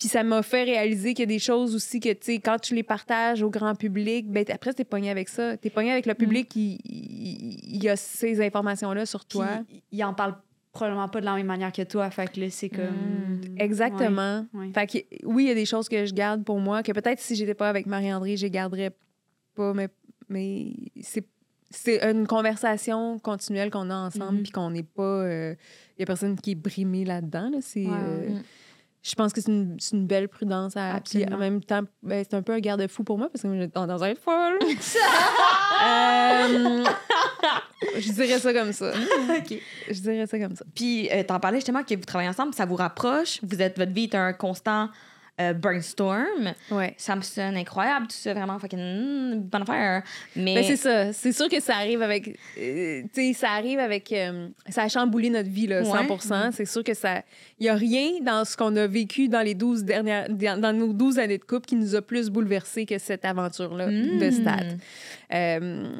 Puis 0.00 0.08
ça 0.08 0.22
m'a 0.24 0.42
fait 0.42 0.64
réaliser 0.64 1.12
qu'il 1.14 1.22
y 1.22 1.22
a 1.24 1.26
des 1.26 1.38
choses 1.38 1.74
aussi 1.74 2.00
que, 2.00 2.08
tu 2.08 2.18
sais, 2.22 2.38
quand 2.38 2.58
tu 2.58 2.74
les 2.74 2.82
partages 2.82 3.42
au 3.42 3.50
grand 3.50 3.74
public, 3.74 4.26
ben 4.28 4.44
après, 4.50 4.72
t'es 4.72 4.82
pogné 4.84 5.10
avec 5.10 5.28
ça. 5.28 5.56
T'es 5.58 5.68
pogné 5.70 5.92
avec 5.92 6.06
le 6.06 6.14
public 6.14 6.48
qui 6.48 6.78
y 6.84 7.86
a 7.88 7.96
ces 7.96 8.40
informations-là 8.44 9.04
sur 9.04 9.26
toi. 9.26 9.46
Puis, 9.68 9.82
il 9.92 10.02
en 10.02 10.14
parle 10.14 10.36
probablement 10.72 11.08
pas 11.08 11.20
de 11.20 11.26
la 11.26 11.34
même 11.34 11.46
manière 11.46 11.70
que 11.70 11.82
toi. 11.82 12.08
Fait 12.10 12.32
que 12.32 12.40
là, 12.40 12.46
c'est 12.48 12.70
comme. 12.70 13.40
Exactement. 13.58 14.46
Ouais, 14.54 14.66
ouais. 14.68 14.72
Fait 14.72 14.86
que, 14.86 15.26
oui, 15.26 15.44
il 15.44 15.48
y 15.48 15.50
a 15.50 15.54
des 15.54 15.66
choses 15.66 15.88
que 15.88 16.06
je 16.06 16.14
garde 16.14 16.44
pour 16.44 16.58
moi, 16.60 16.82
que 16.82 16.92
peut-être 16.92 17.20
si 17.20 17.34
j'étais 17.36 17.54
pas 17.54 17.68
avec 17.68 17.84
Marie-André, 17.86 18.36
je 18.38 18.44
les 18.44 18.50
garderais 18.50 18.92
pas, 19.54 19.74
mais, 19.74 19.88
mais 20.30 20.72
c'est 21.02 21.24
c'est 21.72 22.02
une 22.10 22.26
conversation 22.26 23.20
continuelle 23.20 23.70
qu'on 23.70 23.90
a 23.90 23.94
ensemble, 23.94 24.38
Mhm. 24.38 24.42
puis 24.42 24.50
qu'on 24.50 24.70
n'est 24.70 24.82
pas... 24.82 25.24
Il 25.30 25.56
y 26.00 26.02
a 26.02 26.06
personne 26.06 26.34
qui 26.40 26.50
est 26.52 26.54
brimé 26.56 27.04
là-dedans. 27.04 27.48
là. 27.48 27.58
C'est... 27.60 27.86
Ouais, 27.86 27.92
euh. 27.96 28.38
Je 29.02 29.14
pense 29.14 29.32
que 29.32 29.40
c'est 29.40 29.50
une, 29.50 30.06
belle 30.06 30.28
prudence. 30.28 30.76
À, 30.76 31.00
puis 31.00 31.24
en 31.24 31.38
même 31.38 31.62
temps, 31.62 31.82
ben, 32.02 32.24
c'est 32.28 32.36
un 32.36 32.42
peu 32.42 32.52
un 32.52 32.60
garde-fou 32.60 33.02
pour 33.02 33.16
moi 33.16 33.28
parce 33.30 33.42
que 33.42 33.58
j'ai 33.58 33.68
tendance 33.68 34.02
à 34.02 34.10
être 34.10 34.20
folle. 34.20 34.58
Euh, 35.82 36.84
je 37.98 38.12
dirais 38.12 38.38
ça 38.38 38.52
comme 38.52 38.74
ça. 38.74 38.92
Je 39.88 40.00
dirais 40.00 40.26
ça 40.26 40.38
comme 40.38 40.54
ça. 40.54 40.64
Puis, 40.74 41.08
euh, 41.10 41.22
t'en 41.22 41.40
parlais 41.40 41.56
justement 41.56 41.82
que 41.82 41.94
vous 41.94 42.04
travaillez 42.04 42.28
ensemble, 42.28 42.52
ça 42.52 42.66
vous 42.66 42.74
rapproche. 42.74 43.40
Vous 43.42 43.62
êtes, 43.62 43.78
votre 43.78 43.92
vie 43.92 44.04
est 44.04 44.14
un 44.14 44.34
constant 44.34 44.90
euh, 45.40 45.52
brainstorm. 45.54 46.52
Ouais. 46.70 46.94
Ça 46.98 47.16
me 47.16 47.22
sonne 47.22 47.56
incroyable, 47.56 48.06
tout 48.06 48.16
ça, 48.16 48.34
vraiment 48.34 48.58
fucking 48.58 48.78
mm, 48.78 49.40
bonne 49.50 49.62
affaire. 49.62 50.02
Mais, 50.36 50.54
Ben, 50.56 50.64
c'est 50.64 50.76
ça. 50.76 51.12
C'est 51.12 51.32
sûr 51.32 51.48
que 51.48 51.60
ça 51.60 51.76
arrive 51.76 52.02
avec. 52.02 52.28
euh, 52.58 53.02
tu 53.02 53.08
sais, 53.12 53.32
ça 53.32 53.50
arrive 53.52 53.78
avec. 53.78 54.12
euh, 54.12 54.48
ça 54.68 54.82
a 54.82 54.88
chamboulé 54.88 55.30
notre 55.30 55.48
vie, 55.50 55.66
là, 55.66 55.82
Ouais. 55.82 56.06
100 56.18 56.52
C'est 56.52 56.64
sûr 56.66 56.84
que 56.84 56.94
ça. 56.94 57.22
Il 57.58 57.64
n'y 57.64 57.68
a 57.68 57.74
rien 57.74 58.20
dans 58.22 58.44
ce 58.44 58.56
qu'on 58.56 58.74
a 58.76 58.86
vécu 58.86 59.28
dans 59.28 59.42
les 59.42 59.54
12 59.54 59.84
dernières. 59.84 60.28
Dans 60.30 60.76
nos 60.76 60.92
12 60.92 61.18
années 61.18 61.38
de 61.38 61.44
couple 61.44 61.66
qui 61.66 61.76
nous 61.76 61.94
a 61.94 62.02
plus 62.02 62.28
bouleversé 62.30 62.86
que 62.86 62.98
cette 62.98 63.24
aventure-là 63.24 63.86
de 63.88 64.26
Mm. 64.28 64.30
stade. 64.32 64.78
Euh, 65.32 65.90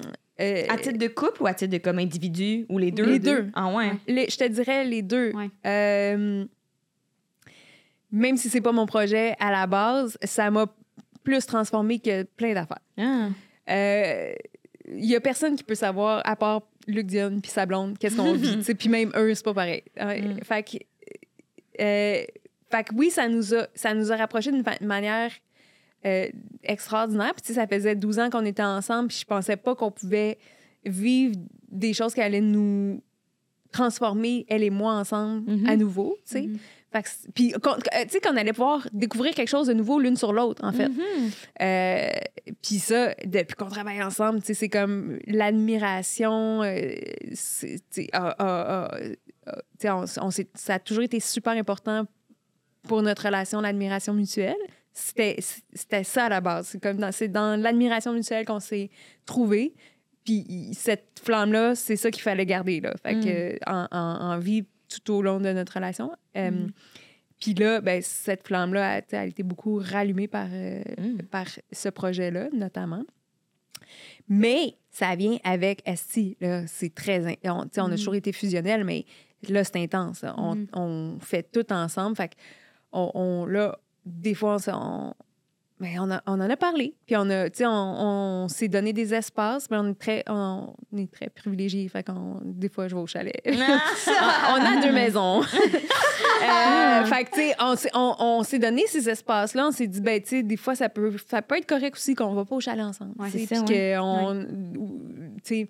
euh, 0.40 0.62
à 0.70 0.76
titre 0.78 0.98
de 0.98 1.06
couple 1.08 1.42
ou 1.42 1.46
à 1.46 1.54
titre 1.54 1.70
de 1.72 1.78
comme 1.78 1.98
individu 1.98 2.64
ou 2.68 2.78
les 2.78 2.90
deux? 2.90 3.04
Les 3.04 3.18
deux. 3.18 3.46
Ah 3.54 3.68
ouais. 3.74 3.92
les- 4.08 4.28
je 4.30 4.36
te 4.38 4.44
dirais 4.48 4.84
les 4.84 5.02
deux. 5.02 5.32
Ouais. 5.34 5.50
Euh, 5.66 6.44
même 8.12 8.36
si 8.36 8.48
c'est 8.48 8.60
pas 8.60 8.72
mon 8.72 8.86
projet 8.86 9.34
à 9.40 9.50
la 9.50 9.66
base, 9.66 10.18
ça 10.24 10.50
m'a 10.50 10.66
plus 11.22 11.44
transformé 11.46 11.98
que 11.98 12.22
plein 12.24 12.54
d'affaires. 12.54 12.80
Ah. 12.98 13.28
Il 14.92 15.04
y 15.04 15.14
a 15.14 15.20
personne 15.20 15.54
qui 15.56 15.62
peut 15.62 15.74
savoir, 15.76 16.22
à 16.24 16.34
part 16.34 16.62
Luc 16.88 17.06
Dion 17.06 17.38
puis 17.40 17.50
sa 17.50 17.66
blonde, 17.66 17.96
qu'est-ce 17.98 18.16
qu'on 18.16 18.32
vit. 18.32 18.58
Puis 18.78 18.88
même 18.88 19.12
eux, 19.16 19.34
c'est 19.34 19.44
pas 19.44 19.54
pareil. 19.54 19.82
Ouais, 19.96 20.20
Mm. 20.22 20.40
Fait 20.42 20.62
que, 20.64 20.76
euh, 21.80 22.24
fait 22.70 22.84
que 22.84 22.94
oui, 22.94 23.10
ça 23.10 23.28
nous 23.28 23.54
a, 23.54 23.66
ça 23.74 23.94
nous 23.94 24.10
a 24.10 24.16
rapprochés 24.16 24.50
d'une 24.50 24.64
manière 24.80 25.30
euh, 26.06 26.26
extraordinaire. 26.64 27.32
Puis 27.34 27.54
ça 27.54 27.66
faisait 27.68 27.94
12 27.94 28.18
ans 28.18 28.30
qu'on 28.30 28.44
était 28.44 28.62
ensemble, 28.64 29.08
puis 29.08 29.18
je 29.20 29.24
pensais 29.26 29.56
pas 29.56 29.74
qu'on 29.76 29.90
pouvait 29.92 30.38
vivre 30.84 31.36
des 31.68 31.92
choses 31.92 32.14
qui 32.14 32.20
allaient 32.22 32.40
nous 32.40 33.00
transformer, 33.70 34.46
elle 34.48 34.64
et 34.64 34.70
moi, 34.70 34.94
ensemble, 34.94 35.48
Mhm. 35.48 35.66
à 35.68 35.76
nouveau, 35.76 36.16
tu 36.26 36.32
sais. 36.32 36.42
Mhm. 36.42 36.54
C'est- 36.56 36.60
puis, 37.34 37.54
euh, 37.54 37.58
tu 38.02 38.08
sais, 38.08 38.20
qu'on 38.20 38.36
allait 38.36 38.52
pouvoir 38.52 38.86
découvrir 38.92 39.34
quelque 39.34 39.48
chose 39.48 39.68
de 39.68 39.72
nouveau 39.74 40.00
l'une 40.00 40.16
sur 40.16 40.32
l'autre, 40.32 40.64
en 40.64 40.72
fait. 40.72 40.88
Mhm. 40.88 41.30
Euh, 41.62 42.08
puis 42.62 42.78
ça, 42.80 43.14
depuis 43.24 43.54
qu'on 43.54 43.68
travaille 43.68 44.02
ensemble, 44.02 44.40
tu 44.40 44.46
sais, 44.46 44.54
c'est 44.54 44.68
comme 44.68 45.18
l'admiration. 45.26 46.62
euh, 46.62 46.94
c'est- 47.34 47.76
tu 47.90 48.02
sais, 48.02 48.08
ah, 48.12 48.34
ah, 48.38 48.88
ah, 48.92 49.54
ah, 49.84 49.96
on- 49.96 50.26
on 50.26 50.30
ça 50.54 50.74
a 50.74 50.78
toujours 50.78 51.04
été 51.04 51.20
super 51.20 51.52
important 51.52 52.04
pour 52.88 53.02
notre 53.02 53.24
relation, 53.26 53.60
l'admiration 53.60 54.12
mutuelle. 54.14 54.56
C'était 54.92 55.36
ça 56.04 56.24
à 56.24 56.28
la 56.28 56.40
base. 56.40 56.66
C'est 56.68 56.82
comme 56.82 56.96
dans, 56.96 57.10
dans 57.28 57.60
l'admiration 57.60 58.12
mutuelle 58.12 58.44
qu'on 58.44 58.60
s'est 58.60 58.90
trouvé. 59.26 59.74
Puis 60.24 60.70
cette 60.74 61.20
flamme-là, 61.22 61.74
c'est 61.74 61.96
ça 61.96 62.10
qu'il 62.10 62.22
fallait 62.22 62.44
garder. 62.46 62.80
Là. 62.80 62.94
Fait 63.02 63.14
Mm. 63.14 63.24
que, 63.24 63.58
en, 63.70 63.86
en- 63.92 64.32
en 64.32 64.38
vie 64.38 64.64
tout 64.90 65.12
au 65.14 65.22
long 65.22 65.40
de 65.40 65.52
notre 65.52 65.74
relation. 65.74 66.12
Euh, 66.36 66.50
Mm. 66.50 66.70
Puis 67.40 67.54
là, 67.54 67.80
ben, 67.80 68.02
cette 68.02 68.46
flamme-là, 68.46 68.98
elle, 69.10 69.18
a 69.18 69.24
été 69.24 69.42
beaucoup 69.42 69.80
rallumée 69.82 70.28
par, 70.28 70.48
euh, 70.52 70.82
Mm. 70.98 71.22
par 71.30 71.46
ce 71.72 71.88
projet-là, 71.88 72.48
notamment. 72.52 73.02
Mais 74.28 74.76
ça 74.90 75.14
vient 75.16 75.38
avec 75.44 75.82
Esti. 75.86 76.36
C'est 76.66 76.94
très. 76.94 77.26
in- 77.44 77.52
On, 77.52 77.66
on 77.76 77.84
a 77.84 77.88
Mhm. 77.88 77.96
toujours 77.96 78.14
été 78.14 78.32
fusionnels, 78.32 78.84
mais 78.84 79.04
là, 79.48 79.64
c'est 79.64 79.76
intense. 79.76 80.24
On, 80.36 80.66
on 80.74 81.18
fait 81.20 81.50
tout 81.50 81.72
ensemble. 81.72 82.16
Fait 82.16 82.28
que 82.28 82.34
on, 82.92 83.10
on- 83.14 83.46
là, 83.46 83.78
des 84.04 84.34
fois, 84.34 84.56
on, 84.68 85.14
s- 85.80 85.98
on, 85.98 86.06
ben, 86.06 86.10
on, 86.10 86.10
a- 86.12 86.22
on 86.26 86.40
en 86.40 86.50
a 86.50 86.56
parlé. 86.56 86.94
Puis 87.06 87.16
on, 87.16 87.28
a, 87.30 87.46
on, 87.62 88.44
on 88.44 88.48
s'est 88.48 88.68
donné 88.68 88.92
des 88.92 89.14
espaces, 89.14 89.68
mais 89.70 89.76
on 89.78 89.88
est 89.90 89.98
très, 89.98 90.22
on, 90.28 90.74
est 90.96 91.10
très 91.10 91.28
privilégiés. 91.28 91.88
Fait 91.88 92.02
qu'on, 92.04 92.40
des 92.44 92.68
fois, 92.68 92.88
je 92.88 92.94
vais 92.94 93.00
au 93.00 93.06
chalet. 93.06 93.34
on 93.46 93.50
a 93.50 94.80
deux 94.82 94.92
maisons. 94.92 95.42
Euh, 96.42 97.04
fait 97.04 97.24
que, 97.24 97.30
tu 97.32 97.40
sais, 97.40 97.54
on, 97.60 97.76
s'est- 97.76 97.90
on, 97.94 98.14
on 98.18 98.42
s'est 98.42 98.58
donné 98.58 98.86
ces 98.86 99.08
espaces-là. 99.10 99.66
On 99.68 99.70
s'est 99.72 99.86
dit, 99.86 100.00
ben, 100.00 100.20
tu 100.22 100.28
sais, 100.28 100.42
des 100.42 100.56
fois, 100.56 100.74
ça 100.74 100.88
peut, 100.88 101.14
ça 101.28 101.42
peut 101.42 101.56
être 101.58 101.66
correct 101.66 101.96
aussi 101.96 102.14
qu'on 102.14 102.32
va 102.34 102.44
pas 102.46 102.56
au 102.56 102.60
chalet 102.60 102.82
ensemble. 102.84 103.12
Ouais, 103.18 103.28
c'est 103.30 103.46
ça, 103.46 103.62
puis 103.62 103.74
tu 105.44 105.54
sais, 105.54 105.68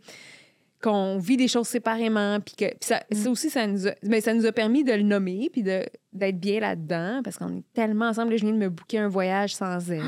qu'on 0.82 1.18
vit 1.18 1.36
des 1.36 1.48
choses 1.48 1.68
séparément. 1.68 2.38
Puis 2.40 2.54
que 2.56 2.64
ça, 2.80 3.02
Mm. 3.10 3.14
ça 3.14 3.30
aussi, 3.30 3.50
ça 3.50 3.66
nous, 3.66 3.86
a, 3.88 3.92
ben, 4.02 4.20
ça 4.20 4.32
nous 4.34 4.46
a 4.46 4.52
permis 4.52 4.82
de 4.84 4.92
le 4.92 5.02
nommer 5.02 5.48
puis 5.52 5.62
d'être 5.62 6.40
bien 6.40 6.60
là-dedans 6.60 7.20
parce 7.22 7.36
qu'on 7.36 7.58
est 7.58 7.64
tellement 7.74 8.06
ensemble. 8.08 8.30
Là, 8.30 8.36
je 8.38 8.42
viens 8.44 8.52
de 8.54 8.58
me 8.58 8.68
booker 8.68 8.98
un 8.98 9.08
voyage 9.08 9.54
sans 9.54 9.90
elle. 9.90 10.00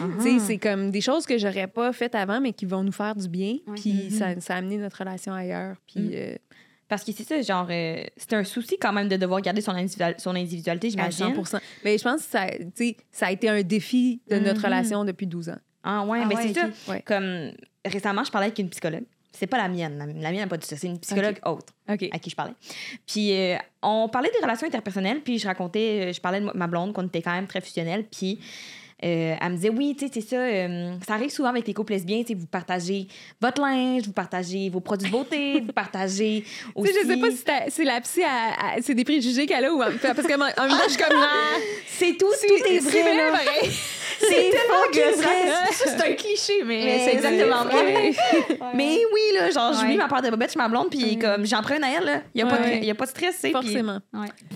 Ah. 0.00 0.04
Tu 0.22 0.22
sais, 0.22 0.38
c'est 0.38 0.58
comme 0.58 0.90
des 0.90 1.00
choses 1.00 1.26
que 1.26 1.36
j'aurais 1.38 1.66
pas 1.66 1.92
faites 1.92 2.14
avant, 2.14 2.40
mais 2.40 2.52
qui 2.52 2.64
vont 2.66 2.82
nous 2.84 2.92
faire 2.92 3.14
du 3.16 3.28
bien. 3.28 3.56
Puis 3.76 3.92
Mhm. 4.04 4.10
ça, 4.10 4.40
ça 4.40 4.54
a 4.54 4.58
amené 4.58 4.76
notre 4.78 4.98
relation 4.98 5.32
ailleurs. 5.32 5.76
Puis 5.86 6.00
Mhm. 6.00 6.10
euh, 6.14 6.34
Parce 6.86 7.02
que 7.02 7.12
c'est 7.12 7.24
ça, 7.24 7.40
genre, 7.40 7.66
euh, 7.70 8.04
c'est 8.16 8.34
un 8.34 8.44
souci 8.44 8.76
quand 8.78 8.92
même 8.92 9.08
de 9.08 9.16
devoir 9.16 9.40
garder 9.40 9.62
son, 9.62 9.72
individual- 9.72 10.14
son 10.18 10.36
individualité, 10.36 10.90
j'imagine. 10.90 11.34
100 11.44 11.58
Mais 11.82 11.96
je 11.96 12.04
pense 12.04 12.22
que 12.24 12.30
ça, 12.30 12.46
ça 13.10 13.26
a 13.26 13.32
été 13.32 13.48
un 13.48 13.62
défi 13.62 14.20
de 14.28 14.38
notre 14.38 14.58
Mhm. 14.60 14.64
relation 14.66 15.04
depuis 15.06 15.26
12 15.26 15.48
ans. 15.48 15.56
Ah 15.82 16.04
ouais, 16.04 16.20
Ah 16.22 16.26
mais 16.28 16.36
ouais, 16.36 16.42
c'est 16.52 16.62
ok. 16.66 16.72
ça. 16.74 16.92
Ouais. 16.92 17.02
Comme 17.06 17.52
récemment, 17.86 18.22
je 18.22 18.30
parlais 18.30 18.46
avec 18.48 18.58
une 18.58 18.68
psychologue. 18.68 19.04
C'est 19.36 19.46
pas 19.46 19.58
la 19.58 19.68
mienne. 19.68 19.98
La, 19.98 20.06
la 20.06 20.30
mienne 20.30 20.40
n'a 20.42 20.46
pas 20.46 20.56
dit 20.56 20.66
ça. 20.66 20.76
C'est 20.76 20.86
une 20.86 20.98
psychologue 21.00 21.38
autre 21.44 21.74
à 21.86 21.96
qui 21.96 22.30
je 22.30 22.36
parlais. 22.36 22.54
Puis 23.06 23.32
euh, 23.32 23.56
on 23.82 24.08
parlait 24.08 24.30
des 24.30 24.42
relations 24.42 24.66
interpersonnelles. 24.66 25.20
Puis 25.22 25.38
je 25.38 25.46
racontais, 25.46 26.08
euh, 26.08 26.12
je 26.12 26.20
parlais 26.20 26.40
de 26.40 26.50
ma 26.54 26.66
blonde 26.66 26.92
qu'on 26.92 27.06
était 27.06 27.22
quand 27.22 27.32
même 27.32 27.46
très 27.46 27.60
fusionnels. 27.60 28.04
Puis 28.04 28.38
euh, 29.02 29.34
elle 29.40 29.50
me 29.50 29.56
disait 29.56 29.70
oui, 29.70 29.96
tu 29.98 30.06
sais, 30.06 30.10
c'est 30.14 30.20
ça. 30.28 30.36
euh, 30.36 30.94
ça 31.06 31.14
arrive 31.14 31.30
souvent 31.30 31.48
avec 31.48 31.66
les 31.66 31.74
couples 31.74 31.92
lesbiens. 31.92 32.20
Tu 32.22 32.28
sais, 32.28 32.34
vous 32.34 32.46
partagez 32.46 33.08
votre 33.40 33.60
linge, 33.60 34.02
vous 34.06 34.12
partagez 34.12 34.70
vos 34.70 34.80
produits 34.80 35.08
de 35.08 35.12
beauté, 35.12 35.60
vous 35.66 35.72
partagez 35.72 36.44
Tu 36.46 36.66
aussi. 36.76 36.92
sais, 36.92 37.00
je 37.02 37.06
sais 37.08 37.16
pas 37.16 37.30
si 37.30 37.70
c'est 37.74 37.84
la 37.84 38.00
psy, 38.00 38.20
c'est 38.82 38.94
des 38.94 39.04
préjugés 39.04 39.46
qu'elle 39.46 39.64
a 39.64 39.72
ou 39.74 39.78
parce 39.78 39.98
qu'en 40.26 40.34
en 40.34 40.38
même 40.38 40.54
temps, 40.54 40.84
je 40.86 40.90
suis 40.92 41.02
comme. 41.02 41.16
ah, 41.18 41.56
c'est 41.88 42.12
tout, 42.16 42.26
tout 42.26 42.64
est 42.72 42.80
c'est 42.80 43.02
vrai. 43.02 43.16
là. 43.16 43.30
pareil. 43.32 43.70
C'est 44.16 44.50
tellement 44.50 45.12
vrai. 45.12 45.72
c'est 45.72 46.00
un 46.00 46.14
cliché, 46.14 46.62
mais, 46.64 46.82
Mais 46.84 46.98
c'est 47.04 47.12
exactement 47.14 47.64
vrai. 47.64 48.12
Mais 48.74 48.96
oui, 49.12 49.20
là, 49.34 49.50
genre, 49.50 49.72
je 49.74 49.80
Ouais. 49.84 49.90
vis 49.90 49.96
ma 49.98 50.08
part 50.08 50.22
de 50.22 50.30
bobette 50.30 50.52
chez 50.52 50.58
ma 50.58 50.68
blonde, 50.68 50.88
puis 50.88 51.18
comme 51.18 51.44
j'en 51.44 51.60
prends 51.62 51.76
une 51.76 51.84
à 51.84 51.90
elle, 51.98 52.04
là. 52.04 52.22
Il 52.34 52.42
n'y 52.42 52.48
a, 52.48 52.50
pas 52.50 52.58
de- 52.58 52.64
Ouais. 52.64 52.90
a 52.90 52.94
pas 52.94 53.04
de 53.04 53.10
stress, 53.10 53.34
tu 53.34 53.40
sais. 53.40 53.50
Forcément. 53.50 53.98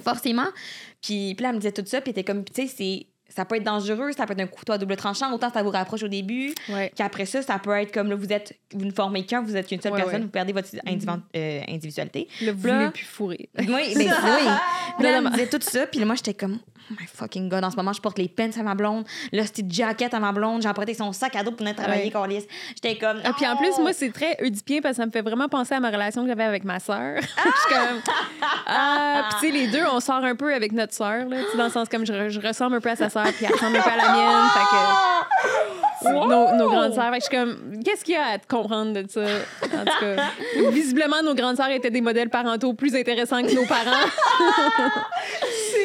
forcément. 0.05 0.47
Puis, 1.03 1.35
puis 1.35 1.43
là, 1.43 1.49
elle 1.51 1.57
me 1.57 1.61
disait 1.61 1.73
tout 1.73 1.83
ça, 1.85 2.01
puis 2.01 2.13
elle 2.15 2.21
était 2.21 2.25
comme, 2.33 2.45
tu 2.45 2.53
sais, 2.67 2.69
c'est. 2.75 3.07
Ça 3.39 3.45
peut 3.45 3.55
être 3.55 3.63
dangereux, 3.63 4.11
ça 4.17 4.27
peut 4.27 4.33
être 4.33 4.41
un 4.41 4.49
couteau 4.49 4.73
à 4.73 4.79
double 4.79 4.97
tranchant. 4.97 5.33
Autant 5.33 5.49
ça 5.53 5.63
vous 5.63 5.71
rapproche 5.71 6.03
au 6.03 6.09
début, 6.09 6.53
Ouais. 6.69 6.91
qu'après 6.97 7.25
ça, 7.25 7.41
ça 7.41 7.57
peut 7.61 7.71
être 7.71 7.93
comme 7.95 8.09
là, 8.11 8.17
vous 8.17 8.33
êtes, 8.33 8.59
vous 8.75 8.85
ne 8.85 8.91
formez 8.91 9.25
qu'un, 9.25 9.43
vous 9.43 9.55
êtes 9.57 9.71
une 9.71 9.81
seule 9.81 9.93
Ouais, 9.93 9.99
personne, 9.99 10.17
ouais. 10.17 10.25
vous 10.25 10.29
perdez 10.33 10.53
votre 10.53 10.69
individu- 10.85 11.21
euh, 11.37 11.61
individualité. 11.69 12.27
Là, 12.41 12.51
vous 12.53 12.67
Là- 12.67 12.79
voulez 12.79 12.91
plus 12.91 13.05
fourrer. 13.05 13.49
Oui, 13.57 13.67
mais 13.97 14.09
oui. 14.09 15.05
Là, 15.05 15.21
me 15.21 15.31
disait 15.31 15.47
tout 15.47 15.61
ça, 15.61 15.87
puis 15.87 16.05
moi, 16.05 16.17
j'étais 16.17 16.35
comme, 16.35 16.59
oh 16.91 16.95
my 16.99 17.07
fucking 17.07 17.49
god, 17.49 17.65
en 17.65 17.71
ce 17.71 17.77
moment, 17.77 17.93
je 17.93 18.01
porte 18.01 18.19
les 18.19 18.29
pants 18.29 18.51
à 18.59 18.63
ma 18.63 18.75
blonde, 18.75 19.05
là, 19.33 19.45
c'était 19.45 19.65
jacket 19.69 20.13
à 20.15 20.21
ma 20.21 20.33
blonde, 20.33 20.63
j'ai 20.63 20.69
emprunté 20.69 20.95
son 20.95 21.13
sac 21.13 21.37
à 21.37 21.43
dos 21.43 21.51
pour 21.51 21.61
venir 21.61 21.75
travailler, 21.75 22.13
Ouais. 22.15 22.47
J'étais 22.75 22.97
comme. 22.97 23.21
Ah, 23.25 23.33
puis 23.37 23.47
en 23.47 23.57
plus, 23.57 23.79
moi, 23.79 23.93
c'est 23.93 24.11
très 24.11 24.37
oedipien 24.43 24.81
parce 24.81 24.97
que 24.97 25.03
ça 25.03 25.07
me 25.07 25.11
fait 25.11 25.23
vraiment 25.23 25.49
penser 25.49 25.75
à 25.75 25.81
ma 25.81 25.91
relation 25.91 26.23
que 26.23 26.29
j'avais 26.29 26.45
avec 26.45 26.65
ma 26.65 26.81
sœur. 26.81 27.17
je 27.21 27.27
suis 27.27 27.75
comme. 27.75 28.01
Ah, 28.67 29.29
puis 29.31 29.39
tu 29.41 29.47
sais, 29.47 29.53
les 29.53 29.67
deux, 29.69 29.85
on 29.93 30.01
sort 30.01 30.25
un 30.25 30.35
peu 30.35 30.53
avec 30.55 30.73
notre 30.73 30.95
sœur, 30.95 31.27
là, 31.27 31.37
tu 31.51 31.57
dans 31.57 31.65
le 31.65 31.71
sens 31.71 31.89
comme 31.89 32.07
je, 32.07 32.29
je 32.29 32.41
ressemble 32.41 32.77
un 32.77 32.81
peu 32.81 32.91
à 32.91 32.97
sa 32.97 33.09
sœur, 33.09 33.27
puis 33.27 33.47
elle 33.47 33.53
ressemble 33.53 33.77
un 33.77 33.83
peu 33.83 33.91
à 33.91 33.97
la 33.97 34.13
mienne. 34.13 34.49
Fait 34.53 36.11
que. 36.11 36.13
nos, 36.13 36.57
nos 36.57 36.69
grandes 36.71 36.95
sœurs. 36.95 37.13
Je 37.15 37.21
suis 37.21 37.37
comme, 37.37 37.83
qu'est-ce 37.85 38.05
qu'il 38.05 38.15
y 38.15 38.17
a 38.17 38.27
à 38.27 38.39
te 38.39 38.47
comprendre 38.47 38.93
de 38.93 39.09
ça? 39.09 39.21
En 39.63 39.85
tout 39.85 40.01
cas, 40.01 40.71
visiblement, 40.71 41.23
nos 41.23 41.35
grandes 41.35 41.57
sœurs 41.57 41.71
étaient 41.71 41.91
des 41.91 42.01
modèles 42.01 42.31
parentaux 42.31 42.73
plus 42.75 42.95
intéressants 42.95 43.43
que 43.43 43.55
nos 43.55 43.67
parents. 43.67 44.09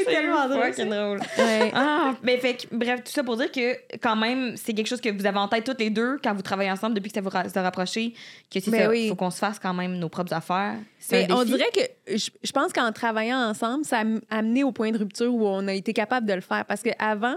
C'est 0.05 0.11
tellement 0.11 0.47
drôle. 0.47 0.63
fucking 0.73 0.89
drôle. 0.89 1.19
Ouais. 1.37 1.71
Ah, 1.73 2.13
mais 2.23 2.37
fait 2.37 2.55
que, 2.55 2.75
bref, 2.75 3.03
tout 3.03 3.11
ça 3.11 3.23
pour 3.23 3.37
dire 3.37 3.51
que 3.51 3.97
quand 3.97 4.15
même, 4.15 4.55
c'est 4.57 4.73
quelque 4.73 4.87
chose 4.87 5.01
que 5.01 5.09
vous 5.09 5.25
avez 5.25 5.37
en 5.37 5.47
tête 5.47 5.63
toutes 5.65 5.79
les 5.79 5.89
deux 5.89 6.17
quand 6.23 6.33
vous 6.33 6.41
travaillez 6.41 6.71
ensemble 6.71 6.95
depuis 6.95 7.09
que 7.09 7.15
ça 7.15 7.21
vous 7.21 7.29
ra- 7.29 7.47
se 7.49 7.59
rapproché, 7.59 8.13
que 8.51 8.59
c'est 8.59 8.71
Ben 8.71 8.83
ça, 8.83 8.89
oui. 8.89 9.09
faut 9.09 9.15
qu'on 9.15 9.31
se 9.31 9.39
fasse 9.39 9.59
quand 9.59 9.73
même 9.73 9.97
nos 9.97 10.09
propres 10.09 10.33
affaires. 10.33 10.75
C'est 10.99 11.27
Mais 11.27 11.31
un 11.33 11.37
on 11.37 11.43
dirait 11.43 11.69
que 11.73 12.15
je, 12.17 12.29
je 12.43 12.51
pense 12.51 12.71
qu'en 12.73 12.91
travaillant 12.91 13.39
ensemble, 13.49 13.85
ça 13.85 13.99
a 14.29 14.37
amené 14.37 14.63
au 14.63 14.71
point 14.71 14.91
de 14.91 14.97
rupture 14.97 15.33
où 15.33 15.45
on 15.47 15.67
a 15.67 15.73
été 15.73 15.93
capable 15.93 16.27
de 16.27 16.33
le 16.33 16.41
faire. 16.41 16.65
Parce 16.65 16.81
qu'avant, 16.81 17.35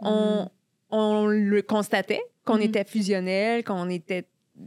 on, 0.00 0.48
on 0.90 1.26
le 1.26 1.62
constatait 1.62 2.20
qu'on 2.44 2.56
Mhm. 2.56 2.62
était 2.62 2.84
fusionnel, 2.84 3.64
qu'on 3.64 3.88
était. 3.90 4.24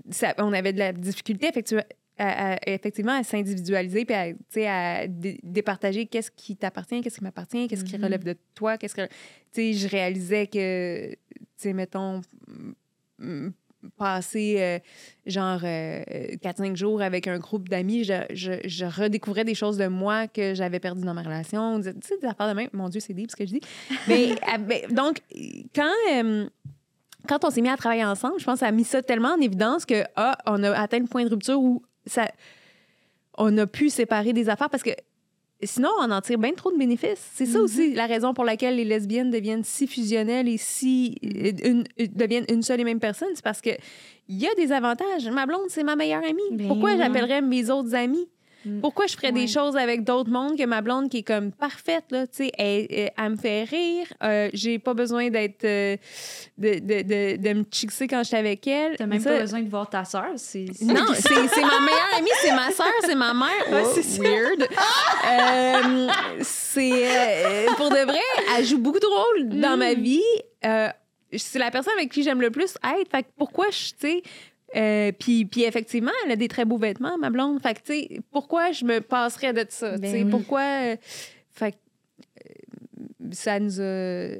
ça- 0.10 0.34
on 0.38 0.54
avait 0.54 0.72
de 0.74 0.80
la 0.80 0.94
difficulté 0.94 1.48
effectivement 1.48 1.84
à, 2.22 2.53
à- 2.53 2.57
effectivement 2.67 3.13
à 3.17 3.24
s'individualiser 3.24 4.05
puis 4.05 4.15
à, 4.65 4.99
à 5.01 5.07
dé- 5.07 5.39
départager 5.43 6.05
qu'est-ce 6.05 6.32
qui 6.32 6.55
t'appartient, 6.55 7.01
qu'est-ce 7.01 7.17
qui 7.17 7.24
m'appartient, 7.24 7.67
qu'est-ce 7.67 7.84
qui 7.84 7.97
Mhm. 7.97 8.03
relève 8.05 8.24
de 8.24 8.36
toi, 8.55 8.78
qu'est-ce 8.78 8.95
que. 8.95 9.05
Tu 9.07 9.11
sais, 9.51 9.74
je 9.74 9.88
réalisais 9.88 10.47
que, 10.47 11.11
tu 11.11 11.17
sais, 11.57 11.74
mettons, 11.74 12.22
passer 13.97 14.57
euh, 14.59 14.80
genre 15.26 15.61
4-5 15.61 16.76
jours 16.76 17.01
avec 17.01 17.28
un 17.28 17.39
groupe 17.39 17.67
d'amis, 17.67 18.03
je, 18.03 18.13
je, 18.32 18.51
je 18.63 18.86
redécouvrais 18.86 19.43
des 19.43 19.55
choses 19.55 19.78
de 19.78 19.88
moi 19.88 20.28
que 20.28 20.53
j'avais 20.53 20.80
perdues 20.80 21.03
dans 21.03 21.15
ma 21.15 21.24
relation. 21.24 21.82
Tu 21.82 21.89
sais, 22.03 22.17
des 22.22 22.28
affaires 22.28 22.47
de 22.49 22.53
même. 22.53 22.69
Mon 22.74 22.89
Dieu, 22.89 22.99
c'est 22.99 23.13
deep 23.13 23.32
ce 23.32 23.36
que 23.36 23.45
je 23.45 23.53
dis. 23.53 23.61
Mais 24.07 24.36
ah, 24.47 24.57
ben, 24.59 24.82
donc, 24.91 25.17
quand. 25.76 25.91
euh, 26.13 26.47
quand 27.28 27.45
on 27.45 27.51
s'est 27.51 27.61
mis 27.61 27.69
à 27.69 27.78
travailler 27.78 28.03
ensemble, 28.03 28.39
je 28.39 28.45
pense 28.45 28.55
que 28.55 28.59
ça 28.61 28.67
a 28.67 28.72
mis 28.72 28.84
ça 28.84 29.03
tellement 29.03 29.34
en 29.36 29.39
évidence 29.39 29.86
que, 29.86 30.03
ah, 30.15 30.36
on 30.47 30.63
a 30.63 30.72
atteint 30.72 30.97
le 30.97 31.05
point 31.05 31.24
de 31.24 31.30
rupture 31.30 31.59
où 31.61 31.84
ça, 32.06 32.32
on 33.38 33.58
a 33.58 33.68
pu 33.68 33.89
séparer 33.89 34.34
des 34.34 34.49
affaires 34.49 34.70
parce 34.70 34.84
que 34.84 34.91
sinon, 35.64 35.89
on 35.99 36.12
en 36.12 36.22
tire 36.22 36.38
bien 36.38 36.54
trop 36.54 36.72
de 36.72 36.78
bénéfices. 36.78 37.30
C'est 37.34 37.45
ça 37.45 37.60
aussi 37.60 37.93
la 37.93 38.08
raison 38.08 38.34
pour 38.34 38.45
laquelle 38.45 38.76
les 38.76 38.86
lesbiennes 38.86 39.30
deviennent 39.30 39.64
si 39.64 39.88
fusionnelles 39.88 40.47
et 40.47 40.58
si 40.58 41.18
euh, 41.24 41.52
une, 41.64 41.84
euh, 41.99 42.08
deviennent 42.14 42.45
une 42.49 42.64
seule 42.64 42.80
et 42.80 42.84
même 42.84 42.99
personne. 42.99 43.30
C'est 43.36 43.43
parce 43.43 43.62
que 43.62 43.72
il 44.28 44.39
y 44.39 44.47
a 44.47 44.56
des 44.56 44.72
avantages. 44.72 45.28
Ma 45.30 45.45
blonde, 45.45 45.70
c'est 45.70 45.84
ma 45.84 45.95
meilleure 45.95 46.24
amie. 46.24 46.41
Ben 46.52 46.68
Pourquoi 46.68 46.97
j'appellerais 46.97 47.41
mes 47.41 47.70
autres 47.70 47.93
amis? 47.95 48.28
Mm. 48.66 48.80
Pourquoi 48.82 49.07
je 49.07 49.14
ferais 49.16 49.28
Ouais. 49.28 49.41
des 49.41 49.47
choses 49.47 49.76
avec 49.76 50.03
d'autres 50.03 50.30
mondes 50.30 50.57
que 50.57 50.66
ma 50.66 50.82
blonde 50.82 51.09
qui 51.09 51.18
est 51.18 51.24
comme 51.24 51.51
parfaite, 51.51 52.05
là, 52.12 52.28
tu 52.28 52.36
sais, 52.45 52.51
elle, 52.57 52.86
elle- 52.89 53.12
elle 53.18 53.30
me 53.32 53.36
fait 53.38 53.64
rire. 53.64 54.05
Euh, 54.24 54.49
j'ai 54.53 54.78
pas 54.80 54.93
besoin 54.93 55.30
d'être... 55.30 55.64
euh, 55.64 55.97
de, 56.57 56.76
de, 56.80 57.01
de, 57.01 57.38
de 57.38 57.53
me 57.53 57.64
chixer 57.72 58.07
quand 58.07 58.20
je 58.20 58.28
suis 58.30 58.38
avec 58.38 58.68
elle. 58.68 58.95
T'as 58.97 59.05
même 59.07 59.20
Ça- 59.20 59.32
pas 59.32 59.39
besoin 59.39 59.62
de 59.62 59.70
voir 59.70 59.89
ta 59.89 60.05
sœur. 60.05 60.28
C'est 60.38 60.66
non, 60.82 61.05
c'est 61.16 61.32
ma 61.62 61.80
meilleure 61.80 62.16
amie, 62.18 62.30
c'est 62.41 62.51
ma 62.53 62.72
soeur, 62.72 62.88
c'est 63.03 63.16
ma 63.16 63.34
mère. 63.34 63.47
Ouais, 63.72 63.84
Oh, 63.86 63.99
c'est 64.01 64.20
weird. 64.22 64.68
Euh, 65.32 66.07
c'est 66.41 66.91
euh, 67.05 67.66
pour 67.78 67.89
de 67.89 68.03
vrai, 68.05 68.20
elle 68.57 68.66
joue 68.66 68.78
beaucoup 68.80 68.99
de 68.99 69.05
rôles 69.05 69.59
dans 69.59 69.78
ma 69.78 69.93
Mm. 69.93 70.01
vie. 70.01 70.22
Euh, 70.66 70.89
c'est 71.38 71.59
la 71.59 71.72
personne 71.72 71.93
avec 71.97 72.12
qui 72.12 72.24
j'aime 72.24 72.41
le 72.41 72.49
plus 72.51 72.74
être. 72.84 73.09
Fait 73.12 73.24
que 73.24 73.30
pourquoi 73.38 73.68
je, 73.70 73.89
tu 73.91 73.95
sais, 73.99 74.24
euh, 74.76 75.11
puis, 75.17 75.45
puis 75.45 75.63
effectivement, 75.63 76.11
elle 76.26 76.32
a 76.32 76.36
des 76.36 76.47
très 76.47 76.65
beaux 76.65 76.78
vêtements, 76.78 77.17
ma 77.17 77.30
blonde. 77.30 77.61
Fait 77.61 77.74
que, 77.74 77.80
tu 77.80 77.93
sais, 77.93 78.22
pourquoi 78.32 78.72
je 78.72 78.86
me 78.86 78.99
passerais 79.01 79.53
de 79.53 79.65
ça? 79.69 79.97
Ben 79.97 80.26
oui. 80.26 80.30
Pourquoi. 80.32 80.61
euh, 80.61 80.95
fait 81.51 81.72
que, 81.74 81.78
euh, 82.47 83.30
ça 83.32 83.59
nous 83.59 83.80
a. 83.80 84.38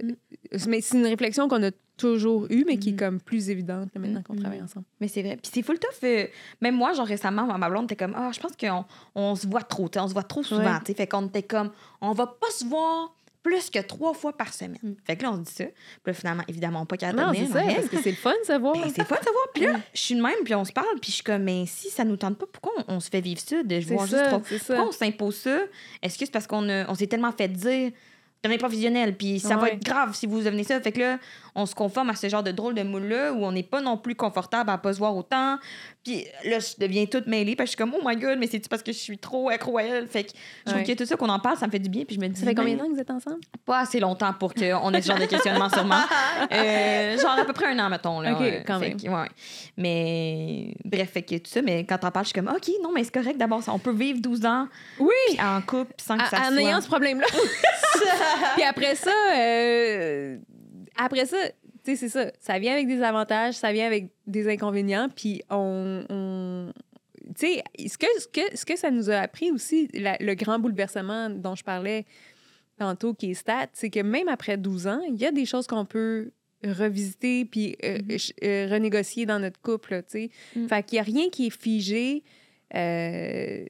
Mais 0.68 0.82
c'est 0.82 0.98
une 0.98 1.06
réflexion 1.06 1.48
qu'on 1.48 1.64
a 1.64 1.72
toujours 1.98 2.48
eue, 2.50 2.64
mais 2.66 2.78
qui 2.78 2.90
est 2.90 2.94
Mhm. 2.94 2.98
comme 2.98 3.22
plus 3.22 3.50
évidente 3.50 3.90
là, 3.94 4.02
maintenant 4.02 4.24
qu'on 4.24 4.34
Mhm. 4.34 4.40
travaille 4.42 4.62
ensemble. 4.62 4.86
Mais 5.00 5.08
c'est 5.08 5.22
vrai. 5.22 5.38
Puis 5.42 5.52
c'est 5.54 5.62
full 5.62 5.78
tough. 5.78 5.90
euh, 6.04 6.26
même 6.60 6.76
moi, 6.76 6.94
genre 6.94 7.06
récemment, 7.06 7.46
ma 7.58 7.70
blonde 7.70 7.86
était 7.86 7.96
comme, 7.96 8.14
ah, 8.18 8.32
je 8.34 8.40
pense 8.40 8.54
qu'on 8.60 8.86
on 9.16 9.36
se 9.36 9.46
voit 9.48 9.62
trop, 9.62 9.88
tu 9.88 9.98
sais, 10.00 10.04
on 10.04 10.08
se 10.08 10.14
voit 10.14 10.24
trop 10.24 10.42
souvent. 10.44 10.64
Ouais. 10.64 10.80
tu 10.80 10.88
sais. 10.88 10.94
Fait 10.96 11.08
qu'on 11.08 11.28
était 11.28 11.44
comme, 11.44 11.72
on 12.02 12.12
va 12.14 12.26
pas 12.28 12.50
se 12.58 12.66
voir 12.66 13.16
plus 13.44 13.70
que 13.70 13.80
trois 13.80 14.14
fois 14.14 14.38
par 14.38 14.54
semaine. 14.54 14.78
Mm. 14.84 14.94
Fait 15.06 15.16
que 15.16 15.24
là, 15.24 15.32
on 15.32 15.36
se 15.38 15.42
dit 15.42 15.52
ça. 15.52 15.66
Puis 15.66 15.74
là, 16.08 16.14
finalement, 16.14 16.44
évidemment, 16.48 16.86
pas 16.86 16.98
qu'à 16.98 17.14
Non, 17.14 17.32
c'est 17.34 17.48
ça, 17.48 17.64
parce 17.64 17.88
que 17.88 18.02
c'est 18.02 18.12
le 18.12 18.16
fun 18.16 18.34
de 18.40 18.46
savoir. 18.46 18.76
Ben, 18.76 18.92
c'est 18.96 19.04
fun 19.04 19.18
de 19.18 19.24
savoir. 19.24 19.48
Puis 19.54 19.64
là, 19.66 19.80
je 19.94 20.00
suis 20.00 20.16
de 20.16 20.22
même, 20.22 20.44
puis 20.44 20.56
on 20.56 20.66
se 20.66 20.72
parle, 20.74 21.00
puis 21.02 21.12
je 21.12 21.16
suis 21.16 21.24
comme, 21.24 21.44
mais 21.44 21.66
si 21.66 21.90
ça 21.90 22.04
nous 22.04 22.18
tente 22.18 22.38
pas, 22.38 22.46
pourquoi 22.52 22.84
on, 22.88 22.96
on 22.96 23.00
se 23.00 23.10
fait 23.10 23.22
vivre 23.22 23.40
ça, 23.40 23.64
de 23.64 23.76
juste 23.76 23.94
trois? 23.94 24.08
ça. 24.08 24.40
Pourquoi 24.40 24.88
on 24.88 24.92
s'impose 24.92 25.36
ça? 25.36 25.60
Est-ce 26.02 26.18
que 26.18 26.26
c'est 26.26 26.32
parce 26.32 26.48
qu'on 26.48 26.70
on 26.70 26.96
s'est 26.96 27.08
tellement 27.08 27.32
fait 27.32 27.48
dire 27.48 27.92
devenez 28.44 28.58
professionnel, 28.58 29.16
puis 29.16 29.40
ça 29.40 29.56
va 29.56 29.70
être 29.70 29.84
grave 29.84 30.16
si 30.16 30.26
vous 30.26 30.42
devenez 30.42 30.64
ça. 30.64 30.80
Fait 30.82 30.92
que 30.92 31.00
là, 31.00 31.20
on 31.56 31.66
se 31.66 31.76
conforme 31.76 32.10
à 32.10 32.16
ce 32.16 32.28
genre 32.30 32.44
de 32.44 32.52
drôle 32.52 32.74
de 32.76 32.84
moule-là 32.84 33.34
où 33.34 33.44
on 33.46 33.52
n'est 33.52 33.64
pas 33.64 33.82
non 33.82 33.98
plus 33.98 34.16
confortable 34.16 34.70
à 34.70 34.78
pas 34.78 34.94
se 34.94 35.00
voir 35.00 35.16
autant. 35.16 35.58
Puis 36.04 36.26
là, 36.46 36.58
je 36.60 36.74
deviens 36.80 37.06
toute 37.06 37.28
mêlée, 37.28 37.56
parce 37.56 37.70
que 37.70 37.72
je 37.84 37.84
suis 37.86 37.92
comme, 37.92 37.94
oh 37.94 38.02
my 38.08 38.16
god, 38.16 38.40
mais 38.40 38.48
c'est-tu 38.48 38.68
parce 38.70 38.82
que 38.82 38.92
je 38.92 38.98
suis 38.98 39.18
trop 39.20 39.50
accro 39.50 39.78
à 39.78 39.84
elle? 39.84 40.08
Fait 40.08 40.24
que 40.24 40.32
je 40.66 40.72
trouve 40.72 40.82
Ouais. 40.82 40.88
que 40.88 40.94
tout 40.98 41.06
ça 41.06 41.16
qu'on 41.16 41.30
en 41.30 41.40
parle, 41.40 41.58
ça 41.58 41.68
me 41.68 41.72
fait 41.72 41.80
du 41.80 41.90
bien, 41.90 42.06
puis 42.06 42.16
je 42.16 42.20
me 42.22 42.28
dis, 42.28 42.40
Ça 42.40 42.46
fait 42.48 42.56
combien 42.56 42.74
de 42.74 42.80
ben, 42.80 42.86
temps 42.86 42.90
que 42.90 42.96
vous 42.96 43.02
êtes 43.02 43.12
ensemble? 43.12 43.40
Pas 43.66 43.80
assez 43.80 44.00
longtemps 44.00 44.34
pour 44.34 44.54
qu'on 44.54 44.94
ait 44.94 45.02
ce 45.02 45.08
genre 45.10 45.20
de 45.20 45.26
questionnement, 45.26 45.70
sûrement. 45.70 46.02
Euh, 46.52 47.18
genre 47.18 47.38
à 47.40 47.46
peu 47.46 47.54
près 47.54 47.68
un 47.68 47.80
an, 47.80 47.90
mettons. 47.90 48.20
Là, 48.20 48.34
Ok, 48.34 48.42
Euh, 48.42 48.62
quand 48.66 48.80
même. 48.80 48.98
que, 49.00 49.08
ouais. 49.08 49.28
Mais 49.78 50.74
bref, 50.86 51.12
fait 51.12 51.22
que 51.22 51.36
tout 51.36 51.50
ça, 51.50 51.62
mais 51.62 51.86
quand 51.86 51.98
t'en 51.98 52.12
parles, 52.12 52.26
je 52.26 52.30
suis 52.32 52.40
comme, 52.42 52.50
OK, 52.54 52.70
non, 52.84 52.92
mais 52.94 53.04
c'est 53.04 53.14
correct 53.14 53.38
d'abord, 53.38 53.62
on 53.68 53.80
peut 53.80 53.92
vivre 53.94 54.20
12 54.22 54.46
ans 54.46 54.68
Oui! 55.00 55.38
en 55.40 55.62
couple 55.62 55.94
sans 55.98 56.18
que 56.18 56.28
ça 56.30 56.38
En, 56.38 56.42
en 56.48 56.52
soit... 56.52 56.62
ayant 56.62 56.82
ce 56.82 56.88
problème-là. 56.88 57.28
Puis 58.56 58.64
après 58.64 58.96
ça, 58.96 59.12
euh, 59.38 60.38
après 60.98 61.26
ça, 61.26 61.38
tu 61.84 61.92
sais, 61.92 61.96
c'est 61.96 62.10
ça. 62.10 62.32
Ça 62.40 62.60
vient 62.60 62.74
avec 62.74 62.88
des 62.88 63.02
avantages, 63.02 63.56
ça 63.56 63.72
vient 63.74 63.88
avec 63.88 64.10
des 64.28 64.48
inconvénients. 64.48 65.10
Puis 65.16 65.42
on. 65.50 66.04
on- 66.10 66.74
tu 67.38 67.48
sais, 67.48 67.64
ce 67.88 67.98
que, 67.98 68.08
ce, 68.20 68.28
que, 68.28 68.58
ce 68.58 68.66
que 68.66 68.76
ça 68.78 68.92
nous 68.92 69.10
a 69.10 69.16
appris 69.18 69.52
aussi, 69.52 69.88
la- 69.94 70.18
le 70.20 70.34
grand 70.36 70.60
bouleversement 70.60 71.30
dont 71.30 71.56
je 71.56 71.64
parlais 71.64 72.06
tantôt, 72.78 73.14
qui 73.14 73.32
est 73.32 73.36
stat, 73.36 73.68
c'est 73.74 73.90
que 73.90 74.00
même 74.02 74.28
après 74.28 74.58
12 74.58 74.88
ans, 74.88 75.00
il 75.08 75.16
y 75.16 75.26
a 75.26 75.32
des 75.32 75.46
choses 75.46 75.66
qu'on 75.68 75.86
peut 75.86 76.32
revisiter 76.66 77.46
puis 77.46 77.76
euh, 77.86 78.00
ch- 78.10 78.34
euh, 78.44 78.68
renégocier 78.70 79.26
dans 79.26 79.40
notre 79.40 79.62
couple, 79.62 80.02
tu 80.04 80.10
sais. 80.10 80.30
Mm. 80.56 80.68
Fait 80.68 80.84
qu'il 80.84 80.96
n'y 80.98 81.00
a 81.00 81.04
rien 81.04 81.30
qui 81.30 81.48
est 81.48 81.58
figé. 81.58 82.24
Euh, 82.76 83.64
tu 83.66 83.70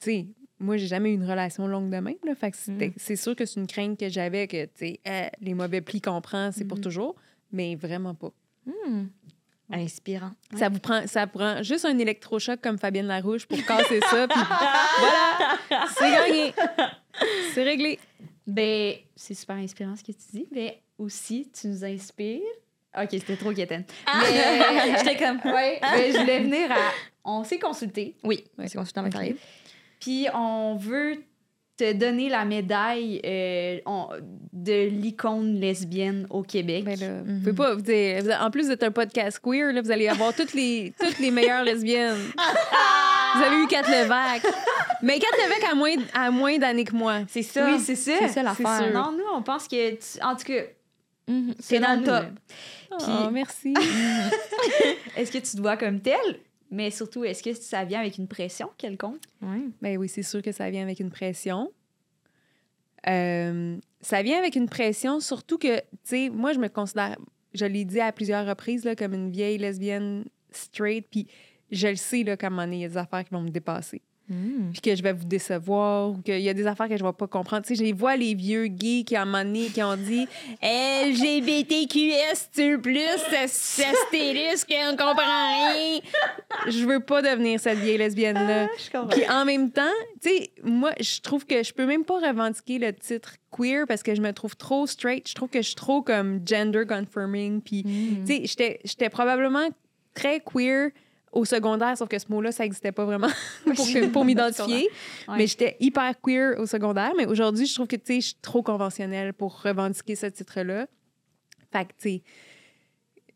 sais, 0.00 0.26
moi, 0.60 0.76
j'ai 0.76 0.86
jamais 0.86 1.10
eu 1.10 1.14
une 1.14 1.28
relation 1.28 1.66
longue 1.66 1.90
de 1.90 1.98
même, 1.98 2.14
là. 2.24 2.34
Fait 2.34 2.50
que 2.50 2.56
c'était- 2.56 2.88
Mm. 2.88 2.94
c'est 2.96 3.16
sûr 3.16 3.34
que 3.36 3.44
c'est 3.46 3.60
une 3.60 3.66
crainte 3.66 3.98
que 3.98 4.08
j'avais 4.08 4.46
que, 4.48 4.64
tu 4.64 4.70
sais, 4.76 5.00
euh, 5.06 5.28
les 5.40 5.54
mauvais 5.54 5.80
plis 5.80 6.00
qu'on 6.00 6.20
prend, 6.20 6.50
c'est 6.52 6.64
pour 6.64 6.78
Mhm. 6.78 6.84
toujours, 6.84 7.14
mais 7.52 7.74
vraiment 7.76 8.14
pas. 8.14 8.30
Hmm. 8.66 9.06
Inspirant. 9.70 10.30
Ça 10.56 10.70
vous 10.70 10.78
prend, 10.78 11.06
ça 11.06 11.26
prend 11.26 11.62
juste 11.62 11.84
un 11.84 11.98
électrochoc 11.98 12.58
comme 12.62 12.78
Fabienne 12.78 13.06
Larouche 13.06 13.44
pour 13.46 13.62
casser 13.66 14.00
ça, 14.10 14.26
puis 14.26 14.38
voilà, 14.98 15.86
c'est 15.94 16.10
gagné. 16.10 16.54
C'est 17.52 17.62
réglé. 17.64 17.98
Ben, 18.46 18.94
c'est 19.14 19.34
super 19.34 19.56
inspirant 19.56 19.94
ce 19.94 20.02
que 20.02 20.12
tu 20.12 20.24
dis, 20.32 20.46
mais 20.52 20.80
aussi, 20.96 21.50
tu 21.52 21.66
nous 21.68 21.84
inspires. 21.84 22.40
Ok, 22.98 23.08
c'était 23.12 23.36
trop 23.36 23.52
quétaine. 23.52 23.84
Mais 24.06 24.16
j'étais 24.98 25.16
comme, 25.18 25.38
ouais, 25.52 25.78
mais 25.82 26.12
je 26.12 26.18
voulais 26.18 26.40
venir 26.40 26.72
à. 26.72 26.90
On 27.24 27.44
s'est 27.44 27.58
consulté, 27.58 28.16
Oui, 28.24 28.42
c'est 28.66 28.78
consultant 28.78 29.02
matériel. 29.02 29.36
Puis 30.00 30.26
on 30.34 30.76
veut 30.76 31.16
te 31.76 31.92
donner 31.92 32.28
la 32.28 32.44
médaille 32.44 33.20
euh, 33.24 33.78
on- 33.86 34.08
de 34.52 34.88
l'icône 34.88 35.60
lesbienne 35.60 36.26
au 36.30 36.42
Québec. 36.42 36.82
Ben 36.84 36.98
là, 36.98 37.22
vous 37.24 37.30
Mhm. 37.32 37.38
pouvez 37.40 37.52
pas, 37.52 37.74
vous 37.74 38.30
en 38.44 38.50
plus 38.50 38.66
d'être 38.66 38.82
un 38.82 38.90
podcast 38.90 39.38
queer, 39.40 39.72
là, 39.72 39.80
vous 39.80 39.90
allez 39.92 40.08
avoir 40.08 40.34
toutes 40.34 40.54
les, 40.54 40.92
toutes 41.00 41.20
les 41.20 41.30
meilleures 41.30 41.62
lesbiennes. 41.62 42.16
Vous 43.36 43.42
avez 43.44 43.62
eu 43.62 43.66
Kat 43.68 43.82
Levac. 43.82 44.42
Mais 45.02 45.20
Kat 45.20 45.26
Levac 45.44 45.70
a 45.70 45.74
moins, 45.76 45.94
a 46.14 46.30
moins 46.32 46.58
d'années 46.58 46.84
que 46.84 46.96
moi. 46.96 47.20
C'est 47.28 47.42
ça. 47.42 47.64
oui, 47.70 47.78
c'est 47.78 47.94
ça. 47.94 48.12
C'est 48.18 48.28
ça 48.28 48.42
l'affaire. 48.42 48.90
Non, 48.92 49.12
nous, 49.12 49.22
on 49.32 49.42
pense 49.42 49.68
que. 49.68 49.90
tu- 49.92 50.20
en 50.20 50.34
tout 50.34 50.44
cas, 50.46 50.62
Mhm. 51.28 51.54
c'est 51.60 51.78
dans 51.78 52.00
le 52.00 52.04
top. 52.04 52.24
Puis- 52.98 53.06
Oh, 53.06 53.30
merci. 53.30 53.74
Est-ce 55.16 55.30
que 55.30 55.38
tu 55.38 55.56
te 55.56 55.60
vois 55.60 55.76
comme 55.76 56.00
tel? 56.00 56.16
Mais 56.70 56.90
surtout, 56.90 57.24
est-ce 57.24 57.42
que 57.42 57.54
ça 57.54 57.84
vient 57.84 58.00
avec 58.00 58.18
une 58.18 58.28
pression 58.28 58.70
quelconque? 58.76 59.22
Ouais. 59.40 59.62
Ben 59.80 59.96
oui, 59.96 60.08
c'est 60.08 60.22
sûr 60.22 60.42
que 60.42 60.52
ça 60.52 60.70
vient 60.70 60.82
avec 60.82 61.00
une 61.00 61.10
pression. 61.10 61.72
Euh, 63.06 63.78
ça 64.00 64.22
vient 64.22 64.38
avec 64.38 64.54
une 64.54 64.68
pression, 64.68 65.20
surtout 65.20 65.58
que, 65.58 65.78
tu 65.78 65.86
sais, 66.04 66.30
moi, 66.30 66.52
je 66.52 66.58
me 66.58 66.68
considère, 66.68 67.16
je 67.54 67.64
l'ai 67.64 67.84
dit 67.84 68.00
à 68.00 68.12
plusieurs 68.12 68.46
reprises, 68.46 68.84
là, 68.84 68.94
comme 68.94 69.14
une 69.14 69.30
vieille 69.30 69.58
lesbienne 69.58 70.24
straight, 70.50 71.06
puis 71.10 71.26
je 71.70 71.88
le 71.88 71.96
sais, 71.96 72.22
là, 72.22 72.36
qu'à 72.36 72.48
un 72.48 72.50
moment 72.50 72.64
donné, 72.64 72.76
il 72.76 72.82
y 72.82 72.84
a 72.84 72.88
des 72.88 72.96
affaires 72.96 73.24
qui 73.24 73.32
vont 73.32 73.42
me 73.42 73.50
dépasser. 73.50 74.02
Mm. 74.28 74.72
puis 74.72 74.80
que 74.82 74.94
je 74.94 75.02
vais 75.02 75.14
vous 75.14 75.24
décevoir 75.24 76.10
ou 76.10 76.18
qu'il 76.18 76.40
y 76.40 76.50
a 76.50 76.54
des 76.54 76.66
affaires 76.66 76.88
que 76.88 76.96
je 76.98 77.02
vais 77.02 77.12
pas 77.12 77.26
comprendre. 77.26 77.62
Tu 77.62 77.68
sais, 77.68 77.74
je 77.76 77.84
les 77.84 77.94
vois, 77.94 78.14
les 78.16 78.34
vieux 78.34 78.66
gays 78.66 79.04
qui, 79.04 79.16
à 79.16 79.22
un 79.22 79.24
moment 79.24 79.42
donné, 79.42 79.68
qui 79.68 79.82
ont 79.82 79.96
dit 79.96 80.28
LGBTQS, 80.62 82.50
tu 82.54 82.78
plus, 82.78 83.00
astérisque, 83.32 84.74
on 84.86 84.96
comprend 84.96 85.72
rien. 85.72 86.00
Je 86.66 86.84
veux 86.84 87.00
pas 87.00 87.22
devenir 87.22 87.58
cette 87.58 87.78
vieille 87.78 87.96
lesbienne-là. 87.96 88.68
Comprends. 88.92 89.08
Puis 89.08 89.28
en 89.30 89.46
même 89.46 89.70
temps, 89.70 89.82
tu 90.20 90.28
sais, 90.28 90.50
moi, 90.62 90.92
je 91.00 91.20
trouve 91.20 91.46
que 91.46 91.62
je 91.62 91.72
peux 91.72 91.86
même 91.86 92.04
pas 92.04 92.18
revendiquer 92.18 92.78
le 92.78 92.92
titre 92.92 93.36
queer 93.50 93.86
parce 93.86 94.02
que 94.02 94.14
je 94.14 94.20
me 94.20 94.32
trouve 94.32 94.56
trop 94.56 94.86
straight. 94.86 95.26
Je 95.26 95.34
trouve 95.34 95.48
que 95.48 95.62
je 95.62 95.68
suis 95.68 95.74
trop 95.74 96.02
comme 96.02 96.40
gender 96.46 96.84
confirming. 96.86 97.62
Puis, 97.62 97.84
tu 98.26 98.46
sais, 98.46 98.78
j'étais 98.84 99.08
probablement 99.08 99.68
très 100.14 100.40
queer 100.40 100.90
au 101.32 101.44
secondaire, 101.44 101.96
sauf 101.96 102.08
que 102.08 102.18
ce 102.18 102.26
mot-là, 102.28 102.52
ça 102.52 102.64
n'existait 102.64 102.92
pas 102.92 103.04
vraiment 103.04 103.28
pour, 104.12 104.24
m'identifier. 104.24 104.88
Ouais. 105.28 105.36
Mais 105.36 105.46
j'étais 105.46 105.76
hyper 105.80 106.14
queer 106.20 106.58
au 106.58 106.66
secondaire. 106.66 107.12
Mais 107.16 107.26
aujourd'hui, 107.26 107.66
je 107.66 107.74
trouve 107.74 107.86
que, 107.86 107.96
tu 107.96 108.06
sais, 108.06 108.20
je 108.20 108.26
suis 108.28 108.38
trop 108.40 108.62
conventionnelle 108.62 109.32
pour 109.32 109.62
revendiquer 109.62 110.16
ce 110.16 110.26
titre-là. 110.26 110.86
Fait 111.72 111.84
que, 111.84 111.92
tu 111.92 111.94
sais, 111.98 112.22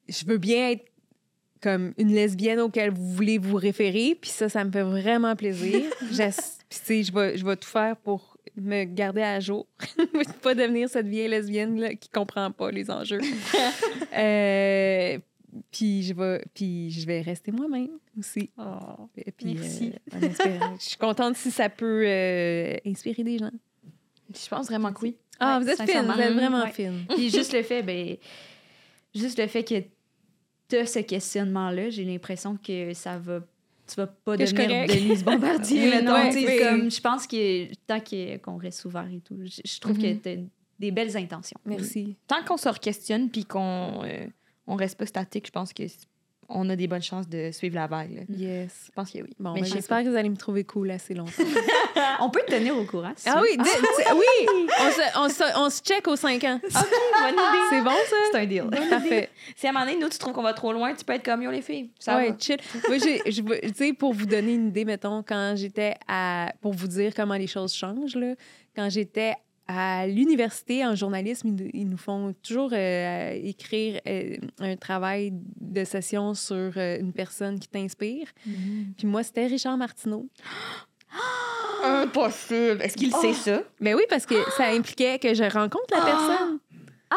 je 0.08 0.24
veux 0.26 0.38
bien 0.38 0.70
être 0.70 0.84
comme 1.62 1.94
une 1.96 2.12
lesbienne 2.12 2.58
auquel 2.60 2.90
vous 2.90 3.12
voulez 3.12 3.38
vous 3.38 3.56
référer, 3.56 4.18
puis 4.20 4.30
ça, 4.30 4.48
ça 4.48 4.64
me 4.64 4.72
fait 4.72 4.82
vraiment 4.82 5.36
plaisir. 5.36 5.80
Puis, 5.98 6.16
tu 6.80 6.84
sais, 6.86 7.02
je 7.04 7.12
vais, 7.12 7.36
je 7.36 7.44
vais 7.44 7.56
tout 7.56 7.68
faire 7.68 7.96
pour 7.96 8.36
me 8.56 8.84
garder 8.84 9.22
à 9.22 9.38
jour. 9.40 9.66
pas 10.42 10.54
devenir 10.54 10.88
cette 10.88 11.06
vieille 11.06 11.28
lesbienne 11.28 11.78
là, 11.78 11.94
qui 11.94 12.08
comprend 12.08 12.50
pas 12.50 12.70
les 12.70 12.90
enjeux. 12.90 13.20
Euh, 14.14 15.18
puis, 15.70 16.02
je 16.02 16.14
vais, 16.14 16.44
puis 16.54 16.90
je 16.90 17.06
vais 17.06 17.20
rester 17.20 17.52
moi-même 17.52 17.90
aussi. 18.18 18.50
Oh. 18.58 19.08
Et 19.16 19.30
puis, 19.32 19.54
Merci. 19.54 19.92
euh, 20.12 20.16
en 20.18 20.22
espérant- 20.22 20.76
je 20.80 20.84
suis 20.84 20.96
contente 20.96 21.36
si 21.36 21.50
ça 21.50 21.68
peut 21.68 22.04
euh, 22.06 22.76
inspirer 22.86 23.22
des 23.22 23.38
gens. 23.38 23.50
Je 24.34 24.48
pense 24.48 24.66
vraiment 24.66 24.92
que 24.92 25.00
oui. 25.02 25.16
Ah, 25.38 25.58
Ouais, 25.58 25.64
vous 25.64 25.70
êtes 25.70 25.90
fine, 25.90 26.02
vous 26.06 26.20
êtes 26.20 26.32
vraiment 26.34 26.62
Ouais. 26.62 26.72
fine. 26.72 27.04
Puis 27.10 27.28
juste 27.30 27.52
le 27.52 27.62
fait, 27.62 27.82
ben, 27.82 28.16
juste 29.14 29.38
le 29.38 29.46
fait 29.46 29.64
que 29.64 29.82
tu 30.68 30.76
as 30.76 30.86
ce 30.86 31.00
questionnement-là, 31.00 31.90
j'ai 31.90 32.04
l'impression 32.04 32.56
que 32.56 32.94
ça 32.94 33.18
va. 33.18 33.40
Tu 33.86 33.96
vas 33.96 34.06
pas 34.06 34.36
Que 34.38 34.44
devenir. 34.44 34.86
Denise 34.86 35.24
Bombardier. 35.24 35.82
Oui, 35.84 35.90
mettons, 35.90 36.12
ouais, 36.12 36.30
tu 36.32 36.40
sais, 36.40 36.46
oui. 36.46 36.58
comme, 36.64 36.90
je 36.90 37.00
pense 37.00 37.26
que 37.26 37.74
tant 37.86 38.00
que- 38.00 38.36
qu'on 38.38 38.56
reste 38.56 38.84
ouvert 38.84 39.08
et 39.12 39.20
tout, 39.20 39.36
je, 39.44 39.60
je 39.64 39.80
trouve 39.80 39.98
Mhm. 39.98 40.20
que 40.20 40.34
tu 40.36 40.40
des 40.78 40.90
belles 40.92 41.16
intentions. 41.16 41.58
Merci. 41.66 42.16
Tant 42.26 42.42
qu'on 42.44 42.56
se 42.56 42.68
questionne 42.78 43.28
puis 43.30 43.44
qu'on 43.44 44.02
euh, 44.04 44.26
on 44.72 44.76
reste 44.76 44.98
pas 44.98 45.06
statique, 45.06 45.46
je 45.46 45.52
pense 45.52 45.72
que 45.72 45.82
on 46.54 46.68
a 46.68 46.76
des 46.76 46.86
bonnes 46.86 47.02
chances 47.02 47.28
de 47.28 47.50
suivre 47.50 47.76
la 47.76 47.86
vague. 47.86 48.14
là. 48.14 48.22
Yes. 48.28 48.84
Je 48.88 48.92
pense 48.92 49.10
que 49.10 49.18
oui. 49.18 49.30
Bon, 49.38 49.54
Mais 49.54 49.60
ben, 49.62 49.66
j'espère 49.66 50.02
que 50.02 50.08
vous 50.08 50.16
allez 50.16 50.28
me 50.28 50.36
trouver 50.36 50.64
cool 50.64 50.90
assez 50.90 51.14
longtemps. 51.14 51.32
On 52.20 52.28
peut 52.28 52.42
te 52.46 52.52
tenir 52.52 52.76
au 52.76 52.84
courant. 52.84 53.12
si 53.16 53.28
ah 53.28 53.36
tu 53.36 53.42
oui, 53.42 53.56
de- 53.56 53.62
tu- 53.62 54.14
oui! 54.14 54.68
On 54.80 54.90
se, 54.90 55.18
on, 55.18 55.28
se, 55.28 55.58
on 55.58 55.70
se 55.70 55.80
check 55.82 56.06
aux 56.08 56.16
5 56.16 56.44
ans. 56.44 56.60
C'est 57.70 57.80
bon, 57.82 57.90
ça? 57.90 58.16
C'est 58.32 58.38
un 58.38 58.46
deal. 58.46 58.64
Parfait. 58.90 59.30
Si 59.56 59.66
à 59.66 59.70
un 59.70 59.72
moment 59.72 59.86
donné, 59.86 59.98
nous, 59.98 60.08
tu 60.08 60.18
trouves 60.18 60.32
qu'on 60.34 60.42
va 60.42 60.52
trop 60.52 60.72
loin, 60.72 60.94
tu 60.94 61.04
peux 61.04 61.14
être 61.14 61.24
comme 61.24 61.42
yo, 61.42 61.50
les 61.50 61.62
filles. 61.62 61.90
Ça 61.98 62.16
ouais, 62.16 62.30
va. 62.30 62.36
chill. 62.38 62.58
Moi, 62.88 62.98
j'ai- 62.98 63.30
je 63.30 63.42
veux- 63.42 63.60
tu 63.60 63.74
sais, 63.74 63.92
pour 63.92 64.12
vous 64.12 64.26
donner 64.26 64.54
une 64.54 64.68
idée, 64.68 64.84
mettons, 64.84 65.22
quand 65.22 65.54
j'étais 65.56 65.94
à. 66.06 66.52
Pour 66.60 66.72
vous 66.74 66.88
dire 66.88 67.12
comment 67.14 67.34
les 67.36 67.46
choses 67.46 67.72
changent, 67.74 68.16
là, 68.16 68.34
quand 68.76 68.88
j'étais 68.90 69.34
à 69.68 70.06
l'université 70.06 70.84
en 70.84 70.94
journalisme, 70.94 71.56
ils, 71.72 71.88
nous- 71.88 71.96
font 71.96 72.34
toujours 72.42 72.70
euh, 72.72 73.32
écrire 73.42 74.00
euh, 74.06 74.36
un 74.58 74.76
travail 74.76 75.32
de 75.60 75.84
session 75.84 76.34
sur 76.34 76.72
euh, 76.76 76.98
une 77.00 77.12
personne 77.12 77.58
qui 77.58 77.68
t'inspire. 77.68 78.26
Puis 78.98 79.06
moi, 79.06 79.22
c'était 79.22 79.46
Richard 79.46 79.76
Martineau. 79.76 80.28
Impossible. 81.84 82.80
Est-ce 82.82 82.96
qu'il 82.96 83.12
sait 83.14 83.32
ça? 83.34 83.62
Mais 83.80 83.94
oui, 83.94 84.02
parce 84.08 84.26
que 84.26 84.34
ça 84.56 84.68
impliquait 84.68 85.18
que 85.18 85.34
je 85.34 85.44
rencontre 85.44 85.86
la 85.90 86.04
personne. 86.04 86.58
Ah! 87.10 87.16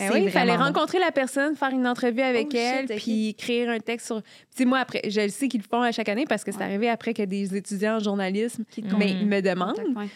C'est 0.00 0.12
oui, 0.12 0.20
il 0.26 0.30
fallait 0.30 0.56
bon. 0.56 0.62
rencontrer 0.62 1.00
la 1.00 1.10
personne, 1.10 1.56
faire 1.56 1.70
une 1.70 1.84
entrevue 1.86 2.20
avec 2.22 2.46
Oh, 2.50 2.56
shit, 2.56 2.60
elle, 2.90 2.96
puis 2.98 3.30
écrire 3.30 3.68
un 3.68 3.80
texte 3.80 4.06
sur. 4.06 4.22
Tu 4.22 4.28
sais, 4.58 4.64
moi, 4.64 4.78
après, 4.78 5.00
je 5.10 5.22
le 5.22 5.28
sais 5.28 5.48
qu'ils 5.48 5.60
le 5.60 5.66
font 5.68 5.82
à 5.82 5.90
chaque 5.90 6.08
année 6.08 6.24
parce 6.24 6.44
que 6.44 6.52
c'est 6.52 6.58
Ouais. 6.58 6.64
arrivé 6.66 6.88
après 6.88 7.12
que 7.14 7.22
des 7.24 7.56
étudiants 7.56 7.96
en 7.96 7.98
journalisme 7.98 8.64
Qui 8.70 8.84
mais, 8.96 9.24
me 9.24 9.40
demandent. 9.40 9.80
Ouais. 9.96 10.06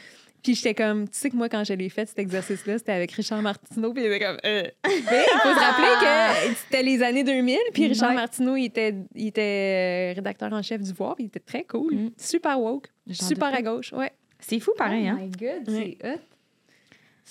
Puis 0.43 0.57
j'étais 0.57 0.75
comme, 0.75 1.09
tu 1.09 1.17
sais 1.19 1.31
que 1.31 1.37
moi, 1.37 1.49
quand 1.49 1.63
je 1.63 1.73
l'ai 1.75 1.89
fait, 1.89 2.07
cet 2.09 2.19
exercice-là, 2.19 2.79
c'était 2.79 2.93
avec 2.93 3.13
Richard 3.13 3.41
Martineau, 3.43 3.93
puis 3.93 4.03
il 4.05 4.13
était 4.13 4.25
comme. 4.25 4.39
euh. 4.45 4.63
Mais 4.87 5.25
il 5.33 5.41
faut 5.41 5.55
se 5.55 5.61
rappeler 5.61 5.87
que 6.01 6.55
c'était 6.57 6.83
les 6.83 7.03
années 7.03 7.23
2000, 7.25 7.59
puis 7.73 7.87
Richard 7.89 8.09
Ouais. 8.11 8.17
Martineau, 8.17 8.57
il 8.57 8.65
était, 8.65 8.95
il 9.15 9.29
était 9.29 10.11
euh, 10.11 10.15
rédacteur 10.17 10.53
en 10.53 10.61
chef 10.63 10.81
du 10.81 10.93
Voir, 10.93 11.15
puis 11.15 11.25
il 11.25 11.27
était 11.29 11.39
très 11.41 11.63
cool, 11.65 11.95
Mm. 11.95 12.11
super 12.19 12.61
woke, 12.61 12.87
super 13.13 13.55
à 13.55 13.63
gauche, 13.63 13.93
ouais. 13.93 14.11
C'est 14.41 14.59
fou, 14.59 14.73
pareil, 14.77 15.05
oh 15.07 15.11
hein? 15.13 15.19
my 15.21 15.31
god, 15.31 15.63
c'est 15.69 15.99
hot. 16.05 16.19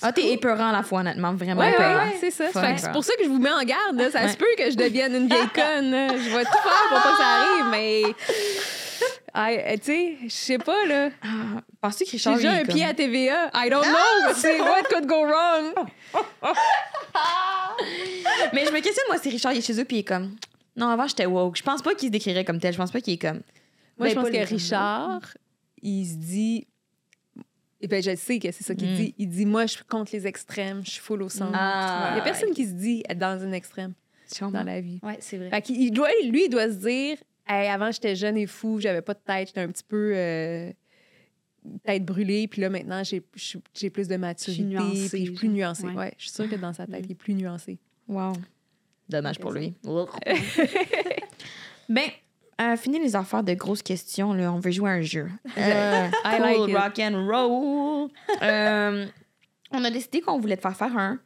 Ah, 0.01 0.13
t'es 0.13 0.31
épeurant 0.31 0.69
à 0.69 0.71
la 0.71 0.81
fois, 0.83 1.01
honnêtement. 1.01 1.33
Vraiment 1.33 1.59
Ouais, 1.59 1.67
ouais, 1.67 1.73
épeurant. 1.73 2.05
ouais, 2.05 2.15
c'est 2.19 2.31
ça. 2.31 2.47
Fuck, 2.47 2.63
Fait 2.63 2.75
que 2.75 2.79
c'est 2.81 2.91
pour 2.93 3.03
ça 3.03 3.13
que 3.17 3.23
je 3.25 3.29
vous 3.29 3.39
mets 3.39 3.51
en 3.51 3.61
garde. 3.63 3.97
là. 3.97 4.09
Ça 4.09 4.21
Ouais. 4.23 4.29
se 4.29 4.37
peut 4.37 4.45
que 4.57 4.71
je 4.71 4.77
devienne 4.77 5.13
une 5.13 5.27
vieille 5.27 5.49
conne. 5.53 5.91
Je 5.91 6.29
vais 6.35 6.45
tout 6.45 6.51
faire 6.63 6.87
pour 6.89 7.01
pas 7.01 7.11
que 7.11 7.17
ça 7.17 7.27
arrive, 7.27 7.65
mais. 7.71 8.03
Ah, 9.33 9.49
euh, 9.51 9.75
tu 9.77 9.83
sais, 9.85 10.17
je 10.23 10.29
sais 10.29 10.57
pas, 10.57 10.85
là. 10.85 11.09
Ah, 11.23 11.61
Penses-tu 11.79 12.03
que 12.05 12.09
J'ai 12.11 12.17
Richard. 12.17 12.35
déjà 12.35 12.51
il 12.53 12.57
est 12.57 12.61
un 12.61 12.65
pied 12.73 12.83
à 12.83 12.93
TVA. 12.93 13.49
I 13.53 13.69
don't 13.69 13.83
know, 13.83 14.33
c'est 14.35 14.59
what 14.59 14.83
could 14.89 15.05
go 15.07 15.25
wrong. 15.25 15.73
Mais 18.53 18.65
je 18.65 18.71
me 18.71 18.79
questionne, 18.81 19.05
moi, 19.07 19.17
si 19.17 19.29
Richard 19.29 19.53
il 19.53 19.59
est 19.59 19.61
chez 19.61 19.79
eux, 19.79 19.85
puis 19.85 19.97
il 19.97 19.99
est 19.99 20.03
comme. 20.03 20.35
Non, 20.75 20.87
avant, 20.87 21.07
j'étais 21.07 21.25
woke. 21.25 21.57
Je 21.57 21.63
pense 21.63 21.81
pas 21.81 21.93
qu'il 21.95 22.07
se 22.07 22.11
décrirait 22.11 22.45
comme 22.45 22.59
tel. 22.59 22.73
Je 22.73 22.77
pense 22.77 22.91
pas 22.91 23.01
qu'il 23.01 23.13
est 23.13 23.17
comme. 23.17 23.41
Moi, 23.97 24.07
Ben, 24.07 24.09
je 24.09 24.15
pense 24.15 24.29
que 24.29 24.47
Richard, 24.53 25.21
il 25.81 26.05
se 26.05 26.15
dit. 26.15 26.67
Eh 27.83 27.87
ben, 27.87 28.01
je 28.03 28.15
sais 28.15 28.37
que 28.39 28.51
c'est 28.51 28.63
ça 28.63 28.75
qu'il 28.75 28.91
Mm. 28.91 28.95
dit. 28.95 29.15
Il 29.17 29.29
dit 29.29 29.45
Moi, 29.45 29.65
je 29.65 29.71
suis 29.73 29.83
contre 29.83 30.11
les 30.13 30.27
extrêmes, 30.27 30.81
je 30.85 30.91
suis 30.91 31.01
full 31.01 31.21
au 31.23 31.29
centre. 31.29 31.51
Ah, 31.55 32.09
il 32.13 32.17
y 32.17 32.19
a 32.19 32.23
personne 32.23 32.51
qui 32.53 32.65
se 32.65 32.73
dit 32.73 33.03
être 33.09 33.17
dans 33.19 33.41
un 33.43 33.51
extrême 33.53 33.93
dans 34.39 34.63
la 34.63 34.79
vie. 34.79 34.99
Ouais, 35.03 35.17
c'est 35.19 35.37
vrai. 35.37 35.49
Fait 35.49 35.61
qu'il 35.61 35.91
doit, 35.91 36.07
lui, 36.25 36.45
il 36.45 36.49
doit 36.49 36.67
se 36.69 36.75
dire 36.75 37.17
Hey, 37.51 37.67
avant, 37.67 37.91
j'étais 37.91 38.15
jeune 38.15 38.37
et 38.37 38.47
fou, 38.47 38.79
j'avais 38.79 39.01
pas 39.01 39.13
de 39.13 39.19
tête, 39.19 39.49
j'étais 39.49 39.59
un 39.59 39.67
petit 39.67 39.83
peu 39.83 40.13
euh, 40.15 40.71
tête 41.83 42.05
brûlée, 42.05 42.47
puis 42.47 42.61
là, 42.61 42.69
maintenant, 42.69 43.03
j'ai 43.03 43.19
plus 43.19 44.07
de 44.07 44.15
maturité, 44.15 44.77
puis 44.77 44.95
je 44.95 45.07
suis 45.07 45.31
plus 45.31 45.49
nuancée. 45.49 45.87
Ouais. 45.87 45.95
Ouais. 45.95 46.13
je 46.17 46.23
suis 46.23 46.31
sûre 46.31 46.49
que 46.49 46.55
dans 46.55 46.71
sa 46.71 46.87
tête, 46.87 47.03
il 47.03 47.11
est 47.11 47.15
plus 47.15 47.33
nuancé. 47.33 47.77
Wow. 48.07 48.33
Dommage 49.09 49.37
pour 49.39 49.51
lui. 49.51 49.73
ben, 51.89 52.07
euh, 52.61 52.77
fini 52.77 52.99
les 52.99 53.17
affaires 53.17 53.43
de 53.43 53.53
grosses 53.53 53.81
questions. 53.83 54.33
Là. 54.33 54.53
On 54.53 54.59
veut 54.59 54.71
jouer 54.71 54.89
à 54.89 54.93
un 54.93 55.01
jeu. 55.01 55.29
Euh, 55.57 56.07
I 56.23 56.37
cool, 56.37 56.41
like 56.41 56.69
it. 56.69 56.75
rock 56.75 56.99
and 56.99 57.27
roll. 57.27 58.09
Euh, 58.41 59.05
on 59.71 59.83
a 59.83 59.91
décidé 59.91 60.21
qu'on 60.21 60.39
voulait 60.39 60.55
te 60.55 60.61
faire 60.61 60.77
faire 60.77 60.97
un 60.97 61.19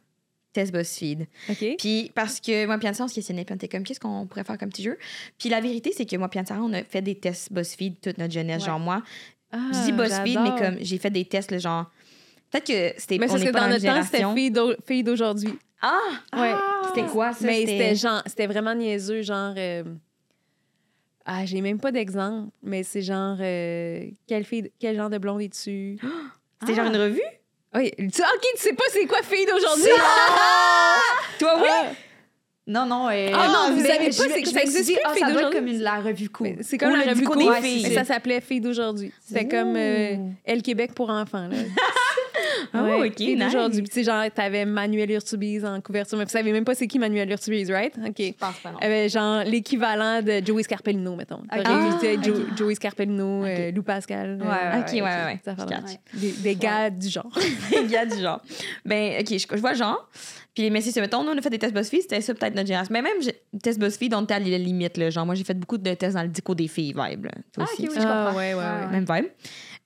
test 0.56 0.72
BuzzFeed. 0.72 1.26
OK? 1.50 1.64
Puis 1.78 2.10
parce 2.14 2.40
que 2.40 2.66
moi, 2.66 2.78
puis 2.78 2.88
Anne, 2.88 2.94
on 3.00 3.08
se 3.08 3.14
questionnait, 3.14 3.44
puis 3.44 3.52
on 3.52 3.56
était 3.56 3.68
comme, 3.68 3.82
qu'est-ce 3.84 4.00
qu'on 4.00 4.26
pourrait 4.26 4.44
faire 4.44 4.58
comme 4.58 4.70
petit 4.70 4.82
jeu? 4.82 4.98
Puis 5.38 5.48
la 5.48 5.60
vérité, 5.60 5.92
c'est 5.96 6.06
que 6.06 6.16
moi, 6.16 6.28
puis 6.28 6.38
Anne, 6.40 6.46
on 6.60 6.72
a 6.72 6.82
fait 6.82 7.02
des 7.02 7.14
tests 7.14 7.52
BuzzFeed 7.52 8.00
toute 8.00 8.18
notre 8.18 8.32
jeunesse. 8.32 8.62
Ouais. 8.62 8.66
Genre, 8.66 8.78
moi, 8.80 9.02
Ah, 9.52 9.70
je 9.72 9.84
dis 9.84 9.92
BuzzFeed, 9.92 10.40
mais 10.40 10.58
comme 10.58 10.76
j'ai 10.80 10.98
fait 10.98 11.10
des 11.10 11.24
tests, 11.24 11.50
le 11.52 11.58
genre. 11.58 11.90
Peut-être 12.50 12.66
que 12.66 13.00
c'était 13.00 13.18
Mais 13.18 13.26
on 13.26 13.28
parce 13.30 13.42
est 13.42 13.46
que 13.46 13.50
dans 13.52 13.68
notre 13.68 13.82
même 13.84 13.94
temps, 13.96 14.02
c'était 14.02 14.16
génération. 14.18 14.34
fille 14.34 14.50
d'au- 14.50 14.74
fille 14.86 15.02
d'aujourd'hui. 15.04 15.58
Ah! 15.82 15.98
Ouais. 16.36 16.54
C'était 16.88 17.06
quoi, 17.08 17.32
ça? 17.32 17.44
Mais 17.46 17.66
c'était 17.66 17.94
genre, 17.94 18.22
c'était 18.26 18.46
vraiment 18.46 18.74
niaiseux, 18.74 19.22
genre. 19.22 19.54
euh, 19.56 19.84
Ah, 21.24 21.44
j'ai 21.44 21.60
même 21.60 21.80
pas 21.80 21.90
d'exemple, 21.90 22.50
mais 22.62 22.84
c'est 22.84 23.02
genre, 23.02 23.36
euh, 23.40 24.04
quelle 24.28 24.44
fille, 24.44 24.70
quel 24.78 24.94
genre 24.96 25.10
de 25.10 25.18
blonde 25.18 25.42
es-tu? 25.42 25.98
C'était 26.60 26.74
genre 26.76 26.86
une 26.86 26.96
revue? 26.96 27.20
Oui, 27.76 27.90
tu, 27.96 28.04
ok, 28.06 28.46
tu 28.56 28.62
sais 28.62 28.72
pas 28.72 28.84
c'est 28.90 29.06
quoi 29.06 29.22
fille 29.22 29.46
d'aujourd'hui? 29.46 29.84
Toi, 31.38 31.54
oui? 31.60 31.68
Ah! 31.70 31.84
Non, 32.68 32.84
non. 32.84 33.08
euh, 33.10 33.30
Ah 33.32 33.46
non, 33.48 33.74
vous 33.76 33.80
mais 33.82 33.88
savez 33.88 34.06
pas, 34.06 34.10
je 34.10 34.22
me- 34.22 34.28
c'est 34.34 34.42
que 34.42 34.48
je 34.48 34.54
ça 34.54 34.60
me 34.64 34.66
suis 34.66 34.78
existe 34.78 34.84
dit, 34.86 34.92
plus, 34.94 35.02
ah, 35.04 35.12
fille 35.12 35.20
ça 35.22 35.26
doit 35.30 35.42
être 35.42 35.50
d'aujourd'hui. 35.50 35.58
comme 35.60 35.68
une, 35.76 35.82
la 35.82 36.00
revue 36.00 36.28
cool. 36.30 36.46
Mais 36.56 36.62
C'est 36.62 36.78
comme 36.78 36.90
Ou 36.92 36.96
la 36.96 37.04
le 37.04 37.10
revue 37.10 37.24
cool, 37.24 37.38
des 37.38 37.44
ouais, 37.48 37.62
filles. 37.62 37.82
mais 37.88 37.94
ça 37.94 38.04
s'appelait 38.04 38.40
Fille 38.40 38.60
d'aujourd'hui. 38.60 39.12
C'était 39.24 39.46
comme 39.46 39.76
euh, 39.76 40.16
Elle 40.44 40.62
Québec 40.62 40.92
pour 40.94 41.10
enfants. 41.10 41.46
Là. 41.48 41.56
Oh, 42.74 43.04
ok, 43.04 43.16
Fille 43.16 43.34
nice. 43.36 43.44
d'aujourd'hui. 43.46 43.82
Puis 43.82 43.88
tu 43.90 43.94
sais, 43.94 44.04
genre, 44.04 44.24
t'avais 44.34 44.64
Manuel 44.64 45.10
Urtubise 45.10 45.64
en 45.64 45.80
couverture. 45.80 46.18
Mais 46.18 46.24
vous 46.24 46.30
savez 46.30 46.52
même 46.52 46.64
pas 46.64 46.74
c'est 46.74 46.86
qui 46.86 46.98
Manuel 46.98 47.30
Urtubise, 47.30 47.70
right? 47.70 47.94
OK. 47.98 48.14
Je 48.18 48.32
pense 48.32 48.56
pas, 48.58 48.72
non. 48.72 48.78
Euh, 48.82 49.08
genre 49.08 49.44
l'équivalent 49.44 50.22
de 50.22 50.44
Joey 50.44 50.62
Scarpellino, 50.62 51.16
mettons. 51.16 51.36
Ok. 51.36 51.62
Ah, 51.64 51.90
Jo- 52.22 52.34
ok. 52.34 52.56
Joey 52.56 52.74
Scarpellino, 52.74 53.44
euh, 53.44 53.70
Lou 53.72 53.82
Pascal. 53.82 54.38
Ouais, 54.40 54.46
ouais, 54.46 54.78
Ok, 54.80 54.92
ouais, 54.92 55.00
ouais, 55.02 55.24
ouais. 55.24 55.40
Des, 56.14 56.32
des 56.42 56.54
gars 56.56 56.90
du 56.90 57.08
genre. 57.08 57.30
Y 57.88 57.96
a 57.96 58.06
du 58.06 58.20
genre. 58.20 58.40
Ben, 58.84 59.20
OK, 59.20 59.28
je, 59.30 59.46
je 59.50 59.60
vois 59.60 59.72
le 59.72 59.78
genre. 59.78 60.08
Puis, 60.54 60.70
mais 60.70 60.80
si 60.80 60.90
c'est, 60.90 61.02
mettons, 61.02 61.22
nous, 61.22 61.32
on 61.32 61.36
a 61.36 61.42
fait 61.42 61.50
des 61.50 61.58
tests 61.58 61.74
BuzzFeed, 61.74 62.00
c'était 62.02 62.20
ça 62.22 62.32
peut-être 62.32 62.54
notre 62.54 62.66
génération. 62.66 62.90
Mais 62.92 63.02
même, 63.02 63.20
j'ai- 63.20 63.38
test 63.62 63.78
BuzzFeed, 63.78 64.14
on 64.14 64.22
était 64.22 64.34
à 64.34 64.38
la 64.38 64.56
limite, 64.58 64.96
là. 64.96 65.10
Genre, 65.10 65.26
moi, 65.26 65.34
j'ai 65.34 65.44
fait 65.44 65.52
beaucoup 65.54 65.76
de 65.76 65.92
tests 65.94 66.14
dans 66.14 66.22
le 66.22 66.28
dico 66.28 66.54
des 66.54 66.66
filles, 66.68 66.94
vibe, 66.96 67.26
là. 67.26 67.32
Toi 67.52 67.64
Ah, 67.68 67.72
aussi. 67.72 67.82
ok, 67.82 67.88
oui, 67.90 67.96
je 68.00 68.06
Ah, 68.06 68.24
comprends. 68.24 68.38
ouais, 68.38 68.54
ouais, 68.54 68.60
ouais. 68.62 68.86
Même 68.90 69.04
vibe. 69.08 69.30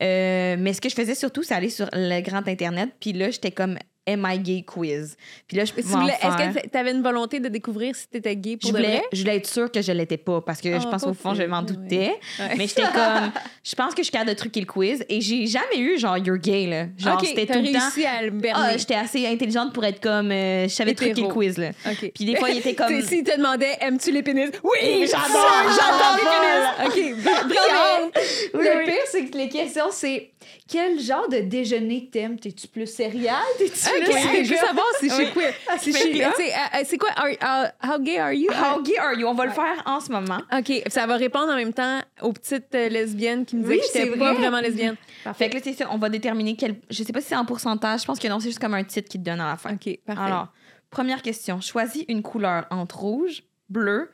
Euh, 0.03 0.57
mais 0.59 0.73
ce 0.73 0.81
que 0.81 0.89
je 0.89 0.95
faisais 0.95 1.15
surtout, 1.15 1.43
c'est 1.43 1.55
aller 1.55 1.71
sur 1.71 1.89
le 1.93 2.21
grand 2.23 2.47
Internet. 2.49 2.91
Puis 3.01 3.13
là, 3.13 3.31
j'étais 3.31 3.51
comme 3.51 3.79
Am 4.09 4.27
I 4.29 4.39
gay 4.39 4.63
quiz? 4.67 5.17
Puis 5.47 5.57
là, 5.59 5.65
je 5.67 5.73
en 5.73 6.01
voulais- 6.01 6.15
Est-ce 6.15 6.59
que 6.59 6.69
tu 6.69 6.77
avais 6.79 6.91
une 6.93 7.03
volonté 7.03 7.39
de 7.39 7.49
découvrir 7.49 7.95
si 7.95 8.09
tu 8.09 8.17
étais 8.17 8.35
gay 8.35 8.57
pour 8.57 8.69
je 8.71 8.73
de 8.75 8.79
voulais, 8.79 8.97
vrai? 8.97 9.05
je 9.13 9.21
voulais 9.21 9.37
être 9.37 9.47
sûre 9.47 9.71
que 9.71 9.83
je 9.83 9.93
l'étais 9.93 10.17
pas 10.17 10.41
parce 10.41 10.61
que 10.61 10.71
je 10.81 10.85
Oh, 10.87 10.91
pense 10.91 11.05
au 11.05 11.13
fond, 11.15 11.35
je 11.35 11.43
m'en 11.43 11.63
doutais. 11.63 12.19
Ouais. 12.39 12.55
Mais 12.57 12.67
j'étais 12.67 12.83
comme, 12.83 13.31
je 13.63 13.75
pense 13.75 13.91
que 13.95 13.99
je 13.99 14.05
suis 14.05 14.11
capable 14.13 14.31
de 14.31 14.37
truquer 14.37 14.61
le 14.61 14.67
quiz 14.67 15.05
et 15.09 15.21
j'ai 15.21 15.47
jamais 15.47 15.79
eu 15.79 15.99
genre 15.99 16.17
you're 16.17 16.39
gay 16.39 16.67
là. 16.67 16.87
Genre 16.99 17.19
Ok, 17.21 17.27
c'était 17.27 17.47
tout 17.47 17.61
le 17.61 17.73
temps. 17.73 17.79
à 18.09 18.23
le 18.23 18.33
Ah, 18.55 18.77
j'étais 18.77 18.95
assez 18.95 19.27
intelligente 19.27 19.73
pour 19.75 19.85
être 19.85 20.01
comme, 20.01 20.33
euh, 20.33 20.65
je 20.65 20.75
savais 20.75 20.95
truquer 20.95 21.21
le 21.23 21.29
quiz 21.29 21.59
là. 21.59 21.71
OK. 21.87 22.11
Puis 22.15 22.25
des 22.25 22.37
fois, 22.37 22.49
il 22.51 22.59
était 22.59 22.75
comme. 22.75 23.01
S'il 23.03 23.23
te 23.23 23.37
demandait, 23.37 23.77
aimes-tu 23.81 24.11
les 24.13 24.23
pénis? 24.23 24.51
Oui, 24.65 25.07
j'adore, 25.07 25.67
j'adore 25.69 26.17
les 26.17 26.95
pénis. 26.97 27.17
OK, 27.17 27.23
br- 27.23 27.47
brillant. 27.47 28.11
Le 28.55 28.85
pire, 28.87 28.95
c'est 29.07 29.27
que 29.27 29.37
les 29.37 29.49
questions, 29.49 29.91
c'est 29.91 30.31
quel 30.69 30.99
genre 31.01 31.29
de 31.29 31.39
déjeuner 31.41 32.09
t'aimes? 32.11 32.39
T'es-tu 32.39 32.67
plus 32.69 32.87
céréales? 32.87 33.37
T'es-tu 33.59 33.90
Plus 34.05 34.45
je 34.45 34.51
veux 34.51 34.57
savoir 34.57 34.87
si 34.99 35.09
je 35.09 35.15
suis 35.15 35.25
Oui. 35.25 35.31
queer. 35.35 35.55
Si 35.79 35.93
je 35.93 35.97
fait 35.97 36.03
suis- 36.05 36.13
que 36.13 36.19
là- 36.19 36.33
tu 36.37 36.43
sais, 36.45 36.53
euh, 36.53 36.79
euh, 36.79 36.83
C'est 36.85 36.99
quoi? 36.99 37.11
are- 37.17 37.29
uh, 37.31 37.87
how 37.87 37.99
gay 38.03 38.19
are 38.19 38.33
you? 38.33 38.51
How 38.51 38.83
gay 38.83 38.99
are 38.99 39.15
you? 39.15 39.27
On 39.27 39.35
va 39.35 39.47
le 39.47 39.53
faire 39.53 39.83
en 39.87 40.01
ce 40.01 40.11
moment. 40.11 40.39
OK, 40.57 40.73
ça 40.89 41.07
va 41.07 41.17
répondre 41.17 41.53
en 41.53 41.57
même 41.57 41.73
temps 41.73 42.01
aux 42.23 42.33
petites 42.33 42.75
euh, 42.75 42.89
lesbiennes 42.89 43.45
qui 43.45 43.57
me 43.57 43.63
disaient 43.63 43.75
Oui, 43.75 43.81
que 43.81 43.87
j'étais 43.87 44.05
c'est 44.13 44.19
pas 44.19 44.33
vrai. 44.33 44.35
vraiment 44.41 44.61
lesbienne. 44.61 44.97
Fait 45.35 45.49
que 45.51 45.55
là, 45.57 45.61
c'est 45.63 45.73
ça, 45.75 45.89
on 45.91 45.99
va 45.99 46.09
déterminer 46.09 46.57
quel. 46.57 46.77
Je 46.91 47.03
sais 47.03 47.13
pas 47.13 47.21
si 47.21 47.29
c'est 47.29 47.37
en 47.37 47.45
pourcentage. 47.45 48.01
Je 48.03 48.07
pense 48.07 48.19
que 48.19 48.29
non, 48.29 48.41
c'est 48.41 48.49
juste 48.49 48.59
comme 48.61 48.75
un 48.75 48.85
titre 48.85 49.09
qui 49.09 49.19
te 49.19 49.25
donne 49.25 49.41
à 49.41 49.49
la 49.51 49.57
fin. 49.57 49.75
OK, 49.75 49.99
parfait. 50.07 50.23
Alors, 50.23 50.49
première 50.91 51.23
question. 51.23 51.61
Choisis 51.61 52.05
une 52.09 52.23
couleur 52.23 52.67
entre 52.71 52.99
rouge, 52.99 53.43
bleu, 53.69 54.11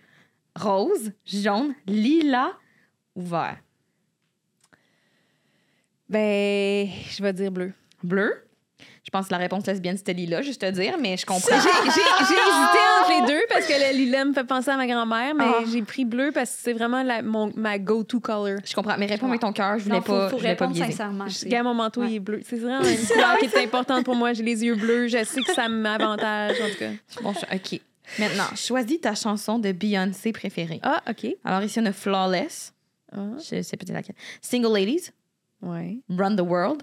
rose, 0.58 1.12
jaune, 1.24 1.74
lilas 1.86 2.52
ou 3.14 3.22
vert? 3.22 3.56
Ben, 6.08 6.88
je 7.10 7.22
vais 7.22 7.32
dire 7.32 7.50
bleu. 7.50 7.72
Bleu? 8.02 8.32
Je 9.06 9.10
pense 9.12 9.28
que 9.28 9.32
la 9.32 9.38
réponse 9.38 9.64
lesbienne, 9.66 9.96
c'était 9.96 10.14
lilas, 10.14 10.42
juste 10.42 10.60
te 10.60 10.70
dire, 10.72 10.96
mais 11.00 11.16
je 11.16 11.24
comprends. 11.24 11.48
J'ai 11.48 11.60
j'ai- 11.60 11.90
j'ai 11.90 12.34
hésité 12.50 12.78
entre 13.00 13.20
les 13.20 13.26
deux 13.28 13.40
parce 13.48 13.64
que 13.64 13.72
le 13.72 13.96
lilas 13.96 14.24
me 14.24 14.32
fait 14.32 14.42
penser 14.42 14.68
à 14.70 14.76
ma 14.76 14.86
grand-mère, 14.88 15.32
mais 15.32 15.44
Ah. 15.46 15.62
j'ai 15.72 15.82
pris 15.82 16.04
bleu 16.04 16.32
parce 16.34 16.50
que 16.50 16.56
c'est 16.60 16.72
vraiment 16.72 17.04
la, 17.04 17.22
mon, 17.22 17.52
ma 17.54 17.78
go-to 17.78 18.18
color. 18.18 18.58
Je 18.64 18.74
comprends, 18.74 18.96
mais 18.98 19.06
réponds 19.06 19.28
avec 19.28 19.40
ton 19.40 19.52
cœur, 19.52 19.78
je 19.78 19.84
voulais 19.84 19.94
Non, 19.96 20.02
faut, 20.02 20.12
pas, 20.12 20.28
faut 20.30 20.36
je 20.38 20.42
voulais 20.42 20.56
pas 20.56 20.64
répondre 20.66 20.72
biaiser. 20.74 20.90
sincèrement. 20.90 21.28
Je- 21.28 21.44
Regarde, 21.44 21.66
mon 21.66 21.74
manteau, 21.74 22.00
Ouais. 22.00 22.10
il 22.10 22.16
est 22.16 22.20
bleu. 22.20 22.40
C'est 22.44 22.56
vraiment 22.56 22.80
une 22.84 22.96
couleur 23.06 23.38
qui 23.38 23.44
est 23.46 23.58
importante 23.64 24.04
pour 24.04 24.16
moi. 24.16 24.32
J'ai 24.32 24.42
les 24.42 24.64
yeux 24.64 24.74
bleus. 24.74 25.06
Je 25.06 25.22
sais 25.24 25.40
que 25.40 25.54
ça 25.54 25.68
m'avantage, 25.68 26.56
en 26.60 26.68
tout 26.68 26.78
cas. 26.78 26.90
Bon, 27.22 27.32
je- 27.32 27.56
OK. 27.56 27.80
Maintenant, 28.18 28.56
choisis 28.56 29.00
ta 29.00 29.14
chanson 29.14 29.58
de 29.60 29.70
Beyoncé 29.72 30.32
préférée. 30.32 30.80
Ah, 30.82 31.00
OK. 31.08 31.26
Alors, 31.44 31.62
ici, 31.62 31.78
on 31.80 31.86
a 31.86 31.92
Flawless. 31.92 32.72
Ah, 33.12 33.18
Je 33.38 33.62
sais 33.62 33.76
peut-être 33.76 33.92
laquelle. 33.92 34.16
Single 34.40 34.72
Ladies, 34.74 35.10
ouais, 35.62 35.98
Run 36.10 36.34
the 36.34 36.40
World, 36.40 36.82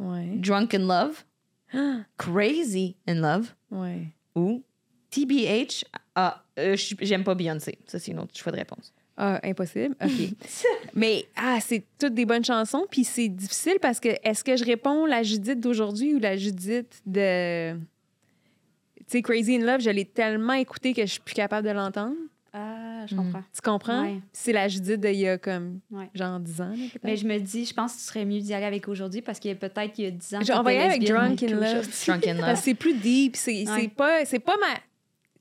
ouais, 0.00 0.32
Drunk 0.34 0.74
in 0.74 0.80
Love, 0.86 1.24
Crazy 2.18 2.96
in 3.06 3.14
Love 3.14 3.54
ouais. 3.70 4.06
ou 4.34 4.62
TBH. 5.10 5.84
Ah, 6.14 6.44
euh, 6.58 6.76
j'aime 7.00 7.24
pas 7.24 7.34
Beyoncé. 7.34 7.78
Ça, 7.86 7.98
c'est 7.98 8.12
une 8.12 8.20
autre 8.20 8.36
choix 8.36 8.52
de 8.52 8.58
réponse. 8.58 8.92
Ah, 9.16 9.38
impossible. 9.42 9.94
OK. 10.02 10.34
Mais, 10.94 11.26
ah, 11.36 11.58
c'est 11.60 11.84
toutes 11.98 12.14
des 12.14 12.24
bonnes 12.24 12.44
chansons. 12.44 12.86
Puis 12.90 13.04
c'est 13.04 13.28
difficile 13.28 13.78
parce 13.80 14.00
que 14.00 14.08
est-ce 14.22 14.42
que 14.42 14.56
je 14.56 14.64
réponds 14.64 15.04
la 15.04 15.22
Judith 15.22 15.60
d'aujourd'hui 15.60 16.14
ou 16.14 16.18
la 16.18 16.36
Judith 16.36 17.02
de. 17.04 17.74
Tu 17.74 19.18
sais, 19.18 19.22
Crazy 19.22 19.56
in 19.56 19.66
Love, 19.66 19.80
je 19.80 19.90
l'ai 19.90 20.04
tellement 20.04 20.54
écoutée 20.54 20.94
que 20.94 21.02
je 21.02 21.12
suis 21.12 21.20
plus 21.20 21.34
capable 21.34 21.66
de 21.66 21.72
l'entendre. 21.72 22.16
Ah, 22.52 23.06
je 23.06 23.14
Mm. 23.14 23.18
comprends. 23.18 23.42
Tu 23.54 23.60
comprends? 23.62 24.02
Ouais. 24.02 24.20
C'est 24.32 24.52
la 24.52 24.66
Judith 24.68 25.00
d'il 25.00 25.14
y 25.16 25.28
a 25.28 25.38
comme, 25.38 25.80
Ouais. 25.90 26.10
genre 26.14 26.40
10 26.40 26.60
ans, 26.60 26.70
là. 26.70 26.84
Mais 27.04 27.16
je 27.16 27.26
me 27.26 27.38
dis, 27.38 27.64
je 27.64 27.72
pense 27.74 27.92
que 27.94 27.98
tu 27.98 28.04
serais 28.04 28.24
mieux 28.24 28.40
d'y 28.40 28.52
aller 28.54 28.66
avec 28.66 28.88
aujourd'hui 28.88 29.22
parce 29.22 29.38
qu'il 29.38 29.50
y 29.50 29.52
a 29.52 29.56
peut-être 29.56 29.92
qu'il 29.92 30.04
y 30.04 30.08
a 30.08 30.10
10 30.10 30.34
ans. 30.34 30.40
Je- 30.42 30.52
on 30.52 30.62
va 30.62 30.72
y 30.72 30.76
aller 30.76 30.94
avec 30.96 31.04
Drunk 31.06 31.42
in 31.44 31.48
Love. 31.54 31.88
Drunk 32.06 32.26
in 32.26 32.34
Love. 32.34 32.56
c'est 32.60 32.74
plus 32.74 32.94
deep. 32.94 33.36
C'est 33.36 33.64
c'est 33.66 33.72
Ouais. 33.72 33.88
pas, 33.88 34.24
c'est 34.24 34.38
pas 34.40 34.56
ma. 34.56 34.74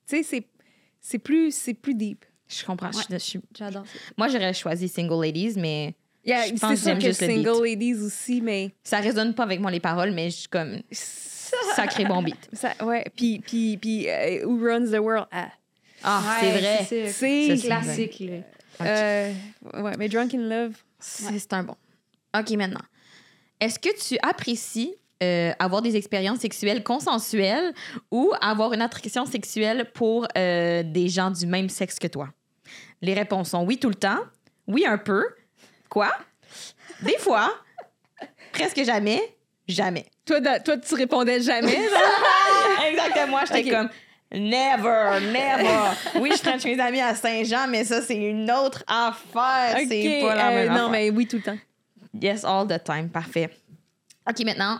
Tu 0.08 0.18
sais, 0.18 0.24
c'est- 0.24 0.48
c'est 1.00 1.20
plus, 1.20 1.54
c'est 1.56 1.74
plus 1.74 1.96
deep. 1.96 2.26
Je 2.48 2.64
comprends. 2.66 2.92
je- 2.92 3.00
je 3.14 3.18
suis- 3.18 3.42
J'adore. 3.58 3.84
Moi, 4.18 4.28
j'aurais 4.28 4.54
choisi 4.54 4.88
Single 4.88 5.24
Ladies, 5.24 5.54
mais 5.58 5.94
Yeah, 6.26 6.46
Je 6.48 6.52
pense 6.52 6.60
c'est 6.60 6.68
que 6.68 6.76
sûr 6.76 6.86
j'aime 6.90 6.98
que 7.00 7.04
juste 7.08 7.22
le 7.22 7.28
beat. 7.28 7.46
Single 7.46 7.64
Ladies 7.66 7.94
aussi, 8.04 8.42
mais. 8.42 8.72
ça 8.84 8.98
résonne 9.00 9.34
pas 9.34 9.44
avec 9.44 9.60
moi 9.62 9.72
les 9.72 9.80
paroles, 9.80 10.12
mais 10.12 10.30
je 10.30 10.36
suis 10.36 10.48
comme 10.50 10.80
sacré 11.76 12.06
bon 12.06 12.22
beat. 12.22 12.50
Ça, 12.54 12.74
ouais, 12.86 13.06
puis, 13.16 13.40
puis, 13.40 13.78
puis 13.78 14.08
euh, 14.10 14.46
Who 14.46 14.60
Runs 14.64 14.92
the 14.92 15.00
World? 15.00 15.28
Ah. 15.32 15.50
Ah, 16.04 16.22
Ouais, 16.42 16.86
c'est 16.88 17.02
vrai. 17.02 17.12
C'est 17.12 17.58
classique, 17.58 18.20
là. 18.20 18.86
euh, 18.86 19.34
ouais, 19.82 19.94
mais 19.98 20.08
Drunk 20.10 20.34
in 20.34 20.48
Love. 20.50 20.74
C'est 21.00 21.54
un 21.54 21.64
bon. 21.64 21.76
OK, 22.38 22.50
maintenant. 22.52 22.82
Est-ce 23.60 23.78
que 23.80 23.90
tu 24.08 24.18
apprécies 24.22 24.96
euh, 25.22 25.52
avoir 25.60 25.82
des 25.82 25.96
expériences 25.98 26.40
sexuelles 26.40 26.84
consensuelles 26.84 27.74
ou 28.12 28.32
avoir 28.42 28.72
une 28.74 28.82
attraction 28.82 29.26
sexuelle 29.26 29.90
pour 29.94 30.28
euh, 30.38 30.84
des 30.84 31.10
gens 31.10 31.32
du 31.32 31.46
même 31.46 31.68
sexe 31.70 32.00
que 32.00 32.08
toi? 32.08 32.30
Les 33.02 33.14
réponses 33.14 33.50
sont 33.50 33.64
oui 33.66 33.78
tout 33.78 33.90
le 33.90 33.96
temps, 33.96 34.20
oui 34.68 34.86
un 34.86 34.98
peu, 34.98 35.26
quoi? 35.90 36.12
Des 37.02 37.18
fois, 37.18 37.54
presque 38.54 38.84
jamais, 38.84 39.22
jamais. 39.68 40.06
Toi, 40.26 40.42
toi, 40.60 40.78
tu 40.78 40.96
répondais 40.96 41.42
jamais. 41.42 41.78
Exactement, 42.90 43.40
j'étais 43.48 43.70
Ok. 43.72 43.78
comme 43.78 43.90
never, 44.34 45.20
never. 45.32 45.92
Oui, 46.22 46.32
je 46.36 46.42
traîne 46.42 46.60
chez 46.60 46.76
mes 46.76 46.82
amis 46.82 47.02
à 47.02 47.16
Saint-Jean, 47.16 47.68
mais 47.68 47.84
ça, 47.84 48.02
c'est 48.02 48.16
une 48.16 48.50
autre 48.52 48.84
affaire. 48.88 49.78
C'est 49.88 50.20
pas 50.22 50.36
la 50.36 50.50
euh, 50.50 50.56
même 50.56 50.68
Non, 50.70 50.74
affaire. 50.76 50.90
mais 50.90 51.10
oui, 51.10 51.28
tout 51.28 51.38
le 51.38 51.44
temps. 51.44 51.58
Yes, 52.20 52.44
all 52.44 52.68
the 52.68 52.84
time. 52.84 53.10
Parfait. 53.10 53.50
OK, 54.28 54.40
maintenant, 54.46 54.80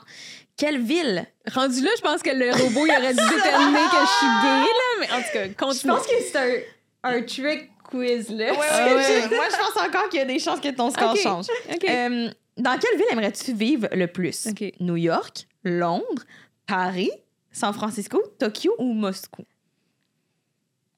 quelle 0.58 0.82
ville? 0.82 1.26
Rendu 1.54 1.82
là, 1.82 1.90
je 1.98 2.02
pense 2.02 2.22
que 2.22 2.30
le 2.32 2.52
robot, 2.52 2.86
il 2.86 2.92
aurait 2.92 3.14
dû 3.14 3.36
déterminer 3.36 3.80
que 3.80 4.00
je 4.02 4.18
suis 4.18 4.28
gay, 4.44 4.68
là. 4.68 5.00
Mais 5.00 5.12
en 5.12 5.18
tout 5.22 5.32
cas, 5.34 5.48
Je 5.48 5.54
continue. 5.54 5.94
pense 5.94 6.08
que 6.08 6.14
c'est 6.32 6.66
un, 7.04 7.12
un 7.16 7.22
trick 7.22 7.70
quiz, 7.84 8.30
là. 8.30 8.48
Ah 8.52 8.88
ouais. 8.96 9.28
Moi, 9.30 9.46
je 9.52 9.58
pense 9.58 9.84
encore 9.88 10.10
qu'il 10.10 10.20
y 10.20 10.24
a 10.24 10.26
des 10.26 10.40
chances 10.40 10.60
que 10.60 10.70
ton 10.70 10.92
score 10.92 11.12
Ok. 11.14 11.20
change. 11.22 11.46
OK. 11.74 11.86
Euh, 11.90 12.30
dans 12.58 12.78
quelle 12.78 12.98
ville 12.98 13.08
aimerais-tu 13.12 13.54
vivre 13.54 13.88
le 13.94 14.08
plus? 14.08 14.48
OK. 14.48 14.74
New 14.82 14.98
York, 14.98 15.48
Londres, 15.64 16.24
Paris, 16.68 17.10
San 17.52 17.74
Francisco, 17.74 18.22
Tokyo 18.38 18.74
ou 18.78 18.94
Moscou? 18.94 19.44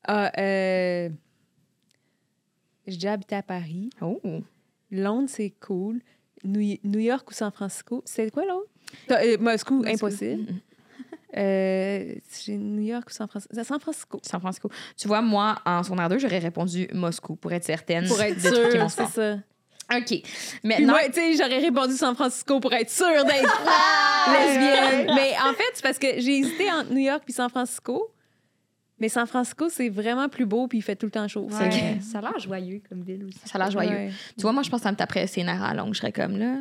Ah, 0.04 0.32
euh... 0.38 1.10
J'ai 2.88 2.96
déjà 2.96 3.14
habité 3.14 3.36
à 3.36 3.44
Paris. 3.44 3.90
Oh. 4.02 4.20
Londres, 4.92 5.30
c'est 5.30 5.54
cool. 5.60 6.02
New, 6.44 6.78
New 6.84 7.00
York 7.00 7.30
ou 7.30 7.34
San 7.34 7.52
Francisco? 7.52 8.02
C'est 8.06 8.32
quoi 8.32 8.46
l'autre? 8.46 8.70
Euh, 9.12 9.38
Moscou, 9.40 9.84
impossible. 9.86 10.54
Euh, 11.38 12.16
j'ai 12.44 12.58
New 12.58 12.82
York 12.82 13.08
ou 13.08 13.14
San 13.14 13.28
Francisco? 13.28 13.64
San 13.64 13.80
Francisco. 13.80 14.20
San 14.22 14.42
Francisco. 14.42 14.70
Tu 14.98 15.08
vois, 15.08 15.22
moi, 15.22 15.60
en 15.66 15.82
secondaire 15.82 16.10
2, 16.10 16.20
j'aurais 16.20 16.40
répondu 16.40 16.90
Moscou 16.94 17.38
pour 17.38 17.54
être 17.54 17.64
certaine 17.64 18.06
Pour 18.06 18.22
être 18.22 18.36
de 18.36 18.50
truquer 18.50 18.80
mon 18.80 18.90
sûr, 18.90 19.08
c'est 19.08 19.14
ça. 19.14 19.38
OK. 19.94 20.22
Maintenant, 20.64 20.94
moi, 20.94 21.02
tu 21.08 21.14
sais, 21.14 21.34
j'aurais 21.36 21.60
répondu 21.60 21.96
San 21.96 22.16
Francisco 22.16 22.60
pour 22.60 22.72
être 22.74 22.90
sûre 22.90 23.26
d'être 23.26 23.62
lesbienne. 24.40 25.12
Mais 25.16 25.34
en 25.44 25.54
fait, 25.54 25.64
c'est 25.74 25.84
parce 25.84 26.00
que 26.00 26.08
j'ai 26.20 26.38
hésité 26.40 26.72
entre 26.72 26.92
New 26.92 27.00
York 27.00 27.24
puis 27.26 27.34
San 27.34 27.50
Francisco. 27.50 28.12
Mais 29.00 29.10
San 29.10 29.26
Francisco, 29.26 29.68
c'est 29.70 29.90
vraiment 29.90 30.30
plus 30.30 30.46
beau 30.46 30.68
puis 30.68 30.78
il 30.78 30.82
fait 30.82 30.96
tout 30.96 31.08
le 31.08 31.12
temps 31.12 31.28
chaud. 31.28 31.50
Ouais. 31.52 31.98
Ça 32.02 32.20
a 32.20 32.22
l'air 32.22 32.40
joyeux 32.40 32.82
comme 32.88 33.02
ville 33.02 33.26
aussi. 33.26 33.40
ça 33.46 33.56
a 33.56 33.58
l'air 33.58 33.72
joyeux. 33.72 33.90
Ouais. 33.90 34.12
Tu 34.36 34.42
vois, 34.44 34.52
moi, 34.52 34.62
je 34.62 34.70
pense 34.70 34.82
que 34.82 34.84
ça 34.84 34.92
me 34.92 34.98
taperait 34.98 35.26
ses 35.26 35.44
nerfs 35.44 35.64
à 35.64 35.74
longue. 35.74 35.94
Je 35.94 36.00
serais 36.00 36.12
comme 36.12 36.38
là. 36.38 36.58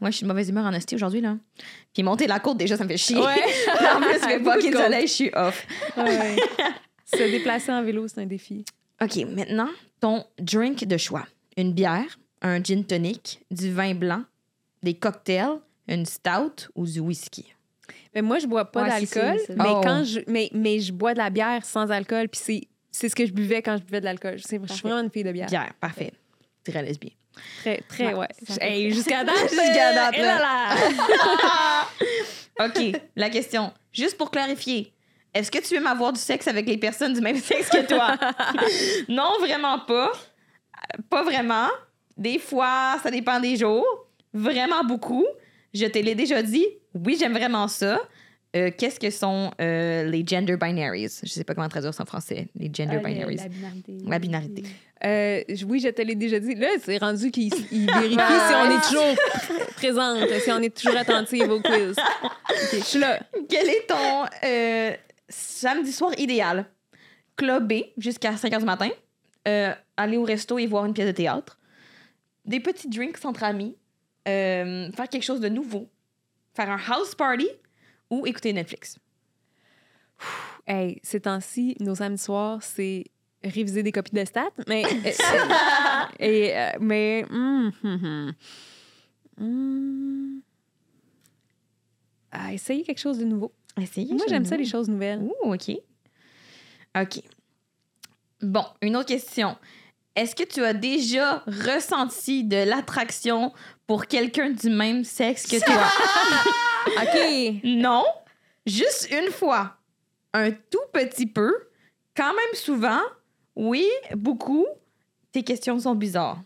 Moi, 0.00 0.10
je 0.10 0.16
suis 0.16 0.24
de 0.24 0.28
mauvaise 0.28 0.48
humeur 0.48 0.64
en 0.64 0.74
hostie 0.74 0.94
aujourd'hui, 0.94 1.20
là. 1.20 1.36
Puis 1.92 2.02
monter 2.02 2.26
la 2.26 2.38
côte, 2.38 2.56
déjà, 2.56 2.76
ça 2.76 2.84
me 2.84 2.88
fait 2.88 2.96
chier. 2.96 3.16
Ouais. 3.18 3.24
en 3.94 4.00
plus, 4.00 4.14
il 4.14 4.20
fait 4.20 4.38
Beaucoup 4.40 4.56
de 4.56 4.62
fucking 4.62 4.72
côte. 4.72 4.82
soleil, 4.82 5.06
je 5.06 5.12
suis 5.12 5.30
off. 5.34 5.66
Ouais. 5.96 6.36
Se 7.04 7.30
déplacer 7.30 7.72
en 7.72 7.82
vélo, 7.82 8.08
c'est 8.08 8.20
un 8.20 8.26
défi. 8.26 8.64
OK, 9.02 9.16
maintenant, 9.34 9.68
ton 10.00 10.24
drink 10.38 10.84
de 10.84 10.96
choix. 10.96 11.26
Une 11.56 11.72
bière, 11.72 12.18
un 12.42 12.62
gin 12.62 12.84
tonic, 12.84 13.40
du 13.50 13.72
vin 13.72 13.94
blanc, 13.94 14.22
des 14.82 14.94
cocktails, 14.94 15.58
une 15.88 16.06
stout 16.06 16.68
ou 16.74 16.86
du 16.86 17.00
whisky. 17.00 17.52
Mais 18.14 18.22
moi, 18.22 18.38
je 18.38 18.46
bois 18.46 18.64
pas 18.64 18.84
Ouais, 18.84 18.88
d'alcool, 18.88 19.38
mais 19.56 19.64
Oh. 19.68 19.80
quand 19.82 20.04
je 20.04 20.20
mais, 20.26 20.48
mais 20.52 20.78
je 20.80 20.92
bois 20.92 21.12
de 21.12 21.18
la 21.18 21.30
bière 21.30 21.64
sans 21.64 21.90
alcool, 21.90 22.28
puis 22.28 22.40
c'est 22.42 22.60
c'est 22.92 23.08
ce 23.08 23.14
que 23.14 23.24
je 23.24 23.32
buvais 23.32 23.62
quand 23.62 23.76
je 23.76 23.82
buvais 23.84 24.00
de 24.00 24.04
l'alcool. 24.04 24.38
C'est- 24.44 24.60
Je 24.66 24.72
suis 24.72 24.82
vraiment 24.82 25.00
une 25.00 25.10
fille 25.10 25.22
de 25.24 25.30
bière. 25.32 25.46
Bière, 25.48 25.72
parfait. 25.80 26.12
Très 26.64 26.82
lesbien. 26.82 27.10
Très 27.60 27.78
très 27.88 28.12
ouais. 28.14 28.18
Ouais, 28.18 28.28
Hey, 28.60 28.90
jusqu'à 28.92 29.22
date, 29.24 29.36
Jusqu'à 29.48 29.94
date, 29.94 30.16
là. 30.18 30.38
là. 30.38 31.86
OK, 32.66 33.00
la 33.16 33.30
question. 33.30 33.72
Juste 33.92 34.16
pour 34.18 34.30
clarifier, 34.30 34.92
est-ce 35.32 35.50
que 35.50 35.58
tu 35.58 35.74
aimes 35.76 35.86
avoir 35.86 36.12
du 36.12 36.20
sexe 36.20 36.48
avec 36.48 36.66
les 36.66 36.76
personnes 36.78 37.12
du 37.14 37.20
même 37.20 37.38
sexe 37.38 37.68
que 37.70 37.86
toi? 37.86 38.16
non, 39.08 39.38
vraiment 39.40 39.78
pas. 39.80 40.10
Euh, 40.12 41.02
Pas 41.08 41.22
vraiment. 41.22 41.68
Des 42.20 42.38
fois, 42.38 42.98
ça 43.02 43.10
dépend 43.10 43.40
des 43.40 43.56
jours. 43.56 43.84
Vraiment 44.32 44.84
beaucoup. 44.84 45.26
Je 45.74 45.86
te 45.86 45.98
l'ai 45.98 46.14
déjà 46.14 46.42
dit. 46.42 46.66
Oui, 46.94 47.16
j'aime 47.18 47.32
vraiment 47.32 47.66
ça. 47.66 48.00
Euh, 48.54 48.70
Qu'est-ce 48.76 48.98
que 49.00 49.10
sont 49.10 49.52
euh, 49.60 50.04
les 50.04 50.24
gender 50.26 50.56
binaries? 50.56 51.08
Je 51.22 51.28
sais 51.28 51.44
pas 51.44 51.54
comment 51.54 51.68
traduire 51.68 51.94
ça 51.94 52.02
en 52.02 52.06
français. 52.06 52.48
Les 52.56 52.66
gender 52.66 52.96
Ah, 53.02 53.08
le- 53.08 53.14
binaries. 53.14 53.36
La 53.36 53.48
binarité. 53.48 53.92
La 54.06 54.18
binarité. 54.18 54.62
Euh, 55.04 55.42
je- 55.48 55.64
oui, 55.64 55.80
je 55.80 55.88
te 55.88 56.02
l'ai 56.02 56.14
déjà 56.16 56.38
dit. 56.40 56.54
Là, 56.56 56.68
c'est 56.84 56.98
rendu 56.98 57.30
qu'il 57.30 57.52
il 57.72 57.86
vérifie 57.94 58.16
si 58.16 58.54
on 58.54 58.70
est 58.70 58.82
toujours 58.82 59.16
présente, 59.76 60.28
si 60.44 60.50
on 60.52 60.58
est 60.62 60.76
toujours 60.76 60.98
attentive 60.98 61.48
au 61.48 61.60
quiz. 61.60 61.94
Je 62.72 62.78
suis 62.84 62.98
là. 62.98 63.20
Quel 63.48 63.68
est 63.68 63.86
ton 63.86 64.24
euh, 64.44 64.92
samedi 65.28 65.92
soir 65.92 66.12
idéal? 66.18 66.66
Clubber 67.36 67.92
jusqu'à 67.96 68.36
5 68.36 68.52
h 68.52 68.58
du 68.58 68.64
matin, 68.64 68.90
euh, 69.48 69.72
aller 69.96 70.16
au 70.18 70.24
resto 70.24 70.58
et 70.58 70.66
voir 70.66 70.84
une 70.86 70.92
pièce 70.92 71.06
de 71.06 71.12
théâtre, 71.12 71.58
des 72.50 72.60
petits 72.60 72.88
drinks 72.88 73.24
entre 73.24 73.44
amis, 73.44 73.76
euh, 74.28 74.90
faire 74.90 75.08
quelque 75.08 75.22
chose 75.22 75.40
de 75.40 75.48
nouveau, 75.48 75.88
faire 76.52 76.68
un 76.68 76.80
house 76.88 77.14
party 77.14 77.48
ou 78.10 78.26
écouter 78.26 78.52
Netflix. 78.52 78.98
Hey, 80.66 81.00
ces 81.02 81.20
temps-ci, 81.20 81.76
nos 81.80 81.94
samedis 81.94 82.22
soirs, 82.22 82.62
c'est 82.62 83.04
réviser 83.42 83.82
des 83.82 83.92
copies 83.92 84.14
de 84.14 84.24
stats, 84.24 84.50
mais... 84.66 84.82
et, 86.18 86.56
euh, 86.56 86.70
mais... 86.80 87.24
Ah, 92.32 92.52
essayer 92.52 92.82
quelque 92.82 92.98
chose 92.98 93.18
de 93.18 93.24
nouveau. 93.24 93.52
Essayez. 93.80 94.12
Moi, 94.12 94.26
j'aime 94.28 94.44
ça, 94.44 94.56
les 94.56 94.66
choses 94.66 94.88
nouvelles. 94.88 95.20
Ouh, 95.22 95.52
OK. 95.54 95.70
OK. 97.00 97.22
Bon, 98.42 98.64
une 98.82 98.96
autre 98.96 99.08
question. 99.08 99.56
Est-ce 100.16 100.34
que 100.34 100.42
tu 100.42 100.64
as 100.64 100.72
déjà 100.74 101.44
ressenti 101.46 102.44
de 102.44 102.56
l'attraction 102.64 103.52
pour 103.86 104.06
quelqu'un 104.06 104.50
du 104.50 104.68
même 104.70 105.04
sexe 105.04 105.46
que 105.46 105.64
toi? 105.64 105.82
OK. 107.02 107.60
non. 107.64 108.04
Juste 108.66 109.08
une 109.10 109.30
fois. 109.30 109.76
Un 110.32 110.50
tout 110.50 110.78
petit 110.92 111.26
peu. 111.26 111.52
Quand 112.16 112.32
même 112.34 112.54
souvent. 112.54 113.00
Oui, 113.56 113.88
beaucoup. 114.14 114.66
Tes 115.32 115.42
questions 115.42 115.78
sont 115.78 115.94
bizarres. 115.94 116.38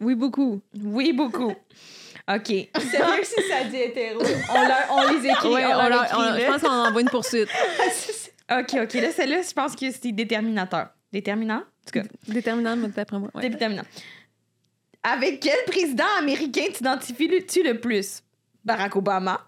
Oui, 0.00 0.14
beaucoup. 0.14 0.60
Oui, 0.82 1.12
beaucoup. 1.12 1.54
OK. 2.32 2.46
Sérieux, 2.46 3.22
si 3.22 3.48
ça 3.48 3.64
dit 3.64 3.76
hétéro, 3.76 4.20
on, 4.50 4.62
leur- 4.66 4.86
on 4.90 5.12
les 5.12 5.28
écrit. 5.28 5.48
Ouais, 5.48 5.64
on 5.66 5.70
on 5.72 5.76
leur 5.78 5.88
leur- 5.90 6.04
écrit, 6.04 6.16
on- 6.16 6.22
là. 6.22 6.38
je 6.40 6.46
pense 6.46 6.62
qu'on 6.62 6.68
envoie 6.70 7.00
une 7.02 7.10
poursuite. 7.10 7.48
OK, 8.50 8.74
OK. 8.82 8.94
Là, 8.94 9.12
celle-là, 9.12 9.42
je 9.42 9.52
pense 9.52 9.76
que 9.76 9.90
c'est 9.90 10.12
déterminateur. 10.12 10.88
Déterminant? 11.12 11.62
Tout 11.86 11.92
cas. 11.92 12.02
Déterminant, 12.28 12.76
d'après 12.76 13.18
moi. 13.18 13.30
ouais. 13.34 13.48
Déterminant. 13.48 13.84
Avec 15.02 15.40
quel 15.40 15.58
président 15.66 16.04
américain 16.18 16.66
t'identifies-tu 16.72 17.62
le 17.62 17.78
plus? 17.80 18.22
Barack 18.64 18.96
Obama, 18.96 19.46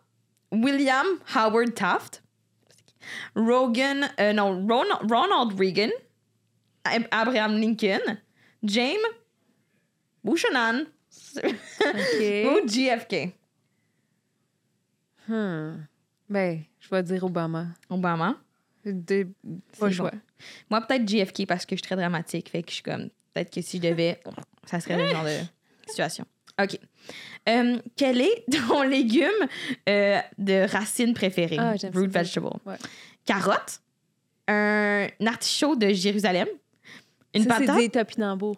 William 0.52 1.06
Howard 1.34 1.72
Taft, 1.74 2.22
Rogan, 3.34 4.10
euh, 4.20 4.32
non, 4.34 4.66
Ronald, 4.68 5.10
Ronald 5.10 5.58
Reagan, 5.58 5.88
Ab- 6.84 7.08
Abraham 7.10 7.56
Lincoln, 7.58 8.18
James 8.62 9.00
Buchanan 10.22 10.84
OK. 11.42 11.42
ou 11.84 12.68
JFK? 12.68 13.32
Hmm. 15.28 15.86
Ben, 16.28 16.62
je 16.80 16.88
vais 16.90 17.02
dire 17.02 17.24
Obama. 17.24 17.66
Obama. 17.88 18.36
De... 18.90 19.24
Pas 19.24 19.30
C'est 19.72 19.84
le 19.86 19.90
choix. 19.92 20.10
bon. 20.10 20.18
Moi, 20.70 20.80
peut-être 20.82 21.08
JFK 21.08 21.46
parce 21.46 21.64
que 21.66 21.74
je 21.76 21.80
suis 21.80 21.86
très 21.88 21.96
dramatique. 21.96 22.48
Fait 22.50 22.62
que 22.62 22.68
je 22.70 22.74
suis 22.74 22.82
comme, 22.82 23.08
peut-être 23.34 23.52
que 23.52 23.60
si 23.60 23.78
je 23.78 23.82
devais, 23.88 24.20
ça 24.64 24.80
serait 24.80 24.96
le 24.96 25.08
genre 25.08 25.24
de 25.24 25.38
situation. 25.88 26.24
OK. 26.62 26.78
Euh, 27.48 27.78
quel 27.96 28.20
est 28.20 28.44
ton 28.68 28.82
légume 28.88 29.28
euh, 29.88 30.18
de 30.38 30.66
racine 30.70 31.12
préféré? 31.14 31.56
Ah, 31.58 31.76
ça. 31.76 31.88
Root 31.92 32.06
vegetable. 32.08 32.48
Ouais. 32.64 32.76
Carotte, 33.24 33.80
un 34.48 35.08
artichaut 35.26 35.76
de 35.76 35.88
Jérusalem, 35.88 36.48
une 37.34 37.42
Ça, 37.44 37.56
c'est 37.58 37.66
patate. 37.66 37.76
des 37.80 37.88
topinambours. 37.90 38.56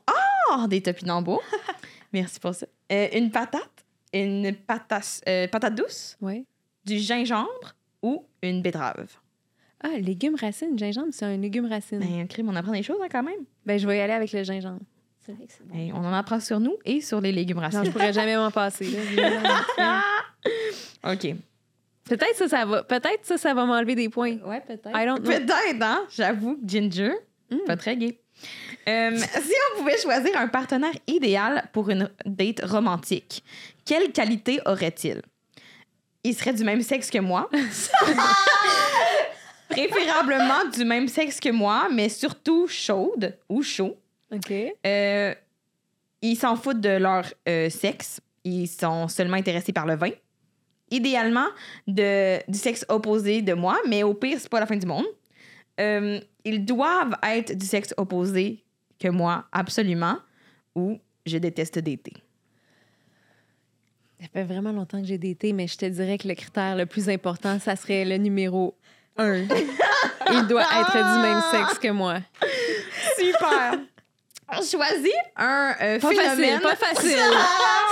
Oh, 0.52 0.66
des 0.68 0.80
topinambours. 0.82 1.42
Merci 2.12 2.38
pour 2.38 2.54
ça. 2.54 2.66
Euh, 2.92 3.08
une 3.14 3.30
patate, 3.30 3.84
une 4.12 4.54
patate, 4.54 5.22
patate 5.50 5.74
douce, 5.74 6.16
Ouais. 6.20 6.44
du 6.84 6.98
gingembre 6.98 7.74
ou 8.02 8.24
une 8.42 8.62
betterave? 8.62 9.08
Ah, 9.82 9.96
légumes 9.98 10.34
racines. 10.34 10.78
Gingembre, 10.78 11.08
c'est 11.12 11.24
un 11.24 11.36
légume 11.36 11.66
racine. 11.66 12.00
Ben, 12.00 12.26
crime, 12.26 12.48
on 12.48 12.56
apprend 12.56 12.72
des 12.72 12.82
choses 12.82 12.98
hein, 13.02 13.08
quand 13.10 13.22
même. 13.22 13.40
Ben, 13.64 13.78
je 13.78 13.86
vais 13.86 13.98
y 13.98 14.00
aller 14.00 14.12
avec 14.12 14.32
le 14.32 14.42
gingembre. 14.42 14.80
C'est 15.24 15.32
vrai 15.32 15.46
que 15.46 15.52
c'est 15.52 15.66
bon. 15.66 15.74
Ben, 15.76 15.92
on 15.94 15.98
en 16.04 16.12
apprend 16.12 16.40
sur 16.40 16.58
nous 16.58 16.76
et 16.84 17.00
sur 17.00 17.20
les 17.20 17.32
légumes 17.32 17.58
Non, 17.58 17.62
racines. 17.64 17.84
je 17.84 17.90
pourrais 17.90 18.12
jamais 18.12 18.36
m'en 18.36 18.50
passer. 18.50 18.86
là. 19.76 20.02
OK. 21.12 21.34
Peut-être 22.04 22.36
ça, 22.36 22.48
ça 22.48 22.64
va. 22.64 22.82
Peut-être 22.82 23.20
ça, 23.24 23.36
ça 23.36 23.52
va 23.54 23.66
m'enlever 23.66 23.94
des 23.94 24.08
points. 24.08 24.38
Ouais, 24.44 24.60
peut-être. 24.66 24.88
I 24.94 25.04
don't 25.06 25.18
know. 25.20 25.30
Peut-être, 25.30 25.82
hein? 25.82 26.04
J'avoue, 26.10 26.58
Ginger, 26.64 27.12
Mm. 27.50 27.56
pas 27.66 27.76
très 27.76 27.96
gay. 27.96 28.18
Euh, 28.88 29.16
si 29.16 29.52
on 29.74 29.78
pouvait 29.78 29.96
choisir 29.98 30.36
un 30.38 30.48
partenaire 30.48 30.92
idéal 31.06 31.68
pour 31.72 31.88
une 31.90 32.10
date 32.26 32.60
romantique, 32.64 33.42
quelle 33.86 34.12
qualité 34.12 34.60
aurait-il? 34.66 35.22
Il 36.24 36.34
serait 36.34 36.52
du 36.52 36.62
même 36.64 36.82
sexe 36.82 37.10
que 37.10 37.18
moi. 37.18 37.48
Préférablement 39.68 40.70
du 40.72 40.84
même 40.84 41.08
sexe 41.08 41.40
que 41.40 41.50
moi, 41.50 41.88
mais 41.92 42.08
surtout 42.08 42.66
chaude 42.66 43.36
ou 43.48 43.62
chaud. 43.62 43.96
OK. 44.32 44.52
Euh, 44.86 45.34
ils 46.22 46.36
s'en 46.36 46.56
foutent 46.56 46.80
de 46.80 46.96
leur 46.96 47.24
euh, 47.48 47.70
sexe. 47.70 48.20
Ils 48.44 48.66
sont 48.66 49.08
seulement 49.08 49.36
intéressés 49.36 49.72
par 49.72 49.86
le 49.86 49.96
vin. 49.96 50.10
Idéalement, 50.90 51.46
de, 51.86 52.38
du 52.50 52.58
sexe 52.58 52.84
opposé 52.88 53.42
de 53.42 53.52
moi, 53.52 53.78
mais 53.86 54.02
au 54.02 54.14
pire, 54.14 54.38
c'est 54.40 54.48
pas 54.48 54.60
la 54.60 54.66
fin 54.66 54.76
du 54.76 54.86
monde. 54.86 55.04
Euh, 55.80 56.18
ils 56.44 56.64
doivent 56.64 57.14
être 57.22 57.56
du 57.56 57.66
sexe 57.66 57.92
opposé 57.96 58.64
que 58.98 59.08
moi, 59.08 59.44
absolument, 59.52 60.16
ou 60.74 60.98
je 61.26 61.36
déteste 61.38 61.78
d'été. 61.78 62.14
Ça 64.20 64.26
fait 64.32 64.44
vraiment 64.44 64.72
longtemps 64.72 65.00
que 65.00 65.06
j'ai 65.06 65.18
daté, 65.18 65.52
mais 65.52 65.68
je 65.68 65.76
te 65.76 65.86
dirais 65.86 66.18
que 66.18 66.26
le 66.26 66.34
critère 66.34 66.74
le 66.74 66.86
plus 66.86 67.08
important, 67.08 67.58
ça 67.60 67.76
serait 67.76 68.04
le 68.04 68.16
numéro 68.16 68.74
un. 69.18 69.42
Il 70.32 70.46
doit 70.46 70.62
être 70.62 70.92
du 70.92 71.20
même 71.22 71.40
sexe 71.50 71.78
que 71.78 71.88
moi. 71.88 72.18
Super! 73.18 73.78
Choisis 74.70 75.12
un 75.36 75.74
euh, 75.80 75.98
Pas 75.98 76.08
phénomène. 76.08 76.60
facile, 76.60 76.60
pas 76.62 76.76
facile. 76.76 77.18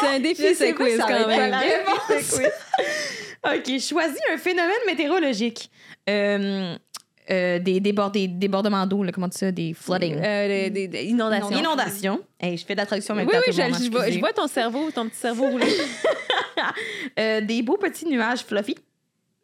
C'est 0.01 0.07
un 0.09 0.21
défi, 0.21 0.55
ce 0.55 0.73
quiz, 0.73 0.99
quand 0.99 1.27
même. 1.27 1.55
OK, 3.45 3.79
choisis 3.81 4.21
un 4.33 4.39
phénomène 4.39 4.77
météorologique. 4.87 5.71
Euh, 6.09 6.75
euh, 7.31 7.59
des, 7.59 7.81
débord- 7.81 8.11
des 8.11 8.27
débordements 8.29 8.87
d'eau, 8.87 9.05
comment 9.13 9.29
tu 9.29 9.37
ça? 9.39 9.51
Des 9.53 9.75
flooding. 9.75 10.17
Euh, 10.23 10.49
des, 10.49 10.71
des- 10.71 10.89
des 10.89 11.03
inondations. 11.05 11.51
Inondation. 11.51 12.21
Hey, 12.41 12.57
je 12.57 12.65
fais 12.65 12.75
de 12.75 12.81
la 12.81 12.87
traduction 12.87 13.15
en 13.15 13.19
Oui, 13.19 13.27
oui, 13.31 13.39
je, 13.49 13.53
je 13.53 13.57
vois, 13.57 13.67
je 13.67 13.69
excusez. 14.05 14.19
vois 14.21 14.33
ton 14.33 14.47
cerveau, 14.47 14.91
ton 14.91 15.09
petit 15.09 15.19
cerveau 15.19 15.49
rouler. 15.49 15.67
Euh, 17.19 17.41
des 17.43 17.63
beaux 17.63 17.77
petits 17.77 18.07
nuages 18.07 18.41
fluffy. 18.41 18.77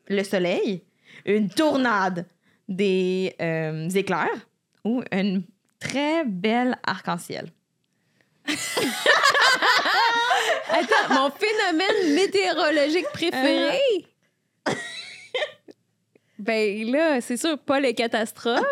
Le 0.09 0.25
soleil. 0.25 0.83
Une 1.25 1.49
tornade. 1.49 2.27
Des 2.69 3.35
euh, 3.41 3.89
éclairs. 3.91 4.47
Ou 4.85 5.03
une 5.13 5.43
très 5.79 6.25
belle 6.25 6.79
arc-en-ciel. 6.85 7.51
Attends, 10.69 11.09
mon 11.11 11.31
phénomène 11.31 12.15
météorologique 12.15 13.07
préféré? 13.13 13.79
ben 16.39 16.91
là, 16.91 17.21
c'est 17.21 17.37
sûr, 17.37 17.59
pas 17.59 17.79
les 17.79 17.95
catastrophes. 17.95 18.63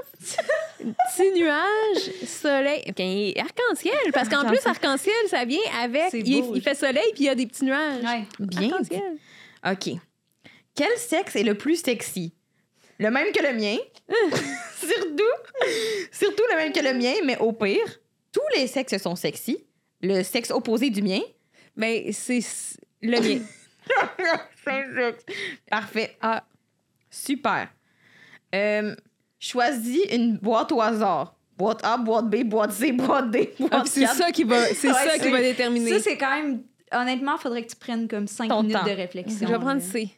Petit 0.78 1.32
nuage, 1.32 2.27
soleil. 2.27 2.82
Ok, 2.89 3.01
arc-en-ciel. 3.39 4.12
Parce 4.12 4.28
qu'en 4.28 4.44
plus, 4.47 4.64
arc-en-ciel, 4.66 5.14
ça 5.28 5.44
vient 5.44 5.60
avec. 5.82 6.12
Il, 6.14 6.62
fait 6.62 6.74
soleil 6.74 7.12
puis 7.14 7.24
il 7.24 7.27
y 7.27 7.28
a 7.28 7.35
des 7.35 7.47
petits 7.47 7.64
nuages. 7.64 8.02
Ouais. 8.02 8.24
Bien. 8.39 8.70
OK. 9.70 9.90
Quel 10.74 10.97
sexe 10.97 11.36
est 11.36 11.43
le 11.43 11.55
plus 11.55 11.82
sexy? 11.82 12.32
Le 13.01 13.10
même 13.10 13.32
que 13.32 13.43
le 13.43 13.55
mien. 13.59 13.78
surtout, 14.77 15.22
surtout 16.12 16.43
le 16.51 16.56
même 16.56 16.70
que 16.72 16.81
le 16.81 16.93
mien, 16.93 17.14
mais 17.24 17.39
au 17.39 17.52
pire, 17.52 17.98
tous 18.31 18.43
les 18.56 18.66
sexes 18.66 18.98
sont 18.98 19.16
sexy. 19.16 19.64
Le 20.02 20.22
sexe 20.22 20.51
opposé 20.51 20.90
du 20.90 21.01
mien. 21.01 21.20
Mais 21.77 22.12
c'est 22.12 22.40
le 23.01 23.18
mien. 23.20 23.40
Parfait. 25.70 26.16
Ah, 26.20 26.44
super. 27.09 27.68
Euh, 28.55 28.94
choisis 29.39 30.02
une 30.12 30.36
boîte 30.36 30.70
au 30.72 30.82
hasard. 30.82 31.36
Boîte 31.56 31.81
A, 31.82 31.97
boîte 31.97 32.28
B, 32.28 32.44
boîte 32.44 32.72
C, 32.72 32.93
boîte 32.93 33.31
D, 33.31 33.55
boîte 33.59 33.70
Ah, 33.72 33.81
puis 33.81 33.90
c'est 33.90 34.01
4. 34.02 34.14
ça 34.14 34.31
qui 34.32 34.44
va, 34.44 34.66
c'est 34.74 34.89
Ouais, 34.89 34.94
ça 34.94 35.18
qui 35.18 35.31
va 35.31 35.40
déterminer. 35.40 35.90
Ça, 35.90 36.01
c'est 36.01 36.18
quand 36.18 36.31
même. 36.36 36.62
Honnêtement, 36.93 37.36
il 37.39 37.40
faudrait 37.40 37.62
que 37.64 37.70
tu 37.70 37.77
prennes 37.77 38.09
comme 38.09 38.27
5 38.27 38.48
Ton 38.48 38.62
minutes 38.62 38.77
temps. 38.77 38.85
de 38.85 38.90
réflexion. 38.90 39.47
Je 39.47 39.52
vais 39.52 39.59
prendre. 39.59 39.81
C. 39.81 40.09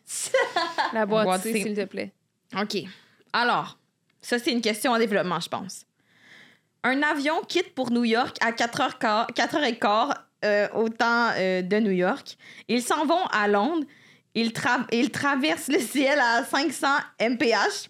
La 0.93 1.07
boîte, 1.07 1.27
Boîte 1.27 1.43
C, 1.43 1.53
C. 1.53 1.63
s'il 1.63 1.77
te 1.77 1.85
plaît. 1.85 2.13
OK. 2.61 2.85
Alors, 3.33 3.79
ça, 4.21 4.39
c'est 4.39 4.53
une 4.53 4.61
question 4.61 4.93
en 4.93 4.99
développement, 4.99 5.41
je 5.41 5.49
pense. 5.49 5.85
Un 6.85 7.03
avion 7.03 7.41
quitte 7.49 7.75
pour 7.75 7.91
New 7.91 8.05
York 8.05 8.37
à 8.41 8.53
4h15, 8.53 9.33
4h15 9.35 10.15
euh, 10.45 10.69
au 10.75 10.89
temps 10.89 11.31
euh, 11.37 11.63
de 11.63 11.77
New 11.79 11.93
York. 11.93 12.37
Ils 12.69 12.83
s'en 12.83 13.07
vont 13.07 13.25
à 13.27 13.47
Londres. 13.47 13.87
Ils, 14.35 14.53
ils 14.93 15.11
traversent 15.11 15.69
le 15.69 15.79
ciel 15.79 16.19
à 16.19 16.45
500 16.45 16.87
mph. 17.21 17.89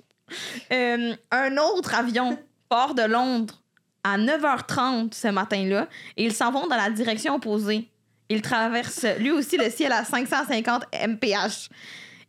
Euh, 0.73 1.15
un 1.31 1.57
autre 1.57 1.95
avion 1.95 2.39
part 2.69 2.95
de 2.95 3.03
Londres 3.03 3.63
à 4.05 4.19
9h30 4.19 5.13
ce 5.13 5.29
matin-là 5.29 5.89
ils 6.17 6.33
s'en 6.33 6.51
vont 6.51 6.67
dans 6.67 6.77
la 6.77 6.91
direction 6.91 7.35
opposée. 7.35 7.91
Ils 8.29 8.43
traversent 8.43 9.07
lui 9.19 9.31
aussi 9.31 9.57
le 9.57 9.71
ciel 9.71 9.93
à 9.93 10.05
550 10.05 10.85
mph. 11.07 11.69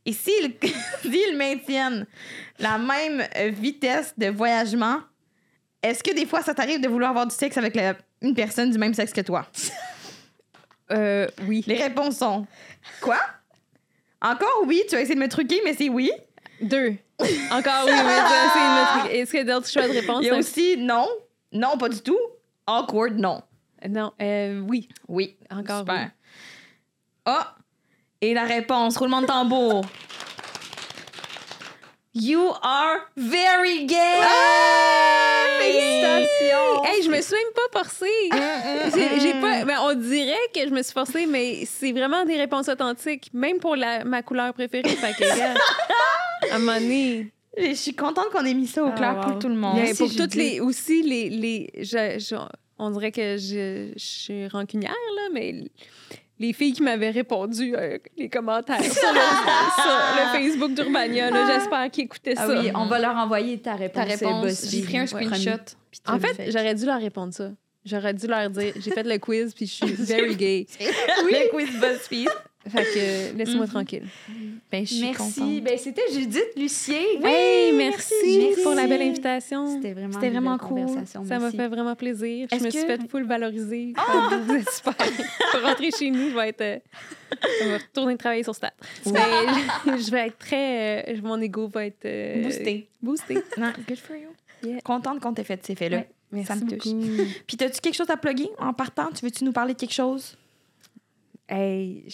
Et 0.06 0.14
s'ils 0.14 0.56
maintiennent 1.38 2.06
la 2.60 2.78
même 2.78 3.24
euh, 3.38 3.50
vitesse 3.50 4.14
de 4.18 4.28
voyagement, 4.28 5.00
est-ce 5.82 6.04
que 6.04 6.14
des 6.14 6.26
fois, 6.26 6.42
ça 6.42 6.54
t'arrive 6.54 6.82
de 6.82 6.88
vouloir 6.88 7.12
avoir 7.12 7.28
du 7.28 7.36
sexe 7.36 7.58
avec 7.58 7.76
la- 7.76 7.96
une 8.22 8.34
personne 8.34 8.70
du 8.72 8.78
même 8.78 8.94
sexe 8.94 9.14
que 9.14 9.22
toi? 9.22 9.48
Euh, 10.92 11.28
oui. 11.48 11.64
Les 11.68 11.76
réponses 11.82 12.18
sont 12.18 12.46
quoi? 13.02 13.18
Encore 14.22 14.64
oui, 14.66 14.82
tu 14.88 14.96
vas 14.96 15.02
essayer 15.02 15.16
de 15.16 15.20
me 15.20 15.28
truquer, 15.30 15.62
mais 15.64 15.74
c'est 15.74 15.90
oui. 15.90 16.12
Deux. 16.62 16.96
Encore 17.52 17.86
oui, 17.86 17.92
mais 17.92 18.18
ça, 18.18 18.52
c'est 18.54 18.60
notre 18.60 19.00
truc. 19.00 19.12
Est-ce 19.14 19.32
qu'il 19.32 19.40
y 19.46 19.50
a 19.50 19.54
d'autres 19.54 19.70
choix 19.70 19.88
de 19.88 19.94
réponse? 19.94 20.20
Il 20.22 20.28
y 20.28 20.30
a 20.30 20.36
aussi 20.38 20.78
non, 20.78 21.08
non, 21.52 21.78
pas 21.78 21.90
du 21.90 22.02
tout. 22.02 22.20
Awkward, 22.68 23.18
non. 23.18 23.42
Non, 23.90 24.14
euh, 24.22 24.60
oui. 24.62 24.88
Oui. 25.08 25.38
Encore 25.50 25.80
Super. 25.80 26.12
Ah! 27.26 27.56
Et 28.24 28.34
la 28.34 28.46
réponse, 28.46 28.96
roulement 28.96 29.22
de 29.22 29.28
tambour. 29.28 29.82
You 32.16 32.52
are 32.62 33.00
very 33.18 33.86
gay! 33.86 33.98
Félicitations! 35.60 36.84
Hey, 36.86 37.04
je 37.04 37.10
me 37.10 37.22
suis 37.22 37.34
même 37.36 37.54
pas 37.54 37.80
forcée. 37.84 38.30
J'ai 38.96 39.20
j'ai 39.20 39.34
pas. 39.42 39.66
ben, 39.66 39.78
on 39.82 39.94
dirait 39.96 40.38
que 40.54 40.62
je 40.62 40.70
me 40.70 40.82
suis 40.84 40.94
forcée, 40.94 41.26
mais 41.26 41.66
c'est 41.66 41.92
vraiment 41.92 42.24
des 42.24 42.38
réponses 42.38 42.70
authentiques, 42.70 43.30
même 43.34 43.58
pour 43.60 43.76
la, 43.76 44.06
ma 44.06 44.22
couleur 44.22 44.54
préférée. 44.54 44.88
Fait 44.90 45.12
que, 45.14 45.30
regarde, 45.34 45.58
à 46.52 46.56
un 46.56 46.60
moment 46.60 46.80
donné, 46.80 47.32
Je 47.58 47.74
suis 47.74 47.94
contente 47.96 48.30
qu'on 48.32 48.46
ait 48.46 48.54
mis 48.54 48.68
ça 48.68 48.84
au 48.86 48.90
Ah, 48.90 48.92
clair 48.96 49.16
wow. 49.18 49.24
pour 49.32 49.40
tout 49.40 49.50
le 49.50 49.56
monde. 49.56 49.76
mais 49.76 49.84
Merci, 49.88 49.98
pour 50.04 50.16
toutes 50.16 50.36
les 50.36 50.60
aussi 50.62 51.02
les 51.04 51.30
les 51.30 51.70
je- 51.84 52.20
je- 52.20 52.36
on 52.78 52.90
dirait 52.92 53.12
que 53.12 53.38
je, 53.38 53.92
je 53.96 54.04
suis 54.04 54.48
rancunière 54.48 54.92
là, 55.16 55.22
mais 55.34 55.56
les 56.40 56.52
filles 56.54 56.74
qui 56.74 56.82
m'avaient 56.84 57.12
répondu 57.12 57.76
euh, 57.76 57.98
les 58.18 58.30
commentaires 58.30 58.84
sur 58.84 58.92
le, 59.14 59.20
sur 59.82 59.92
le 60.18 60.40
Facebook 60.40 60.74
d'Urbania, 60.74 61.30
là, 61.30 61.46
j'espère 61.54 61.90
qu'ils 61.92 62.06
écoutaient 62.06 62.34
Ah 62.38 62.48
ça. 62.48 62.60
oui, 62.60 62.72
on 62.76 62.86
va 62.88 63.00
leur 63.00 63.16
envoyer 63.16 63.60
ta 63.60 63.76
réponse. 63.76 64.04
Ta 64.06 64.10
réponse, 64.12 64.46
BuzzFeed. 64.46 64.70
j'ai 64.72 64.82
pris 64.84 64.98
un 65.00 65.06
screenshot. 65.08 65.64
En 66.08 66.20
fait, 66.20 66.52
j'aurais 66.52 66.76
dû 66.76 66.86
leur 66.86 67.00
répondre 67.00 67.34
ça. 67.34 67.52
J'aurais 67.86 68.14
dû 68.14 68.28
leur 68.28 68.50
dire, 68.50 68.74
j'ai 68.80 68.92
fait 68.92 69.04
le 69.04 69.18
quiz 69.18 69.54
puis 69.54 69.66
je 69.68 69.74
suis 69.74 69.94
very 70.00 70.36
gay. 70.36 70.66
Le 70.80 71.50
quiz 71.50 71.70
BuzzFeed. 71.80 72.30
Fait 72.68 72.84
que 72.84 73.38
laissez-moi 73.38 73.68
tranquille. 73.68 74.04
Ben, 74.72 74.86
je 74.86 74.94
suis 74.94 75.02
Merci. 75.02 75.62
Ben, 75.62 75.78
c'était 75.78 76.02
Judith 76.14 76.48
Lucien. 76.56 76.96
Oui, 77.22 77.72
merci, 77.76 78.14
merci. 78.40 78.62
pour 78.64 78.74
la 78.74 78.88
belle 78.88 79.02
invitation. 79.02 79.76
C'était 79.76 79.94
vraiment, 79.94 80.14
C'était 80.14 80.28
une 80.28 80.34
vraiment 80.34 80.58
cool. 80.58 80.70
conversation. 80.86 81.26
Ça 81.26 81.40
m'a 81.40 81.52
fait 81.52 81.68
vraiment 81.68 81.96
plaisir. 81.96 82.48
Je 82.52 82.64
me 82.64 82.70
suis 82.70 82.80
fait 82.80 83.00
full 83.10 83.26
valoriser. 83.26 83.94
Vous 84.48 84.54
êtes 84.56 84.70
super. 84.70 84.96
Pour 84.96 85.62
rentrer 85.62 85.92
chez 85.92 86.10
nous, 86.10 86.30
je 86.30 86.36
vais 86.36 86.50
être. 86.50 86.62
euh, 86.62 86.80
on 87.64 87.70
va 87.70 87.78
retourner 87.80 88.18
travailler 88.18 88.44
sur 88.44 88.56
Stat. 88.56 88.72
Mais 89.08 89.20
je, 89.98 90.04
je 90.06 90.12
vais 90.12 90.28
être 90.28 90.38
très. 90.38 91.10
euh, 91.10 91.18
mon 91.22 91.42
ego 91.42 91.68
va 91.68 91.86
être. 91.86 92.06
euh, 92.06 92.44
Boosté. 92.44 92.88
Boosté. 93.02 93.36
Non, 93.58 93.74
good 93.88 93.98
for 93.98 94.16
you. 94.16 94.30
Yeah. 94.64 94.80
Contente 94.82 95.20
qu'on 95.20 95.34
t'ait 95.34 95.44
fait 95.44 95.64
ces 95.66 95.76
faits-là. 95.76 95.98
Ouais, 95.98 96.10
Merci 96.32 96.48
Ça 96.48 96.56
me 96.56 96.62
touche. 96.62 96.94
beaucoup. 96.94 97.24
Puis, 97.46 97.58
t'as-tu 97.58 97.82
quelque 97.82 97.96
chose 97.96 98.10
à 98.10 98.16
plugger 98.18 98.50
en 98.58 98.72
partant? 98.74 99.10
Tu 99.14 99.26
veux-tu 99.26 99.44
nous 99.44 99.52
parler 99.52 99.74
de 99.74 99.80
quelque 99.80 99.94
chose? 99.94 100.38
Hey, 101.54 102.06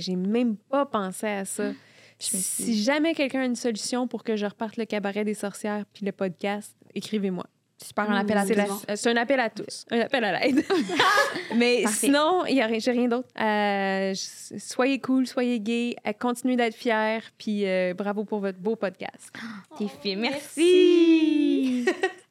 j'ai 0.00 0.16
même 0.16 0.56
pas 0.56 0.86
pensé 0.86 1.26
à 1.26 1.44
ça. 1.44 1.64
me 1.68 1.74
Si 2.18 2.82
jamais 2.82 3.14
quelqu'un 3.14 3.40
a 3.42 3.44
une 3.44 3.56
solution 3.56 4.06
pour 4.08 4.24
que 4.24 4.36
je 4.36 4.46
reparte 4.46 4.76
le 4.76 4.84
cabaret 4.86 5.24
des 5.24 5.34
sorcières 5.34 5.84
puis 5.92 6.06
le 6.06 6.12
podcast, 6.12 6.74
écrivez-moi. 6.94 7.44
Super, 7.84 8.08
un 8.08 8.16
appel 8.16 8.38
à 8.38 8.46
C'est 8.46 8.54
tous. 8.54 8.58
la- 8.86 8.92
euh, 8.92 8.96
c'est 8.96 9.10
un 9.10 9.16
appel 9.16 9.40
à 9.40 9.50
tous. 9.50 9.84
Un 9.90 9.98
appel 10.00 10.22
à 10.24 10.38
l'aide. 10.38 10.64
Mais 11.56 11.82
Parfait. 11.82 12.06
sinon, 12.06 12.46
il 12.46 12.54
y 12.54 12.60
a 12.62 12.66
rien, 12.66 12.78
j'ai 12.78 12.92
rien 12.92 13.08
d'autre. 13.08 13.28
Euh, 13.40 14.12
soyez 14.14 15.00
cool, 15.00 15.26
soyez 15.26 15.58
gay, 15.58 15.96
euh, 16.06 16.12
continuez 16.18 16.54
d'être 16.56 16.76
fiers, 16.76 17.18
puis 17.36 17.66
euh, 17.66 17.92
bravo 17.94 18.24
pour 18.24 18.38
votre 18.38 18.58
beau 18.60 18.76
podcast. 18.76 19.32
T'es 19.76 19.88
fait. 19.88 20.14
Merci. 20.14 21.84